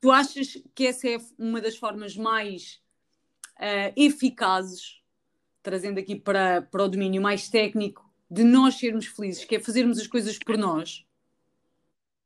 tu 0.00 0.10
achas 0.10 0.58
que 0.74 0.86
essa 0.86 1.08
é 1.08 1.18
uma 1.38 1.60
das 1.60 1.76
formas 1.76 2.16
mais 2.16 2.80
uh, 3.58 3.92
eficazes, 3.96 5.02
trazendo 5.62 5.98
aqui 5.98 6.14
para, 6.14 6.62
para 6.62 6.84
o 6.84 6.88
domínio 6.88 7.20
mais 7.20 7.48
técnico, 7.48 8.04
de 8.30 8.44
nós 8.44 8.74
sermos 8.74 9.06
felizes, 9.06 9.44
que 9.44 9.56
é 9.56 9.60
fazermos 9.60 9.98
as 9.98 10.06
coisas 10.06 10.38
por 10.38 10.58
nós? 10.58 11.04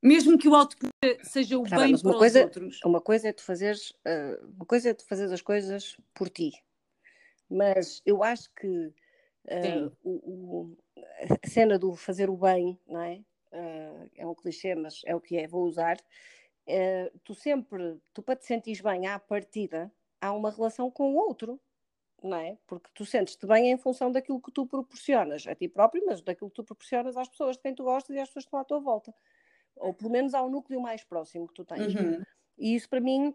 Mesmo 0.03 0.39
que 0.39 0.49
o 0.49 0.55
output 0.55 0.91
seja 1.23 1.59
o 1.59 1.63
tá 1.63 1.77
bem, 1.77 1.93
bem 1.93 2.03
para 2.03 2.15
coisa, 2.15 2.39
os 2.39 2.45
outros. 2.45 2.81
Uma 2.85 3.01
coisa 3.01 3.29
é 3.29 3.33
tu 3.33 3.43
fazeres, 3.43 3.91
uh, 3.91 4.47
uma 4.57 4.65
coisa 4.65 4.91
é 4.91 4.95
tu 4.95 5.07
fazeres 5.07 5.31
as 5.31 5.43
coisas 5.43 5.97
por 6.15 6.31
ti. 6.31 6.53
Mas 7.51 8.01
eu 8.07 8.23
acho 8.25 8.51
que 8.55 8.67
uh, 8.67 9.93
o, 10.03 10.11
o, 10.11 10.77
a 11.45 11.49
cena 11.49 11.79
do 11.79 11.95
fazer 11.95 12.29
o 12.31 12.37
bem, 12.37 12.79
não 12.87 13.01
é? 13.01 13.23
Uh, 13.53 14.11
é 14.17 14.27
um 14.27 14.35
clichê, 14.35 14.75
mas 14.75 15.03
é 15.05 15.15
o 15.15 15.21
que 15.21 15.37
é, 15.37 15.47
vou 15.47 15.65
usar. 15.65 15.97
uh, 16.67 17.19
tu 17.25 17.35
sempre, 17.35 18.01
tu 18.15 18.23
para 18.23 18.37
te 18.37 18.47
sentires 18.47 18.81
bem 18.81 19.07
à 19.07 19.19
partida, 19.19 19.91
há 20.21 20.33
uma 20.33 20.51
relação 20.51 20.91
com 20.91 21.13
o 21.13 21.17
outro, 21.17 21.61
não 22.23 22.37
é? 22.37 22.59
Porque 22.67 22.89
tu 22.95 23.05
sentes-te 23.05 23.47
bem 23.47 23.71
em 23.71 23.79
função 23.79 24.13
daquilo 24.13 24.41
que 24.41 24.53
tu 24.53 24.67
proporcionas 24.67 25.47
a 25.47 25.55
ti 25.55 25.69
próprio, 25.69 26.05
mas 26.07 26.21
daquilo 26.21 26.51
que 26.51 26.57
tu 26.57 26.65
proporcionas 26.65 27.17
às 27.17 27.29
pessoas 27.29 27.57
de 27.57 27.63
quem 27.63 27.75
tu 27.75 27.85
gostas 27.85 28.15
e 28.15 28.19
às 28.19 28.29
pessoas 28.29 28.45
que 28.45 28.49
estão 28.49 28.61
à 28.61 28.65
tua 28.65 28.81
volta. 28.81 29.15
Ou 29.77 29.95
pelo 29.95 30.11
menos 30.11 30.35
ao 30.35 30.49
núcleo 30.51 30.81
mais 30.81 31.03
próximo 31.03 31.49
que 31.49 31.55
tu 31.55 31.65
tens. 31.65 31.95
Uhum. 31.95 32.23
E 32.59 32.75
isso 32.75 32.89
para 32.89 33.01
mim, 33.01 33.35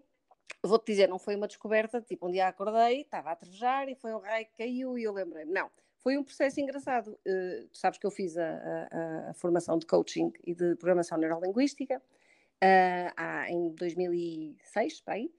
vou-te 0.63 0.85
dizer, 0.85 1.09
não 1.09 1.17
foi 1.17 1.35
uma 1.35 1.47
descoberta, 1.47 2.01
tipo, 2.01 2.27
um 2.27 2.31
dia 2.31 2.47
acordei, 2.47 3.01
estava 3.01 3.31
a 3.31 3.35
trevejar 3.35 3.89
e 3.89 3.95
foi 3.95 4.13
um 4.13 4.19
raio 4.19 4.45
que 4.45 4.57
caiu 4.57 4.97
e 4.97 5.03
eu 5.03 5.11
lembrei-me. 5.11 5.51
Não, 5.51 5.71
foi 6.05 6.19
um 6.19 6.23
processo 6.23 6.61
engraçado. 6.61 7.17
Uh, 7.25 7.67
tu 7.71 7.79
sabes 7.79 7.97
que 7.97 8.05
eu 8.05 8.11
fiz 8.11 8.37
a, 8.37 8.47
a, 8.47 9.29
a, 9.31 9.33
formação 9.33 9.75
de 9.79 9.87
coaching 9.87 10.31
e 10.45 10.53
de 10.53 10.75
programação 10.75 11.17
neurolinguística 11.17 11.97
uh, 11.97 13.11
há, 13.17 13.49
em 13.49 13.69
2006, 13.69 15.01
para 15.01 15.15
aí. 15.15 15.31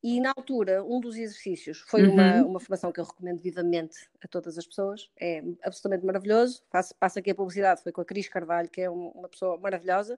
E 0.00 0.20
na 0.20 0.32
altura, 0.36 0.84
um 0.84 1.00
dos 1.00 1.16
exercícios 1.16 1.80
foi 1.88 2.04
uhum. 2.04 2.12
uma, 2.12 2.44
uma 2.44 2.60
formação 2.60 2.92
que 2.92 3.00
eu 3.00 3.04
recomendo 3.04 3.40
vivamente 3.40 4.08
a 4.22 4.28
todas 4.28 4.56
as 4.56 4.64
pessoas, 4.64 5.10
é 5.20 5.42
absolutamente 5.64 6.06
maravilhoso. 6.06 6.62
Faço, 6.70 6.94
passo 6.94 7.18
aqui 7.18 7.32
a 7.32 7.34
publicidade, 7.34 7.82
foi 7.82 7.90
com 7.90 8.00
a 8.00 8.04
Cris 8.04 8.28
Carvalho, 8.28 8.68
que 8.68 8.82
é 8.82 8.88
um, 8.88 9.08
uma 9.08 9.28
pessoa 9.28 9.58
maravilhosa, 9.58 10.16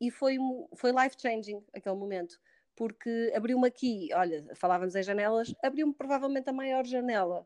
e 0.00 0.08
foi, 0.08 0.36
foi 0.76 0.92
life-changing 0.92 1.60
aquele 1.74 1.96
momento, 1.96 2.38
porque 2.76 3.32
abriu-me 3.34 3.66
aqui, 3.66 4.08
olha, 4.14 4.44
falávamos 4.54 4.94
em 4.94 5.02
janelas, 5.02 5.52
abriu-me 5.64 5.94
provavelmente 5.94 6.48
a 6.48 6.52
maior 6.52 6.84
janela 6.86 7.44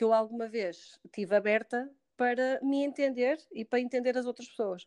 que 0.00 0.04
eu 0.04 0.14
alguma 0.14 0.48
vez 0.48 0.98
tive 1.12 1.36
aberta 1.36 1.86
para 2.16 2.58
me 2.62 2.82
entender 2.82 3.36
e 3.52 3.66
para 3.66 3.80
entender 3.80 4.16
as 4.16 4.24
outras 4.24 4.48
pessoas. 4.48 4.86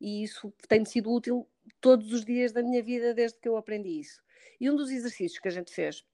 E 0.00 0.22
isso 0.22 0.54
tem 0.68 0.84
sido 0.84 1.10
útil 1.10 1.48
todos 1.80 2.12
os 2.12 2.24
dias 2.24 2.52
da 2.52 2.62
minha 2.62 2.80
vida 2.80 3.12
desde 3.12 3.40
que 3.40 3.48
eu 3.48 3.56
aprendi 3.56 3.98
isso. 3.98 4.22
E 4.60 4.70
um 4.70 4.76
dos 4.76 4.88
exercícios 4.88 5.40
que 5.40 5.48
a 5.48 5.50
gente 5.50 5.74
fez 5.74 6.04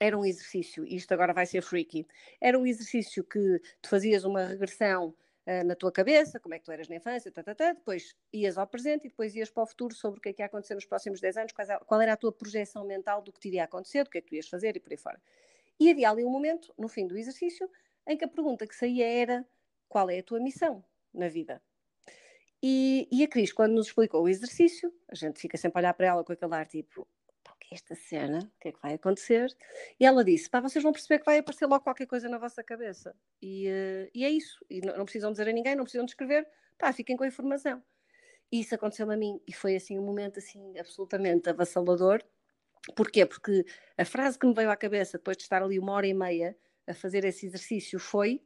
era 0.00 0.18
um 0.18 0.24
exercício, 0.24 0.84
isto 0.84 1.12
agora 1.12 1.32
vai 1.32 1.46
ser 1.46 1.62
freaky, 1.62 2.04
era 2.40 2.58
um 2.58 2.66
exercício 2.66 3.22
que 3.22 3.60
tu 3.80 3.88
fazias 3.88 4.24
uma 4.24 4.44
regressão 4.44 5.14
uh, 5.46 5.64
na 5.64 5.76
tua 5.76 5.92
cabeça, 5.92 6.40
como 6.40 6.56
é 6.56 6.58
que 6.58 6.64
tu 6.64 6.72
eras 6.72 6.88
na 6.88 6.96
infância, 6.96 7.30
tá, 7.30 7.44
tá, 7.44 7.54
tá, 7.54 7.72
depois 7.74 8.16
ias 8.32 8.58
ao 8.58 8.66
presente 8.66 9.06
e 9.06 9.08
depois 9.08 9.36
ias 9.36 9.50
para 9.50 9.62
o 9.62 9.66
futuro 9.68 9.94
sobre 9.94 10.18
o 10.18 10.20
que 10.20 10.30
é 10.30 10.32
que 10.32 10.42
ia 10.42 10.46
acontecer 10.46 10.74
nos 10.74 10.84
próximos 10.84 11.20
10 11.20 11.36
anos, 11.36 11.52
qual 11.86 12.00
era 12.00 12.14
a 12.14 12.16
tua 12.16 12.32
projeção 12.32 12.84
mental 12.84 13.22
do 13.22 13.32
que 13.32 13.38
te 13.38 13.46
iria 13.46 13.62
acontecer, 13.62 14.02
do 14.02 14.10
que 14.10 14.18
é 14.18 14.20
que 14.20 14.26
tu 14.26 14.34
ias 14.34 14.48
fazer 14.48 14.76
e 14.76 14.80
por 14.80 14.90
aí 14.90 14.98
fora. 14.98 15.22
E 15.78 15.90
havia 15.90 16.10
ali 16.10 16.24
um 16.24 16.30
momento, 16.30 16.72
no 16.78 16.88
fim 16.88 17.06
do 17.06 17.16
exercício, 17.16 17.68
em 18.06 18.16
que 18.16 18.24
a 18.24 18.28
pergunta 18.28 18.66
que 18.66 18.74
saía 18.74 19.06
era 19.06 19.46
qual 19.88 20.10
é 20.10 20.18
a 20.18 20.22
tua 20.22 20.40
missão 20.40 20.84
na 21.12 21.28
vida? 21.28 21.62
E, 22.62 23.08
e 23.12 23.22
a 23.22 23.28
Cris, 23.28 23.52
quando 23.52 23.74
nos 23.74 23.88
explicou 23.88 24.22
o 24.22 24.28
exercício, 24.28 24.92
a 25.08 25.14
gente 25.14 25.40
fica 25.40 25.56
sempre 25.56 25.78
a 25.78 25.80
olhar 25.80 25.94
para 25.94 26.06
ela 26.06 26.24
com 26.24 26.32
aquele 26.32 26.54
ar 26.54 26.66
tipo, 26.66 27.06
esta 27.74 27.94
cena, 27.94 28.38
o 28.38 28.60
que 28.60 28.68
é 28.68 28.72
que 28.72 28.80
vai 28.80 28.94
acontecer? 28.94 29.54
E 29.98 30.06
ela 30.06 30.24
disse: 30.24 30.48
pá, 30.48 30.60
vocês 30.60 30.82
vão 30.82 30.92
perceber 30.92 31.18
que 31.18 31.24
vai 31.24 31.38
aparecer 31.38 31.66
logo 31.66 31.84
qualquer 31.84 32.06
coisa 32.06 32.28
na 32.28 32.38
vossa 32.38 32.62
cabeça. 32.62 33.14
E, 33.42 33.68
uh, 33.68 34.10
e 34.14 34.24
é 34.24 34.30
isso. 34.30 34.64
E 34.70 34.80
não, 34.80 34.96
não, 34.96 35.04
precisam 35.04 35.30
dizer 35.32 35.48
a 35.48 35.52
ninguém, 35.52 35.74
não 35.74 35.84
precisam 35.84 36.06
descrever, 36.06 36.46
pá, 36.78 36.92
fiquem 36.92 37.16
com 37.16 37.24
a 37.24 37.26
informação. 37.26 37.82
E 38.50 38.60
isso 38.60 38.74
aconteceu 38.74 39.10
a 39.10 39.16
mim 39.16 39.40
e 39.46 39.52
foi 39.52 39.74
assim 39.74 39.98
um 39.98 40.04
momento 40.04 40.38
assim 40.38 40.78
absolutamente 40.78 41.48
avassalador. 41.48 42.22
Porquê? 42.94 43.26
Porque 43.26 43.64
a 43.96 44.04
frase 44.04 44.38
que 44.38 44.46
me 44.46 44.54
veio 44.54 44.70
à 44.70 44.76
cabeça 44.76 45.18
depois 45.18 45.36
de 45.36 45.42
estar 45.42 45.62
ali 45.62 45.78
uma 45.78 45.92
hora 45.92 46.06
e 46.06 46.14
meia 46.14 46.56
a 46.86 46.94
fazer 46.94 47.24
esse 47.24 47.46
exercício 47.46 47.98
foi 47.98 48.42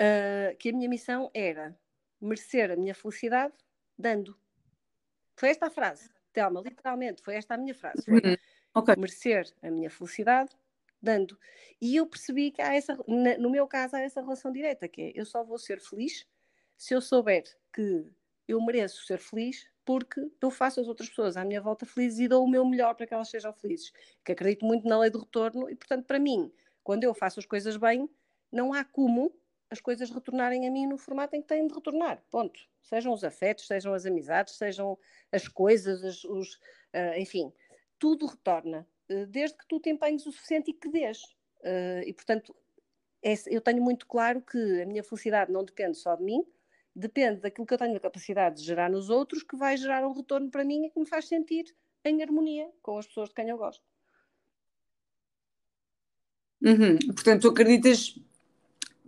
uh, 0.00 0.56
que 0.58 0.70
a 0.70 0.72
minha 0.72 0.88
missão 0.88 1.30
era 1.34 1.78
merecer 2.20 2.70
a 2.70 2.76
minha 2.76 2.94
felicidade 2.94 3.54
dando. 3.96 4.38
Foi 5.36 5.50
esta 5.50 5.66
a 5.66 5.70
frase. 5.70 6.10
Telma, 6.32 6.60
literalmente, 6.60 7.22
foi 7.22 7.36
esta 7.36 7.54
a 7.54 7.58
minha 7.58 7.74
frase. 7.74 8.04
Foi 8.04 8.14
uhum. 8.14 8.36
okay. 8.74 8.96
merecer 8.96 9.52
a 9.62 9.70
minha 9.70 9.90
felicidade 9.90 10.54
dando. 11.00 11.38
E 11.80 11.96
eu 11.96 12.06
percebi 12.06 12.50
que 12.50 12.60
há 12.60 12.74
essa, 12.74 12.96
no 13.06 13.50
meu 13.50 13.66
caso, 13.66 13.96
há 13.96 14.00
essa 14.00 14.20
relação 14.20 14.52
direta, 14.52 14.88
que 14.88 15.02
é 15.02 15.12
eu 15.14 15.24
só 15.24 15.44
vou 15.44 15.58
ser 15.58 15.80
feliz 15.80 16.26
se 16.76 16.94
eu 16.94 17.00
souber 17.00 17.44
que 17.72 18.04
eu 18.46 18.60
mereço 18.64 19.04
ser 19.04 19.18
feliz 19.18 19.68
porque 19.84 20.20
eu 20.40 20.50
faço 20.50 20.80
as 20.80 20.86
outras 20.86 21.08
pessoas 21.08 21.36
à 21.36 21.44
minha 21.44 21.62
volta 21.62 21.86
felizes 21.86 22.18
e 22.18 22.28
dou 22.28 22.44
o 22.44 22.50
meu 22.50 22.64
melhor 22.64 22.94
para 22.94 23.06
que 23.06 23.14
elas 23.14 23.30
sejam 23.30 23.52
felizes. 23.54 23.90
Que 24.22 24.32
acredito 24.32 24.64
muito 24.66 24.86
na 24.86 24.98
lei 24.98 25.10
do 25.10 25.18
retorno 25.18 25.70
e, 25.70 25.74
portanto, 25.74 26.04
para 26.04 26.18
mim, 26.18 26.52
quando 26.88 27.04
eu 27.04 27.12
faço 27.12 27.38
as 27.38 27.44
coisas 27.44 27.76
bem, 27.76 28.08
não 28.50 28.72
há 28.72 28.82
como 28.82 29.30
as 29.68 29.78
coisas 29.78 30.08
retornarem 30.10 30.66
a 30.66 30.70
mim 30.70 30.86
no 30.86 30.96
formato 30.96 31.36
em 31.36 31.42
que 31.42 31.46
têm 31.46 31.66
de 31.66 31.74
retornar. 31.74 32.24
Ponto. 32.30 32.58
Sejam 32.82 33.12
os 33.12 33.22
afetos, 33.22 33.66
sejam 33.66 33.92
as 33.92 34.06
amizades, 34.06 34.54
sejam 34.56 34.98
as 35.30 35.46
coisas, 35.46 36.02
as, 36.02 36.24
os, 36.24 36.54
uh, 36.54 37.18
enfim, 37.18 37.52
tudo 37.98 38.24
retorna, 38.24 38.88
uh, 39.10 39.26
desde 39.26 39.58
que 39.58 39.68
tu 39.68 39.78
te 39.78 39.90
empenhes 39.90 40.24
o 40.24 40.32
suficiente 40.32 40.70
e 40.70 40.72
que 40.72 40.88
dês. 40.88 41.22
Uh, 41.60 42.00
e, 42.06 42.14
portanto, 42.14 42.56
é, 43.22 43.34
eu 43.48 43.60
tenho 43.60 43.82
muito 43.82 44.06
claro 44.06 44.40
que 44.40 44.80
a 44.80 44.86
minha 44.86 45.04
felicidade 45.04 45.52
não 45.52 45.62
depende 45.62 45.98
só 45.98 46.16
de 46.16 46.24
mim, 46.24 46.42
depende 46.96 47.42
daquilo 47.42 47.66
que 47.66 47.74
eu 47.74 47.78
tenho 47.78 47.98
a 47.98 48.00
capacidade 48.00 48.62
de 48.62 48.62
gerar 48.64 48.88
nos 48.88 49.10
outros, 49.10 49.42
que 49.42 49.58
vai 49.58 49.76
gerar 49.76 50.08
um 50.08 50.12
retorno 50.14 50.50
para 50.50 50.64
mim 50.64 50.86
e 50.86 50.90
que 50.90 50.98
me 50.98 51.06
faz 51.06 51.28
sentir 51.28 51.66
em 52.02 52.22
harmonia 52.22 52.72
com 52.80 52.96
as 52.96 53.06
pessoas 53.06 53.28
de 53.28 53.34
quem 53.34 53.50
eu 53.50 53.58
gosto. 53.58 53.84
Uhum. 56.62 56.98
Portanto, 57.14 57.42
tu 57.42 57.48
acreditas 57.48 58.18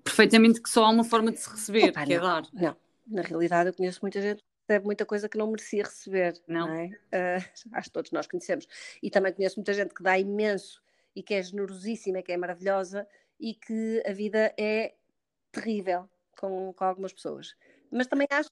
perfeitamente 0.03 0.61
que 0.61 0.71
só 0.71 0.85
há 0.85 0.91
uma 0.91 1.05
forma 1.05 1.33
de 1.33 1.39
se 1.39 1.51
receber, 1.51 1.93
que 1.93 2.13
é 2.13 2.19
não, 2.19 2.23
dar. 2.23 2.47
Não, 2.53 2.77
na 3.07 3.23
realidade 3.23 3.71
eu 3.71 3.75
conheço 3.75 4.01
muita 4.03 4.21
gente 4.21 4.39
que 4.39 4.49
recebe 4.69 4.87
muita 4.87 5.05
coisa 5.05 5.29
que 5.29 5.37
não 5.37 5.49
merecia 5.49 5.83
receber, 5.83 6.41
não, 6.47 6.69
não 6.69 6.75
é? 6.75 6.87
Uh, 6.87 7.45
acho 7.75 7.89
que 7.89 7.93
todos 7.93 8.13
nós 8.13 8.27
conhecemos. 8.27 8.67
E 9.03 9.11
também 9.11 9.33
conheço 9.33 9.57
muita 9.57 9.75
gente 9.75 9.95
que 9.95 10.03
dá 10.03 10.19
imenso 10.19 10.81
e 11.15 11.23
que 11.23 11.35
é 11.35 11.43
generosíssima, 11.43 12.23
que 12.23 12.33
é 12.33 12.37
maravilhosa 12.37 13.07
e 13.39 13.55
que 13.55 14.03
a 14.07 14.13
vida 14.13 14.55
é 14.57 14.95
terrível 15.51 16.09
com, 16.39 16.73
com 16.73 16.85
algumas 16.85 17.13
pessoas. 17.13 17.57
Mas 17.91 18.07
também 18.07 18.29
acho 18.31 18.49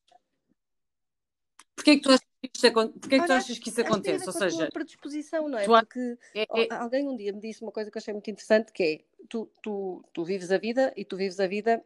Porquê 1.78 1.92
é 1.92 1.96
que 1.96 2.02
tu 2.02 2.10
achas 2.10 2.27
Porquê 2.40 3.16
é 3.16 3.20
que 3.20 3.26
tu 3.26 3.32
achas 3.32 3.58
que 3.58 3.68
isso 3.68 3.80
acontece? 3.80 4.26
Ou 4.26 4.32
seja, 4.32 4.70
predisposição, 4.72 5.48
não 5.48 5.58
é? 5.58 5.64
Porque 5.64 6.18
é, 6.34 6.42
é... 6.42 6.74
alguém 6.74 7.08
um 7.08 7.16
dia 7.16 7.32
me 7.32 7.40
disse 7.40 7.62
uma 7.62 7.72
coisa 7.72 7.90
que 7.90 7.98
eu 7.98 8.00
achei 8.00 8.14
muito 8.14 8.30
interessante, 8.30 8.72
que 8.72 8.82
é 8.82 9.00
tu, 9.28 9.50
tu, 9.60 10.04
tu 10.12 10.24
vives 10.24 10.52
a 10.52 10.58
vida 10.58 10.92
e 10.96 11.04
tu 11.04 11.16
vives 11.16 11.40
a 11.40 11.46
vida 11.46 11.84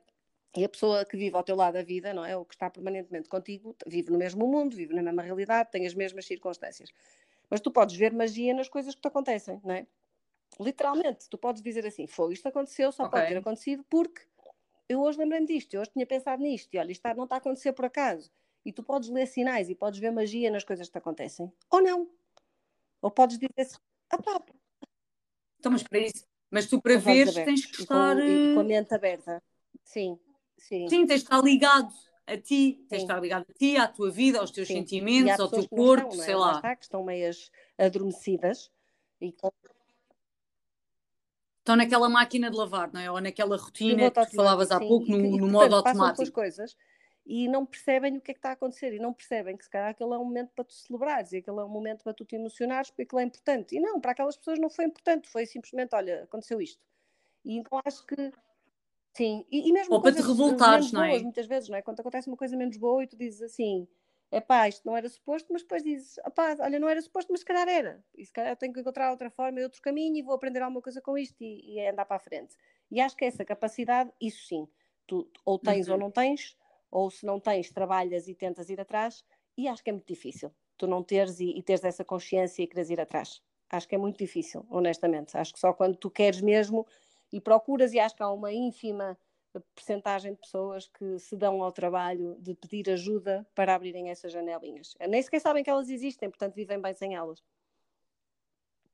e 0.54 0.64
a 0.64 0.68
pessoa 0.68 1.04
que 1.06 1.16
vive 1.16 1.34
ao 1.34 1.42
teu 1.42 1.56
lado 1.56 1.76
a 1.76 1.82
vida, 1.82 2.12
não 2.12 2.24
é? 2.24 2.36
O 2.36 2.44
que 2.44 2.54
está 2.54 2.68
permanentemente 2.68 3.28
contigo, 3.28 3.74
vive 3.86 4.10
no 4.10 4.18
mesmo 4.18 4.46
mundo, 4.46 4.76
vive 4.76 4.94
na 4.94 5.02
mesma 5.02 5.22
realidade, 5.22 5.70
tem 5.70 5.86
as 5.86 5.94
mesmas 5.94 6.26
circunstâncias. 6.26 6.92
Mas 7.48 7.60
tu 7.60 7.70
podes 7.70 7.96
ver 7.96 8.12
magia 8.12 8.52
nas 8.52 8.68
coisas 8.68 8.94
que 8.94 9.00
te 9.00 9.08
acontecem, 9.08 9.60
não 9.64 9.74
é? 9.74 9.86
Literalmente, 10.60 11.28
tu 11.30 11.38
podes 11.38 11.62
dizer 11.62 11.86
assim: 11.86 12.06
foi, 12.06 12.34
isto 12.34 12.46
aconteceu, 12.46 12.92
só 12.92 13.04
okay. 13.04 13.20
pode 13.20 13.32
ter 13.32 13.38
acontecido 13.38 13.84
porque 13.88 14.20
eu 14.86 15.00
hoje 15.00 15.18
lembrei-me 15.18 15.46
disto, 15.46 15.72
eu 15.72 15.80
hoje 15.80 15.90
tinha 15.90 16.06
pensado 16.06 16.42
nisto, 16.42 16.74
e 16.74 16.78
olha, 16.78 16.92
isto 16.92 17.02
não 17.16 17.24
está 17.24 17.36
a 17.36 17.38
acontecer 17.38 17.72
por 17.72 17.86
acaso. 17.86 18.30
E 18.64 18.72
tu 18.72 18.82
podes 18.82 19.08
ler 19.08 19.26
sinais 19.26 19.68
e 19.68 19.74
podes 19.74 19.98
ver 19.98 20.10
magia 20.10 20.50
nas 20.50 20.64
coisas 20.64 20.86
que 20.86 20.92
te 20.92 20.98
acontecem. 20.98 21.52
Ou 21.70 21.82
não. 21.82 22.08
Ou 23.00 23.10
podes 23.10 23.38
dizer 23.38 23.52
assim: 23.58 23.76
ah 24.10 24.22
pá. 24.22 24.40
Então, 25.58 25.72
mas 25.72 25.82
para 25.82 25.98
isso, 25.98 26.24
mas 26.50 26.66
tu 26.66 26.80
para 26.80 26.98
ver 26.98 27.32
tens 27.44 27.66
que 27.66 27.82
estar. 27.82 28.18
E 28.18 28.22
com, 28.22 28.50
e 28.52 28.54
com 28.54 28.60
a 28.60 28.64
mente 28.64 28.94
aberta. 28.94 29.42
Sim, 29.84 30.18
sim. 30.56 30.88
Sim, 30.88 31.06
tens 31.06 31.20
de 31.20 31.24
estar 31.24 31.42
ligado 31.42 31.92
a 32.26 32.36
ti, 32.36 32.84
tens 32.88 32.98
de 32.98 33.04
estar 33.04 33.20
ligado 33.20 33.46
a 33.48 33.52
ti, 33.52 33.76
à 33.76 33.88
tua 33.88 34.10
vida, 34.10 34.38
aos 34.38 34.50
teus 34.50 34.68
Sim. 34.68 34.74
sentimentos, 34.74 35.40
ao 35.40 35.48
teu 35.48 35.68
corpo, 35.68 36.08
estão, 36.08 36.22
é? 36.22 36.26
sei 36.26 36.34
lá. 36.36 36.56
Está, 36.56 36.76
que 36.76 36.84
estão 36.84 37.04
meias 37.04 37.50
adormecidas 37.76 38.70
e 39.20 39.34
Estão 41.58 41.76
naquela 41.76 42.08
máquina 42.08 42.50
de 42.50 42.56
lavar, 42.56 42.92
não 42.92 43.00
é? 43.00 43.08
Ou 43.08 43.20
naquela 43.20 43.56
rotina 43.56 44.10
que 44.10 44.26
tu 44.26 44.34
falavas 44.34 44.72
há 44.72 44.80
pouco, 44.80 45.08
no, 45.08 45.36
no 45.36 45.48
modo 45.48 45.76
automático. 45.76 46.32
coisas 46.32 46.76
e 47.24 47.48
não 47.48 47.64
percebem 47.64 48.16
o 48.16 48.20
que 48.20 48.32
é 48.32 48.34
que 48.34 48.38
está 48.38 48.50
a 48.50 48.52
acontecer 48.52 48.92
e 48.92 48.98
não 48.98 49.12
percebem 49.12 49.56
que 49.56 49.64
se 49.64 49.70
calhar 49.70 49.90
aquele 49.90 50.12
é 50.12 50.18
um 50.18 50.24
momento 50.24 50.50
para 50.54 50.64
tu 50.64 50.72
celebrares 50.72 51.32
e 51.32 51.36
aquele 51.38 51.60
é 51.60 51.64
um 51.64 51.68
momento 51.68 52.02
para 52.02 52.12
tu 52.12 52.24
te 52.24 52.34
emocionares 52.34 52.90
porque 52.90 53.02
aquilo 53.02 53.20
é 53.20 53.24
importante. 53.24 53.76
E 53.76 53.80
não, 53.80 54.00
para 54.00 54.12
aquelas 54.12 54.36
pessoas 54.36 54.58
não 54.58 54.68
foi 54.68 54.86
importante, 54.86 55.28
foi 55.28 55.46
simplesmente, 55.46 55.94
olha, 55.94 56.24
aconteceu 56.24 56.60
isto. 56.60 56.84
E 57.44 57.56
então 57.58 57.80
acho 57.84 58.04
que 58.06 58.32
sim, 59.14 59.46
e, 59.50 59.68
e 59.68 59.72
mesmo 59.72 59.94
Ou 59.94 60.02
para 60.02 60.14
te 60.14 60.22
revoltares, 60.22 60.90
não 60.90 61.04
é? 61.04 61.10
Boas, 61.10 61.22
muitas 61.22 61.46
vezes, 61.46 61.68
não 61.68 61.76
é? 61.76 61.82
Quando 61.82 62.00
acontece 62.00 62.28
uma 62.28 62.36
coisa 62.36 62.56
menos 62.56 62.76
boa 62.76 63.04
e 63.04 63.06
tu 63.06 63.16
dizes 63.16 63.42
assim, 63.42 63.86
é 64.32 64.40
pá, 64.40 64.68
isto 64.68 64.84
não 64.84 64.96
era 64.96 65.08
suposto, 65.08 65.52
mas 65.52 65.62
depois 65.62 65.82
dizes, 65.82 66.18
pá, 66.34 66.56
olha, 66.58 66.80
não 66.80 66.88
era 66.88 67.00
suposto, 67.00 67.30
mas 67.30 67.40
se 67.40 67.46
calhar 67.46 67.68
era. 67.68 68.02
E 68.16 68.24
se 68.24 68.32
calhar 68.32 68.56
tenho 68.56 68.72
que 68.72 68.80
encontrar 68.80 69.10
outra 69.10 69.30
forma 69.30 69.60
e 69.60 69.62
outro 69.62 69.80
caminho 69.80 70.16
e 70.16 70.22
vou 70.22 70.34
aprender 70.34 70.60
alguma 70.60 70.82
coisa 70.82 71.00
com 71.00 71.16
isto 71.16 71.36
e, 71.40 71.74
e 71.74 71.86
andar 71.88 72.04
para 72.04 72.16
a 72.16 72.20
frente. 72.20 72.56
E 72.90 73.00
acho 73.00 73.16
que 73.16 73.24
essa 73.24 73.44
capacidade, 73.44 74.10
isso 74.20 74.46
sim, 74.46 74.66
tu 75.06 75.30
ou 75.44 75.58
tens 75.58 75.86
uhum. 75.86 75.94
ou 75.94 76.00
não 76.00 76.10
tens, 76.10 76.56
ou 76.92 77.10
se 77.10 77.26
não 77.26 77.40
tens, 77.40 77.72
trabalhas 77.72 78.28
e 78.28 78.34
tentas 78.34 78.70
ir 78.70 78.80
atrás, 78.80 79.24
e 79.58 79.66
acho 79.66 79.82
que 79.82 79.90
é 79.90 79.92
muito 79.92 80.06
difícil 80.06 80.52
tu 80.82 80.86
não 80.88 81.00
teres 81.00 81.38
e, 81.38 81.56
e 81.56 81.62
teres 81.62 81.84
essa 81.84 82.04
consciência 82.04 82.60
e 82.60 82.66
queres 82.66 82.90
ir 82.90 83.00
atrás. 83.00 83.40
Acho 83.70 83.86
que 83.88 83.94
é 83.94 83.98
muito 83.98 84.18
difícil, 84.18 84.66
honestamente. 84.68 85.36
Acho 85.36 85.52
que 85.52 85.60
só 85.60 85.72
quando 85.72 85.96
tu 85.96 86.10
queres 86.10 86.40
mesmo 86.40 86.84
e 87.32 87.40
procuras, 87.40 87.92
e 87.92 88.00
acho 88.00 88.16
que 88.16 88.22
há 88.22 88.30
uma 88.30 88.52
ínfima 88.52 89.16
percentagem 89.76 90.32
de 90.32 90.40
pessoas 90.40 90.88
que 90.88 91.20
se 91.20 91.36
dão 91.36 91.62
ao 91.62 91.70
trabalho 91.70 92.36
de 92.40 92.54
pedir 92.54 92.90
ajuda 92.90 93.46
para 93.54 93.74
abrirem 93.74 94.10
essas 94.10 94.32
janelinhas. 94.32 94.94
Nem 95.08 95.22
sequer 95.22 95.40
sabem 95.40 95.62
que 95.62 95.70
elas 95.70 95.88
existem, 95.88 96.28
portanto 96.28 96.54
vivem 96.54 96.80
bem 96.80 96.94
sem 96.94 97.14
elas. 97.14 97.40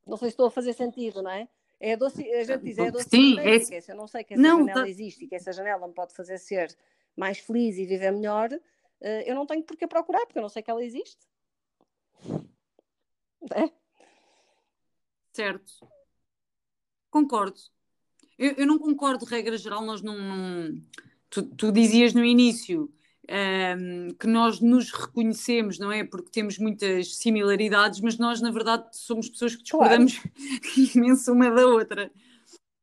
Não 0.07 0.19
sei 0.19 0.29
se 0.29 0.35
estou 0.35 0.47
a 0.47 0.51
fazer 0.51 0.75
sentido, 0.75 1.23
não 1.23 1.31
é? 1.31 1.49
É 1.81 1.93
a, 1.93 1.97
doce, 1.97 2.29
a 2.33 2.45
gente 2.45 2.65
diz, 2.65 2.77
é 2.77 2.91
doce 2.91 3.09
Sim, 3.09 3.39
é... 3.39 3.91
eu 3.91 3.97
não 3.97 4.09
sei 4.09 4.25
que 4.25 4.35
essa 4.35 4.43
não, 4.43 4.59
janela 4.59 4.83
tá... 4.83 4.89
existe 4.89 5.25
e 5.25 5.29
que 5.29 5.37
essa 5.37 5.53
janela 5.53 5.87
me 5.87 5.95
pode 5.95 6.13
fazer 6.13 6.39
ser 6.39 6.77
mais 7.19 7.39
feliz 7.39 7.77
e 7.77 7.85
viver 7.85 8.13
melhor, 8.13 8.51
uh, 8.53 9.23
eu 9.27 9.35
não 9.35 9.45
tenho 9.45 9.63
por 9.63 9.77
que 9.77 9.87
procurar, 9.87 10.25
porque 10.27 10.39
eu 10.39 10.43
não 10.43 10.49
sei 10.49 10.63
que 10.63 10.71
ela 10.71 10.85
existe. 10.85 11.27
É? 13.55 13.71
Certo. 15.33 15.73
Concordo. 17.11 17.59
Eu, 18.39 18.53
eu, 18.53 18.67
não 18.67 18.79
concordo, 18.79 19.25
regra 19.25 19.57
geral, 19.57 19.85
nós 19.85 20.01
não. 20.03 20.17
não... 20.17 20.81
Tu, 21.31 21.43
tu, 21.43 21.73
dizias 21.73 22.15
no 22.15 22.25
início 22.25 22.85
um, 23.29 23.35
ehm, 23.35 24.11
que 24.19 24.27
nós 24.27 24.61
nos 24.61 24.91
reconhecemos, 24.93 25.79
não 25.79 25.93
é? 25.93 26.05
Porque 26.05 26.31
temos 26.31 26.59
muitas 26.59 27.17
similaridades, 27.17 28.01
mas 28.01 28.17
nós, 28.17 28.41
na 28.41 28.51
verdade, 28.51 28.97
somos 28.97 29.29
pessoas 29.29 29.55
que 29.55 29.63
discordamos 29.63 30.19
claro. 30.19 30.33
imenso 30.95 31.33
uma 31.33 31.51
da 31.51 31.67
outra. 31.67 32.11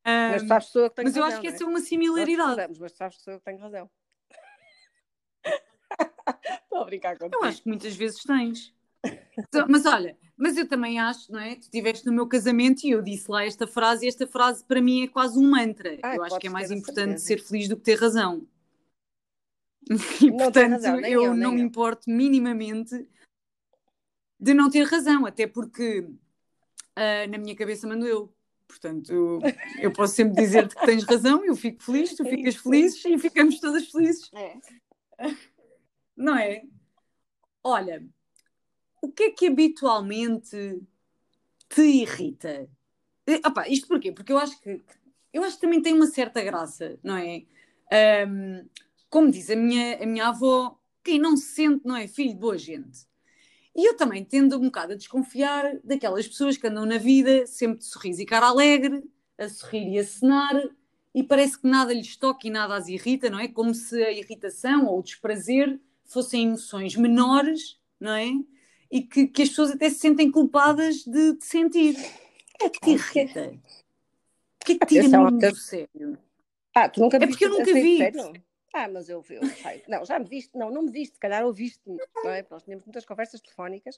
Um, 0.05 0.31
mas 0.31 0.41
ehm, 0.43 0.47
sabes 0.47 0.71
que 0.71 1.03
Mas 1.03 1.15
eu 1.15 1.23
acho 1.23 1.41
que 1.41 1.47
essa 1.47 1.63
é 1.63 1.67
uma 1.67 1.79
similaridade. 1.79 2.79
mas 2.79 2.91
sabes 2.93 3.17
que 3.17 3.29
eu 3.31 3.39
tenho 3.39 3.57
razão. 3.57 3.89
Estou 6.75 6.81
a 6.81 6.85
brincar 6.85 7.17
contigo. 7.17 7.41
Eu 7.41 7.47
acho 7.47 7.61
que 7.61 7.69
muitas 7.69 7.95
vezes 7.95 8.21
tens. 8.21 8.75
Mas 9.69 9.85
olha, 9.85 10.17
mas 10.35 10.57
eu 10.57 10.67
também 10.67 10.99
acho, 10.99 11.31
não 11.31 11.39
é? 11.39 11.55
Tu 11.55 11.61
estiveste 11.61 12.05
no 12.05 12.11
meu 12.11 12.27
casamento 12.27 12.83
e 12.85 12.91
eu 12.91 13.01
disse 13.01 13.31
lá 13.31 13.45
esta 13.45 13.65
frase, 13.65 14.05
e 14.05 14.09
esta 14.09 14.27
frase 14.27 14.63
para 14.65 14.81
mim 14.81 15.03
é 15.03 15.07
quase 15.07 15.39
um 15.39 15.49
mantra. 15.49 15.97
eu 16.15 16.23
acho 16.23 16.37
que 16.37 16.47
é 16.47 16.49
mais 16.49 16.71
importante 16.71 17.21
ser 17.21 17.41
feliz 17.41 17.69
do 17.69 17.77
que 17.77 17.83
ter 17.83 17.97
razão. 17.97 18.45
E 20.19 20.31
não 20.31 20.37
portanto, 20.37 20.71
razão, 20.71 20.99
eu, 21.01 21.25
eu 21.25 21.35
não 21.35 21.51
me 21.51 21.61
importo 21.61 22.09
minimamente 22.09 23.07
de 24.39 24.53
não 24.53 24.67
ter 24.67 24.81
razão, 24.81 25.27
até 25.27 25.45
porque 25.45 25.99
uh, 25.99 27.29
na 27.29 27.37
minha 27.37 27.55
cabeça 27.55 27.87
mando 27.87 28.07
eu. 28.07 28.33
Portanto, 28.67 29.39
eu 29.79 29.93
posso 29.93 30.15
sempre 30.15 30.41
dizer-te 30.43 30.75
que 30.75 30.85
tens 30.87 31.03
razão, 31.03 31.45
eu 31.45 31.55
fico 31.55 31.83
feliz, 31.83 32.15
tu 32.15 32.25
ficas 32.25 32.55
feliz 32.55 33.05
e 33.05 33.17
ficamos 33.19 33.59
todas 33.59 33.87
felizes. 33.91 34.31
É. 34.33 34.57
Não 36.15 36.37
é? 36.37 36.63
Olha, 37.63 38.05
o 39.01 39.11
que 39.11 39.23
é 39.23 39.31
que 39.31 39.47
habitualmente 39.47 40.81
te 41.69 41.81
irrita? 41.81 42.69
Opa, 43.45 43.67
isto 43.67 43.87
porquê? 43.87 44.11
Porque 44.11 44.31
eu 44.31 44.37
acho 44.37 44.59
que 44.61 44.83
eu 45.33 45.43
acho 45.43 45.55
que 45.55 45.61
também 45.61 45.81
tem 45.81 45.93
uma 45.93 46.07
certa 46.07 46.41
graça, 46.41 46.97
não 47.03 47.17
é? 47.17 47.43
Um, 48.25 48.69
como 49.09 49.29
diz 49.29 49.49
a 49.49 49.55
minha, 49.55 50.01
a 50.01 50.05
minha 50.05 50.27
avó, 50.29 50.79
quem 51.03 51.19
não 51.19 51.35
se 51.35 51.47
sente 51.55 51.85
não 51.85 51.95
é 51.95 52.07
filho 52.07 52.29
de 52.29 52.39
boa 52.39 52.57
gente. 52.57 52.99
E 53.75 53.85
eu 53.85 53.97
também 53.97 54.23
tendo 54.23 54.57
um 54.57 54.65
bocado 54.65 54.93
a 54.93 54.95
desconfiar 54.95 55.77
daquelas 55.83 56.25
pessoas 56.25 56.55
que 56.55 56.65
andam 56.65 56.85
na 56.85 56.97
vida 56.97 57.45
sempre 57.45 57.79
de 57.79 57.85
sorriso 57.85 58.21
e 58.21 58.25
cara 58.25 58.47
alegre, 58.47 59.03
a 59.37 59.49
sorrir 59.49 59.89
e 59.89 59.99
a 59.99 60.05
cenar, 60.05 60.55
e 61.13 61.21
parece 61.21 61.59
que 61.59 61.67
nada 61.67 61.93
lhes 61.93 62.15
toca 62.15 62.47
e 62.47 62.49
nada 62.49 62.73
as 62.73 62.87
irrita, 62.87 63.29
não 63.29 63.39
é? 63.39 63.49
Como 63.49 63.73
se 63.73 64.01
a 64.01 64.11
irritação 64.13 64.85
ou 64.85 64.99
o 64.99 65.03
desprazer 65.03 65.77
fossem 66.05 66.43
emoções 66.43 66.95
menores, 66.95 67.79
não 67.99 68.11
é? 68.11 68.31
e 68.91 69.01
que, 69.01 69.27
que 69.27 69.41
as 69.41 69.49
pessoas 69.49 69.71
até 69.71 69.89
se 69.89 69.99
sentem 69.99 70.31
culpadas 70.31 71.03
de, 71.03 71.33
de 71.33 71.45
sentir. 71.45 71.95
O 71.95 72.57
que 72.57 72.65
é 72.65 72.69
que 72.69 72.79
te 72.79 72.89
irrita? 72.91 73.49
O 74.61 74.65
que 74.65 74.71
é 74.71 74.79
que 74.79 74.85
tira 74.85 75.05
é 75.05 75.17
muito 75.17 75.49
do 75.49 75.55
sério? 75.55 76.17
Ah, 76.73 76.89
tu 76.89 77.01
nunca 77.01 77.17
é 77.17 77.27
porque 77.27 77.45
eu 77.45 77.49
nunca 77.49 77.73
vi. 77.73 77.99
Ah, 78.73 78.87
mas 78.89 79.07
eu, 79.07 79.23
sei. 79.23 79.83
Não, 79.87 80.03
já 80.05 80.19
me 80.19 80.25
viste, 80.25 80.57
não, 80.57 80.69
não 80.69 80.83
me 80.83 80.91
viste, 80.91 81.13
se 81.13 81.19
calhar 81.19 81.45
ouviste-me, 81.45 81.97
não 82.23 82.31
é? 82.31 82.45
Nós 82.49 82.63
tínhamos 82.63 82.85
muitas 82.85 83.05
conversas 83.05 83.39
telefónicas. 83.39 83.95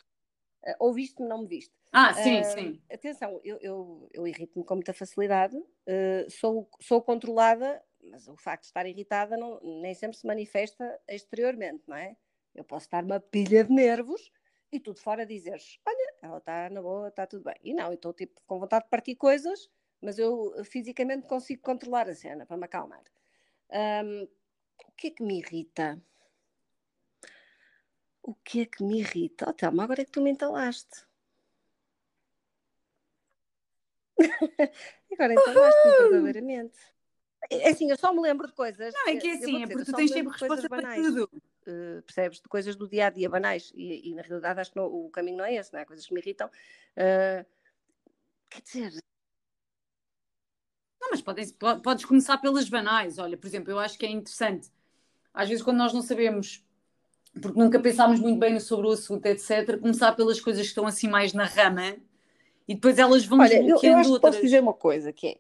Uh, 0.64 0.76
ouviste-me, 0.80 1.28
não 1.28 1.42
me 1.42 1.48
viste. 1.48 1.74
Ah, 1.92 2.14
sim, 2.14 2.42
uh, 2.42 2.44
sim. 2.44 2.82
Atenção, 2.92 3.40
eu, 3.44 3.58
eu, 3.62 4.10
eu 4.14 4.28
irrito-me 4.28 4.66
com 4.66 4.76
muita 4.76 4.94
facilidade, 4.94 5.56
uh, 5.56 6.30
sou, 6.30 6.70
sou 6.80 7.02
controlada, 7.02 7.82
mas 8.10 8.28
o 8.28 8.36
facto 8.36 8.64
de 8.64 8.68
estar 8.68 8.86
irritada 8.86 9.38
não, 9.38 9.60
nem 9.62 9.94
sempre 9.94 10.18
se 10.18 10.26
manifesta 10.26 11.00
exteriormente, 11.08 11.84
não 11.88 11.96
é? 11.96 12.16
Eu 12.56 12.64
posso 12.64 12.86
estar 12.86 13.04
uma 13.04 13.20
pilha 13.20 13.64
de 13.64 13.72
nervos 13.72 14.32
e 14.72 14.80
tu 14.80 14.94
de 14.94 15.00
fora 15.00 15.26
dizes, 15.26 15.80
olha, 15.86 16.16
ela 16.22 16.38
está 16.40 16.70
na 16.70 16.82
boa, 16.82 17.08
está 17.08 17.26
tudo 17.26 17.44
bem. 17.44 17.56
E 17.64 17.74
não, 17.74 17.88
eu 17.88 17.94
estou 17.94 18.14
tipo 18.14 18.42
com 18.46 18.60
vontade 18.60 18.86
de 18.86 18.90
partir 18.90 19.16
coisas, 19.16 19.70
mas 20.02 20.20
eu 20.20 20.54
eh, 20.58 20.64
fisicamente 20.64 21.28
consigo 21.28 21.62
controlar 21.62 22.10
a 22.10 22.16
cena 22.16 22.46
para 22.46 22.58
me 22.58 22.66
acalmar. 22.66 23.04
Um, 23.70 24.24
o 24.24 24.92
que 24.98 25.08
é 25.08 25.12
que 25.12 25.24
me 25.24 25.40
irrita? 25.40 26.02
O 28.22 28.34
que 28.36 28.62
é 28.62 28.66
que 28.66 28.84
me 28.84 29.00
irrita? 29.00 29.50
Oh, 29.50 29.54
Telma, 29.54 29.84
agora 29.84 30.02
é 30.02 30.06
que 30.06 30.12
tu 30.12 30.22
me 30.22 30.32
entalaste. 30.32 31.06
agora 35.14 35.34
entalaste-me 35.34 36.10
verdadeiramente. 36.10 36.97
É 37.50 37.70
assim, 37.70 37.90
eu 37.90 37.98
só 37.98 38.14
me 38.14 38.22
lembro 38.22 38.48
de 38.48 38.54
coisas. 38.54 38.94
Não, 38.94 39.08
é 39.10 39.16
que 39.16 39.28
é 39.28 39.34
assim, 39.34 39.64
é 39.64 39.68
porque 39.68 39.86
tu 39.86 39.94
tens 39.94 40.12
sempre 40.12 40.34
resposta 40.34 40.68
para 40.68 40.96
tudo. 40.96 41.30
Uh, 41.68 42.02
percebes? 42.02 42.42
De 42.42 42.50
coisas 42.50 42.76
do 42.76 42.88
dia 42.88 43.08
a 43.08 43.10
dia 43.10 43.30
banais. 43.30 43.72
E, 43.76 44.10
e 44.10 44.16
na 44.16 44.22
realidade 44.22 44.60
acho 44.60 44.72
que 44.72 44.78
não, 44.78 44.86
o 44.86 45.10
caminho 45.10 45.38
não 45.38 45.46
é 45.46 45.56
esse, 45.56 45.72
não 45.72 45.80
é? 45.80 45.86
Coisas 45.86 46.06
que 46.06 46.14
me 46.14 46.20
irritam. 46.20 46.48
Uh, 46.48 47.46
quer 48.50 48.62
dizer. 48.62 49.04
Não, 51.00 51.12
mas 51.12 51.22
podes, 51.22 51.56
podes 51.84 52.06
começar 52.06 52.38
pelas 52.40 52.68
banais. 52.68 53.18
Olha, 53.20 53.38
por 53.38 53.48
exemplo, 53.48 53.72
eu 53.72 53.80
acho 53.80 53.98
que 53.98 54.06
é 54.06 54.10
interessante. 54.10 54.70
Às 55.34 55.48
vezes, 55.48 55.64
quando 55.64 55.78
nós 55.78 55.94
não 55.94 56.02
sabemos, 56.02 56.66
porque 57.42 57.60
nunca 57.60 57.80
pensámos 57.80 58.20
muito 58.20 58.40
bem 58.40 58.60
sobre 58.60 58.88
o 58.88 58.92
assunto, 58.92 59.26
etc., 59.28 59.80
começar 59.80 60.14
pelas 60.14 60.42
coisas 60.42 60.64
que 60.64 60.70
estão 60.70 60.88
assim 60.88 61.08
mais 61.08 61.34
na 61.34 61.46
rama 61.46 61.96
e 62.68 62.76
depois 62.76 62.98
elas 62.98 63.24
vão 63.24 63.40
Olha, 63.40 63.62
eu, 63.62 63.80
eu 63.82 63.96
acho 63.96 64.12
outras. 64.12 64.34
posso 64.34 64.44
dizer 64.44 64.62
uma 64.62 64.74
coisa 64.74 65.14
que 65.14 65.28
é 65.28 65.38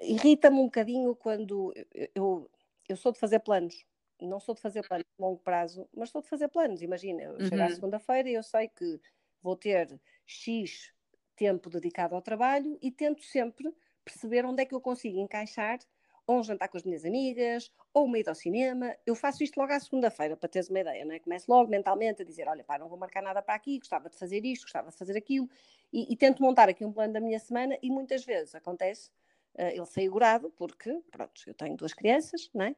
irrita-me 0.00 0.58
um 0.58 0.64
bocadinho 0.64 1.14
quando 1.14 1.72
eu, 2.14 2.50
eu 2.88 2.96
sou 2.96 3.12
de 3.12 3.18
fazer 3.18 3.40
planos. 3.40 3.84
Não 4.20 4.40
sou 4.40 4.54
de 4.54 4.60
fazer 4.60 4.86
planos 4.86 5.04
de 5.04 5.22
longo 5.22 5.38
prazo, 5.38 5.88
mas 5.94 6.10
sou 6.10 6.22
de 6.22 6.28
fazer 6.28 6.48
planos. 6.48 6.80
Imagina, 6.80 7.22
eu 7.22 7.32
uhum. 7.32 7.46
chegar 7.46 7.66
à 7.66 7.74
segunda-feira 7.74 8.28
e 8.28 8.34
eu 8.34 8.42
sei 8.42 8.68
que 8.68 9.00
vou 9.42 9.56
ter 9.56 10.00
X 10.26 10.92
tempo 11.36 11.68
dedicado 11.68 12.14
ao 12.14 12.22
trabalho 12.22 12.78
e 12.80 12.90
tento 12.90 13.22
sempre 13.22 13.72
perceber 14.04 14.46
onde 14.46 14.62
é 14.62 14.64
que 14.64 14.74
eu 14.74 14.80
consigo 14.80 15.18
encaixar 15.18 15.78
ou 16.26 16.40
um 16.40 16.42
jantar 16.42 16.68
com 16.68 16.76
as 16.76 16.82
minhas 16.82 17.04
amigas, 17.04 17.70
ou 17.94 18.04
uma 18.04 18.18
ida 18.18 18.30
ao 18.32 18.34
cinema. 18.34 18.94
Eu 19.06 19.14
faço 19.14 19.44
isto 19.44 19.56
logo 19.58 19.72
à 19.72 19.78
segunda-feira, 19.78 20.36
para 20.36 20.48
teres 20.48 20.68
uma 20.68 20.80
ideia, 20.80 21.04
não 21.04 21.14
é? 21.14 21.20
Começo 21.20 21.50
logo 21.50 21.70
mentalmente 21.70 22.22
a 22.22 22.24
dizer, 22.24 22.48
olha, 22.48 22.64
pá, 22.64 22.76
não 22.78 22.88
vou 22.88 22.98
marcar 22.98 23.22
nada 23.22 23.40
para 23.40 23.54
aqui, 23.54 23.78
gostava 23.78 24.10
de 24.10 24.16
fazer 24.16 24.44
isto, 24.44 24.62
gostava 24.62 24.90
de 24.90 24.96
fazer 24.96 25.16
aquilo, 25.16 25.48
e, 25.92 26.12
e 26.12 26.16
tento 26.16 26.42
montar 26.42 26.68
aqui 26.68 26.84
um 26.84 26.92
plano 26.92 27.12
da 27.12 27.20
minha 27.20 27.38
semana, 27.38 27.78
e 27.80 27.90
muitas 27.90 28.24
vezes 28.24 28.56
acontece 28.56 29.10
ele 29.58 29.86
saiu 29.86 29.86
segurado, 29.86 30.50
porque, 30.56 31.00
pronto, 31.10 31.42
eu 31.46 31.54
tenho 31.54 31.76
duas 31.76 31.92
crianças, 31.92 32.50
né? 32.54 32.74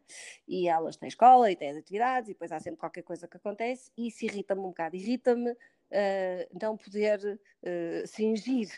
E 0.46 0.68
elas 0.68 0.96
têm 0.96 1.08
escola 1.08 1.50
e 1.50 1.56
têm 1.56 1.70
as 1.70 1.76
atividades, 1.76 2.30
e 2.30 2.32
depois 2.32 2.52
há 2.52 2.58
sempre 2.58 2.78
qualquer 2.78 3.02
coisa 3.02 3.26
que 3.26 3.36
acontece, 3.36 3.90
e 3.96 4.08
isso 4.08 4.24
irrita-me 4.24 4.60
um 4.60 4.68
bocado. 4.68 4.96
Irrita-me 4.96 5.50
uh, 5.50 6.58
não 6.60 6.76
poder 6.76 7.20
uh, 7.62 8.06
cingir 8.06 8.68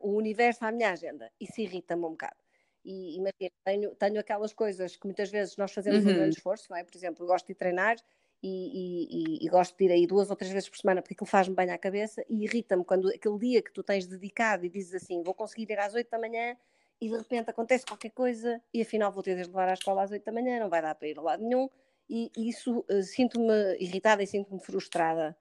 o 0.00 0.16
universo 0.16 0.64
à 0.64 0.72
minha 0.72 0.90
agenda. 0.90 1.30
Isso 1.38 1.60
irrita-me 1.60 2.02
um 2.06 2.12
bocado. 2.12 2.38
E 2.84 3.16
imagina, 3.16 3.50
tenho, 3.64 3.94
tenho 3.94 4.20
aquelas 4.20 4.52
coisas 4.54 4.96
que 4.96 5.06
muitas 5.06 5.30
vezes 5.30 5.56
nós 5.56 5.72
fazemos 5.72 6.04
uhum. 6.04 6.12
um 6.12 6.14
grande 6.14 6.36
esforço, 6.36 6.66
não 6.70 6.76
é? 6.76 6.84
Por 6.84 6.96
exemplo, 6.96 7.24
eu 7.24 7.26
gosto 7.26 7.46
de 7.46 7.54
treinar 7.54 7.96
e, 8.42 9.42
e, 9.42 9.46
e, 9.46 9.48
gosto 9.50 9.76
de 9.76 9.84
ir 9.84 9.92
aí 9.92 10.06
duas 10.06 10.30
ou 10.30 10.36
três 10.36 10.50
vezes 10.50 10.68
por 10.68 10.78
semana 10.78 11.02
porque 11.02 11.12
aquilo 11.12 11.28
faz-me 11.28 11.54
bem 11.54 11.70
à 11.70 11.76
cabeça 11.76 12.24
e 12.26 12.44
irrita-me 12.44 12.84
quando 12.84 13.08
aquele 13.08 13.38
dia 13.38 13.62
que 13.62 13.70
tu 13.70 13.82
tens 13.82 14.06
dedicado 14.06 14.64
e 14.64 14.70
dizes 14.70 14.94
assim, 14.94 15.22
vou 15.22 15.34
conseguir 15.34 15.70
ir 15.70 15.78
às 15.78 15.92
oito 15.92 16.08
da 16.10 16.18
manhã 16.18 16.56
e 17.00 17.08
de 17.08 17.16
repente 17.16 17.50
acontece 17.50 17.86
qualquer 17.86 18.10
coisa 18.10 18.60
e 18.72 18.82
afinal 18.82 19.10
vou 19.10 19.22
ter 19.22 19.36
de 19.36 19.44
levar 19.44 19.68
à 19.68 19.74
escola 19.74 20.02
às 20.02 20.10
8 20.10 20.24
da 20.24 20.32
manhã, 20.32 20.60
não 20.60 20.68
vai 20.68 20.82
dar 20.82 20.94
para 20.94 21.08
ir 21.08 21.18
a 21.18 21.22
lado 21.22 21.42
nenhum 21.42 21.68
e, 22.10 22.30
isso 22.36 22.84
uh, 22.90 23.02
sinto-me 23.02 23.76
irritada 23.78 24.22
e 24.22 24.26
sinto-me 24.26 24.60
frustrada. 24.60 25.36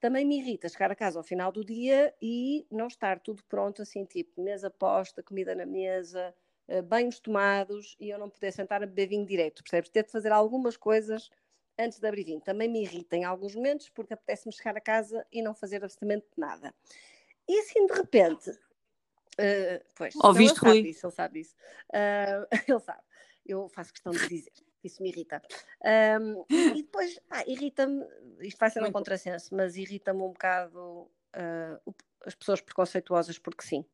Também 0.00 0.26
me 0.26 0.38
irrita 0.38 0.68
chegar 0.68 0.90
a 0.90 0.96
casa 0.96 1.18
ao 1.18 1.22
final 1.24 1.52
do 1.52 1.64
dia 1.64 2.12
e 2.20 2.66
não 2.70 2.88
estar 2.88 3.20
tudo 3.20 3.42
pronto, 3.44 3.80
assim, 3.80 4.04
tipo, 4.04 4.42
mesa 4.42 4.68
posta, 4.68 5.22
comida 5.22 5.54
na 5.54 5.64
mesa, 5.64 6.34
uh, 6.68 6.82
banhos 6.82 7.20
tomados 7.20 7.96
e 8.00 8.10
eu 8.10 8.18
não 8.18 8.28
poder 8.28 8.52
sentar 8.52 8.82
a 8.82 8.86
beber 8.86 9.08
vinho 9.08 9.24
direto, 9.24 9.62
percebes? 9.62 9.88
Ter 9.88 10.04
de 10.04 10.10
fazer 10.10 10.32
algumas 10.32 10.76
coisas 10.76 11.30
antes 11.78 11.98
de 11.98 12.06
abrir 12.06 12.24
vinho. 12.24 12.40
Também 12.40 12.68
me 12.68 12.82
irrita 12.82 13.16
em 13.16 13.24
alguns 13.24 13.54
momentos 13.54 13.88
porque 13.88 14.12
apetece-me 14.12 14.52
chegar 14.52 14.76
a 14.76 14.80
casa 14.80 15.24
e 15.32 15.40
não 15.40 15.54
fazer 15.54 15.82
absolutamente 15.82 16.26
nada. 16.36 16.74
E 17.48 17.58
assim, 17.60 17.86
de 17.86 17.92
repente, 17.94 18.50
Uh, 19.38 19.84
pois, 19.94 20.14
Ouviste, 20.16 20.58
então 20.58 20.70
Rui? 20.70 20.82
Disso, 20.82 21.06
ele 21.06 21.12
sabe 21.14 21.40
disso. 21.40 21.54
Uh, 21.88 22.46
ele 22.68 22.80
sabe. 22.80 23.02
Eu 23.46 23.68
faço 23.68 23.92
questão 23.92 24.12
de 24.12 24.28
dizer. 24.28 24.52
Isso 24.82 25.02
me 25.02 25.10
irrita. 25.10 25.42
Um, 26.20 26.44
e 26.48 26.82
depois, 26.82 27.20
ah, 27.30 27.44
irrita-me, 27.46 28.06
isto 28.40 28.58
vai 28.58 28.70
ser 28.70 28.82
um 28.82 28.90
contrassenso, 28.90 29.54
mas 29.54 29.76
irrita-me 29.76 30.22
um 30.22 30.32
bocado 30.32 30.80
uh, 30.80 31.94
as 32.24 32.34
pessoas 32.34 32.60
preconceituosas, 32.60 33.38
porque 33.38 33.62
sim, 33.62 33.84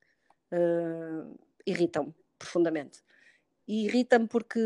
uh, 0.53 1.39
irritam-me 1.67 2.15
profundamente. 2.39 3.03
E 3.67 3.87
irrita-me 3.87 4.29
porque 4.29 4.61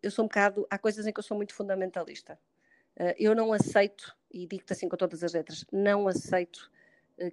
eu 0.00 0.10
sou 0.10 0.24
um 0.24 0.28
bocado. 0.28 0.66
Há 0.70 0.78
coisas 0.78 1.06
em 1.06 1.12
que 1.12 1.18
eu 1.18 1.24
sou 1.24 1.36
muito 1.36 1.54
fundamentalista. 1.54 2.38
Uh, 2.96 3.14
eu 3.18 3.34
não 3.34 3.52
aceito, 3.52 4.16
e 4.30 4.46
digo-te 4.46 4.72
assim 4.72 4.88
com 4.88 4.96
todas 4.96 5.24
as 5.24 5.32
letras, 5.32 5.64
não 5.72 6.06
aceito 6.06 6.70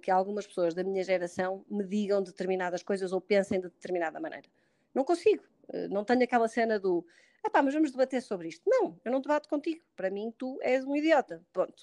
que 0.02 0.10
algumas 0.10 0.46
pessoas 0.46 0.74
da 0.74 0.84
minha 0.84 1.02
geração 1.02 1.64
me 1.68 1.84
digam 1.84 2.22
determinadas 2.22 2.82
coisas 2.82 3.12
ou 3.12 3.20
pensem 3.20 3.60
de 3.60 3.68
determinada 3.68 4.20
maneira. 4.20 4.48
Não 4.94 5.04
consigo. 5.04 5.42
Uh, 5.68 5.88
não 5.88 6.04
tenho 6.04 6.22
aquela 6.22 6.48
cena 6.48 6.78
do 6.78 7.04
ah 7.44 7.50
pá, 7.50 7.60
mas 7.60 7.74
vamos 7.74 7.90
debater 7.90 8.22
sobre 8.22 8.48
isto. 8.48 8.62
Não, 8.66 8.98
eu 9.04 9.10
não 9.10 9.20
debato 9.20 9.48
contigo. 9.48 9.82
Para 9.96 10.10
mim, 10.10 10.32
tu 10.38 10.58
és 10.62 10.84
um 10.84 10.94
idiota. 10.94 11.44
Ponto. 11.52 11.82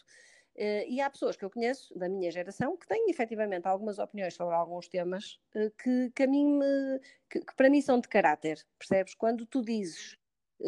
Uh, 0.56 0.88
e 0.88 1.02
há 1.02 1.10
pessoas 1.10 1.36
que 1.36 1.44
eu 1.44 1.50
conheço 1.50 1.98
da 1.98 2.08
minha 2.08 2.32
geração 2.32 2.78
que 2.78 2.88
têm 2.88 3.10
efetivamente 3.10 3.68
algumas 3.68 4.00
opiniões 4.00 4.34
sobre 4.34 4.56
alguns 4.56 4.88
temas 4.88 5.40
que, 5.82 6.12
que, 6.12 6.28
mim 6.28 6.58
me, 6.58 7.00
que, 7.30 7.40
que, 7.40 7.56
para 7.56 7.70
mim 7.70 7.82
são 7.82 8.00
de 8.00 8.08
caráter, 8.08 8.66
percebes? 8.78 9.14
Quando 9.16 9.46
tu 9.46 9.62
dizes, 9.62 10.18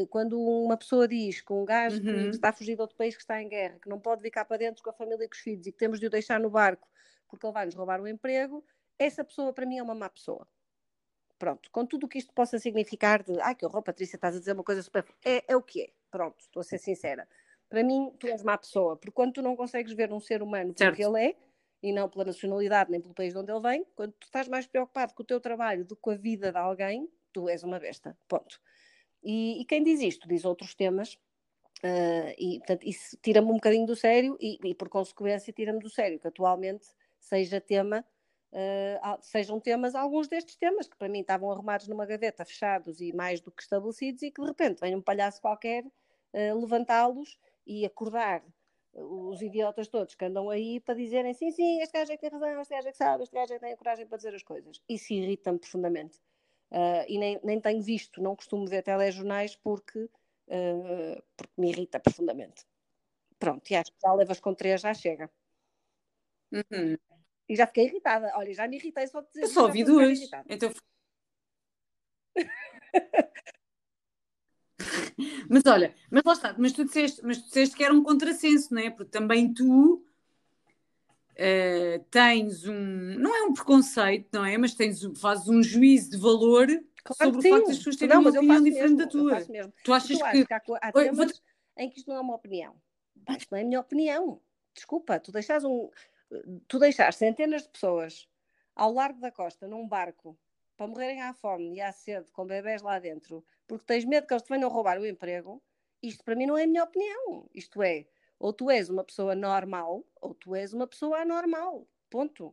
quando 0.09 0.39
uma 0.39 0.77
pessoa 0.77 1.07
diz 1.07 1.41
que 1.41 1.51
um 1.51 1.65
gajo 1.65 1.97
uhum. 1.97 2.29
que 2.29 2.35
está 2.35 2.49
a 2.49 2.53
fugir 2.53 2.75
de 2.75 2.81
outro 2.81 2.95
país 2.95 3.15
que 3.15 3.21
está 3.21 3.41
em 3.41 3.49
guerra, 3.49 3.79
que 3.81 3.89
não 3.89 3.99
pode 3.99 4.21
vir 4.21 4.31
cá 4.31 4.45
para 4.45 4.57
dentro 4.57 4.81
com 4.81 4.89
a 4.89 4.93
família 4.93 5.25
e 5.25 5.27
com 5.27 5.35
os 5.35 5.39
filhos 5.41 5.67
e 5.67 5.71
que 5.71 5.77
temos 5.77 5.99
de 5.99 6.07
o 6.07 6.09
deixar 6.09 6.39
no 6.39 6.49
barco 6.49 6.87
porque 7.31 7.45
ele 7.45 7.53
vai 7.53 7.65
nos 7.65 7.75
roubar 7.75 7.99
o 8.01 8.07
emprego, 8.07 8.63
essa 8.99 9.23
pessoa 9.23 9.51
para 9.51 9.65
mim 9.65 9.77
é 9.77 9.83
uma 9.83 9.95
má 9.95 10.09
pessoa. 10.09 10.47
Pronto, 11.39 11.71
com 11.71 11.85
tudo 11.85 12.05
o 12.05 12.07
que 12.09 12.19
isto 12.19 12.31
possa 12.33 12.59
significar 12.59 13.23
de, 13.23 13.39
ai 13.41 13.55
que 13.55 13.65
horror, 13.65 13.81
Patrícia, 13.81 14.15
estás 14.15 14.35
a 14.35 14.39
dizer 14.39 14.53
uma 14.53 14.63
coisa 14.63 14.83
super. 14.83 15.03
É, 15.25 15.43
é 15.47 15.55
o 15.55 15.63
que 15.63 15.81
é, 15.81 15.89
pronto, 16.11 16.39
estou 16.39 16.61
a 16.61 16.63
ser 16.63 16.77
sincera 16.77 17.27
para 17.71 17.85
mim, 17.85 18.11
tu 18.19 18.27
és 18.27 18.43
má 18.43 18.57
pessoa, 18.57 18.97
porque 18.97 19.13
quando 19.13 19.31
tu 19.31 19.41
não 19.41 19.55
consegues 19.55 19.93
ver 19.93 20.11
um 20.11 20.19
ser 20.19 20.43
humano 20.43 20.73
pelo 20.73 20.93
que 20.93 21.01
ele 21.01 21.27
é, 21.27 21.35
e 21.81 21.93
não 21.93 22.09
pela 22.09 22.25
nacionalidade 22.25 22.91
nem 22.91 22.99
pelo 22.99 23.13
país 23.13 23.31
de 23.31 23.39
onde 23.39 23.49
ele 23.49 23.61
vem, 23.61 23.85
quando 23.95 24.11
tu 24.11 24.25
estás 24.25 24.49
mais 24.49 24.67
preocupado 24.67 25.13
com 25.13 25.23
o 25.23 25.25
teu 25.25 25.39
trabalho 25.39 25.85
do 25.85 25.95
que 25.95 26.01
com 26.01 26.11
a 26.11 26.15
vida 26.15 26.51
de 26.51 26.57
alguém, 26.57 27.09
tu 27.31 27.47
és 27.47 27.63
uma 27.63 27.79
besta. 27.79 28.15
Ponto. 28.27 28.59
E, 29.23 29.61
e 29.61 29.65
quem 29.65 29.81
diz 29.81 30.01
isto 30.01 30.27
diz 30.27 30.43
outros 30.43 30.75
temas, 30.75 31.13
uh, 31.81 32.35
e 32.37 32.57
portanto, 32.57 32.83
isso 32.85 33.17
tira-me 33.21 33.49
um 33.49 33.55
bocadinho 33.55 33.87
do 33.87 33.95
sério, 33.95 34.37
e, 34.41 34.59
e 34.65 34.75
por 34.75 34.89
consequência 34.89 35.53
tira-me 35.53 35.79
do 35.79 35.89
sério, 35.89 36.19
que 36.19 36.27
atualmente 36.27 36.85
seja 37.21 37.61
tema. 37.61 38.05
Uh, 38.51 39.17
sejam 39.21 39.61
temas, 39.61 39.95
alguns 39.95 40.27
destes 40.27 40.57
temas 40.57 40.85
que 40.85 40.97
para 40.97 41.07
mim 41.07 41.21
estavam 41.21 41.49
arrumados 41.49 41.87
numa 41.87 42.05
gaveta, 42.05 42.43
fechados 42.43 42.99
e 42.99 43.13
mais 43.13 43.39
do 43.39 43.49
que 43.49 43.61
estabelecidos, 43.61 44.21
e 44.23 44.31
que 44.31 44.41
de 44.41 44.47
repente 44.47 44.81
vem 44.81 44.93
um 44.93 45.01
palhaço 45.01 45.39
qualquer 45.39 45.85
uh, 45.85 46.59
levantá-los 46.59 47.39
e 47.65 47.85
acordar 47.85 48.43
os 48.93 49.41
idiotas 49.41 49.87
todos 49.87 50.15
que 50.15 50.25
andam 50.25 50.49
aí 50.49 50.79
para 50.81 50.95
dizerem 50.95 51.33
sim, 51.33 51.49
sim, 51.51 51.81
este 51.81 51.93
gajo 51.93 52.11
é 52.11 52.17
que 52.17 52.21
tem 52.21 52.29
razão, 52.29 52.61
este 52.61 52.73
gajo 52.73 52.87
é 52.87 52.91
que 52.91 52.97
sabe, 52.97 53.23
este 53.23 53.33
gajo 53.33 53.53
é 53.53 53.55
que 53.55 53.61
tem 53.61 53.73
a 53.73 53.77
coragem 53.77 54.05
para 54.05 54.17
dizer 54.17 54.35
as 54.35 54.43
coisas. 54.43 54.81
Isso 54.89 55.13
irrita-me 55.13 55.59
profundamente. 55.59 56.19
Uh, 56.71 57.03
e 57.07 57.17
nem, 57.17 57.39
nem 57.43 57.59
tenho 57.59 57.81
visto, 57.81 58.21
não 58.21 58.35
costumo 58.35 58.67
ver 58.67 58.83
telejornais 58.83 59.55
porque, 59.55 59.99
uh, 59.99 61.23
porque 61.37 61.53
me 61.57 61.69
irrita 61.69 61.99
profundamente. 61.99 62.65
Pronto, 63.39 63.69
e 63.71 63.75
acho 63.75 63.91
que 63.91 63.97
já 64.01 64.13
levas 64.13 64.39
com 64.39 64.53
três, 64.53 64.81
já 64.81 64.93
chega. 64.93 65.29
Uhum. 66.51 66.97
E 67.51 67.55
já 67.57 67.67
fiquei 67.67 67.83
irritada. 67.83 68.31
Olha, 68.35 68.53
já 68.53 68.65
me 68.65 68.77
irritei 68.77 69.05
só 69.07 69.19
de 69.19 69.27
dizer. 69.27 69.41
Eu 69.41 69.47
só 69.49 69.63
ouvi 69.63 69.83
duas. 69.83 70.17
Então... 70.47 70.71
Mas 75.47 75.63
olha, 75.67 75.93
mas 76.09 76.23
lá 76.25 76.33
está, 76.33 76.55
mas 76.57 76.71
tu 76.71 76.83
disseste, 76.83 77.21
mas 77.23 77.37
tu 77.37 77.45
disseste 77.45 77.75
que 77.75 77.83
era 77.83 77.93
um 77.93 78.01
contrassenso, 78.01 78.73
não 78.73 78.81
é? 78.81 78.89
Porque 78.89 79.11
também 79.11 79.53
tu 79.53 80.03
uh, 81.33 82.03
tens 82.09 82.65
um, 82.65 82.73
não 83.19 83.35
é 83.35 83.43
um 83.43 83.53
preconceito, 83.53 84.29
não 84.33 84.43
é? 84.43 84.57
Mas 84.57 84.73
tens, 84.73 85.03
fazes 85.19 85.47
um 85.47 85.61
juízo 85.61 86.09
de 86.09 86.17
valor 86.17 86.67
claro 87.03 87.33
sobre 87.33 87.47
o 87.47 87.51
facto 87.51 87.67
das 87.67 87.77
pessoas 87.77 87.95
terem 87.97 88.15
não, 88.15 88.21
uma 88.21 88.31
opinião 88.31 88.63
diferente 88.63 88.95
da 88.95 89.07
tua. 89.07 89.45
Tu 89.83 89.93
achas 89.93 90.17
tu 90.17 90.25
que... 90.31 90.45
que 90.45 90.53
há, 90.53 90.61
há 90.81 90.91
temas 90.91 91.29
Oi, 91.29 91.83
em 91.83 91.89
que 91.91 91.99
isto 91.99 92.09
não 92.09 92.17
é 92.17 92.21
uma 92.21 92.35
opinião. 92.35 92.75
Isto 93.37 93.51
não 93.51 93.59
é 93.59 93.61
a 93.61 93.65
minha 93.65 93.79
opinião. 93.79 94.41
Desculpa, 94.73 95.19
tu 95.19 95.31
deixas 95.31 95.63
um, 95.63 95.91
tu 96.67 96.79
deixas 96.79 97.15
centenas 97.15 97.63
de 97.63 97.69
pessoas 97.69 98.27
ao 98.75 98.93
largo 98.93 99.19
da 99.19 99.31
costa 99.31 99.67
num 99.67 99.87
barco 99.87 100.37
para 100.77 100.87
morrerem 100.87 101.21
à 101.21 101.33
fome 101.33 101.75
e 101.75 101.81
à 101.81 101.91
sede 101.91 102.31
com 102.31 102.45
bebés 102.45 102.81
lá 102.81 102.99
dentro 102.99 103.45
porque 103.71 103.85
tens 103.85 104.03
medo 104.03 104.27
que 104.27 104.33
eles 104.33 104.43
te 104.43 104.49
venham 104.49 104.69
roubar 104.69 104.99
o 104.99 105.07
emprego, 105.07 105.63
isto 106.03 106.25
para 106.25 106.35
mim 106.35 106.45
não 106.45 106.57
é 106.57 106.65
a 106.65 106.67
minha 106.67 106.83
opinião. 106.83 107.49
Isto 107.55 107.81
é, 107.81 108.05
ou 108.37 108.51
tu 108.51 108.69
és 108.69 108.89
uma 108.89 109.01
pessoa 109.01 109.33
normal, 109.33 110.05
ou 110.21 110.33
tu 110.33 110.53
és 110.53 110.73
uma 110.73 110.85
pessoa 110.85 111.19
anormal. 111.21 111.87
Ponto. 112.09 112.47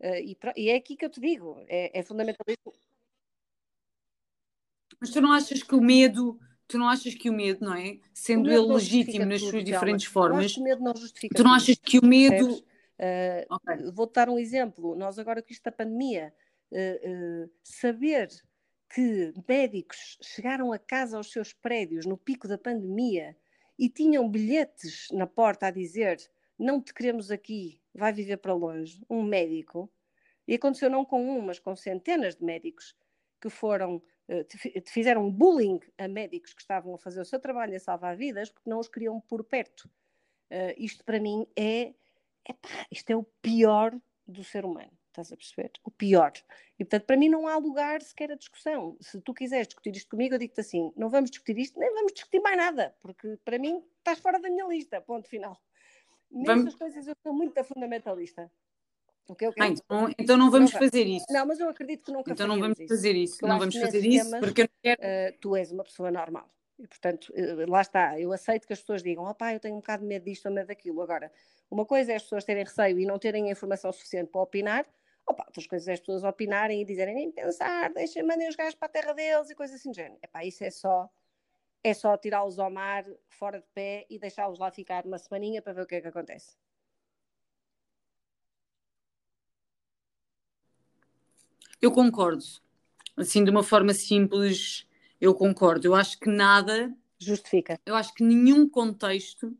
Uh, 0.00 0.16
e, 0.20 0.36
e, 0.56 0.68
é 0.68 0.74
aqui 0.74 0.96
que 0.96 1.04
eu 1.04 1.10
te 1.10 1.20
digo, 1.20 1.64
é, 1.68 1.96
é 1.96 2.02
fundamentalista. 2.02 2.72
Mas 4.98 5.10
tu 5.10 5.20
não 5.20 5.30
achas 5.30 5.62
que 5.62 5.76
o 5.76 5.80
medo, 5.80 6.40
tu 6.66 6.76
não 6.76 6.88
achas 6.88 7.14
que 7.14 7.30
o 7.30 7.32
medo, 7.32 7.64
não 7.64 7.74
é? 7.74 8.00
Sendo 8.12 8.50
ele 8.50 8.66
legítimo 8.66 9.26
nas 9.26 9.40
suas 9.40 9.62
diferentes 9.62 10.06
formas, 10.06 10.52
tu 10.52 11.44
não 11.44 11.54
achas 11.54 11.78
que 11.78 12.00
o 12.00 12.04
medo. 12.04 12.64
Uh, 12.98 13.54
okay. 13.54 13.90
Vou-te 13.92 14.14
dar 14.14 14.28
um 14.28 14.38
exemplo. 14.38 14.96
Nós 14.96 15.18
agora 15.18 15.42
com 15.42 15.52
isto 15.52 15.62
da 15.62 15.72
pandemia, 15.72 16.34
uh, 16.72 17.50
saber 17.62 18.28
que 18.92 19.32
médicos 19.46 20.18
chegaram 20.22 20.72
a 20.72 20.78
casa 20.78 21.16
aos 21.16 21.30
seus 21.30 21.52
prédios 21.52 22.06
no 22.06 22.16
pico 22.16 22.48
da 22.48 22.58
pandemia 22.58 23.36
e 23.78 23.88
tinham 23.88 24.28
bilhetes 24.28 25.08
na 25.12 25.26
porta 25.26 25.66
a 25.66 25.70
dizer 25.70 26.18
não 26.58 26.82
te 26.82 26.92
queremos 26.92 27.30
aqui, 27.30 27.80
vai 27.94 28.12
viver 28.12 28.38
para 28.38 28.52
longe, 28.52 29.00
um 29.08 29.22
médico, 29.22 29.90
e 30.46 30.54
aconteceu 30.54 30.90
não 30.90 31.04
com 31.04 31.22
um, 31.30 31.40
mas 31.40 31.58
com 31.58 31.76
centenas 31.76 32.34
de 32.34 32.44
médicos 32.44 32.96
que 33.40 33.48
foram, 33.48 34.02
eh, 34.28 34.44
fizeram 34.86 35.30
bullying 35.30 35.78
a 35.96 36.08
médicos 36.08 36.52
que 36.52 36.60
estavam 36.60 36.94
a 36.94 36.98
fazer 36.98 37.20
o 37.20 37.24
seu 37.24 37.38
trabalho 37.38 37.76
a 37.76 37.78
salvar 37.78 38.16
vidas 38.16 38.50
porque 38.50 38.68
não 38.68 38.80
os 38.80 38.88
queriam 38.88 39.20
por 39.20 39.44
perto. 39.44 39.88
Uh, 40.50 40.72
isto 40.78 41.04
para 41.04 41.20
mim 41.20 41.46
é, 41.54 41.94
epá, 42.48 42.68
isto 42.90 43.10
é 43.10 43.16
o 43.16 43.24
pior 43.42 43.94
do 44.26 44.42
ser 44.44 44.64
humano 44.64 44.92
estás 45.20 45.32
a 45.32 45.36
perceber? 45.36 45.72
O 45.84 45.90
pior. 45.90 46.32
E 46.78 46.84
portanto, 46.84 47.04
para 47.04 47.16
mim 47.16 47.28
não 47.28 47.46
há 47.46 47.56
lugar 47.56 48.00
sequer 48.02 48.32
a 48.32 48.36
discussão. 48.36 48.96
Se 49.00 49.20
tu 49.20 49.34
quiseres 49.34 49.66
discutir 49.66 49.94
isto 49.96 50.10
comigo, 50.10 50.34
eu 50.34 50.38
digo-te 50.38 50.60
assim: 50.60 50.92
não 50.96 51.08
vamos 51.08 51.30
discutir 51.30 51.58
isto, 51.58 51.78
nem 51.78 51.92
vamos 51.92 52.12
discutir 52.12 52.40
mais 52.40 52.56
nada, 52.56 52.94
porque 53.00 53.38
para 53.44 53.58
mim 53.58 53.82
estás 53.98 54.18
fora 54.20 54.38
da 54.38 54.48
minha 54.48 54.66
lista, 54.66 55.00
ponto 55.00 55.28
final. 55.28 55.60
Nessas 56.30 56.56
vamos... 56.56 56.74
coisas 56.74 57.06
eu 57.06 57.14
sou 57.22 57.32
muito 57.32 57.62
fundamentalista. 57.64 58.50
Okay, 59.28 59.48
okay. 59.48 59.62
Ah, 59.62 59.68
então, 59.68 60.14
então 60.18 60.36
não 60.38 60.50
vamos 60.50 60.72
não 60.72 60.80
fazer 60.80 61.06
isso. 61.06 61.26
Não, 61.28 61.44
mas 61.46 61.60
eu 61.60 61.68
acredito 61.68 62.04
que 62.04 62.12
nunca 62.12 62.32
Então 62.32 62.46
não 62.46 62.58
vamos 62.58 62.78
isso. 62.78 62.88
fazer 62.88 63.14
isso. 63.14 63.38
Não 63.42 63.58
vamos 63.58 63.76
fazer 63.76 64.06
isso 64.06 64.24
temas, 64.24 64.40
porque 64.40 64.62
eu 64.62 64.64
não 64.64 64.80
quero. 64.82 65.02
Uh, 65.02 65.38
tu 65.38 65.56
és 65.56 65.70
uma 65.70 65.84
pessoa 65.84 66.10
normal. 66.10 66.50
E, 66.78 66.86
portanto, 66.86 67.30
uh, 67.34 67.70
lá 67.70 67.82
está. 67.82 68.18
Eu 68.18 68.32
aceito 68.32 68.66
que 68.66 68.72
as 68.72 68.80
pessoas 68.80 69.02
digam: 69.02 69.24
oh, 69.24 69.34
pá, 69.34 69.52
eu 69.52 69.60
tenho 69.60 69.74
um 69.74 69.80
bocado 69.80 70.02
de 70.02 70.08
medo 70.08 70.24
disto 70.24 70.46
ou 70.46 70.52
medo 70.52 70.68
daquilo. 70.68 71.02
Agora, 71.02 71.30
uma 71.70 71.84
coisa 71.84 72.12
é 72.12 72.16
as 72.16 72.22
pessoas 72.22 72.44
terem 72.44 72.64
receio 72.64 72.98
e 72.98 73.06
não 73.06 73.18
terem 73.18 73.48
a 73.48 73.52
informação 73.52 73.92
suficiente 73.92 74.30
para 74.30 74.40
opinar, 74.40 74.86
Opa, 75.28 75.44
outras 75.46 75.66
coisas 75.66 75.86
é 75.86 75.92
as 75.92 76.00
pessoas 76.00 76.24
opinarem 76.24 76.80
e 76.80 76.84
dizerem 76.86 77.14
nem 77.14 77.30
pensar, 77.30 77.92
deixem, 77.92 78.22
mandem 78.22 78.48
os 78.48 78.56
gajos 78.56 78.74
para 78.74 78.86
a 78.86 78.90
terra 78.90 79.12
deles 79.12 79.50
e 79.50 79.54
coisas 79.54 79.76
assim 79.76 79.90
do 79.90 79.94
género. 79.94 80.18
Epá, 80.22 80.42
isso 80.42 80.64
é 80.64 80.70
só 80.70 81.10
é 81.84 81.94
só 81.94 82.16
tirá-los 82.16 82.58
ao 82.58 82.70
mar, 82.70 83.04
fora 83.28 83.60
de 83.60 83.66
pé 83.74 84.06
e 84.08 84.18
deixá-los 84.18 84.58
lá 84.58 84.70
ficar 84.70 85.04
uma 85.04 85.18
semaninha 85.18 85.60
para 85.60 85.74
ver 85.74 85.82
o 85.82 85.86
que 85.86 85.96
é 85.96 86.00
que 86.00 86.08
acontece. 86.08 86.56
Eu 91.80 91.92
concordo. 91.92 92.44
Assim, 93.16 93.44
de 93.44 93.50
uma 93.50 93.62
forma 93.62 93.92
simples, 93.92 94.88
eu 95.20 95.34
concordo. 95.34 95.86
Eu 95.86 95.94
acho 95.94 96.18
que 96.18 96.28
nada 96.28 96.92
justifica. 97.18 97.78
Eu 97.84 97.94
acho 97.94 98.14
que 98.14 98.24
nenhum 98.24 98.68
contexto, 98.68 99.56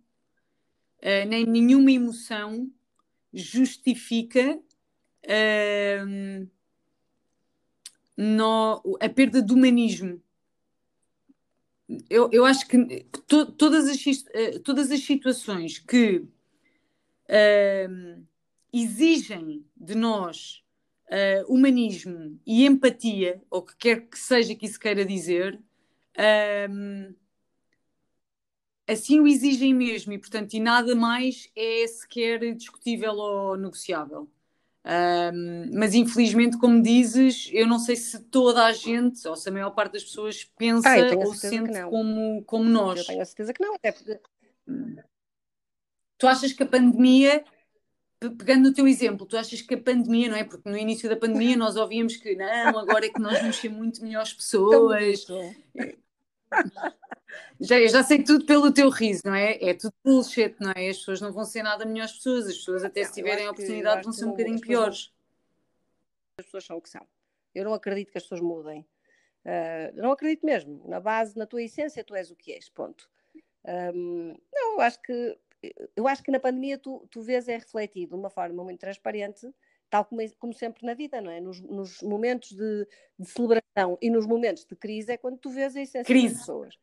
uh, 1.03 1.29
nem 1.29 1.47
nenhuma 1.47 1.91
emoção 1.93 2.71
justifica 3.33 4.59
no, 8.19 8.83
a 9.01 9.09
perda 9.09 9.41
do 9.41 9.55
humanismo. 9.55 10.21
Eu, 12.11 12.29
eu 12.33 12.45
acho 12.45 12.67
que 12.67 13.07
to, 13.29 13.47
todas, 13.53 13.89
as, 13.89 14.25
eh, 14.35 14.59
todas 14.59 14.91
as 14.91 15.01
situações 15.01 15.79
que 15.79 16.19
uh, 17.29 18.27
exigem 18.73 19.65
de 19.75 19.95
nós 19.95 20.65
uh, 21.09 21.53
humanismo 21.53 22.39
e 22.45 22.67
empatia, 22.67 23.41
ou 23.49 23.63
que 23.63 23.77
quer 23.77 24.01
que 24.03 24.19
seja 24.19 24.55
que 24.55 24.67
isso 24.67 24.79
queira 24.79 25.05
dizer, 25.05 25.55
uh, 25.55 27.15
assim 28.89 29.21
o 29.21 29.27
exigem 29.27 29.75
mesmo, 29.75 30.13
e 30.13 30.19
portanto, 30.19 30.55
e 30.55 30.61
nada 30.61 30.95
mais 30.97 31.51
é 31.55 31.87
sequer 31.87 32.55
discutível 32.55 33.13
ou 33.13 33.57
negociável. 33.57 34.29
Um, 34.85 35.79
mas 35.79 35.95
infelizmente, 35.95 36.57
como 36.57 36.83
dizes, 36.83 37.51
eu 37.53 37.67
não 37.67 37.79
sei 37.79 37.95
se 37.95 38.19
toda 38.21 38.65
a 38.65 38.73
gente, 38.73 39.29
ou 39.29 39.37
se 39.37 39.47
a 39.49 39.53
maior 39.53 39.71
parte 39.71 39.93
das 39.93 40.05
pessoas 40.05 40.45
pensa 40.57 40.89
ah, 40.89 41.17
ou 41.19 41.35
sente 41.35 41.83
como, 41.83 42.43
como 42.45 42.65
nós. 42.65 43.01
Eu 43.01 43.07
tenho 43.07 43.21
a 43.21 43.25
certeza 43.27 43.53
que 43.53 43.63
não, 43.63 43.77
porque. 43.79 44.21
Tu 46.17 46.27
achas 46.27 46.53
que 46.53 46.63
a 46.63 46.67
pandemia, 46.67 47.45
pegando 48.19 48.69
no 48.69 48.75
teu 48.75 48.89
exemplo, 48.89 49.27
tu 49.27 49.37
achas 49.37 49.61
que 49.61 49.75
a 49.75 49.81
pandemia, 49.81 50.31
não 50.31 50.37
é? 50.37 50.45
Porque 50.45 50.69
no 50.69 50.77
início 50.77 51.09
da 51.09 51.17
pandemia 51.17 51.57
nós 51.57 51.77
ouvíamos 51.77 52.17
que 52.17 52.35
não, 52.35 52.79
agora 52.79 53.07
é 53.07 53.11
que 53.11 53.21
nós 53.21 53.39
vamos 53.41 53.57
ser 53.57 53.69
muito 53.69 54.03
melhores 54.03 54.33
pessoas. 54.35 55.27
Já, 57.61 57.79
eu 57.79 57.89
já 57.89 58.03
sei 58.03 58.23
tudo 58.23 58.45
pelo 58.45 58.73
teu 58.73 58.89
riso, 58.89 59.23
não 59.25 59.35
é? 59.35 59.57
É 59.63 59.75
tudo 59.75 59.93
bullshit, 60.05 60.55
não 60.61 60.73
é? 60.73 60.89
As 60.89 60.99
pessoas 60.99 61.21
não 61.21 61.33
vão 61.33 61.45
ser 61.45 61.63
nada 61.63 61.85
melhores 61.85 62.13
pessoas, 62.13 62.47
as 62.47 62.57
pessoas 62.57 62.85
até 62.85 63.05
se 63.05 63.13
tiverem 63.13 63.47
a 63.47 63.51
oportunidade 63.51 64.03
vão 64.03 64.13
ser 64.13 64.25
um 64.25 64.31
bocadinho 64.31 64.61
piores. 64.61 65.13
As 66.39 66.47
pessoas 66.47 66.65
são 66.65 66.77
o 66.77 66.81
que 66.81 66.89
são. 66.89 67.07
Eu 67.55 67.65
não 67.65 67.75
acredito 67.75 68.13
que 68.13 68.19
as 68.19 68.25
pessoas 68.25 68.41
mudem. 68.41 68.87
Uh, 69.45 69.95
não 69.95 70.13
acredito 70.13 70.45
mesmo. 70.45 70.83
Na 70.87 71.01
base, 71.01 71.37
na 71.37 71.47
tua 71.47 71.63
essência, 71.63 72.05
tu 72.05 72.15
és 72.15 72.31
o 72.31 72.37
que 72.37 72.53
és, 72.53 72.69
ponto. 72.69 73.09
Um, 73.65 74.37
não, 74.53 74.75
eu 74.75 74.81
acho 74.81 75.01
que 75.03 75.39
eu 75.97 76.07
acho 76.07 76.23
que 76.23 76.31
na 76.31 76.39
pandemia 76.39 76.79
tu, 76.79 77.07
tu 77.11 77.21
vês 77.21 77.49
é 77.49 77.57
refletido 77.57 78.15
de 78.15 78.21
uma 78.21 78.31
forma 78.31 78.63
muito 78.63 78.79
transparente, 78.79 79.53
tal 79.91 80.05
como, 80.05 80.23
como 80.39 80.55
sempre 80.55 80.87
na 80.87 80.95
vida, 80.95 81.21
não 81.21 81.31
é? 81.31 81.41
Nos, 81.41 81.61
nos 81.61 82.01
momentos 82.03 82.53
de, 82.53 82.87
de, 83.19 83.27
celebração 83.27 83.99
e 84.01 84.11
nos 84.11 84.27
momentos 84.27 84.65
de 84.65 84.77
crise 84.77 85.13
é 85.13 85.17
quando 85.17 85.39
tu 85.39 85.51
vês 85.51 85.75
a 85.75 85.81
essência 85.81 86.05
crise. 86.05 86.35
das 86.35 86.43
pessoas. 86.43 86.79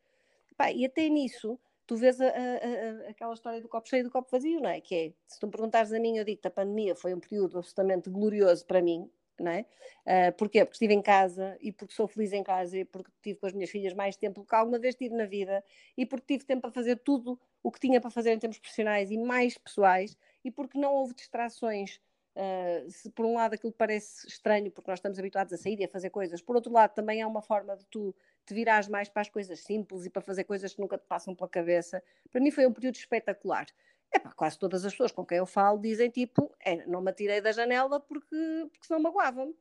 Pá, 0.56 0.72
e 0.72 0.84
até 0.84 1.08
nisso, 1.08 1.58
tu 1.86 1.96
vês 1.96 2.20
a, 2.20 2.26
a, 2.26 2.28
a, 2.28 3.10
aquela 3.10 3.34
história 3.34 3.60
do 3.60 3.68
copo 3.68 3.88
cheio 3.88 4.00
e 4.00 4.04
do 4.04 4.10
copo 4.10 4.28
vazio, 4.30 4.60
não 4.60 4.70
é? 4.70 4.80
Que 4.80 4.94
é, 4.94 5.12
se 5.26 5.38
tu 5.38 5.46
me 5.46 5.52
perguntares 5.52 5.92
a 5.92 6.00
mim, 6.00 6.16
eu 6.16 6.24
digo 6.24 6.40
que 6.40 6.48
a 6.48 6.50
pandemia 6.50 6.94
foi 6.94 7.14
um 7.14 7.20
período 7.20 7.58
absolutamente 7.58 8.10
glorioso 8.10 8.64
para 8.66 8.82
mim, 8.82 9.10
não 9.38 9.52
é? 9.52 9.66
Uh, 10.04 10.32
porquê? 10.36 10.64
Porque 10.64 10.74
estive 10.74 10.94
em 10.94 11.02
casa 11.02 11.56
e 11.60 11.70
porque 11.70 11.94
sou 11.94 12.08
feliz 12.08 12.32
em 12.32 12.42
casa 12.42 12.78
e 12.78 12.84
porque 12.84 13.10
estive 13.16 13.38
com 13.38 13.46
as 13.46 13.52
minhas 13.52 13.70
filhas 13.70 13.92
mais 13.92 14.16
tempo 14.16 14.40
do 14.40 14.46
que 14.46 14.54
alguma 14.54 14.78
vez 14.78 14.94
tive 14.94 15.14
na 15.14 15.26
vida 15.26 15.62
e 15.96 16.04
porque 16.06 16.34
tive 16.34 16.44
tempo 16.44 16.62
para 16.62 16.72
fazer 16.72 16.96
tudo 16.96 17.38
o 17.62 17.70
que 17.70 17.80
tinha 17.80 18.00
para 18.00 18.10
fazer 18.10 18.32
em 18.32 18.38
termos 18.38 18.58
profissionais 18.58 19.10
e 19.10 19.18
mais 19.18 19.58
pessoais 19.58 20.16
e 20.44 20.50
porque 20.50 20.78
não 20.78 20.94
houve 20.94 21.14
distrações. 21.14 22.00
Uh, 22.36 22.90
se 22.90 23.08
por 23.10 23.24
um 23.24 23.34
lado 23.34 23.54
aquilo 23.54 23.72
parece 23.72 24.28
estranho 24.28 24.70
porque 24.70 24.90
nós 24.90 24.98
estamos 24.98 25.18
habituados 25.18 25.54
a 25.54 25.56
sair 25.56 25.80
e 25.80 25.84
a 25.84 25.88
fazer 25.88 26.10
coisas, 26.10 26.42
por 26.42 26.54
outro 26.54 26.70
lado 26.70 26.92
também 26.92 27.22
é 27.22 27.26
uma 27.26 27.40
forma 27.40 27.74
de 27.76 27.86
tu 27.86 28.14
te 28.46 28.54
virares 28.54 28.88
mais 28.88 29.08
para 29.08 29.22
as 29.22 29.28
coisas 29.28 29.60
simples 29.60 30.06
e 30.06 30.10
para 30.10 30.22
fazer 30.22 30.44
coisas 30.44 30.72
que 30.72 30.80
nunca 30.80 30.96
te 30.96 31.04
passam 31.06 31.34
pela 31.34 31.48
cabeça. 31.48 32.02
Para 32.30 32.40
mim 32.40 32.50
foi 32.50 32.66
um 32.66 32.72
período 32.72 32.94
espetacular. 32.94 33.66
Epá, 34.14 34.32
quase 34.32 34.58
todas 34.58 34.84
as 34.84 34.92
pessoas 34.92 35.12
com 35.12 35.26
quem 35.26 35.38
eu 35.38 35.46
falo 35.46 35.78
dizem 35.78 36.08
tipo, 36.08 36.54
é, 36.60 36.86
não 36.86 37.02
me 37.02 37.10
atirei 37.10 37.40
da 37.40 37.52
janela 37.52 37.98
porque, 38.00 38.36
porque 38.70 38.86
senão 38.86 39.00
magoavam-me, 39.00 39.54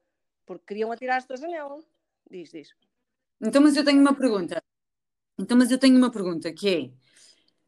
porque 0.46 0.64
queriam 0.68 0.92
atirar-se 0.92 1.28
da 1.28 1.36
janela. 1.36 1.84
Diz, 2.30 2.52
diz. 2.52 2.70
Então, 3.42 3.62
mas 3.62 3.76
eu 3.76 3.84
tenho 3.84 4.00
uma 4.00 4.16
pergunta. 4.16 4.64
Então, 5.38 5.58
mas 5.58 5.72
eu 5.72 5.78
tenho 5.78 5.98
uma 5.98 6.12
pergunta 6.12 6.54
que 6.54 6.70
é: 6.70 6.92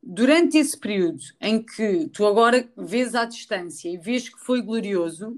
durante 0.01 0.57
esse 0.57 0.77
período 0.77 1.21
em 1.41 1.63
que 1.63 2.07
tu 2.09 2.25
agora 2.25 2.71
vês 2.77 3.15
à 3.15 3.25
distância 3.25 3.89
e 3.89 3.97
vês 3.97 4.29
que 4.29 4.39
foi 4.39 4.61
glorioso, 4.61 5.37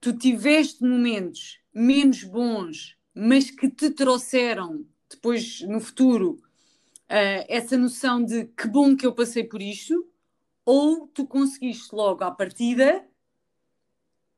tu 0.00 0.16
tiveste 0.16 0.82
momentos 0.84 1.60
menos 1.72 2.22
bons, 2.22 2.96
mas 3.14 3.50
que 3.50 3.70
te 3.70 3.90
trouxeram 3.90 4.84
depois 5.08 5.60
no 5.62 5.80
futuro 5.80 6.42
uh, 7.04 7.44
essa 7.48 7.76
noção 7.76 8.22
de 8.22 8.46
que 8.46 8.66
bom 8.66 8.96
que 8.96 9.06
eu 9.06 9.14
passei 9.14 9.44
por 9.44 9.62
isto, 9.62 10.08
ou 10.64 11.06
tu 11.08 11.26
conseguiste 11.26 11.94
logo 11.94 12.24
à 12.24 12.30
partida 12.30 13.06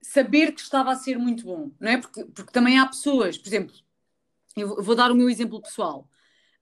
saber 0.03 0.53
que 0.53 0.61
estava 0.61 0.93
a 0.93 0.97
ser 0.97 1.19
muito 1.19 1.45
bom, 1.45 1.71
não 1.81 1.91
é? 1.91 1.99
Porque, 1.99 2.25
porque 2.27 2.53
também 2.53 2.79
há 2.79 2.87
pessoas, 2.87 3.37
por 3.39 3.49
exemplo, 3.49 3.75
eu 4.57 4.83
vou 4.83 4.95
dar 4.95 5.11
o 5.11 5.15
meu 5.15 5.29
exemplo 5.29 5.61
pessoal. 5.61 6.09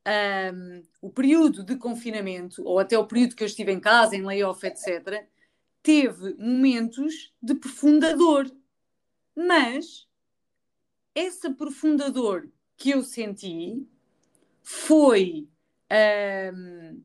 Um, 0.06 0.82
o 1.00 1.10
período 1.10 1.62
de 1.62 1.76
confinamento, 1.76 2.62
ou 2.64 2.78
até 2.78 2.98
o 2.98 3.06
período 3.06 3.34
que 3.34 3.42
eu 3.42 3.46
estive 3.46 3.72
em 3.72 3.80
casa, 3.80 4.16
em 4.16 4.22
layoff, 4.22 4.66
etc., 4.66 5.26
teve 5.82 6.34
momentos 6.34 7.32
de 7.40 7.54
profunda 7.54 8.16
dor. 8.16 8.50
Mas 9.36 10.06
essa 11.14 11.50
profunda 11.50 12.10
dor 12.10 12.48
que 12.76 12.90
eu 12.90 13.02
senti 13.02 13.86
foi 14.62 15.48
um, 16.52 17.02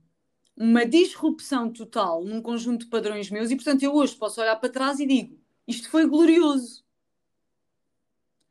uma 0.58 0.86
disrupção 0.86 1.72
total 1.72 2.24
num 2.24 2.42
conjunto 2.42 2.86
de 2.86 2.90
padrões 2.90 3.30
meus, 3.30 3.52
e 3.52 3.56
portanto 3.56 3.84
eu 3.84 3.94
hoje 3.94 4.16
posso 4.16 4.42
olhar 4.42 4.56
para 4.56 4.70
trás 4.70 5.00
e 5.00 5.06
digo: 5.06 5.40
isto 5.68 5.90
foi 5.90 6.06
glorioso. 6.06 6.84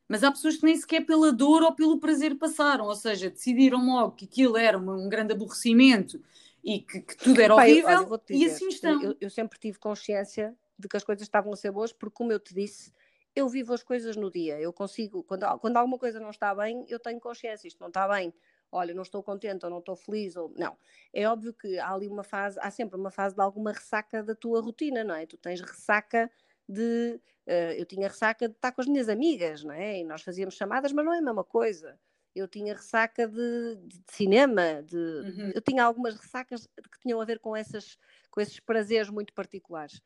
Mas 0.09 0.25
há 0.25 0.31
pessoas 0.31 0.57
que 0.57 0.65
nem 0.65 0.75
sequer 0.75 1.05
pela 1.05 1.31
dor 1.31 1.63
ou 1.63 1.75
pelo 1.75 1.99
prazer 1.99 2.39
passaram, 2.39 2.87
ou 2.87 2.95
seja, 2.95 3.29
decidiram 3.29 3.85
logo 3.85 4.13
que 4.13 4.25
aquilo 4.25 4.57
era 4.57 4.79
um, 4.79 5.07
grande 5.07 5.35
aborrecimento 5.35 6.19
e 6.65 6.81
que, 6.81 7.01
que 7.03 7.17
tudo 7.17 7.39
era 7.41 7.55
Pai, 7.55 7.73
horrível, 7.73 8.09
olha, 8.11 8.23
dizer, 8.27 8.43
e 8.43 8.45
assim 8.47 8.69
estão. 8.69 9.03
Eu, 9.03 9.17
eu 9.21 9.29
sempre 9.29 9.59
tive 9.59 9.79
consciência 9.79 10.57
de 10.79 10.89
que 10.89 10.97
as 10.97 11.05
coisas 11.05 11.23
estavam 11.23 11.53
a 11.53 11.57
ser 11.57 11.73
boas, 11.73 11.93
porque, 11.93 12.15
como 12.15 12.33
eu 12.33 12.41
te 12.41 12.55
disse, 12.55 12.91
eu 13.35 13.49
vivo 13.49 13.73
as 13.73 13.83
coisas 13.83 14.17
no 14.17 14.31
dia. 14.31 14.61
Eu 14.61 14.73
consigo, 14.73 15.23
quando, 15.23 15.47
quando 15.59 15.77
alguma 15.77 15.99
coisa 15.99 16.19
não 16.21 16.31
está 16.31 16.55
bem, 16.55 16.85
eu 16.89 16.99
tenho 16.99 17.21
consciência, 17.21 17.69
isto 17.69 17.81
não 17.81 17.89
está 17.89 18.09
bem 18.09 18.33
olha, 18.71 18.95
não 18.95 19.03
estou 19.03 19.23
contente 19.23 19.65
ou 19.65 19.71
não 19.71 19.79
estou 19.79 19.97
feliz, 19.97 20.37
ou 20.37 20.53
não. 20.57 20.77
É 21.13 21.27
óbvio 21.29 21.53
que 21.53 21.79
há 21.79 21.93
ali 21.93 22.09
uma 22.09 22.23
fase, 22.23 22.59
há 22.61 22.71
sempre 22.71 22.99
uma 22.99 23.11
fase 23.11 23.35
de 23.35 23.41
alguma 23.41 23.73
ressaca 23.73 24.23
da 24.23 24.35
tua 24.35 24.61
rotina, 24.61 25.03
não 25.03 25.15
é? 25.15 25.27
Tu 25.27 25.37
tens 25.37 25.61
ressaca 25.61 26.31
de. 26.69 27.21
Uh, 27.47 27.73
eu 27.79 27.87
tinha 27.87 28.09
ressaca 28.09 28.47
de 28.47 28.55
estar 28.55 28.73
com 28.73 28.81
as 28.83 28.87
minhas 28.87 29.09
amigas, 29.09 29.65
não 29.65 29.73
é? 29.73 30.01
E 30.01 30.05
nós 30.05 30.23
fazíamos 30.23 30.55
chamadas, 30.55 30.93
mas 30.93 31.05
não 31.05 31.15
é 31.15 31.19
a 31.19 31.23
mesma 31.23 31.45
coisa. 31.45 31.99
Eu 32.35 32.47
tinha 32.47 32.75
ressaca 32.75 33.27
de, 33.27 33.77
de, 33.77 33.99
de 33.99 34.13
cinema, 34.13 34.83
de, 34.83 34.97
uhum. 34.97 35.53
eu 35.55 35.63
tinha 35.63 35.83
algumas 35.83 36.15
ressacas 36.15 36.67
que 36.67 37.01
tinham 37.01 37.21
a 37.21 37.25
ver 37.25 37.39
com, 37.39 37.57
essas, 37.57 37.99
com 38.31 38.41
esses 38.41 38.61
prazeres 38.61 39.09
muito 39.09 39.33
particulares. 39.33 40.01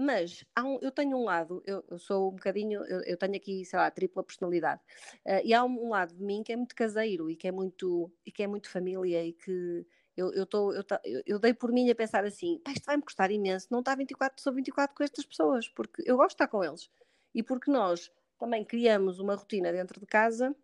Mas 0.00 0.44
um, 0.56 0.78
eu 0.80 0.92
tenho 0.92 1.16
um 1.16 1.24
lado, 1.24 1.60
eu, 1.66 1.84
eu 1.90 1.98
sou 1.98 2.28
um 2.28 2.36
bocadinho, 2.36 2.84
eu, 2.84 3.00
eu, 3.00 3.16
tenho 3.16 3.34
aqui, 3.34 3.64
sei 3.64 3.76
lá, 3.76 3.90
tripla 3.90 4.22
personalidade. 4.22 4.80
Uh, 5.26 5.40
e 5.42 5.52
há 5.52 5.64
um, 5.64 5.86
um, 5.86 5.88
lado 5.88 6.14
de 6.14 6.22
mim 6.22 6.44
que 6.44 6.52
é 6.52 6.56
muito 6.56 6.72
caseiro 6.72 7.28
e 7.28 7.34
que 7.34 7.48
é 7.48 7.50
muito, 7.50 8.08
e 8.24 8.30
que 8.30 8.44
é 8.44 8.46
muito 8.46 8.70
família 8.70 9.24
e 9.24 9.32
que 9.32 9.84
eu, 10.16 10.32
eu, 10.32 10.46
tô, 10.46 10.72
eu, 10.72 10.84
eu, 11.26 11.38
dei 11.40 11.52
por 11.52 11.72
mim 11.72 11.90
a 11.90 11.96
pensar 11.96 12.24
assim, 12.24 12.62
isto 12.68 12.86
vai-me 12.86 13.02
custar 13.02 13.32
imenso 13.32 13.66
não 13.72 13.80
estar 13.80 13.96
24 13.96 14.40
sobre 14.40 14.58
24 14.58 14.96
com 14.96 15.02
estas 15.02 15.26
pessoas, 15.26 15.68
porque 15.68 16.00
eu 16.06 16.16
gosto 16.16 16.28
de 16.28 16.34
estar 16.34 16.46
com 16.46 16.62
eles. 16.62 16.88
E 17.34 17.42
porque 17.42 17.68
nós 17.68 18.08
também 18.38 18.64
criamos 18.64 19.18
uma 19.18 19.34
rotina 19.34 19.72
dentro 19.72 19.98
de 19.98 20.06
casa 20.06 20.54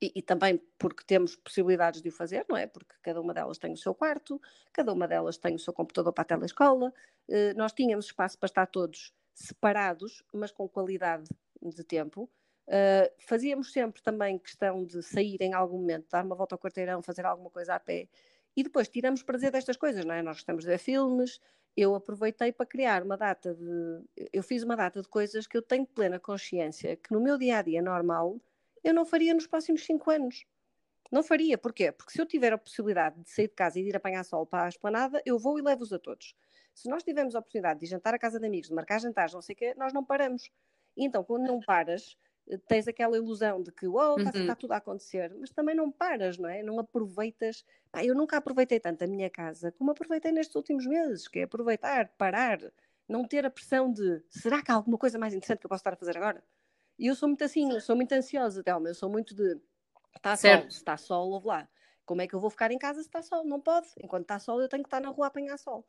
e, 0.00 0.12
e, 0.16 0.22
também 0.22 0.60
porque 0.78 1.04
temos 1.04 1.36
possibilidades 1.36 2.00
de 2.00 2.08
o 2.08 2.12
fazer, 2.12 2.44
não 2.48 2.56
é? 2.56 2.66
Porque 2.66 2.94
cada 3.02 3.20
uma 3.20 3.34
delas 3.34 3.58
tem 3.58 3.72
o 3.72 3.76
seu 3.76 3.94
quarto, 3.94 4.40
cada 4.72 4.92
uma 4.92 5.08
delas 5.08 5.36
tem 5.36 5.54
o 5.54 5.58
seu 5.58 5.72
computador 5.72 6.12
para 6.12 6.22
a 6.22 6.24
telescola. 6.24 6.92
Uh, 7.28 7.56
nós 7.56 7.72
tínhamos 7.72 8.06
espaço 8.06 8.38
para 8.38 8.46
estar 8.46 8.66
todos 8.66 9.12
separados, 9.34 10.22
mas 10.32 10.50
com 10.50 10.68
qualidade 10.68 11.28
de 11.62 11.84
tempo. 11.84 12.30
Uh, 12.66 13.10
fazíamos 13.18 13.72
sempre 13.72 14.02
também 14.02 14.38
questão 14.38 14.84
de 14.84 15.02
sair 15.02 15.40
em 15.40 15.54
algum 15.54 15.78
momento, 15.78 16.06
dar 16.10 16.24
uma 16.24 16.36
volta 16.36 16.54
ao 16.54 16.58
quarteirão, 16.58 17.02
fazer 17.02 17.24
alguma 17.24 17.50
coisa 17.50 17.74
a 17.74 17.80
pé. 17.80 18.08
E 18.56 18.62
depois 18.62 18.88
tiramos 18.88 19.22
prazer 19.22 19.50
destas 19.50 19.76
coisas, 19.76 20.04
não 20.04 20.14
é? 20.14 20.22
Nós 20.22 20.36
gostamos 20.36 20.64
de 20.64 20.70
ver 20.70 20.78
filmes. 20.78 21.40
Eu 21.76 21.94
aproveitei 21.94 22.52
para 22.52 22.66
criar 22.66 23.02
uma 23.04 23.16
data 23.16 23.54
de. 23.54 24.02
Eu 24.32 24.42
fiz 24.42 24.64
uma 24.64 24.76
data 24.76 25.00
de 25.00 25.08
coisas 25.08 25.46
que 25.46 25.56
eu 25.56 25.62
tenho 25.62 25.86
plena 25.86 26.18
consciência 26.18 26.96
que 26.96 27.12
no 27.12 27.20
meu 27.20 27.38
dia 27.38 27.58
a 27.58 27.62
dia 27.62 27.80
normal 27.80 28.40
eu 28.88 28.94
não 28.94 29.04
faria 29.04 29.34
nos 29.34 29.46
próximos 29.46 29.84
cinco 29.84 30.10
anos. 30.10 30.44
Não 31.10 31.22
faria, 31.22 31.56
porquê? 31.56 31.92
Porque 31.92 32.12
se 32.12 32.20
eu 32.20 32.26
tiver 32.26 32.52
a 32.52 32.58
possibilidade 32.58 33.20
de 33.22 33.30
sair 33.30 33.48
de 33.48 33.54
casa 33.54 33.78
e 33.78 33.82
de 33.82 33.90
ir 33.90 33.96
apanhar 33.96 34.24
sol 34.24 34.46
para 34.46 34.64
a 34.64 34.68
esplanada, 34.68 35.22
eu 35.24 35.38
vou 35.38 35.58
e 35.58 35.62
levo-os 35.62 35.92
a 35.92 35.98
todos. 35.98 36.34
Se 36.74 36.88
nós 36.88 37.02
tivermos 37.02 37.34
a 37.34 37.38
oportunidade 37.38 37.80
de 37.80 37.86
jantar 37.86 38.14
à 38.14 38.18
casa 38.18 38.38
de 38.38 38.46
amigos, 38.46 38.68
de 38.68 38.74
marcar 38.74 39.00
jantares, 39.00 39.34
não 39.34 39.42
sei 39.42 39.54
o 39.54 39.56
quê, 39.56 39.74
nós 39.76 39.92
não 39.92 40.04
paramos. 40.04 40.50
então, 40.96 41.24
quando 41.24 41.46
não 41.46 41.60
paras, 41.60 42.16
eh, 42.48 42.58
tens 42.68 42.86
aquela 42.88 43.16
ilusão 43.16 43.62
de 43.62 43.72
que, 43.72 43.86
uau, 43.86 44.18
está, 44.18 44.30
uhum. 44.34 44.40
está 44.42 44.54
tudo 44.54 44.72
a 44.72 44.76
acontecer, 44.76 45.34
mas 45.38 45.50
também 45.50 45.74
não 45.74 45.90
paras, 45.90 46.38
não 46.38 46.48
é? 46.48 46.62
Não 46.62 46.78
aproveitas. 46.78 47.64
Pá, 47.90 48.04
eu 48.04 48.14
nunca 48.14 48.36
aproveitei 48.36 48.80
tanto 48.80 49.02
a 49.04 49.06
minha 49.06 49.30
casa 49.30 49.72
como 49.72 49.90
aproveitei 49.90 50.32
nestes 50.32 50.56
últimos 50.56 50.86
meses, 50.86 51.26
que 51.28 51.40
é 51.40 51.42
aproveitar, 51.44 52.08
parar, 52.18 52.58
não 53.08 53.24
ter 53.24 53.46
a 53.46 53.50
pressão 53.50 53.92
de 53.92 54.22
será 54.28 54.62
que 54.62 54.70
há 54.70 54.74
alguma 54.74 54.98
coisa 54.98 55.18
mais 55.18 55.34
interessante 55.34 55.60
que 55.60 55.66
eu 55.66 55.70
posso 55.70 55.80
estar 55.80 55.94
a 55.94 55.96
fazer 55.96 56.16
agora? 56.16 56.42
E 56.98 57.06
eu 57.06 57.14
sou 57.14 57.28
muito 57.28 57.44
assim, 57.44 57.72
eu 57.72 57.80
sou 57.80 57.94
muito 57.94 58.12
ansiosa, 58.12 58.62
Thelma, 58.62 58.88
eu 58.88 58.94
sou 58.94 59.08
muito 59.08 59.34
de 59.34 59.60
está 60.16 60.36
sol, 60.36 60.62
se 60.62 60.76
está 60.76 60.96
sol, 60.96 61.30
ouve 61.30 61.46
lá. 61.46 61.68
Como 62.04 62.20
é 62.22 62.26
que 62.26 62.34
eu 62.34 62.40
vou 62.40 62.50
ficar 62.50 62.70
em 62.70 62.78
casa 62.78 63.00
se 63.00 63.08
está 63.08 63.22
sol? 63.22 63.44
Não 63.44 63.60
pode. 63.60 63.88
Enquanto 64.02 64.22
está 64.22 64.38
sol, 64.38 64.60
eu 64.60 64.68
tenho 64.68 64.82
que 64.82 64.88
estar 64.88 65.00
na 65.00 65.10
rua 65.10 65.26
a 65.26 65.28
apanhar 65.28 65.56
sol. 65.58 65.86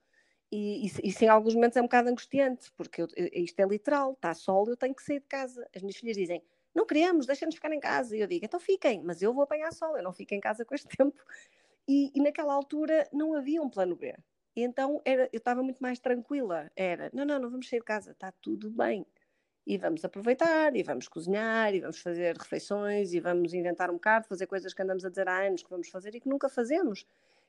E 0.51 0.85
isso 0.85 1.23
em 1.23 1.27
alguns 1.27 1.53
momentos 1.53 1.77
é 1.77 1.81
um 1.81 1.85
bocado 1.85 2.09
angustiante, 2.09 2.71
porque 2.75 3.03
eu, 3.03 3.07
isto 3.33 3.59
é 3.59 3.65
literal, 3.65 4.13
está 4.13 4.33
sol, 4.33 4.67
eu 4.67 4.75
tenho 4.75 4.93
que 4.93 5.03
sair 5.03 5.19
de 5.19 5.27
casa. 5.27 5.67
As 5.75 5.81
minhas 5.81 5.97
filhas 5.97 6.17
dizem, 6.17 6.43
não 6.73 6.85
queremos, 6.85 7.25
deixa-nos 7.25 7.55
ficar 7.55 7.71
em 7.71 7.79
casa. 7.79 8.15
E 8.15 8.19
eu 8.19 8.27
digo, 8.27 8.45
então 8.45 8.59
fiquem, 8.59 9.01
mas 9.03 9.21
eu 9.21 9.33
vou 9.33 9.43
apanhar 9.43 9.71
sol, 9.71 9.95
eu 9.97 10.03
não 10.03 10.11
fico 10.11 10.33
em 10.33 10.39
casa 10.39 10.65
com 10.65 10.75
este 10.75 10.87
tempo. 10.95 11.17
E, 11.87 12.11
e 12.13 12.21
naquela 12.21 12.53
altura 12.53 13.07
não 13.11 13.33
havia 13.33 13.61
um 13.61 13.69
plano 13.69 13.95
B. 13.95 14.15
E 14.55 14.61
então 14.61 15.01
era, 15.05 15.29
eu 15.31 15.37
estava 15.37 15.63
muito 15.63 15.79
mais 15.79 15.99
tranquila. 15.99 16.71
Era, 16.75 17.09
não, 17.13 17.25
não, 17.25 17.39
não 17.39 17.49
vamos 17.49 17.69
sair 17.69 17.79
de 17.79 17.85
casa, 17.85 18.11
está 18.11 18.31
tudo 18.41 18.69
bem 18.69 19.05
e 19.69 19.77
vamos 19.77 20.03
aproveitar, 20.03 20.75
e 20.75 20.81
vamos 20.81 21.07
cozinhar, 21.07 21.75
e 21.75 21.79
vamos 21.79 21.99
fazer 22.01 22.35
refeições, 22.35 23.13
e 23.13 23.19
vamos 23.19 23.53
inventar 23.53 23.91
um 23.91 23.93
bocado, 23.93 24.27
fazer 24.27 24.47
coisas 24.47 24.73
que 24.73 24.81
andamos 24.81 25.05
a 25.05 25.09
dizer 25.09 25.29
há 25.29 25.45
anos 25.45 25.61
que 25.61 25.69
vamos 25.69 25.89
fazer 25.89 26.15
e 26.15 26.19
que 26.19 26.27
nunca 26.27 26.49
fazemos. 26.49 27.05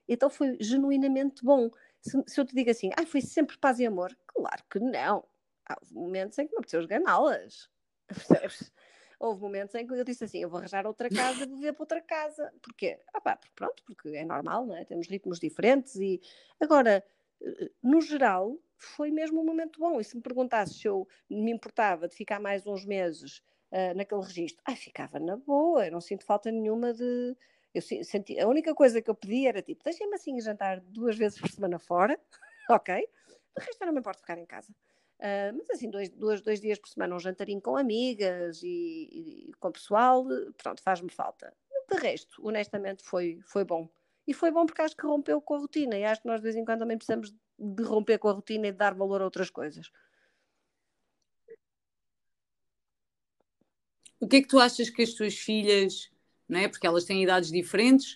Então 0.06 0.28
foi 0.28 0.58
genuinamente 0.60 1.42
bom. 1.42 1.70
Se, 1.98 2.22
se 2.26 2.38
eu 2.38 2.44
te 2.44 2.54
digo 2.54 2.70
assim, 2.70 2.90
ah, 2.94 3.06
foi 3.06 3.22
sempre 3.22 3.56
paz 3.56 3.80
e 3.80 3.86
amor, 3.86 4.14
claro 4.26 4.62
que 4.68 4.78
não. 4.78 5.24
Há 5.66 5.78
momentos 5.90 6.38
em 6.38 6.46
que 6.46 6.52
me 6.52 6.58
apeteceu 6.58 6.80
esganá-las. 6.80 7.70
houve 9.18 9.40
momentos 9.40 9.74
em 9.74 9.86
que 9.86 9.94
eu 9.94 10.04
disse 10.04 10.24
assim: 10.24 10.40
eu 10.40 10.50
vou 10.50 10.58
arranjar 10.58 10.86
outra 10.86 11.08
casa, 11.08 11.46
vou 11.46 11.56
viver 11.56 11.72
para 11.72 11.82
outra 11.84 12.02
casa. 12.02 12.52
Porquê? 12.60 13.00
Ah, 13.14 13.20
pá, 13.22 13.40
pronto, 13.56 13.82
porque 13.86 14.10
é 14.10 14.26
normal, 14.26 14.66
não 14.66 14.76
é? 14.76 14.84
Temos 14.84 15.08
ritmos 15.08 15.40
diferentes 15.40 15.96
e. 15.96 16.20
Agora, 16.60 17.02
eh, 17.40 17.70
no 17.82 18.02
geral, 18.02 18.58
foi 18.84 19.10
mesmo 19.10 19.40
um 19.40 19.44
momento 19.44 19.78
bom. 19.78 20.00
E 20.00 20.04
se 20.04 20.16
me 20.16 20.22
perguntasse 20.22 20.74
se 20.74 20.88
eu 20.88 21.06
me 21.28 21.50
importava 21.50 22.08
de 22.08 22.14
ficar 22.14 22.40
mais 22.40 22.66
uns 22.66 22.84
meses 22.84 23.42
uh, 23.70 23.94
naquele 23.94 24.22
registro, 24.22 24.62
ai, 24.66 24.76
ficava 24.76 25.18
na 25.18 25.36
boa, 25.36 25.86
eu 25.86 25.92
não 25.92 26.00
sinto 26.00 26.24
falta 26.24 26.50
nenhuma 26.50 26.92
de. 26.92 27.36
Eu 27.72 27.82
senti, 27.82 28.38
a 28.40 28.48
única 28.48 28.74
coisa 28.74 29.00
que 29.00 29.08
eu 29.08 29.14
pedi 29.14 29.46
era 29.46 29.62
tipo, 29.62 29.84
deixem-me 29.84 30.14
assim 30.14 30.40
jantar 30.40 30.80
duas 30.80 31.16
vezes 31.16 31.38
por 31.38 31.48
semana 31.48 31.78
fora, 31.78 32.18
ok? 32.68 32.96
De 32.96 33.64
resto, 33.64 33.82
eu 33.82 33.86
não 33.86 33.92
me 33.92 34.00
importo 34.00 34.20
ficar 34.20 34.38
em 34.38 34.46
casa. 34.46 34.72
Uh, 35.20 35.54
mas 35.56 35.70
assim, 35.70 35.88
dois, 35.88 36.08
dois, 36.08 36.40
dois 36.40 36.60
dias 36.60 36.78
por 36.78 36.88
semana, 36.88 37.14
um 37.14 37.20
jantarinho 37.20 37.60
com 37.60 37.76
amigas 37.76 38.62
e, 38.62 39.48
e 39.48 39.52
com 39.60 39.70
pessoal, 39.70 40.24
pronto, 40.56 40.82
faz-me 40.82 41.10
falta. 41.10 41.54
De 41.90 41.98
resto, 41.98 42.44
honestamente, 42.44 43.04
foi, 43.04 43.38
foi 43.44 43.64
bom. 43.64 43.88
E 44.26 44.32
foi 44.32 44.50
bom 44.50 44.64
porque 44.64 44.80
acho 44.80 44.96
que 44.96 45.06
rompeu 45.06 45.40
com 45.40 45.54
a 45.54 45.58
rotina 45.58 45.98
e 45.98 46.04
acho 46.04 46.22
que 46.22 46.28
nós 46.28 46.40
de 46.40 46.44
vez 46.44 46.56
em 46.56 46.64
quando 46.64 46.80
também 46.80 46.96
precisamos 46.96 47.34
de 47.60 47.82
romper 47.82 48.18
com 48.18 48.28
a 48.28 48.32
rotina 48.32 48.68
e 48.68 48.72
de 48.72 48.78
dar 48.78 48.94
valor 48.94 49.20
a 49.20 49.24
outras 49.24 49.50
coisas. 49.50 49.90
O 54.18 54.26
que 54.26 54.36
é 54.36 54.42
que 54.42 54.48
tu 54.48 54.58
achas 54.58 54.88
que 54.88 55.02
as 55.02 55.12
tuas 55.12 55.34
filhas, 55.34 56.10
não 56.48 56.58
é? 56.58 56.68
porque 56.68 56.86
elas 56.86 57.04
têm 57.04 57.22
idades 57.22 57.50
diferentes, 57.50 58.14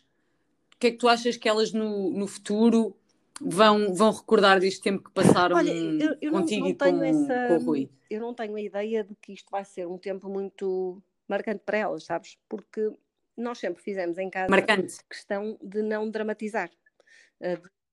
o 0.74 0.78
que 0.78 0.88
é 0.88 0.90
que 0.90 0.98
tu 0.98 1.08
achas 1.08 1.36
que 1.36 1.48
elas 1.48 1.72
no, 1.72 2.10
no 2.10 2.26
futuro 2.26 2.96
vão, 3.40 3.94
vão 3.94 4.10
recordar 4.10 4.60
deste 4.60 4.82
tempo 4.82 5.04
que 5.04 5.10
passaram 5.10 5.56
Olha, 5.56 5.72
eu, 5.72 6.16
eu 6.20 6.32
contigo 6.32 6.68
não, 6.68 6.68
não 6.68 6.70
e 6.70 6.74
com, 6.74 7.04
essa, 7.04 7.48
com 7.48 7.54
o 7.54 7.64
Rui? 7.64 7.90
Eu 8.10 8.20
não 8.20 8.34
tenho 8.34 8.54
a 8.54 8.60
ideia 8.60 9.04
de 9.04 9.14
que 9.16 9.32
isto 9.32 9.50
vai 9.50 9.64
ser 9.64 9.86
um 9.86 9.98
tempo 9.98 10.28
muito 10.28 11.02
marcante 11.28 11.62
para 11.64 11.78
elas, 11.78 12.04
sabes? 12.04 12.38
Porque 12.48 12.92
nós 13.36 13.58
sempre 13.58 13.82
fizemos 13.82 14.18
em 14.18 14.30
casa 14.30 14.50
marcante. 14.50 14.96
questão 15.08 15.58
de 15.62 15.82
não 15.82 16.08
dramatizar. 16.10 16.70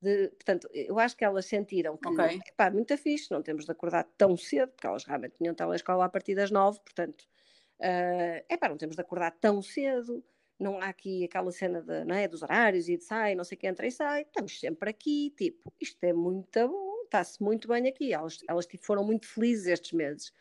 Eh, 0.04 0.28
de, 0.28 0.30
portanto, 0.30 0.68
eu 0.74 1.00
acho 1.00 1.16
que 1.16 1.24
elas 1.26 1.46
sentiram 1.46 1.98
que, 1.98 2.08
okay. 2.08 2.40
pá, 2.58 2.70
muito 2.72 2.98
fixe, 2.98 3.32
não 3.32 3.42
temos 3.42 3.66
de 3.66 3.72
acordar 3.72 4.04
tão 4.18 4.36
cedo, 4.38 4.72
porque 4.72 4.88
elas 4.88 5.04
realmente 5.06 5.36
tinham 5.38 5.54
telescola 5.54 6.06
a 6.06 6.10
partir 6.10 6.36
das 6.36 6.52
nove, 6.52 6.80
portanto, 6.80 7.22
uh, 7.80 8.46
é 8.50 8.58
pá, 8.58 8.70
não 8.70 8.78
temos 8.78 8.96
de 8.96 9.02
acordar 9.02 9.32
tão 9.40 9.62
cedo, 9.62 10.24
não 10.60 10.80
há 10.80 10.90
aqui 10.90 11.26
aquela 11.26 11.52
cena 11.52 11.82
de, 11.82 12.06
não 12.06 12.16
é, 12.16 12.28
dos 12.28 12.44
horários 12.44 12.88
e 12.88 12.98
de 12.98 13.04
sai, 13.04 13.36
não 13.36 13.44
sei 13.44 13.58
quem 13.58 13.70
entra 13.70 13.88
e 13.88 13.92
sai, 13.92 14.22
estamos 14.22 14.60
sempre 14.60 14.90
aqui, 14.90 15.34
tipo, 15.36 15.74
isto 15.80 16.04
é 16.04 16.14
muito 16.14 16.68
bom, 16.68 17.04
está-se 17.04 17.42
muito 17.42 17.68
bem 17.68 17.88
aqui. 17.88 18.14
Elas, 18.14 18.40
elas 18.48 18.66
tipo, 18.66 18.86
foram 18.86 19.04
muito 19.04 19.28
felizes 19.28 19.68
estes 19.68 19.92
meses. 19.92 20.34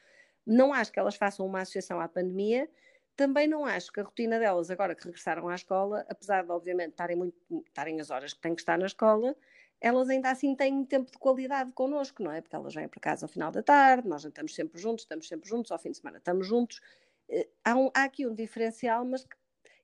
Não 0.46 0.72
acho 0.72 0.92
que 0.92 0.98
elas 0.98 1.16
façam 1.16 1.46
uma 1.46 1.60
associação 1.62 2.00
à 2.00 2.08
pandemia, 2.08 2.68
também 3.20 3.46
não 3.46 3.66
acho 3.66 3.92
que 3.92 4.00
a 4.00 4.02
rotina 4.02 4.38
delas, 4.38 4.70
agora 4.70 4.94
que 4.94 5.04
regressaram 5.04 5.46
à 5.46 5.54
escola, 5.54 6.06
apesar 6.08 6.42
de 6.42 6.50
obviamente 6.50 6.92
estarem, 6.92 7.18
muito, 7.18 7.36
estarem 7.66 8.00
as 8.00 8.08
horas 8.08 8.32
que 8.32 8.40
têm 8.40 8.54
que 8.54 8.62
estar 8.62 8.78
na 8.78 8.86
escola, 8.86 9.36
elas 9.78 10.08
ainda 10.08 10.30
assim 10.30 10.54
têm 10.54 10.82
tempo 10.86 11.12
de 11.12 11.18
qualidade 11.18 11.70
connosco, 11.72 12.22
não 12.22 12.32
é? 12.32 12.40
Porque 12.40 12.56
elas 12.56 12.74
vêm 12.74 12.88
para 12.88 12.98
casa 12.98 13.26
ao 13.26 13.28
final 13.28 13.52
da 13.52 13.62
tarde, 13.62 14.08
nós 14.08 14.24
estamos 14.24 14.54
sempre 14.54 14.80
juntos, 14.80 15.04
estamos 15.04 15.28
sempre 15.28 15.46
juntos, 15.46 15.70
ao 15.70 15.78
fim 15.78 15.90
de 15.90 15.98
semana 15.98 16.16
estamos 16.16 16.46
juntos. 16.46 16.80
Eh, 17.28 17.46
há, 17.62 17.76
um, 17.76 17.90
há 17.92 18.04
aqui 18.04 18.26
um 18.26 18.34
diferencial, 18.34 19.04
mas 19.04 19.26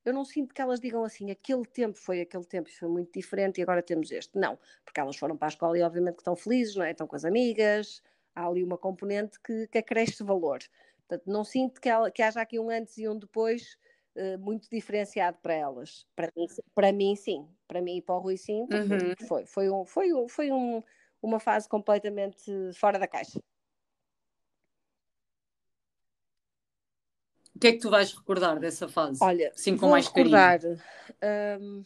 eu 0.02 0.14
não 0.14 0.24
sinto 0.24 0.54
que 0.54 0.62
elas 0.62 0.80
digam 0.80 1.04
assim, 1.04 1.30
aquele 1.30 1.66
tempo 1.66 1.98
foi 1.98 2.22
aquele 2.22 2.44
tempo, 2.46 2.70
foi 2.70 2.88
muito 2.88 3.12
diferente 3.12 3.58
e 3.58 3.62
agora 3.62 3.82
temos 3.82 4.10
este. 4.10 4.38
Não, 4.38 4.58
porque 4.82 4.98
elas 4.98 5.14
foram 5.14 5.36
para 5.36 5.48
a 5.48 5.50
escola 5.50 5.78
e 5.78 5.82
obviamente 5.82 6.14
que 6.14 6.22
estão 6.22 6.34
felizes, 6.34 6.74
não 6.74 6.86
é? 6.86 6.92
Estão 6.92 7.06
com 7.06 7.16
as 7.16 7.24
amigas, 7.26 8.02
há 8.34 8.46
ali 8.46 8.64
uma 8.64 8.78
componente 8.78 9.38
que, 9.40 9.66
que 9.66 9.76
acresce 9.76 10.24
valor. 10.24 10.60
Portanto, 11.08 11.30
não 11.30 11.44
sinto 11.44 11.80
que, 11.80 11.88
ela, 11.88 12.10
que 12.10 12.22
haja 12.22 12.40
aqui 12.40 12.58
um 12.58 12.68
antes 12.68 12.98
e 12.98 13.08
um 13.08 13.16
depois 13.16 13.76
uh, 14.16 14.38
muito 14.38 14.68
diferenciado 14.68 15.38
para 15.40 15.54
elas. 15.54 16.04
Para 16.16 16.32
mim, 16.36 16.46
para 16.74 16.92
mim, 16.92 17.16
sim. 17.16 17.48
Para 17.68 17.80
mim 17.80 17.98
e 17.98 18.02
para 18.02 18.16
o 18.16 18.18
Rui, 18.18 18.36
sim. 18.36 18.62
Uhum. 18.62 19.14
Foi, 19.26 19.46
foi, 19.46 19.70
um, 19.70 19.84
foi, 19.84 20.12
um, 20.12 20.28
foi 20.28 20.50
um, 20.50 20.82
uma 21.22 21.38
fase 21.38 21.68
completamente 21.68 22.50
fora 22.74 22.98
da 22.98 23.06
caixa. 23.06 23.38
O 27.54 27.58
que 27.58 27.68
é 27.68 27.72
que 27.72 27.78
tu 27.78 27.88
vais 27.88 28.12
recordar 28.12 28.58
dessa 28.58 28.86
fase? 28.86 29.18
Olha, 29.22 29.50
Sim, 29.56 29.78
com 29.78 29.88
mais 29.88 30.08
recordar, 30.08 30.60
carinho. 30.60 30.82
Hum, 31.60 31.84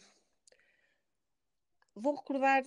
vou 1.95 2.15
recordar 2.15 2.63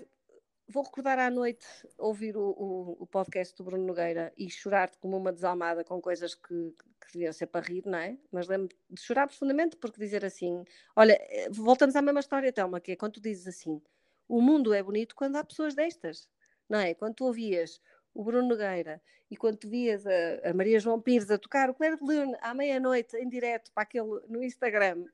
vou 0.68 0.82
recordar 0.82 1.18
à 1.18 1.30
noite 1.30 1.66
ouvir 1.98 2.36
o, 2.36 2.50
o, 2.50 2.96
o, 3.00 3.06
podcast 3.06 3.54
do 3.56 3.64
Bruno 3.64 3.84
Nogueira 3.84 4.32
e 4.36 4.50
chorar 4.50 4.90
como 5.00 5.16
uma 5.16 5.32
desalmada 5.32 5.84
com 5.84 6.00
coisas 6.00 6.34
que, 6.34 6.74
que 7.00 7.12
deviam 7.12 7.32
ser 7.32 7.46
para 7.46 7.66
rir, 7.66 7.84
não 7.86 7.98
é? 7.98 8.18
Mas 8.32 8.48
lembro 8.48 8.74
de 8.88 9.00
chorar 9.00 9.26
profundamente 9.26 9.76
porque 9.76 10.00
dizer 10.00 10.24
assim, 10.24 10.64
olha, 10.96 11.18
eh, 11.30 11.48
voltamos 11.50 11.94
à 11.96 12.02
mesma 12.02 12.20
história, 12.20 12.52
Telma, 12.52 12.80
que 12.80 12.92
é 12.92 12.96
quando 12.96 13.14
tu 13.14 13.20
dizes 13.20 13.46
assim, 13.46 13.80
o 14.28 14.40
mundo 14.40 14.72
é 14.72 14.82
bonito 14.82 15.14
quando 15.14 15.36
há 15.36 15.44
pessoas 15.44 15.74
destas, 15.74 16.28
não 16.68 16.78
é? 16.78 16.94
Quando 16.94 17.14
tu 17.14 17.24
ouvias 17.24 17.80
o 18.14 18.24
Bruno 18.24 18.48
Nogueira, 18.48 19.02
e 19.30 19.36
quando 19.36 19.56
tu 19.56 19.68
vias 19.68 20.06
a, 20.06 20.50
a, 20.50 20.54
Maria 20.54 20.78
João 20.78 21.00
Pires 21.00 21.30
a 21.30 21.38
tocar 21.38 21.68
o 21.68 21.74
Claire 21.74 21.96
de 21.96 22.04
Lune 22.04 22.36
à 22.40 22.54
meia-noite 22.54 23.16
em 23.16 23.28
direto 23.28 23.72
para 23.72 23.82
aquele 23.82 24.20
no 24.28 24.42
Instagram, 24.42 25.04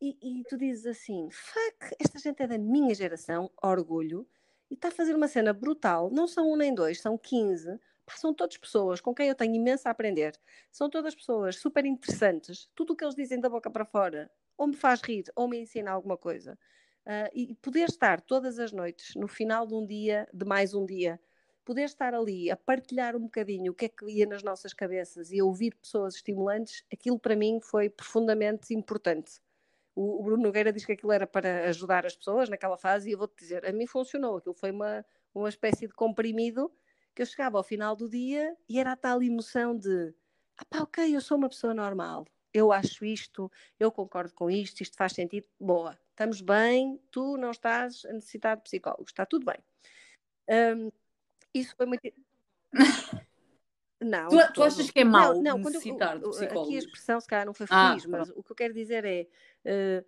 e, 0.00 0.16
e, 0.22 0.42
tu 0.44 0.56
dizes 0.56 0.86
assim: 0.86 1.28
fuck, 1.30 1.94
esta 2.00 2.18
gente 2.18 2.42
é 2.42 2.46
da 2.46 2.58
minha 2.58 2.94
geração, 2.94 3.50
orgulho, 3.62 4.26
e 4.70 4.74
está 4.74 4.88
a 4.88 4.92
fazer 4.92 5.14
uma 5.14 5.28
cena 5.28 5.52
brutal. 5.52 6.10
Não 6.10 6.26
são 6.26 6.50
um 6.50 6.56
nem 6.56 6.74
dois, 6.74 7.00
são 7.00 7.18
15. 7.18 7.78
são 8.16 8.32
todas 8.34 8.56
pessoas 8.56 9.00
com 9.00 9.14
quem 9.14 9.28
eu 9.28 9.34
tenho 9.34 9.54
imenso 9.54 9.88
a 9.88 9.90
aprender. 9.90 10.38
São 10.70 10.88
todas 10.88 11.14
pessoas 11.14 11.56
super 11.56 11.84
interessantes. 11.84 12.70
Tudo 12.74 12.92
o 12.92 12.96
que 12.96 13.04
eles 13.04 13.14
dizem 13.14 13.40
da 13.40 13.48
boca 13.48 13.70
para 13.70 13.84
fora 13.84 14.30
ou 14.56 14.66
me 14.66 14.76
faz 14.76 15.00
rir 15.00 15.24
ou 15.34 15.48
me 15.48 15.60
ensina 15.60 15.90
alguma 15.90 16.18
coisa. 16.18 16.58
Uh, 17.06 17.30
e 17.32 17.54
poder 17.56 17.88
estar 17.88 18.20
todas 18.20 18.58
as 18.58 18.72
noites, 18.72 19.14
no 19.16 19.26
final 19.26 19.66
de 19.66 19.74
um 19.74 19.86
dia, 19.86 20.28
de 20.34 20.44
mais 20.44 20.74
um 20.74 20.84
dia, 20.84 21.18
poder 21.64 21.84
estar 21.84 22.14
ali 22.14 22.50
a 22.50 22.56
partilhar 22.56 23.16
um 23.16 23.20
bocadinho 23.20 23.72
o 23.72 23.74
que 23.74 23.86
é 23.86 23.88
que 23.88 24.04
ia 24.04 24.26
nas 24.26 24.42
nossas 24.42 24.74
cabeças 24.74 25.32
e 25.32 25.40
a 25.40 25.44
ouvir 25.44 25.74
pessoas 25.76 26.16
estimulantes, 26.16 26.84
aquilo 26.92 27.18
para 27.18 27.34
mim 27.34 27.58
foi 27.62 27.88
profundamente 27.88 28.74
importante. 28.74 29.40
O, 29.94 30.22
Bruno 30.22 30.42
Nogueira 30.42 30.72
diz 30.72 30.84
que 30.84 30.92
aquilo 30.92 31.12
era 31.12 31.26
para 31.26 31.68
ajudar 31.68 32.06
as 32.06 32.16
pessoas 32.16 32.48
naquela 32.48 32.76
fase 32.76 33.08
e 33.08 33.12
eu 33.12 33.18
vou-te 33.18 33.36
dizer, 33.38 33.66
a 33.66 33.72
mim 33.72 33.86
funcionou. 33.86 34.36
Aquilo 34.36 34.54
foi 34.54 34.70
uma, 34.70 35.04
uma 35.34 35.48
espécie 35.48 35.86
de 35.86 35.94
comprimido 35.94 36.72
que 37.14 37.22
eu 37.22 37.26
chegava 37.26 37.58
ao 37.58 37.64
final 37.64 37.96
do 37.96 38.08
dia 38.08 38.56
e 38.68 38.78
era 38.78 38.92
a 38.92 38.96
tal 38.96 39.22
emoção 39.22 39.76
de 39.76 40.14
ah 40.56 40.64
pá, 40.68 40.82
ok, 40.82 41.14
eu 41.14 41.20
sou 41.20 41.38
uma 41.38 41.48
pessoa 41.48 41.72
normal, 41.72 42.26
eu 42.52 42.72
acho 42.72 43.04
isto, 43.04 43.50
eu 43.78 43.90
concordo 43.90 44.34
com 44.34 44.50
isto, 44.50 44.82
isto 44.82 44.96
faz 44.96 45.12
sentido, 45.12 45.46
boa, 45.58 45.98
estamos 46.10 46.40
bem, 46.40 47.00
tu 47.10 47.36
não 47.36 47.50
estás 47.50 48.04
a 48.04 48.12
necessitar 48.12 48.56
de 48.56 48.64
psicólogos, 48.64 49.10
está 49.10 49.24
tudo 49.24 49.46
bem. 49.46 49.58
Um, 50.76 50.90
isso 51.54 51.74
foi 51.76 51.86
muito. 51.86 52.02
Não, 54.00 54.28
tu, 54.28 54.52
tu 54.54 54.62
achas 54.62 54.90
que 54.90 55.00
é 55.00 55.04
mau 55.04 55.34
não, 55.34 55.42
não, 55.42 55.58
necessitar 55.58 56.18
quando, 56.18 56.38
de? 56.38 56.44
Aqui 56.46 56.74
a 56.74 56.78
expressão, 56.78 57.20
se 57.20 57.26
calhar, 57.26 57.44
não 57.44 57.52
foi 57.52 57.66
feliz, 57.66 58.04
ah, 58.06 58.08
mas 58.08 58.30
o 58.30 58.42
que 58.42 58.52
eu 58.52 58.56
quero 58.56 58.72
dizer 58.72 59.04
é 59.04 59.26
uh, 59.66 60.04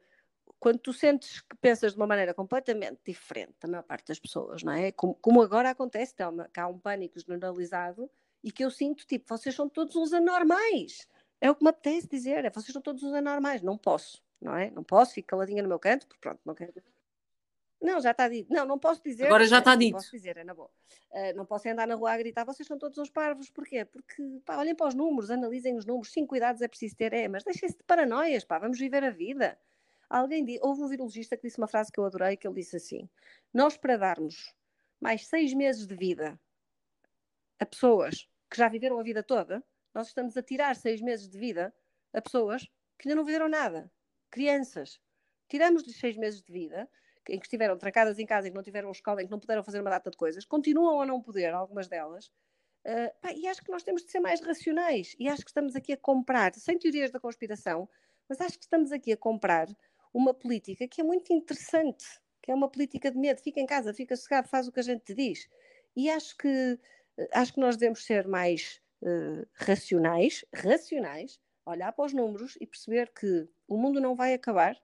quando 0.59 0.79
tu 0.79 0.93
sentes 0.93 1.41
que 1.41 1.57
pensas 1.57 1.93
de 1.93 1.99
uma 1.99 2.07
maneira 2.07 2.33
completamente 2.33 3.01
diferente 3.05 3.55
da 3.61 3.69
maior 3.69 3.83
parte 3.83 4.07
das 4.07 4.19
pessoas, 4.19 4.63
não 4.63 4.73
é? 4.73 4.93
Como, 4.93 5.15
como 5.17 5.43
agora 5.43 5.71
acontece, 5.71 6.15
Thelma, 6.15 6.49
que 6.53 6.61
há 6.61 6.67
um 6.67 6.79
pânico 6.79 7.19
generalizado 7.19 8.11
e 8.43 8.51
que 8.51 8.65
eu 8.65 8.71
sinto, 8.71 9.07
tipo, 9.07 9.27
vocês 9.29 9.55
são 9.55 9.69
todos 9.69 9.95
uns 9.97 10.13
anormais. 10.13 11.07
É 11.41 11.51
o 11.51 11.55
que 11.55 11.65
me 11.65 11.71
apetece 11.71 12.09
dizer, 12.09 12.45
é 12.45 12.51
vocês 12.51 12.73
são 12.73 12.81
todos 12.81 13.03
uns 13.03 13.13
anormais. 13.13 13.61
Não 13.61 13.77
posso, 13.77 14.23
não 14.41 14.57
é? 14.57 14.71
Não 14.71 14.83
posso, 14.83 15.15
fico 15.15 15.29
caladinha 15.29 15.63
no 15.63 15.69
meu 15.69 15.79
canto, 15.79 16.07
porque 16.07 16.21
pronto, 16.21 16.41
não 16.45 16.55
quero 16.55 16.73
não, 17.83 18.01
já 18.01 18.13
está 18.13 18.29
dito. 18.29 18.53
Não, 18.53 18.65
não 18.65 18.79
posso 18.79 19.03
dizer. 19.03 19.27
Agora 19.27 19.45
já 19.47 19.59
está 19.59 19.75
dito. 19.75 19.93
Não 19.93 19.99
posso 19.99 20.13
dizer, 20.13 20.37
é 20.37 20.45
na 20.45 20.55
boa. 20.55 20.71
Uh, 21.11 21.37
não 21.37 21.45
posso 21.45 21.69
andar 21.69 21.87
na 21.87 21.97
rua 21.97 22.13
a 22.13 22.17
gritar, 22.17 22.45
vocês 22.45 22.67
são 22.67 22.79
todos 22.79 22.97
uns 22.97 23.11
parvos. 23.11 23.51
Porquê? 23.51 23.85
Porque, 23.85 24.23
pá, 24.45 24.57
olhem 24.57 24.75
para 24.75 24.87
os 24.87 24.95
números, 24.95 25.31
analisem 25.31 25.77
os 25.77 25.85
números. 25.85 26.13
Sim, 26.13 26.25
cuidados 26.25 26.63
é 26.63 26.69
preciso 26.69 26.97
ter, 26.97 27.13
é, 27.13 27.27
mas 27.27 27.43
deixem-se 27.43 27.77
de 27.77 27.83
paranoias, 27.83 28.45
pá, 28.45 28.59
vamos 28.59 28.79
viver 28.79 29.03
a 29.03 29.11
vida. 29.11 29.59
Alguém 30.09 30.45
disse, 30.45 30.61
houve 30.63 30.83
um 30.83 30.89
virologista 30.89 31.37
que 31.37 31.43
disse 31.43 31.59
uma 31.59 31.67
frase 31.67 31.91
que 31.91 31.99
eu 31.99 32.05
adorei, 32.05 32.37
que 32.37 32.47
ele 32.47 32.55
disse 32.55 32.77
assim: 32.77 33.09
Nós, 33.53 33.77
para 33.77 33.97
darmos 33.97 34.55
mais 35.01 35.27
seis 35.27 35.53
meses 35.53 35.87
de 35.87 35.97
vida 35.97 36.39
a 37.59 37.67
pessoas 37.67 38.29
que 38.49 38.57
já 38.57 38.69
viveram 38.69 38.99
a 38.99 39.03
vida 39.03 39.23
toda, 39.23 39.63
nós 39.93 40.09
estamos 40.09 40.37
a 40.37 40.43
tirar 40.43 40.77
seis 40.77 41.01
meses 41.01 41.29
de 41.29 41.39
vida 41.39 41.75
a 42.13 42.21
pessoas 42.21 42.63
que 42.99 43.09
ainda 43.09 43.17
não 43.17 43.25
viveram 43.25 43.49
nada. 43.49 43.91
Crianças. 44.31 45.01
Tiramos-lhes 45.49 45.97
seis 45.97 46.17
meses 46.17 46.43
de 46.43 46.53
vida 46.53 46.89
em 47.29 47.39
que 47.39 47.47
estiveram 47.47 47.77
trancadas 47.77 48.19
em 48.19 48.27
casa, 48.27 48.49
em 48.49 48.51
que 48.51 48.57
não 48.57 48.63
tiveram 48.63 48.91
escola, 48.91 49.23
em 49.23 49.27
que 49.27 49.31
não 49.31 49.39
puderam 49.39 49.63
fazer 49.63 49.81
uma 49.81 49.91
data 49.91 50.11
de 50.11 50.17
coisas, 50.17 50.45
continuam 50.45 51.01
a 51.01 51.07
não 51.07 51.21
poder, 51.21 51.53
algumas 51.55 51.89
delas. 51.89 52.27
Uh, 52.85 53.13
pá, 53.21 53.33
e 53.33 53.47
acho 53.47 53.63
que 53.63 53.71
nós 53.71 53.83
temos 53.83 54.05
de 54.05 54.11
ser 54.11 54.21
mais 54.21 54.41
racionais. 54.41 55.15
E 55.19 55.29
acho 55.29 55.43
que 55.43 55.51
estamos 55.51 55.77
aqui 55.77 55.93
a 55.93 55.97
comprar, 55.97 56.55
sem 56.55 56.79
teorias 56.79 57.11
da 57.11 57.21
conspiração, 57.21 57.89
mas 58.29 58.41
acho 58.41 58.59
que 58.59 58.65
estamos 58.65 58.91
aqui 58.93 59.13
a 59.13 59.17
comprar 59.17 59.69
uma 60.13 60.35
política 60.35 60.87
que 60.89 61.01
é 61.01 61.05
muito 61.05 61.33
interessante, 61.33 62.05
que 62.43 62.51
é 62.51 62.55
uma 62.55 62.69
política 62.69 63.11
de 63.11 63.19
medo. 63.19 63.41
Fica 63.41 63.61
em 63.61 63.67
casa, 63.67 63.95
fica 63.95 64.17
sossegado, 64.17 64.49
faz 64.49 64.67
o 64.67 64.73
que 64.73 64.81
a 64.81 64.83
gente 64.83 65.05
te 65.05 65.15
diz. 65.15 65.49
E 65.95 66.11
acho 66.11 66.37
que, 66.37 66.79
acho 67.33 67.55
que 67.55 67.61
nós 67.61 67.77
devemos 67.77 68.05
ser 68.05 68.27
mais 68.27 68.81
uh, 69.03 69.47
racionais, 69.55 70.45
racionais, 70.53 71.39
olhar 71.65 71.93
para 71.93 72.05
os 72.05 72.13
números 72.13 72.57
e 72.61 72.67
perceber 72.67 73.13
que 73.13 73.49
o 73.69 73.77
mundo 73.77 74.01
não 74.01 74.15
vai 74.15 74.35
acabar. 74.35 74.77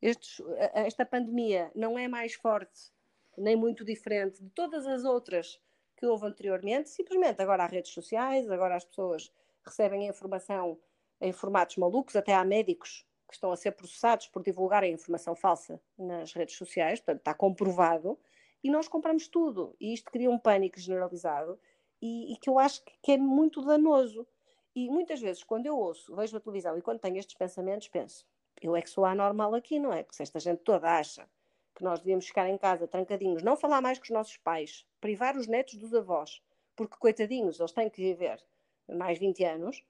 Estes, 0.00 0.40
esta 0.74 1.04
pandemia 1.04 1.70
não 1.74 1.98
é 1.98 2.06
mais 2.06 2.34
forte, 2.34 2.92
nem 3.36 3.56
muito 3.56 3.84
diferente 3.84 4.42
de 4.42 4.50
todas 4.50 4.86
as 4.86 5.04
outras 5.04 5.60
que 5.96 6.06
houve 6.06 6.26
anteriormente. 6.26 6.88
Simplesmente 6.88 7.42
agora 7.42 7.64
há 7.64 7.66
redes 7.66 7.92
sociais, 7.92 8.48
agora 8.50 8.76
as 8.76 8.84
pessoas 8.84 9.32
recebem 9.64 10.06
a 10.06 10.10
informação 10.10 10.78
em 11.20 11.32
formatos 11.32 11.76
malucos, 11.76 12.14
até 12.16 12.34
há 12.34 12.44
médicos 12.44 13.04
que 13.28 13.34
estão 13.34 13.52
a 13.52 13.56
ser 13.56 13.72
processados 13.72 14.28
por 14.28 14.42
divulgarem 14.42 14.94
informação 14.94 15.34
falsa 15.34 15.80
nas 15.98 16.32
redes 16.32 16.56
sociais, 16.56 17.00
portanto 17.00 17.18
está 17.18 17.34
comprovado, 17.34 18.18
e 18.62 18.70
nós 18.70 18.88
compramos 18.88 19.28
tudo. 19.28 19.76
E 19.80 19.92
isto 19.92 20.10
cria 20.10 20.30
um 20.30 20.38
pânico 20.38 20.80
generalizado 20.80 21.58
e, 22.00 22.32
e 22.32 22.36
que 22.36 22.48
eu 22.48 22.58
acho 22.58 22.82
que, 22.84 22.92
que, 23.02 23.12
é 23.12 23.16
muito 23.18 23.60
danoso. 23.62 24.26
E 24.74 24.88
muitas 24.88 25.20
vezes, 25.20 25.42
quando 25.44 25.66
eu 25.66 25.76
ouço, 25.76 26.14
vejo 26.14 26.36
a 26.36 26.40
televisão 26.40 26.78
e 26.78 26.82
quando 26.82 27.00
tenho 27.00 27.18
estes 27.18 27.34
pensamentos, 27.34 27.88
penso, 27.88 28.26
eu 28.62 28.76
é 28.76 28.82
que 28.82 28.90
sou 28.90 29.04
anormal 29.04 29.54
aqui, 29.54 29.78
não 29.78 29.92
é? 29.92 30.02
Que 30.02 30.14
se 30.14 30.22
esta 30.22 30.40
gente 30.40 30.60
toda 30.60 30.90
acha 30.90 31.28
que 31.74 31.84
nós 31.84 32.00
devíamos 32.00 32.26
ficar 32.26 32.48
em 32.48 32.58
casa 32.58 32.88
trancadinhos, 32.88 33.42
não 33.42 33.56
falar 33.56 33.80
mais 33.80 33.98
com 33.98 34.04
os 34.04 34.10
nossos 34.10 34.36
pais, 34.36 34.84
privar 35.00 35.36
os 35.36 35.46
netos 35.46 35.76
dos 35.76 35.94
avós, 35.94 36.42
porque 36.74 36.96
coitadinhos, 36.98 37.60
eles 37.60 37.72
têm 37.72 37.88
que 37.88 38.02
viver 38.02 38.42
mais 38.88 39.18
20 39.18 39.44
anos. 39.44 39.84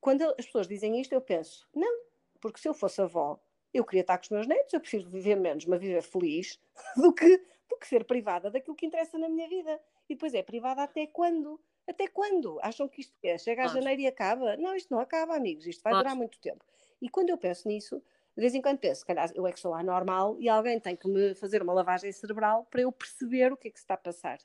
Quando 0.00 0.22
as 0.38 0.46
pessoas 0.46 0.66
dizem 0.66 1.00
isto, 1.00 1.12
eu 1.12 1.20
penso, 1.20 1.68
não, 1.74 2.02
porque 2.40 2.58
se 2.58 2.68
eu 2.68 2.74
fosse 2.74 3.00
avó, 3.00 3.38
eu 3.72 3.84
queria 3.84 4.02
estar 4.02 4.16
com 4.16 4.24
os 4.24 4.30
meus 4.30 4.46
netos, 4.46 4.72
eu 4.72 4.80
prefiro 4.80 5.08
viver 5.08 5.36
menos, 5.36 5.66
mas 5.66 5.80
viver 5.80 6.02
feliz, 6.02 6.58
do 6.96 7.12
que, 7.12 7.36
do 7.68 7.76
que 7.76 7.86
ser 7.86 8.04
privada 8.04 8.50
daquilo 8.50 8.76
que 8.76 8.86
interessa 8.86 9.18
na 9.18 9.28
minha 9.28 9.48
vida. 9.48 9.80
E 10.08 10.14
depois 10.14 10.32
é 10.32 10.42
privada 10.42 10.82
até 10.82 11.06
quando? 11.06 11.60
Até 11.86 12.06
quando? 12.08 12.58
Acham 12.62 12.88
que 12.88 13.02
isto 13.02 13.14
é? 13.22 13.36
Chega 13.36 13.64
a 13.64 13.68
janeiro 13.68 14.00
e 14.00 14.06
acaba? 14.06 14.56
Não, 14.56 14.74
isto 14.74 14.92
não 14.92 15.00
acaba, 15.00 15.36
amigos, 15.36 15.66
isto 15.66 15.82
vai 15.82 15.92
claro. 15.92 16.04
durar 16.04 16.16
muito 16.16 16.38
tempo. 16.38 16.64
E 17.02 17.08
quando 17.08 17.30
eu 17.30 17.36
penso 17.36 17.68
nisso, 17.68 18.02
de 18.36 18.40
vez 18.40 18.54
em 18.54 18.60
quando 18.60 18.78
penso, 18.78 19.00
se 19.00 19.06
calhar 19.06 19.30
eu 19.34 19.46
é 19.46 19.52
que 19.52 19.60
sou 19.60 19.74
anormal 19.74 20.36
e 20.40 20.48
alguém 20.48 20.80
tem 20.80 20.96
que 20.96 21.08
me 21.08 21.34
fazer 21.34 21.62
uma 21.62 21.72
lavagem 21.72 22.10
cerebral 22.12 22.66
para 22.70 22.82
eu 22.82 22.90
perceber 22.90 23.52
o 23.52 23.56
que 23.56 23.68
é 23.68 23.70
que 23.70 23.78
se 23.78 23.84
está 23.84 23.94
a 23.94 23.98
passar. 23.98 24.38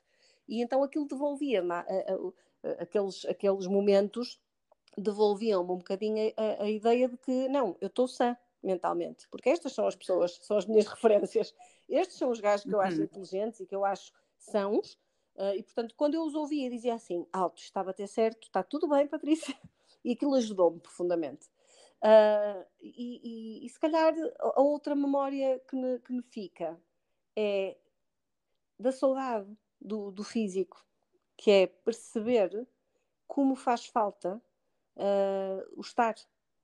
E 0.48 0.62
então 0.62 0.82
aquilo 0.82 1.06
devolvia-me 1.06 1.72
aqueles, 2.78 3.24
aqueles 3.24 3.66
momentos 3.66 4.40
devolviam-me 4.96 5.70
um 5.70 5.78
bocadinho 5.78 6.32
a, 6.36 6.64
a, 6.64 6.70
ideia 6.70 7.08
de 7.08 7.16
que 7.16 7.48
não, 7.48 7.76
eu 7.80 7.86
estou 7.86 8.08
sã 8.08 8.36
mentalmente, 8.62 9.26
porque 9.30 9.48
estas 9.48 9.72
são 9.72 9.86
as 9.86 9.96
pessoas, 9.96 10.38
são 10.42 10.56
as 10.56 10.66
minhas 10.66 10.86
referências, 10.88 11.54
estes 11.88 12.18
são 12.18 12.30
os 12.30 12.40
gajos 12.40 12.66
que 12.66 12.74
eu 12.74 12.80
acho 12.80 12.98
uhum. 12.98 13.04
inteligentes 13.04 13.60
e 13.60 13.66
que 13.66 13.74
eu 13.74 13.84
acho 13.84 14.12
sãos, 14.38 14.98
uh, 15.36 15.54
e 15.56 15.62
portanto, 15.62 15.94
quando 15.96 16.14
eu 16.14 16.24
os 16.24 16.34
ouvia, 16.34 16.68
dizia 16.68 16.94
assim: 16.94 17.26
alto, 17.32 17.62
estava 17.62 17.90
a 17.90 17.94
ter 17.94 18.06
certo, 18.06 18.44
está 18.44 18.62
tudo 18.62 18.88
bem, 18.88 19.06
Patrícia, 19.06 19.54
e 20.04 20.12
aquilo 20.12 20.34
ajudou-me 20.34 20.80
profundamente. 20.80 21.48
Uh, 22.02 22.64
e, 22.80 23.20
e, 23.62 23.66
e, 23.66 23.68
se 23.68 23.78
calhar 23.78 24.14
a 24.38 24.60
outra 24.62 24.94
memória 24.94 25.60
que 25.68 25.76
me, 25.76 25.98
que 25.98 26.12
me 26.12 26.22
fica 26.22 26.80
é 27.36 27.76
da 28.78 28.90
saudade 28.90 29.54
do, 29.78 30.10
do 30.10 30.24
físico, 30.24 30.82
que 31.36 31.50
é 31.50 31.66
perceber 31.66 32.66
como 33.26 33.54
faz 33.54 33.86
falta 33.86 34.40
uh, 34.96 35.72
o 35.76 35.82
estar. 35.82 36.14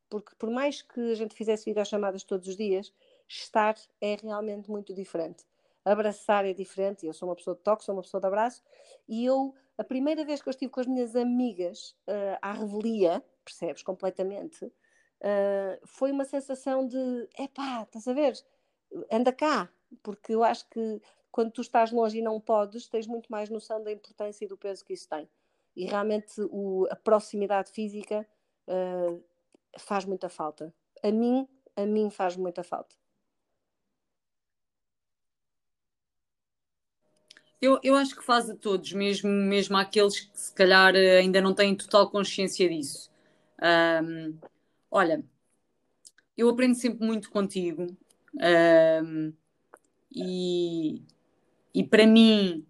Porque 0.08 0.34
por 0.36 0.50
mais 0.50 0.80
que 0.80 1.12
a 1.12 1.14
gente 1.14 1.34
fizesse 1.34 1.66
videochamadas 1.66 2.24
todos 2.24 2.48
os 2.48 2.56
dias, 2.56 2.92
estar 3.28 3.74
é 4.00 4.16
realmente 4.16 4.70
muito 4.70 4.94
diferente. 4.94 5.44
Abraçar 5.84 6.44
é 6.44 6.52
diferente, 6.52 7.06
eu 7.06 7.12
sou 7.12 7.28
uma 7.28 7.36
pessoa 7.36 7.54
de 7.54 7.62
toque, 7.62 7.84
sou 7.84 7.94
uma 7.94 8.02
pessoa 8.02 8.20
de 8.20 8.26
abraço, 8.26 8.62
e 9.08 9.24
eu, 9.24 9.54
a 9.78 9.84
primeira 9.84 10.24
vez 10.24 10.42
que 10.42 10.48
eu 10.48 10.50
estive 10.50 10.70
com 10.70 10.80
as 10.80 10.86
minhas 10.86 11.14
amigas 11.14 11.94
uh, 12.08 12.38
à 12.42 12.52
revelia, 12.52 13.22
percebes, 13.44 13.82
completamente, 13.82 14.72
uh, 15.20 15.86
foi 15.86 16.12
uma 16.12 16.24
sensação 16.24 16.86
de, 16.86 17.28
epá, 17.38 17.82
estás 17.82 18.06
a 18.08 18.12
ver, 18.12 18.34
anda 19.10 19.32
cá, 19.32 19.68
porque 20.02 20.34
eu 20.34 20.42
acho 20.42 20.68
que 20.68 21.00
quando 21.30 21.50
tu 21.50 21.60
estás 21.60 21.92
longe 21.92 22.18
e 22.18 22.22
não 22.22 22.40
podes, 22.40 22.88
tens 22.88 23.06
muito 23.06 23.30
mais 23.30 23.50
noção 23.50 23.82
da 23.82 23.92
importância 23.92 24.44
e 24.44 24.48
do 24.48 24.56
peso 24.56 24.84
que 24.84 24.94
isso 24.94 25.08
tem 25.08 25.28
e 25.76 25.84
realmente 25.84 26.40
o, 26.50 26.88
a 26.90 26.96
proximidade 26.96 27.70
física 27.70 28.26
uh, 28.66 29.22
faz 29.78 30.06
muita 30.06 30.28
falta. 30.28 30.74
A 31.02 31.12
mim, 31.12 31.46
a 31.76 31.84
mim 31.84 32.08
faz 32.08 32.34
muita 32.36 32.64
falta. 32.64 32.96
Eu, 37.60 37.78
eu 37.82 37.94
acho 37.94 38.16
que 38.16 38.24
faz 38.24 38.48
a 38.48 38.54
todos, 38.54 38.92
mesmo, 38.92 39.28
mesmo 39.28 39.76
aqueles 39.76 40.20
que 40.20 40.38
se 40.38 40.52
calhar 40.52 40.94
ainda 40.94 41.40
não 41.40 41.54
têm 41.54 41.74
total 41.74 42.10
consciência 42.10 42.68
disso. 42.68 43.10
Um, 43.62 44.38
olha, 44.90 45.24
eu 46.36 46.48
aprendo 46.48 46.74
sempre 46.74 47.06
muito 47.06 47.30
contigo 47.30 47.86
um, 49.04 49.32
e, 50.14 51.02
e 51.74 51.84
para 51.84 52.06
mim 52.06 52.66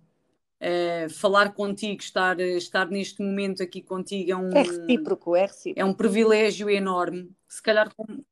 Uh, 0.59 1.11
falar 1.11 1.53
contigo, 1.53 2.01
estar, 2.01 2.41
estar 2.41 2.89
neste 2.89 3.23
momento 3.23 3.63
aqui 3.63 3.83
contigo 3.83 4.31
é 4.31 4.37
um, 4.37 4.51
é 4.53 4.63
recíproco, 4.63 5.37
é 5.37 5.43
recíproco. 5.43 5.81
É 5.81 5.85
um 5.85 5.93
privilégio 5.93 6.71
enorme. 6.71 7.31
Se 7.47 7.63
calhar 7.63 7.95
como, 7.95 8.25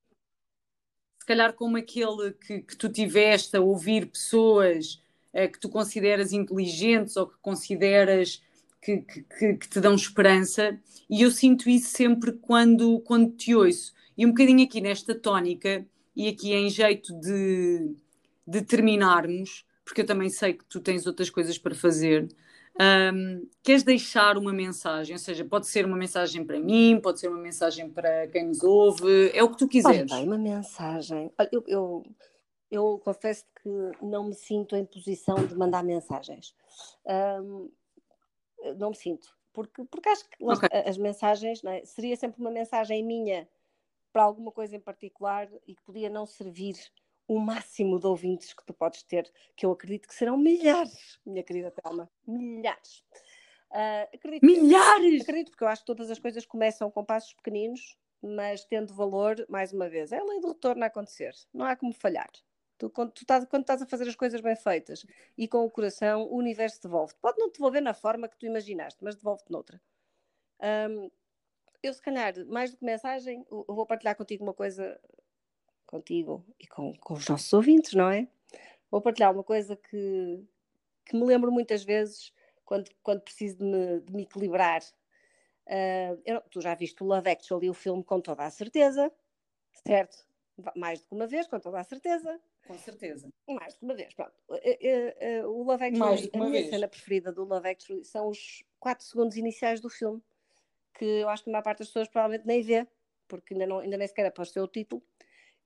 se 1.18 1.26
calhar 1.26 1.52
como 1.52 1.76
aquele 1.76 2.32
que, 2.32 2.62
que 2.62 2.76
tu 2.78 2.88
tiveste 2.88 3.54
a 3.58 3.60
ouvir 3.60 4.06
pessoas 4.06 5.02
uh, 5.34 5.52
que 5.52 5.60
tu 5.60 5.68
consideras 5.68 6.32
inteligentes 6.32 7.14
ou 7.18 7.26
que 7.26 7.36
consideras 7.42 8.42
que, 8.84 8.98
que, 8.98 9.54
que, 9.54 9.68
te 9.68 9.80
dão 9.80 9.94
esperança, 9.94 10.78
e 11.08 11.22
eu 11.22 11.30
sinto 11.30 11.70
isso 11.70 11.88
sempre 11.88 12.32
quando, 12.32 13.00
quando 13.00 13.32
te 13.32 13.54
ouço. 13.54 13.94
E 14.16 14.26
um 14.26 14.28
bocadinho 14.28 14.64
aqui 14.64 14.80
nesta 14.80 15.14
tónica, 15.14 15.86
e 16.14 16.28
aqui 16.28 16.52
em 16.52 16.68
jeito 16.68 17.18
de, 17.18 17.96
de 18.46 18.62
terminarmos, 18.62 19.64
porque 19.84 20.02
eu 20.02 20.06
também 20.06 20.28
sei 20.28 20.52
que 20.52 20.64
tu 20.66 20.80
tens 20.80 21.06
outras 21.06 21.30
coisas 21.30 21.56
para 21.56 21.74
fazer. 21.74 22.28
Um, 22.80 23.48
queres 23.62 23.82
deixar 23.82 24.36
uma 24.36 24.52
mensagem? 24.52 25.14
Ou 25.14 25.18
seja, 25.18 25.44
pode 25.44 25.66
ser 25.66 25.86
uma 25.86 25.96
mensagem 25.96 26.44
para 26.44 26.60
mim, 26.60 27.00
pode 27.02 27.20
ser 27.20 27.28
uma 27.28 27.40
mensagem 27.40 27.88
para 27.88 28.26
quem 28.28 28.46
nos 28.46 28.62
ouve, 28.62 29.30
é 29.32 29.42
o 29.42 29.50
que 29.50 29.58
tu 29.58 29.66
quiseres. 29.66 30.12
Olha, 30.12 30.24
uma 30.24 30.38
mensagem. 30.38 31.32
Eu, 31.50 31.64
eu, 31.66 32.06
eu, 32.70 33.00
confesso 33.02 33.44
que 33.62 33.70
não 34.02 34.24
me 34.24 34.34
sinto 34.34 34.76
em 34.76 34.84
posição 34.84 35.36
de 35.46 35.54
mandar 35.56 35.82
mensagens. 35.82 36.54
Um, 37.06 37.70
não 38.78 38.90
me 38.90 38.96
sinto, 38.96 39.36
porque, 39.52 39.84
porque 39.84 40.08
acho 40.08 40.28
que 40.28 40.36
okay. 40.44 40.68
as 40.86 40.98
mensagens 40.98 41.62
é? 41.64 41.84
seria 41.84 42.16
sempre 42.16 42.40
uma 42.40 42.50
mensagem 42.50 43.02
minha 43.04 43.48
para 44.12 44.22
alguma 44.22 44.52
coisa 44.52 44.76
em 44.76 44.80
particular 44.80 45.48
e 45.66 45.74
que 45.74 45.82
podia 45.82 46.08
não 46.08 46.24
servir 46.26 46.76
o 47.26 47.38
máximo 47.38 47.98
de 47.98 48.06
ouvintes 48.06 48.52
que 48.52 48.64
tu 48.64 48.74
podes 48.74 49.02
ter, 49.02 49.30
que 49.56 49.64
eu 49.64 49.72
acredito 49.72 50.06
que 50.06 50.14
serão 50.14 50.36
milhares, 50.36 51.18
minha 51.24 51.42
querida 51.42 51.70
Telma, 51.70 52.10
milhares. 52.26 53.02
Uh, 53.70 54.14
acredito, 54.14 54.44
milhares! 54.44 55.22
Acredito, 55.22 55.50
porque 55.50 55.64
eu 55.64 55.68
acho 55.68 55.82
que 55.82 55.86
todas 55.86 56.10
as 56.10 56.18
coisas 56.18 56.46
começam 56.46 56.90
com 56.90 57.04
passos 57.04 57.32
pequeninos, 57.32 57.96
mas 58.22 58.64
tendo 58.64 58.94
valor, 58.94 59.44
mais 59.48 59.72
uma 59.72 59.88
vez, 59.88 60.12
é 60.12 60.18
a 60.18 60.24
lei 60.24 60.40
do 60.40 60.48
retorno 60.48 60.84
a 60.84 60.86
acontecer, 60.86 61.34
não 61.52 61.66
há 61.66 61.74
como 61.74 61.92
falhar. 61.92 62.30
Tu, 62.78 62.90
quando, 62.90 63.12
tu 63.12 63.22
estás, 63.22 63.44
quando 63.44 63.62
estás 63.62 63.82
a 63.82 63.86
fazer 63.86 64.08
as 64.08 64.16
coisas 64.16 64.40
bem 64.40 64.56
feitas 64.56 65.06
e 65.38 65.46
com 65.46 65.64
o 65.64 65.70
coração, 65.70 66.24
o 66.24 66.36
universo 66.36 66.82
devolve-te. 66.82 67.18
Pode 67.20 67.38
não 67.38 67.48
te 67.48 67.54
devolver 67.58 67.80
na 67.80 67.94
forma 67.94 68.28
que 68.28 68.36
tu 68.36 68.46
imaginaste, 68.46 69.02
mas 69.02 69.14
devolve-te 69.14 69.50
noutra. 69.50 69.80
Um, 70.60 71.10
eu, 71.82 71.92
se 71.92 72.00
calhar, 72.00 72.34
mais 72.46 72.70
do 72.70 72.78
que 72.78 72.84
mensagem, 72.84 73.46
eu 73.50 73.64
vou 73.68 73.86
partilhar 73.86 74.16
contigo 74.16 74.42
uma 74.42 74.54
coisa 74.54 74.98
contigo 75.86 76.44
e 76.58 76.66
com, 76.66 76.96
com 76.96 77.14
os 77.14 77.28
nossos 77.28 77.52
ouvintes, 77.52 77.94
não 77.94 78.10
é? 78.10 78.26
Vou 78.90 79.00
partilhar 79.00 79.32
uma 79.32 79.44
coisa 79.44 79.76
que, 79.76 80.42
que 81.04 81.16
me 81.16 81.24
lembro 81.24 81.52
muitas 81.52 81.84
vezes 81.84 82.32
quando, 82.64 82.90
quando 83.02 83.20
preciso 83.20 83.58
de 83.58 83.64
me, 83.64 84.00
de 84.00 84.12
me 84.12 84.22
equilibrar. 84.22 84.82
Uh, 85.66 86.20
eu, 86.24 86.40
tu 86.50 86.60
já 86.60 86.74
viste 86.74 87.02
o 87.02 87.06
Love 87.06 87.30
Actually, 87.30 87.70
o 87.70 87.74
filme, 87.74 88.02
com 88.02 88.20
toda 88.20 88.44
a 88.44 88.50
certeza, 88.50 89.12
certo? 89.86 90.26
Mais 90.76 91.00
do 91.00 91.06
que 91.06 91.14
uma 91.14 91.26
vez, 91.26 91.46
com 91.46 91.58
toda 91.60 91.80
a 91.80 91.84
certeza. 91.84 92.40
Com 92.66 92.78
certeza. 92.78 93.28
Mais 93.48 93.76
que 93.76 93.84
uma 93.84 93.94
vez, 93.94 94.14
pronto. 94.14 94.34
Uh, 94.48 94.54
uh, 94.56 95.48
o 95.48 95.62
Love 95.64 95.84
Actually, 95.84 96.30
a 96.32 96.38
minha 96.38 96.50
vez. 96.50 96.70
cena 96.70 96.88
preferida 96.88 97.32
do 97.32 97.44
Love 97.44 97.68
Actually 97.68 98.04
são 98.04 98.28
os 98.28 98.64
4 98.80 99.04
segundos 99.04 99.36
iniciais 99.36 99.80
do 99.80 99.90
filme, 99.90 100.22
que 100.94 101.04
eu 101.04 101.28
acho 101.28 101.44
que 101.44 101.50
a 101.50 101.52
maior 101.52 101.62
parte 101.62 101.80
das 101.80 101.88
pessoas 101.88 102.08
provavelmente 102.08 102.46
nem 102.46 102.62
vê, 102.62 102.86
porque 103.28 103.54
ainda, 103.54 103.66
não, 103.66 103.78
ainda 103.80 103.96
nem 103.96 104.06
sequer 104.06 104.26
apareceu 104.26 104.64
o 104.64 104.68
título 104.68 105.02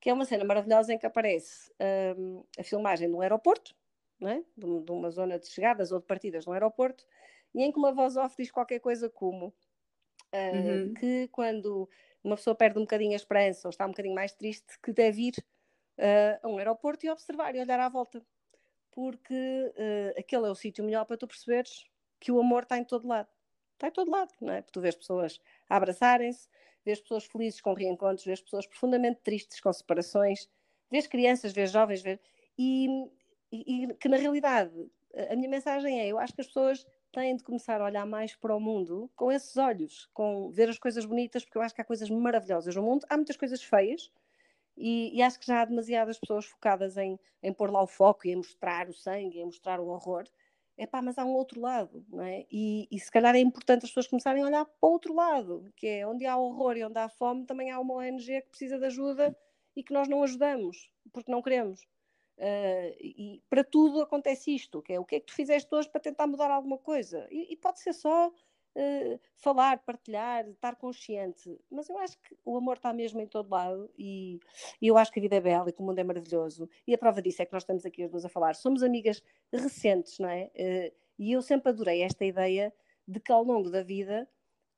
que 0.01 0.11
é 0.11 0.12
uma 0.12 0.25
cena 0.25 0.45
maravilhosa 0.45 0.93
em 0.95 0.99
que 0.99 1.07
aparece 1.07 1.73
um, 2.16 2.45
a 2.59 2.62
filmagem 2.62 3.09
de 3.09 3.15
um 3.15 3.20
aeroporto, 3.20 3.75
é? 4.23 4.43
de, 4.57 4.81
de, 4.81 4.93
uma 4.93 5.11
zona 5.11 5.39
de 5.39 5.49
chegadas 5.49 5.93
ou 5.93 6.01
de 6.01 6.07
partidas 6.07 6.45
de 6.45 6.51
um 6.51 6.53
aeroporto, 6.53 7.05
e 7.55 7.62
em 7.62 7.73
que 7.73 7.79
uma 7.79 7.93
voz 7.93 8.16
off 8.16 8.37
diz 8.37 8.51
qualquer 8.51 8.79
coisa 8.79 9.09
como 9.09 9.47
uh, 9.47 10.57
uhum. 10.57 10.95
que 10.95 11.29
quando 11.29 11.89
uma 12.23 12.37
pessoa 12.37 12.55
perde 12.55 12.79
um 12.79 12.83
bocadinho 12.83 13.12
a 13.12 13.16
esperança 13.16 13.66
ou 13.66 13.70
está 13.70 13.87
um 13.87 13.91
bocadinho 13.91 14.15
mais 14.15 14.33
triste, 14.33 14.79
que 14.83 14.93
deve 14.93 15.29
ir 15.29 15.45
uh, 15.99 16.39
a 16.43 16.49
um 16.49 16.59
aeroporto 16.59 17.05
e 17.05 17.11
observar 17.11 17.55
e 17.55 17.61
olhar 17.61 17.81
à 17.81 17.89
volta, 17.89 18.25
porque 18.93 19.35
uh, 19.35 20.19
aquele 20.19 20.47
é 20.47 20.51
o 20.51 20.55
sítio 20.55 20.85
melhor 20.85 21.05
para 21.05 21.16
tu 21.16 21.27
perceberes 21.27 21.85
que 22.20 22.33
o 22.33 22.41
amor 22.41 22.62
está 22.62 22.79
em 22.79 22.85
todo 22.85 23.07
lado. 23.07 23.29
Está 23.75 23.89
em 23.89 23.93
todo 23.93 24.11
lado, 24.11 24.33
não 24.41 24.53
é? 24.53 24.61
Porque 24.61 24.73
tu 24.73 24.81
vês 24.81 24.97
pessoas 24.97 25.41
a 25.69 25.77
abraçarem-se, 25.77 26.49
vês 26.85 27.01
pessoas 27.01 27.25
felizes 27.25 27.61
com 27.61 27.75
reencontros, 27.75 28.25
vês 28.25 28.41
pessoas 28.41 28.66
profundamente 28.66 29.20
tristes 29.23 29.61
com 29.61 29.73
separações, 29.73 30.49
vês 30.91 31.07
crianças, 31.07 31.53
vês 31.53 31.70
jovens, 31.70 32.03
vês... 32.03 32.19
E, 32.59 32.89
e, 33.53 33.85
e 33.85 33.95
que 33.95 34.09
na 34.09 34.16
realidade 34.16 34.91
a 35.31 35.37
minha 35.37 35.49
mensagem 35.49 36.01
é: 36.01 36.09
eu 36.09 36.19
acho 36.19 36.35
que 36.35 36.41
as 36.41 36.47
pessoas 36.47 36.87
têm 37.12 37.37
de 37.37 37.43
começar 37.43 37.81
a 37.81 37.85
olhar 37.85 38.07
mais 38.07 38.35
para 38.35 38.55
o 38.55 38.61
mundo 38.61 39.11
com 39.16 39.33
esses 39.33 39.57
olhos, 39.57 40.09
com 40.12 40.51
ver 40.51 40.69
as 40.69 40.79
coisas 40.79 41.05
bonitas, 41.05 41.45
porque 41.45 41.57
eu 41.57 41.62
acho 41.62 41.75
que 41.75 41.81
há 41.81 41.85
coisas 41.85 42.11
maravilhosas 42.11 42.75
no 42.77 42.83
mundo, 42.83 43.07
há 43.09 43.16
muitas 43.16 43.37
coisas 43.37 43.62
feias, 43.62 44.11
e, 44.78 45.16
e 45.16 45.22
acho 45.22 45.38
que 45.40 45.46
já 45.46 45.62
há 45.62 45.64
demasiadas 45.64 46.18
pessoas 46.18 46.46
focadas 46.46 46.96
em, 46.96 47.18
em 47.42 47.52
pôr 47.52 47.70
lá 47.70 47.82
o 47.82 47.86
foco 47.86 48.26
e 48.26 48.30
em 48.30 48.36
mostrar 48.36 48.88
o 48.88 48.94
sangue, 48.94 49.40
em 49.40 49.44
mostrar 49.44 49.80
o 49.80 49.88
horror. 49.88 50.24
É 50.76 50.86
pá, 50.86 51.02
mas 51.02 51.18
há 51.18 51.24
um 51.24 51.32
outro 51.32 51.60
lado, 51.60 52.06
não 52.09 52.22
é? 52.22 52.46
E, 52.50 52.86
e, 52.90 53.00
se 53.00 53.10
calhar 53.10 53.34
é 53.34 53.40
importante 53.40 53.84
as 53.84 53.90
pessoas 53.90 54.06
começarem 54.06 54.44
a 54.44 54.46
olhar 54.46 54.64
para 54.64 54.88
o 54.88 54.92
outro 54.92 55.12
lado, 55.12 55.72
que 55.76 55.88
é 55.88 56.06
onde 56.06 56.24
há 56.24 56.36
horror 56.36 56.76
e 56.76 56.84
onde 56.84 56.98
há 56.98 57.09
fome, 57.09 57.44
também 57.44 57.72
há 57.72 57.80
uma 57.80 57.94
ONG 57.94 58.42
que 58.42 58.48
precisa 58.48 58.78
de 58.78 58.86
ajuda 58.86 59.36
e 59.74 59.82
que 59.82 59.92
nós 59.92 60.09
não 60.09 60.22
ajudamos, 60.22 60.88
porque 61.12 61.32
não 61.32 61.42
queremos. 61.42 61.82
Uh, 62.38 62.94
e 63.00 63.42
para 63.50 63.64
tudo 63.64 64.00
acontece 64.00 64.55
isto, 64.55 64.80
que 64.80 64.92
é 64.92 65.00
o 65.00 65.05
que 65.05 65.16
é 65.16 65.20
que 65.20 65.26
tu 65.26 65.34
fizeste 65.34 65.74
hoje 65.74 65.88
para 65.88 66.00
tentar 66.00 66.28
mudar 66.28 66.52
alguma 66.52 66.78
coisa? 66.78 67.26
E, 67.28 67.52
e 67.52 67.56
pode 67.56 67.80
ser 67.80 67.92
só 67.92 68.32
uh, 68.78 69.20
falar, 69.34 69.78
partilhar, 69.80 70.48
estar 70.48 70.76
consciente, 70.76 71.59
mas 71.70 71.88
eu 71.88 71.98
acho 71.98 72.16
que 72.18 72.36
o 72.44 72.56
amor 72.56 72.76
está 72.76 72.92
mesmo 72.92 73.20
em 73.20 73.26
todo 73.26 73.50
lado 73.50 73.90
e, 73.98 74.38
e, 74.80 74.86
eu 74.86 74.96
acho 74.96 75.12
que 75.12 75.18
a 75.18 75.22
vida 75.22 75.36
é 75.36 75.40
bela 75.40 75.68
e 75.68 75.72
que 75.72 75.82
o 75.82 75.84
mundo 75.84 75.98
é 75.98 76.05
maravilhoso. 76.05 76.68
E 76.86 76.94
a 76.94 76.98
prova 76.98 77.20
disso 77.20 77.42
é 77.42 77.46
que 77.46 77.52
nós 77.52 77.62
estamos 77.62 77.84
aqui 77.84 78.05
as 78.05 78.10
duas 78.10 78.24
a 78.24 78.28
falar. 78.28 78.55
Somos 78.55 78.82
amigas 78.82 79.22
recentes, 79.52 80.18
não 80.18 80.28
é? 80.28 80.50
Uh, 80.55 80.94
e 81.18 81.32
eu 81.32 81.42
sempre 81.42 81.70
adorei 81.70 82.02
esta 82.02 82.24
ideia 82.24 82.72
de 83.06 83.18
que 83.18 83.32
ao 83.32 83.42
longo 83.42 83.70
da 83.70 83.82
vida 83.82 84.28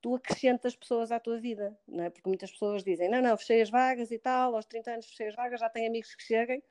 tu 0.00 0.14
acrescentas 0.14 0.74
pessoas 0.74 1.12
à 1.12 1.20
tua 1.20 1.38
vida, 1.38 1.78
não 1.86 2.04
é? 2.04 2.10
Porque 2.10 2.28
muitas 2.28 2.50
pessoas 2.50 2.82
dizem, 2.82 3.10
não, 3.10 3.20
não, 3.20 3.36
fechei 3.36 3.60
as 3.60 3.68
vagas 3.68 4.10
e 4.10 4.18
tal, 4.18 4.56
aos 4.56 4.64
30 4.64 4.92
anos 4.92 5.06
fechei 5.06 5.28
as 5.28 5.34
vagas, 5.34 5.60
já 5.60 5.68
tenho 5.68 5.88
amigos 5.88 6.14
que 6.14 6.22
cheguem, 6.22 6.62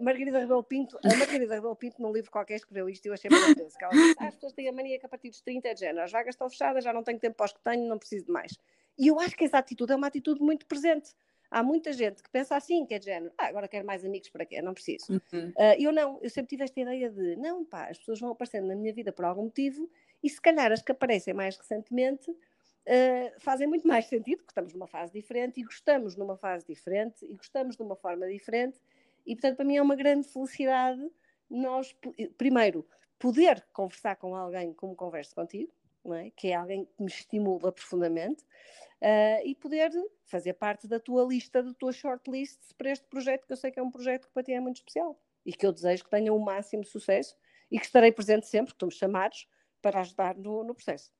Margarida 0.00 0.40
Rebelo 0.40 0.64
Pinto, 0.64 0.98
a 1.04 1.16
Margarida 1.16 1.54
Rebelo 1.54 1.76
Pinto, 1.76 2.02
num 2.02 2.12
livro 2.12 2.30
qualquer, 2.30 2.56
escreveu 2.56 2.88
isto 2.88 3.06
e 3.06 3.08
eu 3.08 3.14
achei 3.14 3.30
maravilhoso. 3.30 3.76
Que 3.78 3.84
ela 3.84 3.92
disse: 3.92 4.16
ah, 4.18 4.28
as 4.28 4.34
pessoas 4.34 4.52
têm 4.52 4.68
a 4.68 4.72
mania 4.72 4.98
que 4.98 5.06
a 5.06 5.08
partir 5.08 5.30
dos 5.30 5.40
30 5.40 5.68
é 5.68 5.74
de 5.74 5.80
género, 5.80 6.02
as 6.02 6.12
vagas 6.12 6.34
estão 6.34 6.48
fechadas, 6.48 6.82
já 6.82 6.92
não 6.92 7.02
tenho 7.02 7.18
tempo 7.18 7.36
para 7.36 7.46
os 7.46 7.52
que 7.52 7.60
tenho, 7.60 7.88
não 7.88 7.98
preciso 7.98 8.26
de 8.26 8.32
mais. 8.32 8.52
E 8.98 9.08
eu 9.08 9.20
acho 9.20 9.36
que 9.36 9.44
essa 9.44 9.58
atitude 9.58 9.92
é 9.92 9.96
uma 9.96 10.06
atitude 10.06 10.40
muito 10.40 10.66
presente. 10.66 11.14
Há 11.48 11.62
muita 11.62 11.92
gente 11.92 12.22
que 12.22 12.30
pensa 12.30 12.56
assim, 12.56 12.84
que 12.84 12.94
é 12.94 12.98
de 12.98 13.04
género, 13.04 13.32
ah, 13.38 13.46
agora 13.46 13.68
quero 13.68 13.86
mais 13.86 14.04
amigos 14.04 14.28
para 14.30 14.44
quê? 14.44 14.60
Não 14.60 14.74
preciso. 14.74 15.12
Uhum. 15.12 15.50
Uh, 15.50 15.76
eu 15.78 15.92
não, 15.92 16.18
eu 16.20 16.28
sempre 16.28 16.48
tive 16.48 16.64
esta 16.64 16.80
ideia 16.80 17.08
de, 17.08 17.36
não, 17.36 17.64
pá, 17.64 17.88
as 17.88 17.98
pessoas 17.98 18.18
vão 18.18 18.30
aparecendo 18.30 18.66
na 18.66 18.74
minha 18.74 18.92
vida 18.92 19.12
por 19.12 19.24
algum 19.24 19.44
motivo 19.44 19.88
e 20.22 20.28
se 20.28 20.40
calhar 20.40 20.72
as 20.72 20.82
que 20.82 20.90
aparecem 20.90 21.32
mais 21.32 21.56
recentemente 21.56 22.28
uh, 22.30 23.40
fazem 23.40 23.66
muito 23.66 23.86
mais 23.86 24.06
sentido, 24.06 24.38
porque 24.38 24.50
estamos 24.50 24.72
numa 24.72 24.88
fase 24.88 25.12
diferente 25.12 25.60
e 25.60 25.64
gostamos 25.64 26.16
numa 26.16 26.36
fase 26.36 26.66
diferente 26.66 27.24
e 27.24 27.34
gostamos 27.34 27.76
de 27.76 27.82
uma 27.82 27.94
forma 27.94 28.26
diferente 28.26 28.80
e, 29.26 29.34
portanto, 29.34 29.56
para 29.56 29.64
mim 29.64 29.76
é 29.76 29.82
uma 29.82 29.96
grande 29.96 30.28
felicidade 30.28 31.02
nós, 31.48 31.94
primeiro, 32.36 32.86
poder 33.18 33.64
conversar 33.72 34.16
com 34.16 34.34
alguém 34.34 34.72
como 34.74 34.94
converso 34.94 35.34
contigo, 35.34 35.72
é? 36.14 36.30
que 36.30 36.48
é 36.48 36.54
alguém 36.54 36.84
que 36.84 37.02
me 37.02 37.08
estimula 37.08 37.72
profundamente, 37.72 38.42
uh, 39.02 39.44
e 39.44 39.54
poder 39.54 39.90
fazer 40.24 40.54
parte 40.54 40.86
da 40.86 41.00
tua 41.00 41.24
lista, 41.24 41.62
da 41.62 41.72
tua 41.74 41.92
shortlist 41.92 42.60
para 42.76 42.90
este 42.90 43.06
projeto, 43.06 43.46
que 43.46 43.52
eu 43.52 43.56
sei 43.56 43.70
que 43.70 43.78
é 43.78 43.82
um 43.82 43.90
projeto 43.90 44.26
que 44.26 44.32
para 44.32 44.42
ti 44.42 44.52
é 44.52 44.60
muito 44.60 44.76
especial 44.76 45.20
e 45.44 45.52
que 45.52 45.64
eu 45.66 45.72
desejo 45.72 46.04
que 46.04 46.10
tenha 46.10 46.32
o 46.32 46.38
máximo 46.38 46.84
sucesso 46.84 47.36
e 47.70 47.78
que 47.78 47.86
estarei 47.86 48.12
presente 48.12 48.46
sempre, 48.46 48.72
que 48.72 48.78
tu 48.78 48.86
me 48.86 48.92
chamares, 48.92 49.46
para 49.80 50.00
ajudar 50.00 50.36
no, 50.36 50.64
no 50.64 50.74
processo. 50.74 51.12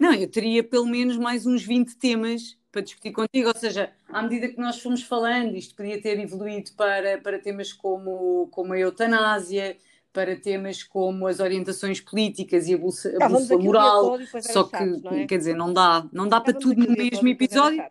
Não, 0.00 0.14
eu 0.14 0.30
teria 0.30 0.64
pelo 0.64 0.86
menos 0.86 1.18
mais 1.18 1.46
uns 1.46 1.62
20 1.62 1.98
temas 1.98 2.58
para 2.76 2.82
discutir 2.82 3.10
contigo, 3.10 3.48
ou 3.48 3.54
seja, 3.54 3.90
à 4.06 4.20
medida 4.20 4.48
que 4.48 4.60
nós 4.60 4.82
fomos 4.82 5.02
falando, 5.02 5.56
isto 5.56 5.74
podia 5.74 5.98
ter 5.98 6.20
evoluído 6.20 6.72
para, 6.72 7.16
para 7.16 7.38
temas 7.38 7.72
como, 7.72 8.48
como 8.48 8.74
a 8.74 8.78
eutanásia, 8.78 9.78
para 10.12 10.38
temas 10.38 10.82
como 10.82 11.26
as 11.26 11.40
orientações 11.40 12.02
políticas 12.02 12.68
e 12.68 12.74
a 12.74 12.78
bússola, 12.78 13.24
a 13.24 13.28
bússola 13.30 13.62
moral, 13.62 14.18
só 14.42 14.64
que, 14.64 14.76
chato, 14.76 15.14
é? 15.14 15.26
quer 15.26 15.38
dizer, 15.38 15.56
não 15.56 15.72
dá, 15.72 16.06
não 16.12 16.28
dá 16.28 16.38
para 16.38 16.52
tudo 16.52 16.86
no 16.86 16.94
mesmo 16.94 17.26
episódio. 17.28 17.82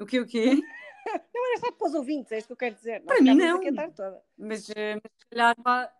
O 0.00 0.06
que 0.06 0.18
o 0.18 0.26
quê? 0.26 0.54
Não 1.34 1.50
era 1.50 1.60
só 1.60 1.72
para 1.72 1.88
os 1.88 1.94
ouvintes, 1.94 2.30
é 2.32 2.38
isso 2.38 2.46
que 2.48 2.52
eu 2.52 2.56
quero 2.56 2.74
dizer. 2.74 3.00
Para 3.02 3.22
mim 3.22 3.34
não. 3.34 3.62
Eh, 3.62 4.20
mas 4.36 4.64
se 4.64 4.74
calhar 5.30 5.56
para... 5.62 5.90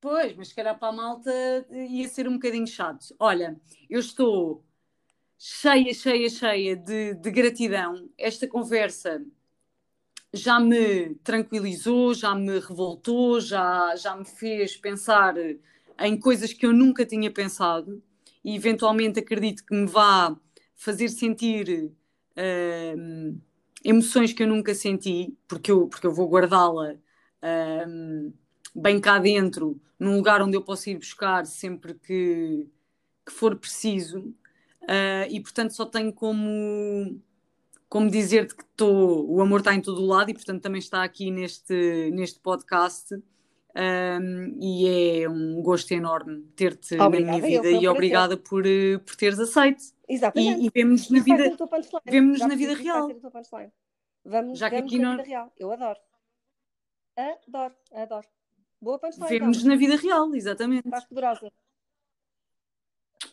Pois, 0.00 0.36
mas 0.36 0.48
se 0.48 0.54
calhar 0.54 0.78
para 0.78 0.88
a 0.88 0.92
malta 0.92 1.66
ia 1.70 2.08
ser 2.08 2.28
um 2.28 2.34
bocadinho 2.34 2.68
chato. 2.68 3.12
Olha, 3.18 3.60
eu 3.88 3.98
estou 3.98 4.64
cheia, 5.42 5.94
cheia, 5.94 6.28
cheia 6.28 6.76
de, 6.76 7.14
de 7.14 7.30
gratidão. 7.30 8.10
Esta 8.18 8.46
conversa 8.46 9.24
já 10.34 10.60
me 10.60 11.14
tranquilizou, 11.24 12.12
já 12.12 12.34
me 12.34 12.58
revoltou, 12.58 13.40
já, 13.40 13.96
já 13.96 14.14
me 14.14 14.26
fez 14.26 14.76
pensar 14.76 15.34
em 15.98 16.20
coisas 16.20 16.52
que 16.52 16.66
eu 16.66 16.74
nunca 16.74 17.06
tinha 17.06 17.30
pensado 17.32 18.02
e 18.44 18.54
eventualmente 18.54 19.18
acredito 19.18 19.64
que 19.64 19.74
me 19.74 19.86
vá 19.86 20.36
fazer 20.76 21.08
sentir 21.08 21.90
uh, 22.36 23.40
emoções 23.82 24.34
que 24.34 24.42
eu 24.42 24.46
nunca 24.46 24.74
senti, 24.74 25.34
porque 25.48 25.72
eu, 25.72 25.88
porque 25.88 26.06
eu 26.06 26.12
vou 26.12 26.28
guardá-la 26.28 26.94
uh, 26.94 28.32
bem 28.74 29.00
cá 29.00 29.18
dentro, 29.18 29.80
num 29.98 30.16
lugar 30.16 30.42
onde 30.42 30.56
eu 30.56 30.62
posso 30.62 30.90
ir 30.90 30.98
buscar 30.98 31.46
sempre 31.46 31.94
que, 31.94 32.68
que 33.26 33.32
for 33.32 33.56
preciso. 33.56 34.34
Uh, 34.90 35.30
e 35.30 35.40
portanto 35.40 35.70
só 35.70 35.86
tenho 35.86 36.12
como, 36.12 37.22
como 37.88 38.10
dizer-te 38.10 38.56
que 38.56 38.64
tô, 38.76 39.24
o 39.24 39.40
amor 39.40 39.60
está 39.60 39.72
em 39.72 39.80
todo 39.80 40.02
o 40.02 40.06
lado 40.06 40.30
e 40.30 40.34
portanto 40.34 40.60
também 40.60 40.80
está 40.80 41.04
aqui 41.04 41.30
neste, 41.30 42.10
neste 42.10 42.40
podcast. 42.40 43.14
Um, 43.72 44.58
e 44.60 45.22
é 45.22 45.28
um 45.28 45.62
gosto 45.62 45.92
enorme 45.92 46.42
ter-te 46.56 46.96
na 46.96 47.08
minha 47.08 47.40
vida 47.40 47.70
e 47.70 47.86
obrigada 47.86 48.36
por, 48.36 48.66
eh, 48.66 48.98
por 48.98 49.14
teres 49.14 49.38
aceito. 49.38 49.80
Exatamente. 50.08 50.60
E, 50.60 50.66
e 50.66 50.70
vemos 50.74 51.08
na 51.08 51.20
vida, 51.20 51.56
vemos 52.04 52.40
na 52.40 52.56
vida 52.56 52.74
real. 52.74 53.08
Vamos, 54.24 54.58
Já 54.58 54.68
que 54.70 54.74
aqui 54.74 54.98
na 54.98 55.10
não... 55.10 55.16
vida 55.18 55.28
real. 55.28 55.52
Eu 55.56 55.70
adoro. 55.70 56.00
Adoro, 57.16 57.74
adoro. 57.92 58.26
Boa 58.80 58.98
punchline. 58.98 59.28
Vemos 59.28 59.58
então. 59.58 59.68
na 59.68 59.76
vida 59.76 59.94
real, 59.94 60.34
exatamente. 60.34 60.88
Estás 60.88 61.04
poderosa. 61.04 61.52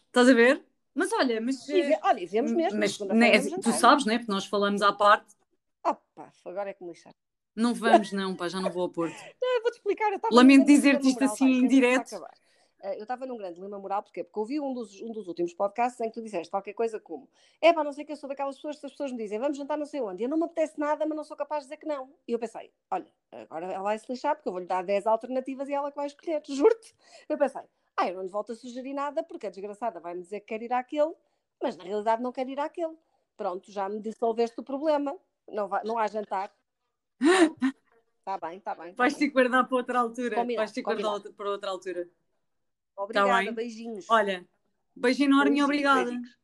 Estás 0.05 0.29
a 0.29 0.34
ver? 0.34 0.63
Mas 0.97 1.13
olha, 1.13 1.39
mas. 1.39 1.69
E, 1.69 1.79
eh, 1.79 1.99
olha, 2.01 2.25
vemos 2.25 2.51
mesmo. 2.51 2.79
Mas 2.79 2.99
né, 2.99 3.39
tu 3.61 3.71
sabes, 3.71 4.03
né? 4.03 4.17
Porque 4.17 4.31
nós 4.31 4.45
falamos 4.47 4.81
à 4.81 4.91
parte. 4.91 5.35
Opa, 5.83 6.33
agora 6.43 6.71
é 6.71 6.73
que 6.73 6.83
me 6.83 6.89
lixar. 6.89 7.13
Não 7.55 7.73
vamos, 7.73 8.11
não, 8.11 8.35
pá, 8.35 8.49
já 8.49 8.59
não 8.59 8.71
vou 8.71 8.81
ao 8.81 8.89
Porto. 8.89 9.13
não, 9.39 9.55
eu 9.57 9.61
vou-te 9.61 9.75
explicar. 9.75 10.11
Lamento 10.31 10.65
dizer-te 10.65 11.07
isto 11.07 11.23
assim 11.23 11.45
em 11.45 11.67
direto. 11.67 12.15
Eh, 12.81 12.97
eu 12.97 13.03
estava 13.03 13.27
num 13.27 13.37
grande 13.37 13.55
dilema 13.55 13.77
moral, 13.77 14.01
porquê? 14.01 14.23
Porque 14.23 14.39
ouvi 14.39 14.59
um 14.59 14.73
dos, 14.73 14.99
um 15.01 15.11
dos 15.11 15.27
últimos 15.27 15.53
podcasts 15.53 16.01
em 16.01 16.09
que 16.09 16.15
tu 16.15 16.23
disseste 16.23 16.49
qualquer 16.49 16.73
coisa 16.73 16.99
como 16.99 17.27
é 17.59 17.73
pá, 17.73 17.83
não 17.83 17.91
sei 17.91 18.05
que 18.05 18.11
eu 18.11 18.15
sou 18.15 18.29
daquelas 18.29 18.55
pessoas 18.55 18.79
que 18.79 18.85
as 18.85 18.91
pessoas 18.91 19.11
me 19.11 19.17
dizem 19.17 19.39
vamos 19.39 19.57
jantar 19.57 19.77
não 19.77 19.85
sei 19.87 19.99
onde, 19.99 20.21
eu 20.21 20.29
não 20.29 20.37
me 20.37 20.43
apetece 20.43 20.79
nada, 20.79 21.03
mas 21.05 21.15
não 21.15 21.23
sou 21.23 21.35
capaz 21.35 21.63
de 21.63 21.69
dizer 21.69 21.77
que 21.77 21.87
não. 21.87 22.13
E 22.27 22.31
eu 22.33 22.39
pensei, 22.39 22.71
olha, 22.91 23.11
agora 23.31 23.65
ela 23.65 23.83
vai 23.83 23.97
se 23.97 24.05
lixar 24.11 24.35
porque 24.35 24.47
eu 24.47 24.53
vou-lhe 24.53 24.67
dar 24.67 24.83
10 24.83 25.07
alternativas 25.07 25.67
e 25.69 25.73
ela 25.73 25.89
que 25.89 25.97
vai 25.97 26.05
escolher, 26.05 26.41
juro-te. 26.47 26.95
Eu 27.27 27.37
pensei, 27.37 27.63
ah, 27.97 28.07
eu 28.07 28.15
não 28.15 28.23
lhe 28.23 28.29
volto 28.29 28.51
a 28.51 28.55
sugerir 28.55 28.93
nada 28.93 29.23
porque 29.23 29.47
a 29.47 29.49
desgraçada 29.49 29.99
vai-me 29.99 30.21
dizer 30.21 30.41
que 30.41 30.47
quer 30.47 30.61
ir 30.61 30.71
àquele 30.71 31.13
mas 31.61 31.75
na 31.75 31.83
realidade 31.83 32.21
não 32.21 32.31
quero 32.31 32.49
ir 32.49 32.59
àquele. 32.59 32.95
Pronto, 33.35 33.71
já 33.71 33.87
me 33.89 33.99
dissolveste 33.99 34.59
o 34.59 34.63
problema, 34.63 35.15
não, 35.47 35.67
vai, 35.67 35.83
não 35.83 35.97
há 35.97 36.07
jantar. 36.07 36.51
Está 38.19 38.37
bem, 38.41 38.57
está 38.57 38.75
bem. 38.75 38.89
Tá 38.89 39.03
Vais 39.03 39.15
ter 39.15 39.27
que 39.27 39.33
guardar 39.33 39.67
para 39.67 39.77
outra 39.77 39.99
altura. 39.99 40.35
Combinado, 40.35 40.57
Vais 40.57 40.71
ter 40.71 40.81
que 40.81 40.85
guardar 40.85 41.33
para 41.33 41.49
outra 41.49 41.69
altura. 41.69 42.09
Tá 42.95 43.03
obrigada, 43.03 43.45
tá 43.45 43.51
beijinhos. 43.51 44.05
Olha, 44.09 44.47
beijo 44.95 45.23
enorme 45.23 45.59
e 45.59 45.63
obrigada. 45.63 46.05
Beijinhos. 46.05 46.37